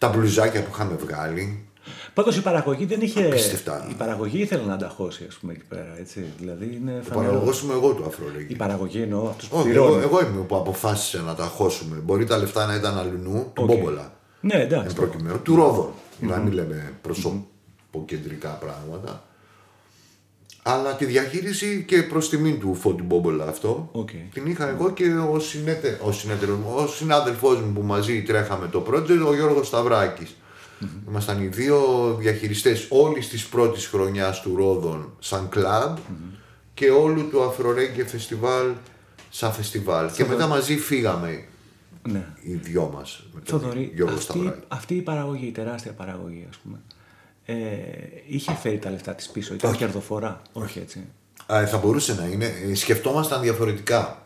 Τα 0.00 0.08
μπλουζάκια 0.08 0.62
που 0.62 0.70
είχαμε 0.72 0.94
βγάλει. 0.94 1.64
Πάντως 2.14 2.36
η 2.36 2.42
παραγωγή 2.42 2.84
δεν 2.84 3.00
είχε. 3.00 3.24
Απίστευτα. 3.24 3.86
Η 3.90 3.94
παραγωγή 3.94 4.40
ήθελε 4.40 4.62
να 4.62 4.76
τα 4.76 4.88
χώσει, 4.88 5.24
ας 5.28 5.34
πούμε, 5.34 5.52
εκεί 5.52 5.64
πέρα. 5.68 5.94
Έτσι. 5.98 6.24
Δηλαδή 6.38 6.64
είναι 6.82 6.98
Ο 7.00 7.02
φανερό. 7.12 7.32
παραγωγός 7.32 7.58
είμαι 7.64 7.72
εγώ 7.72 7.92
του 7.92 8.04
Afro 8.10 8.36
Ray. 8.38 8.44
Η 8.50 8.54
παραγωγή 8.54 9.02
εννοώ 9.02 9.28
αυτού 9.28 9.48
που 9.48 9.56
Όχι, 9.56 9.68
εγώ, 9.68 9.84
πληρώνουν. 9.84 10.02
εγώ 10.02 10.20
είμαι 10.20 10.40
που 10.42 10.56
αποφάσισε 10.56 11.22
να 11.26 11.34
τα 11.34 11.44
χώσουμε. 11.44 11.96
Μπορεί 11.96 12.24
τα 12.24 12.36
λεφτά 12.38 12.66
να 12.66 12.74
ήταν 12.74 12.98
αλλού, 12.98 13.50
του 13.54 13.62
Οκ. 13.62 13.64
Μπόμπολα. 13.66 14.12
Ναι, 14.40 14.54
Εν 14.54 14.60
εντάξει. 14.60 14.94
προκειμένου, 14.96 15.38
του 15.42 15.54
Ρόδον. 15.56 15.88
Να 16.20 16.36
μην 16.36 16.52
λέμε 16.52 16.92
προσωποκεντρικά 17.02 18.48
πράγματα. 18.48 19.22
Αλλά 20.70 20.94
τη 20.96 21.04
διαχείριση 21.04 21.84
και 21.86 22.02
προς 22.02 22.28
τιμήν 22.28 22.60
του 22.60 22.74
Φώτη 22.74 23.02
Μπόμπολα 23.02 23.46
αυτό 23.46 23.88
Οκ. 23.92 24.08
την 24.32 24.46
είχα 24.46 24.68
εγώ 24.68 24.90
και 24.90 25.04
ο, 25.32 25.38
συνέτε, 25.38 26.00
ο, 26.02 26.12
συνέτερος 26.12 26.56
μου, 26.58 26.72
ο 26.76 26.86
συνάδελφός 26.86 27.60
μου 27.60 27.72
που 27.72 27.82
μαζί 27.82 28.22
τρέχαμε 28.22 28.66
το 28.68 28.84
project, 28.90 29.26
ο 29.28 29.34
Γιώργος 29.34 29.66
Σταυράκης. 29.66 30.34
Ήμασταν 31.08 31.42
οι 31.42 31.46
δύο 31.46 31.78
διαχειριστές 32.18 32.86
όλης 32.88 33.28
της 33.28 33.46
πρώτης 33.46 33.86
χρονιάς 33.86 34.40
του 34.40 34.56
Ρόδων 34.56 35.12
σαν 35.18 35.48
κλαμπ 35.48 35.96
και 36.74 36.90
όλου 36.90 37.28
του 37.28 37.42
Αφρορέγγε 37.42 38.04
φεστιβάλ 38.04 38.66
σαν 39.30 39.52
φεστιβάλ. 39.52 40.12
Και 40.12 40.24
μετά 40.24 40.46
μαζί 40.46 40.78
φύγαμε 40.78 41.44
Ναι. 42.02 42.26
Οι 42.40 42.52
δυο 42.54 42.90
μας. 42.94 43.24
Με 43.32 43.40
τον 43.40 43.60
Θοδωρή, 43.60 43.92
Γιώργο 43.94 44.14
αυτή, 44.14 44.24
Σταυράκη. 44.32 44.60
αυτή 44.68 44.94
η 44.94 45.02
παραγωγή, 45.02 45.46
η 45.46 45.50
τεράστια 45.52 45.92
παραγωγή, 45.92 46.46
ας 46.50 46.56
πούμε, 46.56 46.80
ε, 47.50 48.22
είχε 48.26 48.54
φέρει 48.54 48.78
τα 48.78 48.90
λεφτά 48.90 49.14
της 49.14 49.28
πίσω, 49.28 49.54
ήταν 49.54 49.76
κερδοφορά. 49.76 50.42
Όχι 50.52 50.78
έτσι. 50.78 51.06
Α, 51.52 51.66
θα 51.66 51.78
μπορούσε 51.78 52.14
να 52.14 52.24
είναι. 52.24 52.52
Ε, 52.70 52.74
Σκεφτόμασταν 52.74 53.40
διαφορετικά. 53.40 54.22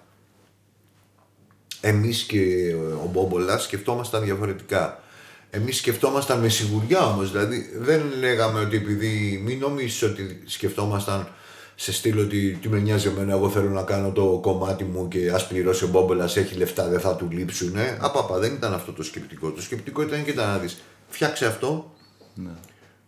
Εμείς 1.81 2.23
και 2.23 2.75
ο 3.05 3.09
Μπόμπολας 3.13 3.63
σκεφτόμασταν 3.63 4.25
διαφορετικά. 4.25 5.03
Εμείς 5.51 5.77
σκεφτόμασταν 5.77 6.41
με 6.41 6.49
σιγουριά 6.49 7.07
όμως, 7.07 7.31
δηλαδή 7.31 7.71
δεν 7.79 8.03
λέγαμε 8.19 8.61
ότι 8.61 8.77
επειδή 8.77 9.41
μην 9.45 9.59
νομίζεις 9.59 10.03
ότι 10.03 10.43
σκεφτόμασταν 10.47 11.29
σε 11.75 11.93
στήλο 11.93 12.23
ότι 12.23 12.59
τι 12.63 12.69
με 12.69 12.79
νοιάζει 12.79 13.09
εμένα, 13.09 13.33
εγώ 13.33 13.51
θέλω 13.51 13.69
να 13.69 13.83
κάνω 13.83 14.13
το 14.13 14.39
κομμάτι 14.43 14.85
μου 14.85 15.09
και 15.09 15.31
ας 15.31 15.47
πληρώσει 15.47 15.85
ο 15.85 15.89
Μπόμπολας, 15.89 16.37
έχει 16.37 16.55
λεφτά, 16.55 16.89
δεν 16.89 17.01
θα 17.01 17.17
του 17.17 17.29
λείψουνε. 17.31 17.99
Απαπα, 18.01 18.39
δεν 18.39 18.53
ήταν 18.53 18.75
αυτό 18.75 18.93
το 18.93 19.03
σκεπτικό. 19.03 19.51
Το 19.51 19.63
σκεπτικό 19.63 20.03
ήταν 20.03 20.25
και 20.25 20.35
να 20.35 20.59
δεις, 20.59 20.83
φτιάξε 21.09 21.47
αυτό, 21.47 21.93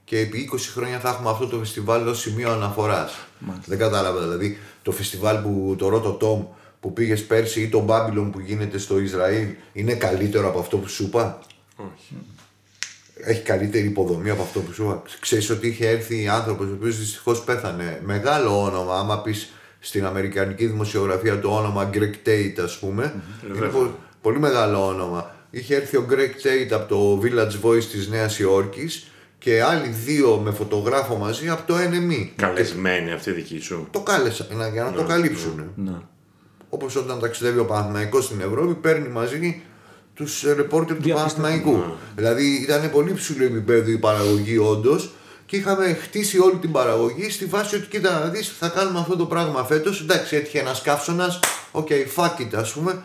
και 0.07 0.19
επί 0.19 0.51
20 0.53 0.57
χρόνια 0.75 0.99
θα 1.01 1.09
έχουμε 1.09 1.31
αυτό 1.31 1.47
το 1.47 1.59
φεστιβάλ 1.59 2.07
ως 2.09 2.21
σημείο 2.21 2.51
αναφοράς. 2.53 3.13
Δεν 3.67 3.79
κατάλαβα 3.79 4.21
δηλαδή 4.21 4.59
το 4.83 4.91
φεστιβάλ 4.93 5.37
που 5.37 5.75
το 5.79 5.89
Ρότο 5.89 6.11
Τόμ 6.13 6.45
που 6.81 6.93
πήγες 6.93 7.25
πέρσι 7.25 7.61
ή 7.63 7.69
το 7.69 7.85
Babylon 7.89 8.29
που 8.33 8.41
γίνεται 8.41 8.79
στο 8.79 8.99
Ισραήλ 8.99 9.47
είναι 9.73 9.95
καλύτερο 9.95 10.49
από 10.49 10.59
αυτό 10.59 10.77
που 10.77 10.89
σου 10.89 11.03
είπα; 11.03 11.39
Όχι. 11.77 12.17
Έχει 13.15 13.43
καλύτερη 13.43 13.87
υποδομή 13.87 14.31
από 14.31 14.43
αυτό 14.43 14.61
που 14.61 14.73
σου 14.73 14.83
είπα; 14.83 15.03
Ξέρεις 15.21 15.51
ότι 15.51 15.67
είχε 15.69 15.89
έρθει 15.89 16.29
άνθρωπος 16.29 16.67
ο 16.67 16.73
οποίος 16.73 16.99
δυστυχώς 16.99 17.41
πέθανε. 17.45 18.01
Μεγάλο 18.05 18.63
όνομα, 18.63 18.99
άμα 18.99 19.21
πεις 19.23 19.51
στην 19.81 20.05
αμερικανική 20.07 20.67
δημοσιογραφία 20.67 21.41
το 21.41 21.57
όνομα 21.57 21.91
Greg 21.93 22.29
Tate 22.29 22.61
ας 22.65 22.79
πούμε. 22.79 23.15
Είναι 23.57 23.67
πο- 23.67 23.99
πολύ 24.23 24.39
μεγάλο 24.39 24.87
όνομα. 24.87 25.35
Είχε 25.51 25.75
έρθει 25.75 25.97
ο 25.97 26.07
Greg 26.11 26.47
Tate 26.47 26.73
από 26.73 26.89
το 26.89 27.21
Village 27.23 27.67
Voice 27.67 27.85
της 27.85 28.09
Νέας 28.09 28.39
Υόρκης 28.39 29.11
και 29.47 29.63
άλλοι 29.63 29.89
δύο 29.89 30.41
με 30.45 30.51
φωτογράφο 30.51 31.17
μαζί 31.17 31.49
από 31.49 31.63
το 31.67 31.75
NME. 31.77 32.29
Καλεσμένη 32.37 33.13
αυτή 33.13 33.31
δική 33.31 33.59
σου. 33.61 33.89
Το 33.91 34.01
κάλεσα 34.01 34.47
να- 34.53 34.69
για 34.69 34.83
να 34.83 34.93
το 34.93 35.03
καλύψουν. 35.03 35.71
Ναι. 35.77 35.93
Όπως 36.71 36.97
όταν 36.97 37.21
ταξιδεύει 37.21 37.59
ο 37.59 37.65
Παναθηναϊκός 37.65 38.25
στην 38.25 38.41
Ευρώπη, 38.41 38.75
παίρνει 38.75 39.09
μαζί 39.09 39.63
τους 40.15 40.45
ε, 40.45 40.53
ρεπόρτερ 40.53 40.97
του 40.97 41.03
Διαπίστευμα. 41.03 41.43
Παναθηναϊκού. 41.49 41.85
Δηλαδή 42.17 42.47
ήταν 42.63 42.91
πολύ 42.91 43.13
ψηλό 43.15 43.45
επίπεδο 43.45 43.91
η 43.91 43.99
παραγωγή 43.99 44.59
όντως 44.59 45.11
και 45.47 45.57
είχαμε 45.57 45.99
χτίσει 46.03 46.39
όλη 46.39 46.57
την 46.57 46.73
παραγωγή 46.73 47.31
στη 47.31 47.45
βάση 47.45 47.77
ότι 47.77 47.87
κοίτα 47.87 48.19
να 48.19 48.27
δεις 48.27 48.55
θα 48.59 48.69
κάνουμε 48.69 48.99
αυτό 48.99 49.17
το 49.17 49.27
πράγμα 49.27 49.65
φέτος. 49.65 50.01
Εντάξει 50.01 50.37
έτυχε 50.37 50.59
ένας 50.59 50.83
καύσωνας, 50.83 51.39
OK 51.73 51.89
fuck 52.17 52.41
it 52.41 52.55
ας 52.57 52.73
πούμε. 52.73 53.03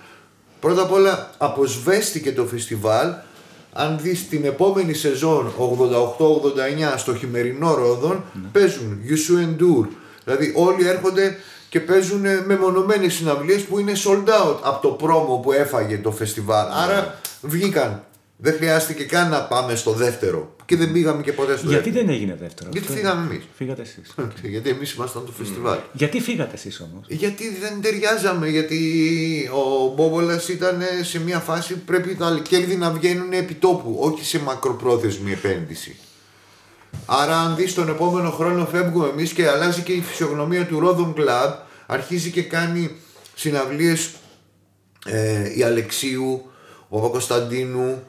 Πρώτα 0.60 0.82
απ' 0.82 0.92
όλα 0.92 1.30
αποσβέστηκε 1.38 2.32
το 2.32 2.46
φεστιβάλ 2.46 3.08
αν 3.74 4.00
δεις 4.02 4.28
την 4.30 4.46
επόμενη 4.46 4.94
σεζόν 4.94 5.54
88-89 6.18 6.98
στο 6.98 7.16
χειμερινό 7.16 7.74
Ρόδον 7.74 8.24
παίζουν 8.52 9.02
You 9.08 9.12
Should 9.12 9.44
Endure 9.44 9.88
δηλαδή 10.24 10.54
όλοι 10.56 10.88
έρχονται 10.88 11.38
και 11.70 11.80
παίζουν 11.80 12.26
μεμονωμένες 12.46 13.14
συναυλίες 13.14 13.62
που 13.62 13.80
είναι 13.80 13.92
sold 13.96 14.30
out 14.30 14.58
από 14.62 14.80
το 14.82 14.88
πρόμο 14.88 15.38
που 15.38 15.52
έφαγε 15.52 15.98
το 15.98 16.12
φεστιβάλ. 16.12 16.68
Άρα 16.72 17.20
βγήκαν. 17.42 18.04
Δεν 18.38 18.54
χρειάστηκε 18.54 19.04
καν 19.04 19.30
να 19.30 19.42
πάμε 19.44 19.76
στο 19.76 19.92
δεύτερο 19.92 20.56
και 20.72 20.78
δεν 20.78 20.92
πήγαμε 20.92 21.22
και 21.22 21.34
ποτέ 21.34 21.58
στο 21.58 21.68
Γιατί 21.68 21.90
δεύτερο 21.90 22.06
δεν 22.06 22.16
έγινε 22.16 22.38
δεύτερο. 22.40 22.70
Γιατί 22.72 22.88
αυτό; 22.88 23.00
φύγαμε 23.00 23.22
είναι. 23.22 23.34
εμείς. 23.34 23.46
Φύγατε 23.56 23.82
εσείς. 23.82 24.14
γιατί 24.44 24.70
εμείς 24.70 24.94
ήμασταν 24.94 25.26
το 25.26 25.32
φεστιβάλ 25.32 25.78
Γιατί 25.94 26.20
φύγατε 26.20 26.54
εσείς 26.56 26.80
όμως; 26.80 27.06
γιατί 27.08 27.58
δεν 27.62 27.82
ταιριάζαμε, 27.82 28.48
γιατί 28.48 28.80
ο 29.54 29.94
Μπόβολας 29.96 30.48
ήταν 30.48 30.82
σε 31.04 31.20
μια 31.20 31.40
φάση 31.40 31.74
που 31.74 31.86
πρέπει 31.86 32.16
τα 32.16 32.40
κέρδη 32.44 32.76
να 32.76 32.92
βγαίνουν 32.92 33.32
επί 33.32 33.54
τόπου, 33.54 33.98
όχι 34.00 34.26
σε 34.26 34.40
μακροπρόθεσμη 34.40 35.32
επένδυση. 35.32 35.96
Άρα, 37.06 37.38
αν 37.38 37.56
δεις 37.56 37.74
τον 37.74 37.90
επόμενο 37.90 38.30
χρόνο 38.30 38.66
φεύγουμε 38.66 39.08
εμείς 39.08 39.34
και 39.34 39.48
αλλάζει 39.48 39.82
και 39.82 39.92
η 39.92 40.02
φυσιογνωμία 40.02 40.66
του 40.66 40.80
Ρόδον 40.80 41.14
Club, 41.18 41.54
αρχίζει 41.86 42.32
και 42.32 42.42
κάνει 42.42 42.92
συναυλίες 43.36 44.10
ε, 45.06 45.58
η 45.58 45.64
Αλεξίου, 45.64 46.52
ο 46.90 47.00
Παπακοσταντίνου, 47.00 48.04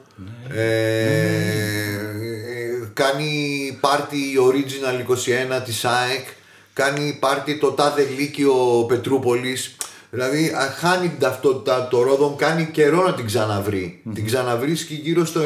ε, 0.53 0.61
ε, 0.61 2.52
κάνει 2.93 3.77
πάρτι 3.79 4.17
η 4.17 4.35
Original 4.39 5.11
21 5.59 5.61
της 5.65 5.85
ΑΕΚ, 5.85 6.25
κάνει 6.73 7.17
πάρτι 7.19 7.57
το 7.57 7.71
τάδε 7.71 8.07
Λύκειο 8.17 8.85
Πετρούπολης. 8.87 9.75
Δηλαδή 10.09 10.47
α, 10.47 10.73
χάνει 10.77 11.09
την 11.09 11.19
ταυτότητα 11.19 11.87
το 11.87 12.03
Ρόδον, 12.03 12.35
κάνει 12.35 12.69
καιρό 12.71 13.03
να 13.03 13.13
την 13.13 13.25
ξαναβρει 13.25 14.01
Την 14.13 14.25
ξαναβρίσκει 14.25 14.93
γύρω 14.93 15.25
στο 15.25 15.41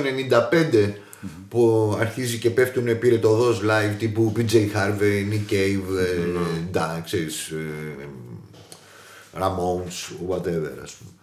95 0.83 0.93
που 1.49 1.95
αρχίζει 1.99 2.37
και 2.37 2.49
πέφτουν 2.49 2.99
πυρετοδός 2.99 3.61
live 3.63 3.95
τύπου 3.97 4.33
PJ 4.37 4.53
Harvey, 4.53 5.31
Nick 5.31 5.51
Cave, 5.53 5.97
ε, 5.99 6.39
Da, 6.73 7.01
ξέρεις, 7.03 7.47
ε, 7.47 8.07
Ramones, 9.39 10.29
whatever 10.29 10.73
ας 10.83 10.93
πούμε. 10.93 11.16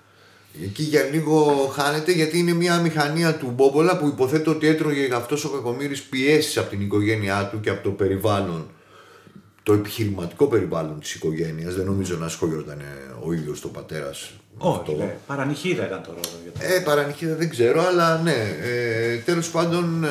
Εκεί 0.63 0.83
για 0.83 1.03
λίγο 1.13 1.45
χάνεται 1.75 2.13
γιατί 2.13 2.39
είναι 2.39 2.53
μια 2.53 2.79
μηχανία 2.79 3.35
του 3.35 3.53
Μπόμπολα 3.55 3.97
που 3.99 4.07
υποθέτω 4.07 4.51
ότι 4.51 4.67
έτρωγε 4.67 5.09
αυτός 5.15 5.45
ο 5.45 5.49
κακομύρης 5.49 6.03
πιέσεις 6.03 6.57
από 6.59 6.71
την 6.71 6.81
οικογένειά 6.81 7.49
του 7.53 7.61
και 7.61 7.71
από 7.71 7.83
το 7.83 7.91
περιβάλλον 7.91 8.67
το 9.63 9.73
επιχειρηματικό 9.73 10.47
περιβάλλον 10.47 11.01
της 11.01 11.15
οικογένειας 11.15 11.75
δεν 11.75 11.85
νομίζω 11.87 12.17
να 12.17 12.27
ασχολιόταν 12.27 12.81
ο 13.27 13.33
ίδιος 13.33 13.61
το 13.61 13.69
πατέρας 13.69 14.31
με 14.59 14.69
Όχι, 14.69 14.79
αυτό. 14.81 14.93
ναι. 14.93 15.17
παρανυχίδα 15.27 15.87
ήταν 15.87 16.03
το 16.03 16.09
ρόλο. 16.11 16.39
για 16.43 16.53
το- 16.53 16.75
Ε, 16.75 16.81
παρανυχίδα 16.81 17.35
δεν 17.35 17.51
ξέρω, 17.51 17.87
αλλά 17.87 18.19
ναι. 18.23 18.57
Ε, 18.63 19.17
τέλος 19.17 19.51
πάντων 19.51 20.05
ε, 20.05 20.09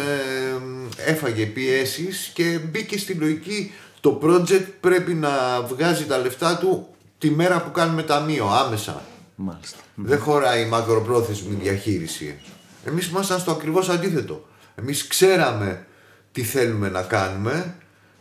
έφαγε 1.12 1.46
πιέσεις 1.46 2.32
και 2.34 2.60
μπήκε 2.72 2.98
στη 2.98 3.14
λογική 3.14 3.72
το 4.00 4.20
project 4.24 4.66
πρέπει 4.80 5.14
να 5.14 5.62
βγάζει 5.62 6.06
τα 6.06 6.18
λεφτά 6.18 6.58
του 6.58 6.88
τη 7.18 7.30
μέρα 7.30 7.62
που 7.62 7.72
κάνουμε 7.72 8.04
ταμείο, 8.04 8.46
άμεσα. 8.66 9.02
Μάλιστα. 9.36 9.78
Δεν 9.96 10.20
χωράει 10.20 10.62
η 10.62 10.66
μακροπρόθεσμη 10.66 11.56
διαχείριση. 11.56 12.40
Εμείς 12.86 13.08
ήμασταν 13.08 13.40
στο 13.40 13.52
ακριβώς 13.52 13.90
αντίθετο. 13.90 14.48
Εμείς 14.76 15.08
ξέραμε 15.08 15.86
τι 16.32 16.44
θέλουμε 16.44 16.90
να 16.90 17.02
κάνουμε. 17.02 17.76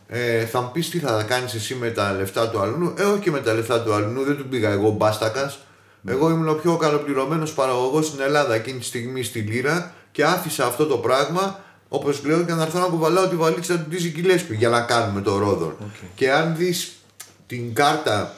Ε, 0.06 0.46
θα 0.46 0.60
μου 0.60 0.70
πεις 0.72 0.90
τι 0.90 0.98
θα 0.98 1.22
κάνεις 1.22 1.54
εσύ 1.54 1.74
με 1.74 1.90
τα 1.90 2.12
λεφτά 2.12 2.50
του 2.50 2.60
αλλού. 2.60 2.94
Ε, 2.98 3.02
όχι 3.02 3.20
και 3.20 3.30
με 3.30 3.40
τα 3.40 3.52
λεφτά 3.52 3.82
του 3.82 3.92
αλλού. 3.92 4.24
Δεν 4.24 4.36
του 4.36 4.48
πήγα 4.48 4.70
εγώ 4.70 4.90
μπάστακας. 4.90 5.58
Εγώ 6.06 6.30
ήμουν 6.30 6.48
ο 6.48 6.54
πιο 6.54 6.76
καλοπληρωμένος 6.76 7.52
παραγωγός 7.52 8.06
στην 8.06 8.20
Ελλάδα 8.20 8.54
εκείνη 8.54 8.78
τη 8.78 8.84
στιγμή 8.84 9.22
στη 9.22 9.38
Λύρα 9.38 9.94
και 10.12 10.24
άφησα 10.24 10.66
αυτό 10.66 10.86
το 10.86 10.96
πράγμα 10.96 11.60
όπως 11.88 12.24
λέω 12.24 12.44
και 12.44 12.52
να 12.52 12.62
έρθω 12.62 12.78
να 12.78 12.86
κουβαλάω 12.86 13.28
τη 13.28 13.36
βαλίτσα 13.36 13.78
του 13.78 13.88
Dizzy 13.90 14.18
Gillespie 14.18 14.56
για 14.56 14.68
να 14.68 14.80
κάνουμε 14.80 15.20
το 15.20 15.38
Ρόδον. 15.38 15.76
Και 16.14 16.32
αν 16.32 16.56
δεις 16.56 16.92
την 17.46 17.74
κάρτα 17.74 18.34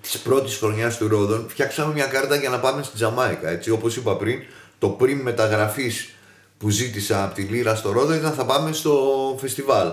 της 0.00 0.18
πρώτης 0.18 0.56
χρονιάς 0.56 0.96
του 0.96 1.08
Ρόδον, 1.08 1.48
φτιάξαμε 1.48 1.92
μια 1.92 2.06
κάρτα 2.06 2.36
για 2.36 2.48
να 2.48 2.60
πάμε 2.60 2.82
στη 2.82 2.94
Τζαμάικα. 2.94 3.48
Έτσι, 3.48 3.70
όπως 3.70 3.96
είπα 3.96 4.16
πριν, 4.16 4.42
το 4.78 4.88
πριν 4.88 5.20
μεταγραφής 5.20 6.14
που 6.58 6.68
ζήτησα 6.70 7.24
από 7.24 7.34
τη 7.34 7.42
Λύρα 7.42 7.74
στο 7.74 7.92
Ρόδον 7.92 8.16
ήταν 8.16 8.32
θα 8.32 8.44
πάμε 8.44 8.72
στο 8.72 9.36
φεστιβάλ. 9.40 9.92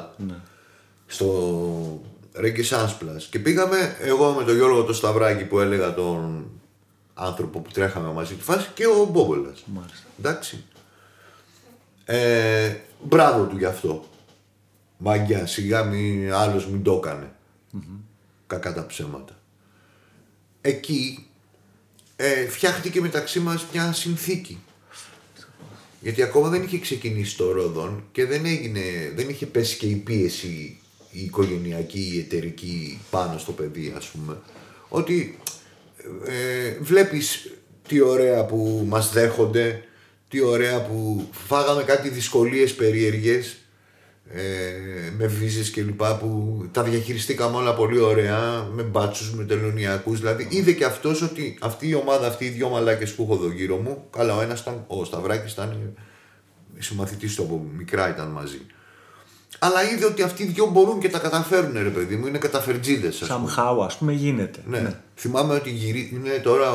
Στο 1.08 2.02
Renaissance 2.36 2.96
Plus. 3.02 3.22
Και 3.30 3.40
πήγαμε 3.40 3.96
εγώ 4.00 4.32
με 4.32 4.44
τον 4.44 4.56
Γιώργο 4.56 4.84
το 4.84 4.94
Σταυράκη 4.94 5.44
που 5.44 5.60
έλεγα 5.60 5.94
τον 5.94 6.50
άνθρωπο 7.14 7.60
που 7.60 7.72
τρέχαμε 7.72 8.12
μαζί 8.12 8.34
τη 8.34 8.44
φάση 8.44 8.70
και 8.74 8.86
ο 8.86 9.06
Μπόμπολας. 9.12 9.64
Μάλιστα. 9.66 10.06
Εντάξει. 10.20 10.64
Ε, 12.06 12.76
μπράβο 13.04 13.44
του 13.44 13.58
γι' 13.58 13.66
αυτό. 13.66 14.06
Μαγκιά, 14.98 15.46
σιγά 15.46 15.84
μη, 15.84 16.30
άλλος 16.32 16.68
μην 16.68 16.84
το 16.84 16.94
έκανε. 16.94 17.32
Κακά 18.48 18.74
τα 18.74 18.86
ψέματα. 18.86 19.37
Εκεί 20.68 21.26
ε, 22.15 22.48
φτιάχτηκε 22.48 23.02
μεταξύ 23.02 23.39
μας 23.39 23.65
μια 23.73 23.94
συνθήκη. 23.94 24.60
Γιατί 26.02 26.23
ακόμα 26.23 26.49
δεν 26.49 26.64
είχε 26.64 26.80
ξεκινήσει 26.80 27.38
το 27.38 27.52
Ρόδον 27.52 28.03
και 28.11 28.26
δεν, 28.26 28.45
έγινε, 28.45 28.81
δεν 29.15 29.30
είχε 29.30 29.45
πέσει 29.45 29.77
και 29.77 29.85
η 29.85 29.95
πίεση 29.95 30.80
η 31.11 31.23
οικογενειακή, 31.23 32.11
η 32.14 32.19
εταιρική 32.19 32.99
πάνω 33.10 33.38
στο 33.38 33.52
παιδί 33.52 33.94
ας 33.98 34.07
πούμε. 34.07 34.38
Ότι 34.89 35.39
ε, 36.26 36.77
βλέπεις 36.80 37.52
τι 37.88 38.02
ωραία 38.02 38.45
που 38.45 38.85
μας 38.88 39.11
δέχονται, 39.11 39.84
τι 40.30 40.41
ωραία 40.41 40.81
που 40.81 41.30
φάγαμε 41.31 41.84
κάτι 41.84 42.10
δυσκολίες 42.10 42.73
περίεργες 42.73 43.57
ε, 44.34 44.41
με 45.18 45.28
βίζες 45.28 45.70
και 45.70 45.82
λοιπά 45.82 46.18
που 46.18 46.62
τα 46.72 46.84
διαχειριστήκαμε 46.84 47.58
όλα 47.58 47.74
πολύ 47.74 47.99
ωραία 47.99 48.68
με 48.74 48.84
μπάτσους, 48.84 49.34
με 49.34 49.44
τελωνιακούς 49.44 50.20
δηλαδή 50.20 50.48
είδε 50.49 50.72
και 50.72 50.86
αυτός 50.86 51.22
ότι 51.22 51.58
αυτή 51.62 51.88
η 51.88 51.94
ομάδα, 51.94 52.28
αυτοί 52.28 52.45
οι 52.45 52.49
δυο 52.49 52.70
μαλάκες 52.70 53.14
που 53.14 53.24
έχω 53.24 53.34
εδώ 53.34 53.52
γύρω 53.52 53.78
μου 53.78 54.04
καλά 54.12 54.36
ο 54.36 54.41
ένας 54.41 54.60
ήταν, 54.60 54.84
ο 54.88 55.06
Σταυράκης 55.06 55.52
ήταν 55.52 55.98
συμμαθητής 56.78 57.36
του 57.36 57.44
από 57.44 57.66
μικρά 57.78 58.10
ήταν 58.10 58.28
μαζί 58.28 58.62
αλλά 59.60 59.91
είδε 59.91 60.06
ότι 60.06 60.22
αυτοί 60.22 60.44
οι 60.44 60.45
δυο 60.45 60.66
μπορούν 60.66 60.99
και 60.99 61.10
τα 61.10 61.20
καταφέρουν 61.20 61.74
ρε 61.74 61.90
παιδί 61.90 62.16
μου 62.16 62.28
είναι 62.28 62.38
καταφερτζίδες 62.38 63.22
ας 63.22 63.28
πούμε 63.28 63.54
Somehow, 63.58 63.86
ας 63.86 63.98
πούμε, 63.98 64.12
γίνεται. 64.12 64.60
ναι. 64.68 65.02
Θυμάμαι 65.16 65.54
ότι 65.54 65.70
γυρί... 65.70 66.12
είναι 66.14 66.40
τώρα 66.44 66.72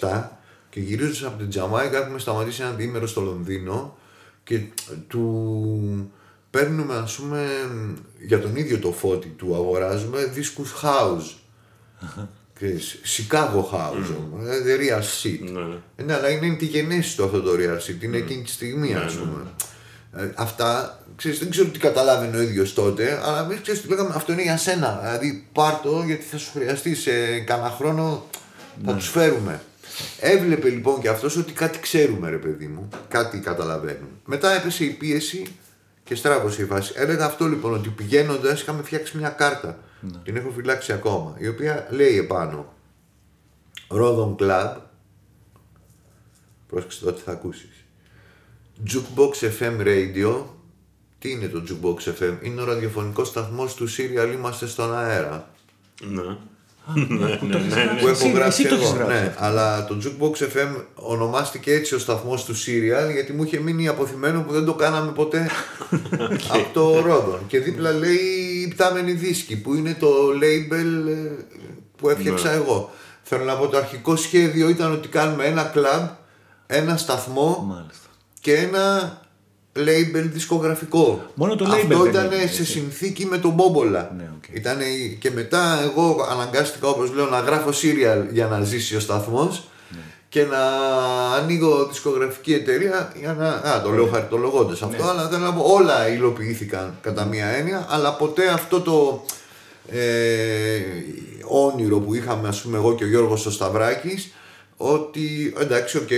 87. 0.00 0.22
Και 0.70 0.80
γυρίζοντας 0.80 1.22
από 1.22 1.38
την 1.38 1.48
Τζαμάικα 1.48 1.98
έχουμε 1.98 2.18
σταματήσει 2.18 2.62
ένα 2.62 2.70
διήμερο 2.70 3.06
στο 3.06 3.20
Λονδίνο 3.20 3.96
και 4.44 4.60
του 5.08 6.12
παίρνουμε 6.52 6.94
ας 6.94 7.14
πούμε 7.14 7.46
για 8.20 8.40
τον 8.40 8.56
ίδιο 8.56 8.78
το 8.78 8.92
φώτι 8.92 9.28
του 9.28 9.54
αγοράζουμε 9.54 10.24
δίσκους 10.24 10.74
house. 10.82 11.30
Ξέρεις, 12.54 13.00
Chicago 13.04 13.60
House, 13.72 14.10
mm. 14.10 14.38
δηλαδή 14.38 14.88
real 14.88 15.00
shit. 15.00 15.50
Ναι. 15.52 15.76
Ε, 15.96 16.02
Ναι, 16.02 16.14
αλλά 16.14 16.28
είναι 16.28 16.56
τη 16.56 16.64
γενέση 16.64 17.16
του 17.16 17.24
αυτό 17.24 17.42
το 17.42 17.50
real 17.52 17.76
shit, 17.76 18.02
είναι 18.02 18.16
εκείνη 18.16 18.42
τη 18.42 18.50
στιγμή 18.50 18.94
ας 18.94 19.14
πούμε. 19.14 19.42
Ε, 20.16 20.30
αυτά, 20.34 20.98
ξέρεις, 21.16 21.38
δεν 21.38 21.50
ξέρω 21.50 21.68
τι 21.68 21.78
καταλάβαινε 21.78 22.36
ο 22.36 22.40
ίδιος 22.40 22.74
τότε, 22.74 23.20
αλλά 23.24 23.40
εμείς 23.40 23.60
ξέρεις 23.60 23.80
τι 23.80 23.88
λέγαμε, 23.88 24.12
αυτό 24.14 24.32
είναι 24.32 24.42
για 24.42 24.56
σένα, 24.56 25.00
δηλαδή 25.02 25.46
πάρ' 25.52 25.80
το 25.80 26.02
γιατί 26.06 26.22
θα 26.22 26.38
σου 26.38 26.50
χρειαστεί 26.52 26.94
σε 26.94 27.40
κανένα 27.40 27.70
χρόνο, 27.70 28.26
θα 28.84 28.94
τους 28.94 29.08
φέρουμε. 29.08 29.62
Έβλεπε 30.20 30.68
λοιπόν 30.68 31.00
και 31.00 31.08
αυτός 31.08 31.36
ότι 31.36 31.52
κάτι 31.52 31.78
ξέρουμε 31.78 32.30
ρε 32.30 32.36
παιδί 32.36 32.66
μου, 32.66 32.88
κάτι 33.08 33.38
καταλαβαίνουμε. 33.38 34.08
Μετά 34.24 34.52
έπεσε 34.52 34.84
η 34.84 34.90
πίεση 34.90 35.46
και 36.04 36.14
στράβωσε 36.14 36.62
η 36.62 36.64
βάση. 36.64 36.92
Έλεγα 36.96 37.24
αυτό 37.24 37.46
λοιπόν 37.46 37.74
ότι 37.74 37.88
πηγαίνοντας 37.88 38.60
είχαμε 38.60 38.82
φτιάξει 38.82 39.16
μια 39.18 39.28
κάρτα. 39.28 39.78
Την 40.24 40.36
έχω 40.36 40.50
φυλάξει 40.50 40.92
ακόμα. 40.92 41.34
Η 41.38 41.48
οποία 41.48 41.86
λέει 41.90 42.18
επάνω 42.18 42.72
Ρόδον 43.88 44.36
Club. 44.38 44.76
Πρόσεξε 46.66 47.04
το 47.04 47.12
τι 47.12 47.20
θα 47.20 47.32
ακούσεις. 47.32 47.84
Jukebox 48.86 49.58
FM 49.58 49.80
Radio. 49.80 50.44
Τι 51.18 51.30
είναι 51.30 51.48
το 51.48 51.62
Jukebox 51.68 52.20
FM, 52.20 52.36
Είναι 52.42 52.60
ο 52.60 52.64
ραδιοφωνικός 52.64 53.28
σταθμός 53.28 53.74
του 53.74 53.88
Serial 53.88 54.30
Είμαστε 54.34 54.66
στον 54.66 54.96
αέρα. 54.96 55.50
Ναι. 56.00 56.36
Που 57.38 57.46
το 57.46 57.56
έχεις 57.58 57.74
ναι, 57.74 57.82
γράψει 57.82 58.00
Που 58.04 58.08
εσύ, 58.08 58.26
έχω 58.28 58.36
γράψει 58.36 58.60
εσύ 58.62 58.68
το 58.68 58.74
έχεις 58.74 58.88
εγώ. 58.88 58.96
γράψει. 58.96 59.14
Ναι, 59.14 59.34
αλλά 59.38 59.84
το 59.84 59.96
Jukebox 60.02 60.42
FM 60.42 60.82
ονομάστηκε 60.94 61.72
έτσι 61.72 61.94
ο 61.94 61.98
σταθμός 61.98 62.44
του 62.44 62.54
Serial 62.56 63.12
γιατί 63.12 63.32
μου 63.32 63.44
είχε 63.44 63.58
μείνει 63.60 63.88
αποθυμένο 63.88 64.40
που 64.42 64.52
δεν 64.52 64.64
το 64.64 64.74
κάναμε 64.74 65.10
ποτέ 65.12 65.50
από 66.54 66.66
το 66.72 67.00
Ρόδον. 67.00 67.40
Και 67.46 67.58
δίπλα 67.58 67.90
λέει 67.92 68.16
η 68.66 68.68
πτάμενη 68.68 69.12
δίσκη 69.12 69.56
που 69.56 69.74
είναι 69.74 69.96
το 70.00 70.08
label 70.42 71.08
ε, 71.08 71.42
που 71.96 72.08
έφτιαξα 72.08 72.48
Ναι. 72.50 72.54
εγώ. 72.56 72.90
Θέλω 73.22 73.44
να 73.44 73.54
πω 73.56 73.68
το 73.68 73.76
αρχικό 73.76 74.16
σχέδιο 74.16 74.68
ήταν 74.68 74.92
ότι 74.92 75.08
κάνουμε 75.08 75.44
ένα 75.44 75.62
κλαμπ, 75.62 76.08
ένα 76.66 76.96
σταθμό 76.96 77.64
Μάλιστα. 77.68 78.06
και 78.40 78.54
ένα 78.54 79.16
label 79.76 80.24
δισκογραφικό. 80.32 81.22
Μόνο 81.34 81.56
το 81.56 81.64
label 81.68 81.74
Αυτό 81.74 81.98
δεν 82.02 82.10
ήταν 82.10 82.24
είναι, 82.24 82.34
σε 82.36 82.42
έτσι. 82.42 82.64
συνθήκη 82.64 83.26
με 83.26 83.38
τον 83.38 83.50
Μπόμπολα. 83.50 84.12
Ναι, 84.16 84.30
οκ. 84.36 84.56
Ήτανε 84.56 84.84
η- 84.84 85.16
και 85.20 85.30
μετά 85.30 85.80
εγώ 85.82 86.26
αναγκάστηκα 86.30 86.88
όπως 86.88 87.12
λέω 87.12 87.26
να 87.26 87.38
γράφω 87.40 87.70
serial 87.70 88.22
για 88.32 88.46
να 88.46 88.60
ζήσει 88.60 88.96
ο 88.96 89.00
σταθμός 89.00 89.68
Ναι. 89.90 89.98
και 90.28 90.44
να 90.44 90.58
ανοίγω 91.36 91.86
δισκογραφική 91.86 92.52
εταιρεία 92.54 93.12
για 93.20 93.32
να... 93.32 93.48
Α, 93.48 93.82
το 93.82 93.90
Ναι. 93.90 93.96
λέω 93.96 94.06
χαριτολογώντας 94.06 94.82
αυτό, 94.82 95.04
αλλά 95.04 95.28
θέλω 95.28 95.44
να 95.44 95.52
πω 95.52 95.62
όλα 95.64 96.08
υλοποιήθηκαν 96.08 96.98
κατά 97.00 97.24
μία 97.24 97.46
έννοια, 97.46 97.86
αλλά 97.90 98.12
ποτέ 98.14 98.48
αυτό 98.48 98.80
το 98.80 99.24
ε, 99.88 100.80
όνειρο 101.44 101.98
που 101.98 102.14
είχαμε 102.14 102.48
ας 102.48 102.60
πούμε 102.62 102.76
εγώ 102.76 102.94
και 102.94 103.04
ο 103.04 103.06
Γιώργος 103.08 103.46
ο 103.46 103.50
Σταυράκης 103.50 104.32
ότι 104.76 105.54
εντάξει, 105.60 105.96
οκ, 105.96 106.08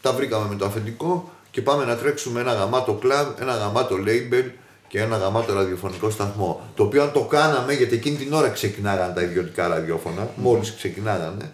τα 0.00 0.12
βρήκαμε 0.12 0.46
με 0.48 0.54
το 0.54 0.64
αφεντικό 0.66 1.30
και 1.56 1.62
πάμε 1.62 1.84
να 1.84 1.96
τρέξουμε 1.96 2.40
ένα 2.40 2.52
γαμάτο 2.52 2.92
κλαμπ, 2.92 3.26
ένα 3.40 3.54
γαμάτο 3.54 3.96
label 4.06 4.50
και 4.88 5.00
ένα 5.00 5.16
γαμάτο 5.16 5.52
ραδιοφωνικό 5.52 6.10
σταθμό. 6.10 6.60
Το 6.74 6.82
οποίο 6.82 7.02
αν 7.02 7.12
το 7.12 7.20
κάναμε, 7.20 7.72
γιατί 7.72 7.94
εκείνη 7.94 8.16
την 8.16 8.32
ώρα 8.32 8.48
ξεκινάγανε 8.48 9.14
τα 9.14 9.22
ιδιωτικά 9.22 9.68
ραδιόφωνα, 9.68 10.30
μόλις 10.36 10.74
ξεκινάγανε, 10.74 11.52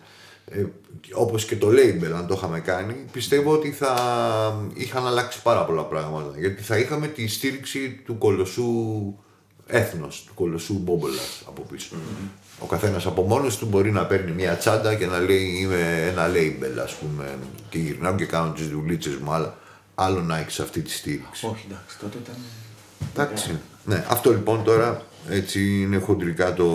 ε, 0.50 0.64
όπως 1.12 1.44
και 1.44 1.56
το 1.56 1.68
label 1.68 2.12
αν 2.16 2.26
το 2.26 2.34
είχαμε 2.36 2.60
κάνει, 2.60 2.94
πιστεύω 3.12 3.52
ότι 3.52 3.70
θα 3.70 3.94
είχαν 4.74 5.06
αλλάξει 5.06 5.42
πάρα 5.42 5.64
πολλά 5.64 5.82
πράγματα. 5.82 6.38
Γιατί 6.38 6.62
θα 6.62 6.78
είχαμε 6.78 7.06
τη 7.06 7.28
στήριξη 7.28 8.02
του 8.04 8.18
κολοσσού 8.18 8.64
έθνος, 9.66 10.24
του 10.26 10.34
κολοσσού 10.34 10.78
Μπόμπολας 10.78 11.42
από 11.46 11.62
πίσω. 11.62 11.96
Ο 12.58 12.66
καθένας 12.66 13.06
από 13.06 13.22
μόνος 13.22 13.56
του 13.58 13.66
μπορεί 13.66 13.90
να 13.90 14.06
παίρνει 14.06 14.32
μια 14.32 14.56
τσάντα 14.56 14.94
και 14.94 15.06
να 15.06 15.18
λέει 15.18 15.56
είμαι 15.60 16.06
ένα 16.10 16.28
label 16.28 16.78
ας 16.84 16.94
πούμε 16.94 17.38
και 17.68 17.78
γυρνάω 17.78 18.14
και 18.14 18.24
κάνω 18.24 18.52
τις 18.52 18.68
δουλίτσες 18.68 19.16
μου 19.16 19.32
αλλά 19.32 19.60
άλλο 19.94 20.23
να 20.23 20.39
έχεις 20.39 20.60
αυτή 20.60 20.81
τη 20.81 20.90
στήριξη. 20.90 21.47
Όχι, 21.47 21.66
εντάξει, 21.70 21.98
τότε 21.98 22.19
ήταν. 22.23 22.35
Εντάξει. 23.12 23.59
Ναι, 23.85 24.05
αυτό 24.09 24.31
λοιπόν 24.31 24.64
τώρα 24.64 25.02
έτσι 25.28 25.81
είναι 25.81 25.98
χοντρικά 25.98 26.55
το 26.55 26.66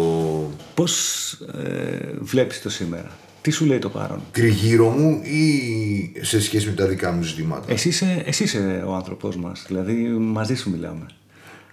Πώς 0.74 1.32
ε, 1.54 2.12
βλέπεις 2.20 2.62
το 2.62 2.70
σήμερα, 2.70 3.12
τι 3.42 3.52
σου 3.52 3.66
λέει 3.66 3.80
το 3.80 3.90
παρόν; 3.90 4.22
τριγύρω 4.32 4.90
μου 4.90 5.22
ή 5.24 6.22
σε 6.22 6.42
σχέση 6.42 6.68
με 6.68 6.74
τα 6.74 6.86
δικά 6.86 7.12
μου 7.12 7.22
ζητήματα; 7.22 7.72
Εσύ 7.72 7.88
είσαι, 7.88 8.24
εσύ 8.26 8.44
είσαι 8.44 8.84
ο 8.88 8.94
άνθρωπός 8.94 9.36
μας, 9.36 9.64
δηλαδή 9.68 9.94
μαζί 10.08 10.56
σου 10.56 10.70
μιλάμε. 10.70 11.06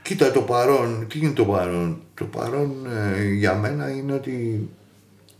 Κοίτα 0.03 0.31
το 0.31 0.41
παρόν, 0.41 1.07
τι 1.09 1.19
είναι 1.19 1.33
το 1.33 1.45
παρόν; 1.45 2.01
Το 2.15 2.25
παρόν 2.25 2.73
ε, 3.17 3.33
για 3.33 3.55
μένα 3.55 3.91
είναι 3.91 4.13
ότι 4.13 4.69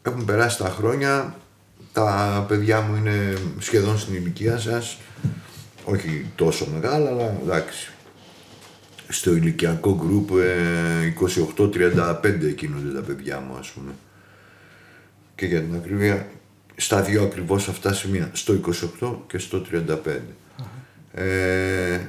έχουν 0.03 0.25
περάσει 0.25 0.59
τα 0.59 0.69
χρόνια, 0.69 1.37
τα 1.93 2.45
παιδιά 2.49 2.81
μου 2.81 2.97
είναι 2.97 3.35
σχεδόν 3.59 3.99
στην 3.99 4.15
ηλικία 4.15 4.59
σας, 4.59 4.99
όχι 5.85 6.27
τόσο 6.35 6.67
μεγάλα, 6.73 7.11
αλλά 7.11 7.39
εντάξει. 7.43 7.93
Στο 9.09 9.35
ηλικιακό 9.35 9.95
γκρουπ 9.95 10.31
ε, 10.39 11.15
28-35 11.57 12.55
κινούνται 12.55 12.95
τα 12.95 13.01
παιδιά 13.01 13.41
μου 13.41 13.57
ας 13.57 13.71
πούμε. 13.71 13.93
Και 15.35 15.47
για 15.47 15.61
την 15.61 15.75
ακρίβεια, 15.75 16.29
στα 16.77 17.03
δύο 17.03 17.23
ακριβώς 17.23 17.69
αυτά 17.69 17.93
σημεία, 17.93 18.31
στο 18.33 18.61
28 19.01 19.15
και 19.27 19.39
στο 19.39 19.63
35. 19.73 19.97
Ε, 21.13 22.01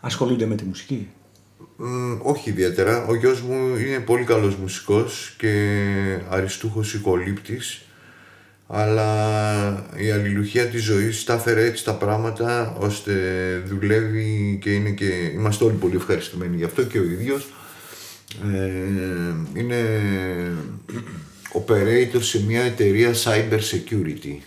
Ασχολούνται 0.00 0.46
με 0.46 0.54
τη 0.54 0.64
μουσική; 0.64 1.08
Μ, 1.76 2.16
όχι 2.22 2.50
ιδιαίτερα. 2.50 3.06
Ο 3.06 3.14
γιος 3.14 3.40
μου 3.40 3.76
είναι 3.76 3.98
πολύ 3.98 4.24
καλός 4.24 4.56
μουσικός 4.56 5.34
και 5.38 5.78
αριστούχος 6.28 6.94
ηχολήπτης 6.94 7.83
αλλά 8.66 9.86
η 9.96 10.10
αλληλουχία 10.10 10.66
της 10.66 10.82
ζωής 10.82 11.24
τα 11.24 11.34
έφερε 11.34 11.64
έτσι 11.64 11.84
τα 11.84 11.94
πράγματα 11.94 12.76
ώστε 12.78 13.12
δουλεύει 13.66 14.58
και 14.60 14.70
είναι 14.70 14.90
και 14.90 15.30
είμαστε 15.34 15.64
όλοι 15.64 15.76
πολύ 15.76 15.96
ευχαριστημένοι 15.96 16.56
γι' 16.56 16.64
αυτό 16.64 16.82
και 16.82 16.98
ο 16.98 17.04
ίδιος. 17.04 17.52
Ε, 18.52 19.60
είναι 19.60 19.76
operator 21.52 22.20
σε 22.20 22.42
μια 22.42 22.62
εταιρεία 22.62 23.12
cyber 23.12 23.58
security. 23.58 24.38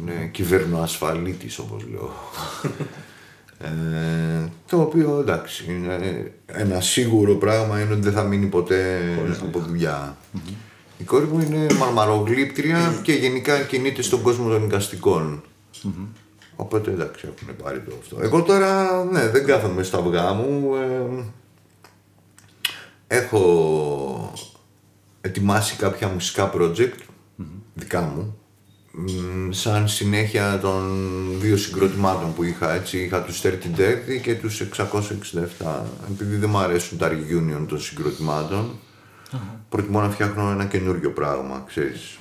Είναι 0.00 0.28
κυβερνοασφαλίτης 0.32 1.58
όπως 1.58 1.86
λέω. 1.90 2.12
Ε, 3.64 4.48
το 4.66 4.80
οποίο 4.80 5.18
εντάξει, 5.20 5.64
είναι 5.68 6.32
ένα 6.46 6.80
σίγουρο 6.80 7.34
πράγμα 7.34 7.80
είναι 7.80 7.92
ότι 7.92 8.02
δεν 8.02 8.12
θα 8.12 8.22
μείνει 8.22 8.46
ποτέ 8.46 9.00
από 9.42 9.58
δουλειά. 9.58 10.16
Η 11.02 11.04
κόρη 11.04 11.24
μου 11.24 11.40
είναι 11.40 11.66
μαρμαρογλύπτρια 11.78 13.00
και 13.02 13.12
γενικά 13.12 13.60
κινείται 13.62 14.02
στον 14.02 14.22
κόσμο 14.22 14.48
των 14.48 14.64
εικαστικών. 14.64 15.42
Οπότε 16.56 16.90
εντάξει, 16.90 17.28
έχουν 17.36 17.56
πάρει 17.62 17.80
το 17.80 17.92
αυτό. 18.00 18.16
Εγώ 18.20 18.42
τώρα, 18.42 19.04
ναι, 19.04 19.28
δεν 19.28 19.46
κάθομαι 19.46 19.82
στα 19.82 19.98
αυγά 19.98 20.32
μου. 20.32 20.74
ε, 20.74 21.24
έχω 23.06 24.32
ετοιμάσει 25.20 25.76
κάποια 25.76 26.08
μουσικά 26.08 26.52
project, 26.54 26.98
δικά 27.74 28.00
μου, 28.00 28.38
μ, 28.92 29.50
σαν 29.50 29.88
συνέχεια 29.88 30.58
των 30.58 30.90
δύο 31.40 31.56
συγκροτημάτων 31.56 32.34
που 32.34 32.42
είχα, 32.42 32.72
έτσι, 32.72 32.98
είχα 32.98 33.22
τους 33.22 33.40
30 33.42 33.46
Dirty 33.76 34.20
και 34.22 34.34
τους 34.34 34.60
667. 34.60 35.82
Επειδή 36.10 36.36
δεν 36.36 36.50
μου 36.50 36.58
αρέσουν 36.58 36.98
τα 36.98 37.10
reunion 37.10 37.66
των 37.68 37.80
συγκροτημάτων, 37.80 38.78
προτιμώ 39.68 40.00
να 40.00 40.10
φτιάχνω 40.10 40.50
ένα 40.50 40.64
καινούριο 40.64 41.10
πράγμα, 41.10 41.64
ξέρεις. 41.66 42.18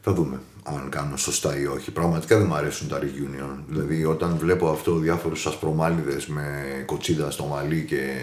Θα 0.00 0.12
δούμε 0.12 0.40
αν 0.64 0.88
κάνω 0.88 1.16
σωστά 1.16 1.58
ή 1.58 1.66
όχι. 1.66 1.90
Πραγματικά 1.90 2.38
δεν 2.38 2.46
μου 2.46 2.54
αρέσουν 2.54 2.88
τα 2.88 2.98
reunion. 2.98 3.62
Δηλαδή 3.68 4.04
όταν 4.04 4.36
βλέπω 4.36 4.70
αυτό 4.70 4.94
διάφορους 4.94 5.46
ασπρομάλιδες 5.46 6.26
με 6.26 6.82
κοτσίδα 6.86 7.30
στο 7.30 7.44
μαλλί 7.44 7.84
και 7.84 8.16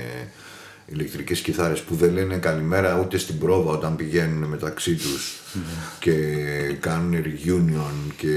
ηλεκτρικές 0.91 1.39
κιθάρες 1.39 1.81
που 1.81 1.95
δεν 1.95 2.13
λένε 2.13 2.37
καλημέρα 2.37 2.99
ούτε 2.99 3.17
στην 3.17 3.37
πρόβα 3.37 3.71
όταν 3.71 3.95
πηγαίνουν 3.95 4.49
μεταξύ 4.49 4.95
τους 4.95 5.41
και 5.99 6.13
κάνουν 6.79 7.23
reunion 7.23 8.13
και 8.17 8.29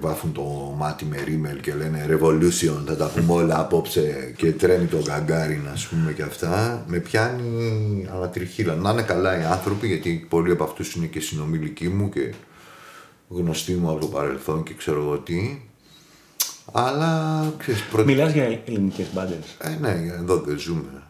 βάφουν 0.00 0.32
το 0.32 0.74
μάτι 0.76 1.04
με 1.04 1.22
ρίμελ 1.24 1.60
και 1.60 1.74
λένε 1.74 2.06
revolution 2.10 2.82
θα 2.86 2.96
τα 2.96 3.10
πούμε 3.14 3.32
όλα 3.32 3.58
απόψε 3.58 4.34
και 4.36 4.52
τρέμει 4.52 4.86
το 4.86 5.02
γκαγκάριν 5.02 5.68
ας 5.72 5.86
πούμε 5.86 6.12
και 6.12 6.22
αυτά 6.22 6.84
με 6.86 6.98
πιάνει 6.98 8.06
ανατριχίλα. 8.14 8.74
Να 8.74 8.90
είναι 8.90 9.02
καλά 9.02 9.40
οι 9.40 9.44
άνθρωποι 9.44 9.86
γιατί 9.86 10.26
πολλοί 10.28 10.52
από 10.52 10.64
αυτούς 10.64 10.94
είναι 10.94 11.06
και 11.06 11.20
συνομιλικοί 11.20 11.88
μου 11.88 12.08
και 12.08 12.32
γνωστοί 13.28 13.72
μου 13.72 13.90
από 13.90 14.00
το 14.00 14.06
παρελθόν 14.06 14.62
και 14.62 14.74
ξέρω 14.74 15.00
εγώ 15.00 15.18
τι 15.18 15.58
αλλά 16.72 17.42
ξέρεις, 17.58 17.82
προ... 17.82 18.04
Μιλάς 18.04 18.32
για 18.32 18.60
ελληνικές 18.64 19.06
μπάντες. 19.14 19.56
ε, 19.58 19.76
ναι, 19.80 20.12
εδώ 20.20 20.36
δεν 20.36 20.58
ζούμε. 20.58 21.02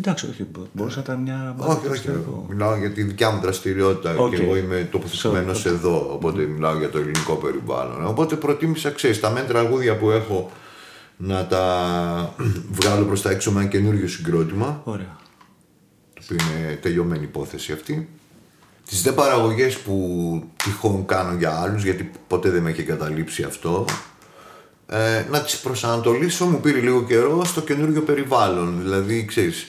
Εντάξει, 0.00 0.26
όχι, 0.30 0.46
μπορούσε 0.72 0.96
να 0.96 1.02
ήταν 1.02 1.20
μια. 1.22 1.54
Όχι, 1.58 1.88
όχι. 1.88 2.08
Μιλάω 2.48 2.76
για 2.76 2.90
τη 2.90 3.02
δικιά 3.02 3.30
μου 3.30 3.40
δραστηριότητα 3.40 4.16
Okay. 4.16 4.30
και 4.30 4.42
εγώ 4.42 4.56
είμαι 4.56 4.88
τοποθετημένος 4.90 5.66
So, 5.66 5.70
εδώ. 5.70 6.10
Οπότε 6.12 6.42
μιλάω 6.42 6.78
για 6.78 6.90
το 6.90 6.98
ελληνικό 6.98 7.34
περιβάλλον. 7.34 8.06
Οπότε 8.06 8.36
προτίμησα, 8.36 8.90
ξέρεις, 8.90 9.20
τα 9.20 9.30
μεν 9.30 9.46
τραγούδια 9.46 9.96
που 9.96 10.10
έχω 10.10 10.50
να 11.16 11.46
τα 11.46 12.34
βγάλω 12.80 13.04
προς 13.04 13.22
τα 13.22 13.30
έξω 13.30 13.50
με 13.52 13.60
ένα 13.60 13.68
καινούριο 13.68 14.08
συγκρότημα. 14.08 14.80
Ωραία. 14.84 15.16
Το 16.14 16.20
οποίο 16.24 16.36
είναι 16.46 16.74
τελειωμένη 16.82 17.24
υπόθεση 17.24 17.72
αυτή. 17.72 18.08
Τις 18.88 19.02
δε 19.02 19.12
παραγωγές 19.12 19.78
που 19.78 19.94
τυχόν 20.64 21.06
κάνω 21.06 21.34
για 21.38 21.60
άλλους, 21.60 21.82
γιατί 21.84 22.10
ποτέ 22.26 22.50
δεν 22.50 22.62
με 22.62 22.70
έχει 22.70 22.82
καταλήψει 22.82 23.42
αυτό, 23.42 23.84
ε, 24.86 25.24
να 25.30 25.40
τις 25.40 25.58
προσανατολίσω 25.58 26.44
μου 26.46 26.60
πήρε 26.60 26.80
λίγο 26.80 27.02
καιρό 27.04 27.44
στο 27.44 27.60
καινούριο 27.60 28.02
περιβάλλον. 28.02 28.78
Δηλαδή, 28.82 29.24
ξέρεις, 29.24 29.62
ε, 29.62 29.66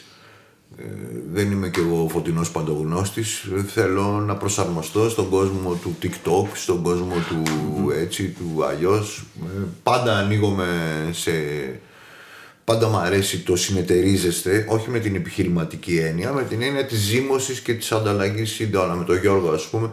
δεν 1.33 1.51
είμαι 1.51 1.69
κι 1.69 1.79
εγώ 1.79 2.07
φωτεινός 2.11 2.51
παντογνώστης. 2.51 3.47
Θέλω 3.67 4.03
να 4.03 4.35
προσαρμοστώ 4.35 5.09
στον 5.09 5.29
κόσμο 5.29 5.73
του 5.73 5.95
TikTok, 6.01 6.47
στον 6.53 6.81
κόσμο 6.81 7.13
του 7.29 7.43
έτσι, 7.91 8.27
του 8.27 8.65
αλλιώς. 8.65 9.23
Ε, 9.43 9.63
πάντα 9.83 10.17
ανοίγομαι 10.17 10.67
σε... 11.11 11.31
Πάντα 12.63 12.87
μου 12.87 12.97
αρέσει 12.97 13.39
το 13.39 13.55
συνεταιρίζεστε, 13.55 14.65
όχι 14.69 14.89
με 14.89 14.99
την 14.99 15.15
επιχειρηματική 15.15 15.97
έννοια, 15.97 16.31
με 16.31 16.43
την 16.43 16.61
έννοια 16.61 16.85
της 16.85 16.99
ζήμωσης 16.99 17.59
και 17.59 17.73
της 17.73 17.91
ανταλλαγής 17.91 18.51
σύντομα. 18.51 18.93
Με 18.93 19.03
τον 19.03 19.17
Γιώργο, 19.17 19.49
ας 19.49 19.67
πούμε, 19.67 19.91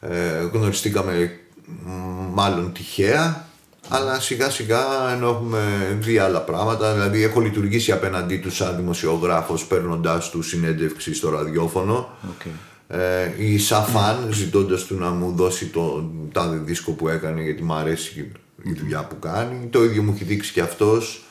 ε, 0.00 0.48
γνωριστήκαμε 0.52 1.38
μ, 1.66 1.90
μάλλον 2.32 2.72
τυχαία, 2.72 3.48
αλλά 3.88 4.20
σιγά 4.20 4.50
σιγά 4.50 5.10
ενώ 5.12 5.28
έχουμε 5.28 5.60
δει 6.00 6.18
άλλα 6.18 6.40
πράγματα, 6.40 6.92
δηλαδή 6.92 7.22
έχω 7.22 7.40
λειτουργήσει 7.40 7.92
απέναντί 7.92 8.36
τους 8.36 8.56
σαν 8.56 8.76
δημοσιογράφος 8.76 9.64
παίρνοντάς 9.66 10.30
τους 10.30 10.48
συνέντευξη 10.48 11.14
στο 11.14 11.30
ραδιόφωνο 11.30 12.08
Okay. 12.22 12.50
ε, 12.88 13.30
ή 13.36 13.58
σαν 13.58 13.84
φαν 13.84 14.28
ζητώντας 14.32 14.84
του 14.84 14.98
να 14.98 15.10
μου 15.10 15.32
δώσει 15.36 15.66
το 15.66 16.10
τάδε 16.32 16.56
δίσκο 16.56 16.92
που 16.92 17.08
έκανε 17.08 17.42
γιατί 17.42 17.62
μου 17.62 17.74
αρέσει 17.74 18.32
η 18.62 18.72
δουλειά 18.72 19.04
που 19.04 19.18
κάνει. 19.18 19.66
Το 19.66 19.84
ίδιο 19.84 20.02
μου 20.02 20.12
έχει 20.14 20.24
δείξει 20.24 20.52
και 20.52 20.60
αυτός. 20.60 21.24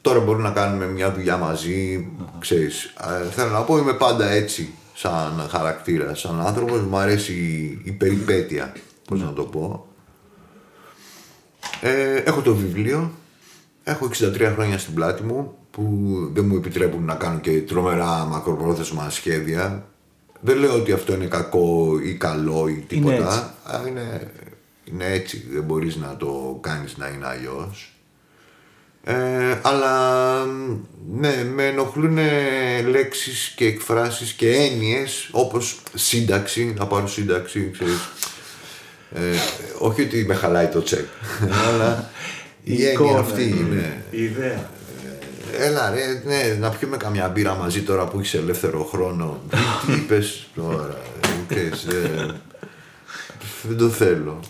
Τώρα 0.00 0.20
μπορούμε 0.20 0.42
να 0.42 0.50
κάνουμε 0.50 0.86
μια 0.86 1.12
δουλειά 1.12 1.36
μαζί, 1.36 2.08
ξέρεις. 2.38 2.84
Ε, 2.84 3.30
θέλω 3.30 3.50
να 3.50 3.60
πω 3.60 3.78
είμαι 3.78 3.92
πάντα 3.92 4.30
έτσι 4.30 4.74
σαν 4.94 5.46
χαρακτήρας, 5.50 6.20
σαν 6.20 6.40
άνθρωπος. 6.46 6.80
Μου 6.80 6.96
αρέσει 6.96 7.32
η, 7.32 7.80
η 7.84 7.90
περιπέτεια, 7.90 8.72
πώς 9.08 9.20
να 9.20 9.32
το 9.32 9.42
πω. 9.42 9.86
Ε, 11.86 12.16
έχω 12.16 12.40
το 12.40 12.54
βιβλίο. 12.54 13.12
Έχω 13.84 14.10
63 14.20 14.52
χρόνια 14.54 14.78
στην 14.78 14.94
πλάτη 14.94 15.22
μου 15.22 15.56
που 15.70 15.82
δεν 16.32 16.44
μου 16.44 16.56
επιτρέπουν 16.56 17.04
να 17.04 17.14
κάνω 17.14 17.38
και 17.38 17.60
τρομερά 17.60 18.24
μακροπρόθεσμα 18.24 19.10
σχέδια. 19.10 19.86
Δεν 20.40 20.56
λέω 20.56 20.74
ότι 20.74 20.92
αυτό 20.92 21.14
είναι 21.14 21.26
κακό 21.26 21.98
ή 22.02 22.14
καλό 22.14 22.68
ή 22.68 22.84
τίποτα. 22.88 23.14
έτσι. 23.14 23.50
αλλά 23.64 23.88
είναι, 23.88 24.30
είναι 24.84 25.12
έτσι. 25.12 25.46
Δεν 25.52 25.62
μπορείς 25.62 25.96
να 25.96 26.16
το 26.16 26.58
κάνεις 26.60 26.96
να 26.96 27.08
είναι 27.08 27.26
αλλιώς. 27.26 27.92
Ε, 29.04 29.58
αλλά 29.62 30.44
ναι, 31.10 31.44
με 31.54 31.66
ενοχλούν 31.66 32.18
λέξεις 32.88 33.52
και 33.56 33.66
εκφράσεις 33.66 34.32
και 34.32 34.50
έννοιες 34.50 35.28
όπως 35.32 35.82
σύνταξη, 35.94 36.74
να 36.78 36.86
πάρω 36.86 37.06
σύνταξη, 37.06 37.70
ξέρεις. 37.72 38.08
Ε, 39.14 39.20
όχι 39.78 40.02
ότι 40.02 40.24
με 40.24 40.34
χαλάει 40.34 40.66
το 40.66 40.82
τσεκ, 40.82 41.06
αλλά 41.68 42.10
η 42.64 42.72
έννοια 42.72 42.92
εικόνα, 42.92 43.18
αυτή 43.18 43.48
είναι. 43.48 44.04
Η 44.10 44.22
ιδέα. 44.22 44.70
Έλα 45.58 45.90
ρε, 45.90 46.22
ναι, 46.24 46.56
να 46.60 46.70
πιούμε 46.70 46.96
καμιά 46.96 47.28
μπύρα 47.28 47.54
μαζί 47.54 47.82
τώρα 47.82 48.04
που 48.06 48.18
έχεις 48.18 48.34
ελεύθερο 48.34 48.84
χρόνο. 48.84 49.40
τι, 49.50 49.56
τι 49.86 49.92
είπες 49.98 50.46
τώρα, 50.54 50.96
ε, 51.48 51.54
ξέρεις, 51.54 51.84
ε, 51.84 52.34
δεν 53.62 53.76
το 53.76 53.88
θέλω. 53.88 54.40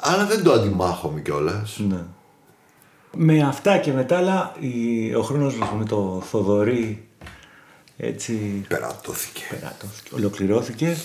Αλλά 0.00 0.26
δεν 0.26 0.42
το 0.42 0.52
αντιμάχομαι 0.52 1.20
κιόλας. 1.20 1.78
Ναι. 1.88 2.00
Με 3.16 3.42
αυτά 3.46 3.78
και 3.78 3.92
μετά 3.92 4.16
άλλα, 4.16 4.54
η- 4.60 5.14
ο 5.14 5.22
χρόνος 5.22 5.54
μας 5.56 5.68
με 5.78 5.84
το 5.84 6.22
Θοδωρή 6.30 7.08
έτσι 7.96 8.64
Περατώθηκε. 8.68 9.42
περάτωθηκε, 9.50 10.10
ολοκληρώθηκε. 10.14 10.96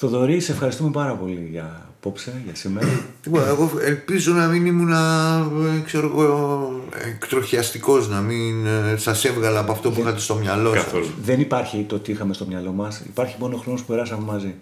Θοδωρή, 0.00 0.40
σε 0.40 0.52
ευχαριστούμε 0.52 0.90
πάρα 0.90 1.14
πολύ 1.14 1.48
για 1.50 1.88
απόψε, 1.96 2.42
για 2.44 2.54
σήμερα. 2.54 2.86
Λοιπόν, 3.24 3.42
εγώ 3.46 3.70
ελπίζω 3.80 4.32
να 4.32 4.46
μην 4.46 4.66
ήμουν 4.66 4.92
ε, 4.92 5.80
ξέρω 5.84 6.06
εγώ, 6.06 6.70
εκτροχιαστικός, 7.04 8.08
να 8.08 8.20
μην 8.20 8.66
ε, 8.66 8.96
σας 8.96 9.24
έβγαλα 9.24 9.58
από 9.58 9.72
αυτό 9.72 9.90
που 9.90 10.00
είχατε 10.00 10.18
στο 10.18 10.34
μυαλό 10.34 10.74
σας. 10.74 10.84
Καθόλου. 10.84 11.06
Δεν 11.22 11.40
υπάρχει 11.40 11.84
το 11.88 11.98
τι 11.98 12.12
είχαμε 12.12 12.34
στο 12.34 12.46
μυαλό 12.46 12.72
μας, 12.72 13.00
υπάρχει 13.00 13.36
μόνο 13.38 13.56
ο 13.56 13.58
χρόνος 13.58 13.80
που 13.80 13.86
περάσαμε 13.86 14.24
μαζί. 14.24 14.54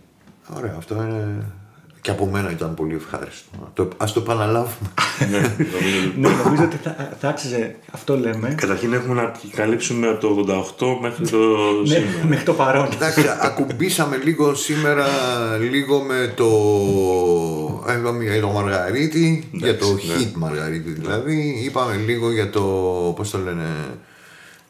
Ωραία, 0.57 0.75
αυτό 0.79 0.95
είναι... 0.95 1.45
Και 2.07 2.13
από 2.13 2.27
μένα 2.27 2.51
ήταν 2.51 2.75
πολύ 2.75 2.95
ευχάριστο. 2.95 3.71
Το, 3.75 3.89
ας 3.97 4.13
το 4.13 4.21
επαναλάβουμε. 4.21 4.91
ναι, 5.31 5.39
νομίζω. 5.39 6.13
ναι, 6.17 6.29
νομίζω 6.45 6.65
ότι 6.65 6.77
θα, 6.83 7.17
θα 7.21 7.29
άξιζε, 7.29 7.77
αυτό 7.93 8.17
λέμε, 8.19 8.55
Καταρχήν 8.57 8.93
έχουμε 8.93 9.15
να 9.15 9.33
καλύψουμε 9.55 10.09
από 10.09 10.45
το 10.45 10.75
88 10.79 10.99
μέχρι 11.01 11.29
το 11.29 11.37
ναι, 11.37 11.95
σήμερα. 11.95 12.27
μέχρι 12.29 12.45
το 12.45 12.53
παρόν. 12.53 12.89
Εντάξει, 12.93 13.25
ακουμπήσαμε 13.41 14.17
λίγο 14.17 14.55
σήμερα 14.55 15.07
λίγο 15.71 16.01
με 16.01 16.33
το. 16.37 16.49
Είπαμε 17.99 18.25
για 18.25 18.41
το 18.41 18.49
Μαργαρίτη, 18.49 19.49
για 19.53 19.79
το 19.79 19.87
ναι. 19.87 20.01
hit 20.19 20.33
Μαργαρίτη 20.35 20.91
δηλαδή. 20.91 21.61
Είπαμε 21.65 21.95
λίγο 22.07 22.33
για 22.33 22.51
το. 22.51 22.63
Πώς 23.17 23.31
το 23.31 23.39
λένε. 23.39 23.65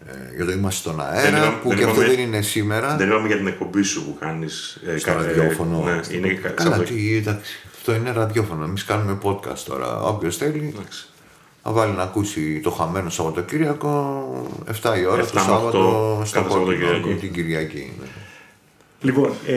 Ε, 0.07 0.35
για 0.37 0.45
το 0.45 0.53
είμαστε 0.53 0.81
στον 0.89 1.01
αέρα, 1.01 1.29
είπαμε- 1.39 1.57
που 1.63 1.69
δεν 1.69 1.79
και 1.79 1.85
αυτό 1.85 2.01
είπαμε- 2.01 2.17
δεν 2.17 2.27
είναι 2.27 2.41
σήμερα. 2.41 2.97
Δεν 2.97 3.09
είπαμε 3.09 3.27
για 3.27 3.37
την 3.37 3.47
εκπομπή 3.47 3.83
σου 3.83 4.05
που 4.05 4.17
κάνεις. 4.21 4.81
στο 4.99 5.13
ραδιόφωνο. 5.13 5.83
Ναι, 5.85 6.01
είναι 6.17 6.29
κα- 6.29 6.49
Καλά, 6.49 6.71
Σαββατο- 6.71 6.93
τι, 6.95 7.17
εντάξει. 7.17 7.53
Αυτό 7.77 7.95
είναι 7.95 8.11
ραδιόφωνο. 8.13 8.65
Εμείς 8.65 8.85
κάνουμε 8.85 9.19
podcast 9.23 9.59
τώρα. 9.67 10.03
Όποιος 10.03 10.37
θέλει, 10.37 10.73
Εντάξει. 10.77 11.07
θα 11.63 11.73
βάλει 11.73 11.93
να 11.93 12.03
ακούσει 12.03 12.61
το 12.63 12.71
χαμένο 12.71 13.11
Σαββατοκύριακο 13.11 13.91
7 14.71 14.99
η 14.99 15.05
ώρα 15.07 15.23
7 15.23 15.29
το 15.33 15.35
με 15.35 15.41
Σάββατο 15.41 16.19
8 16.21 16.25
στο 16.27 16.39
κάθε 16.41 16.51
Σαββατοκύριακο. 16.53 16.93
Κόκκινο, 16.95 17.17
την 17.21 17.33
Κυριακή. 17.33 17.93
ναι. 18.01 18.07
Λοιπόν, 19.01 19.31
ε, 19.47 19.57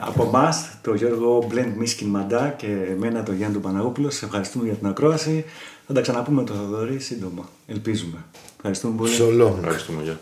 από 0.00 0.22
εμάς, 0.24 0.68
τον 0.82 0.96
Γιώργο 0.96 1.46
Blend 1.52 1.72
Μίσκιν 1.78 2.08
Μαντά 2.08 2.54
και 2.56 2.66
εμένα 2.90 3.22
τον 3.22 3.36
Γιάννη 3.36 3.54
τον 3.54 3.62
Παναγόπουλο, 3.62 4.10
σε 4.10 4.24
ευχαριστούμε 4.24 4.64
για 4.64 4.74
την 4.74 4.86
ακρόαση. 4.86 5.44
Θα 5.86 5.92
τα 5.92 6.00
ξαναπούμε 6.00 6.44
το 6.44 6.52
Θοδωρή 6.54 6.98
σύντομα. 7.00 7.48
Ελπίζουμε. 7.66 8.24
Ευχαριστούμε 8.60 8.96
πολύ. 8.96 9.12
So 9.18 9.42
long. 9.42 9.54
Ευχαριστούμε. 9.58 10.02
Γεια. 10.02 10.20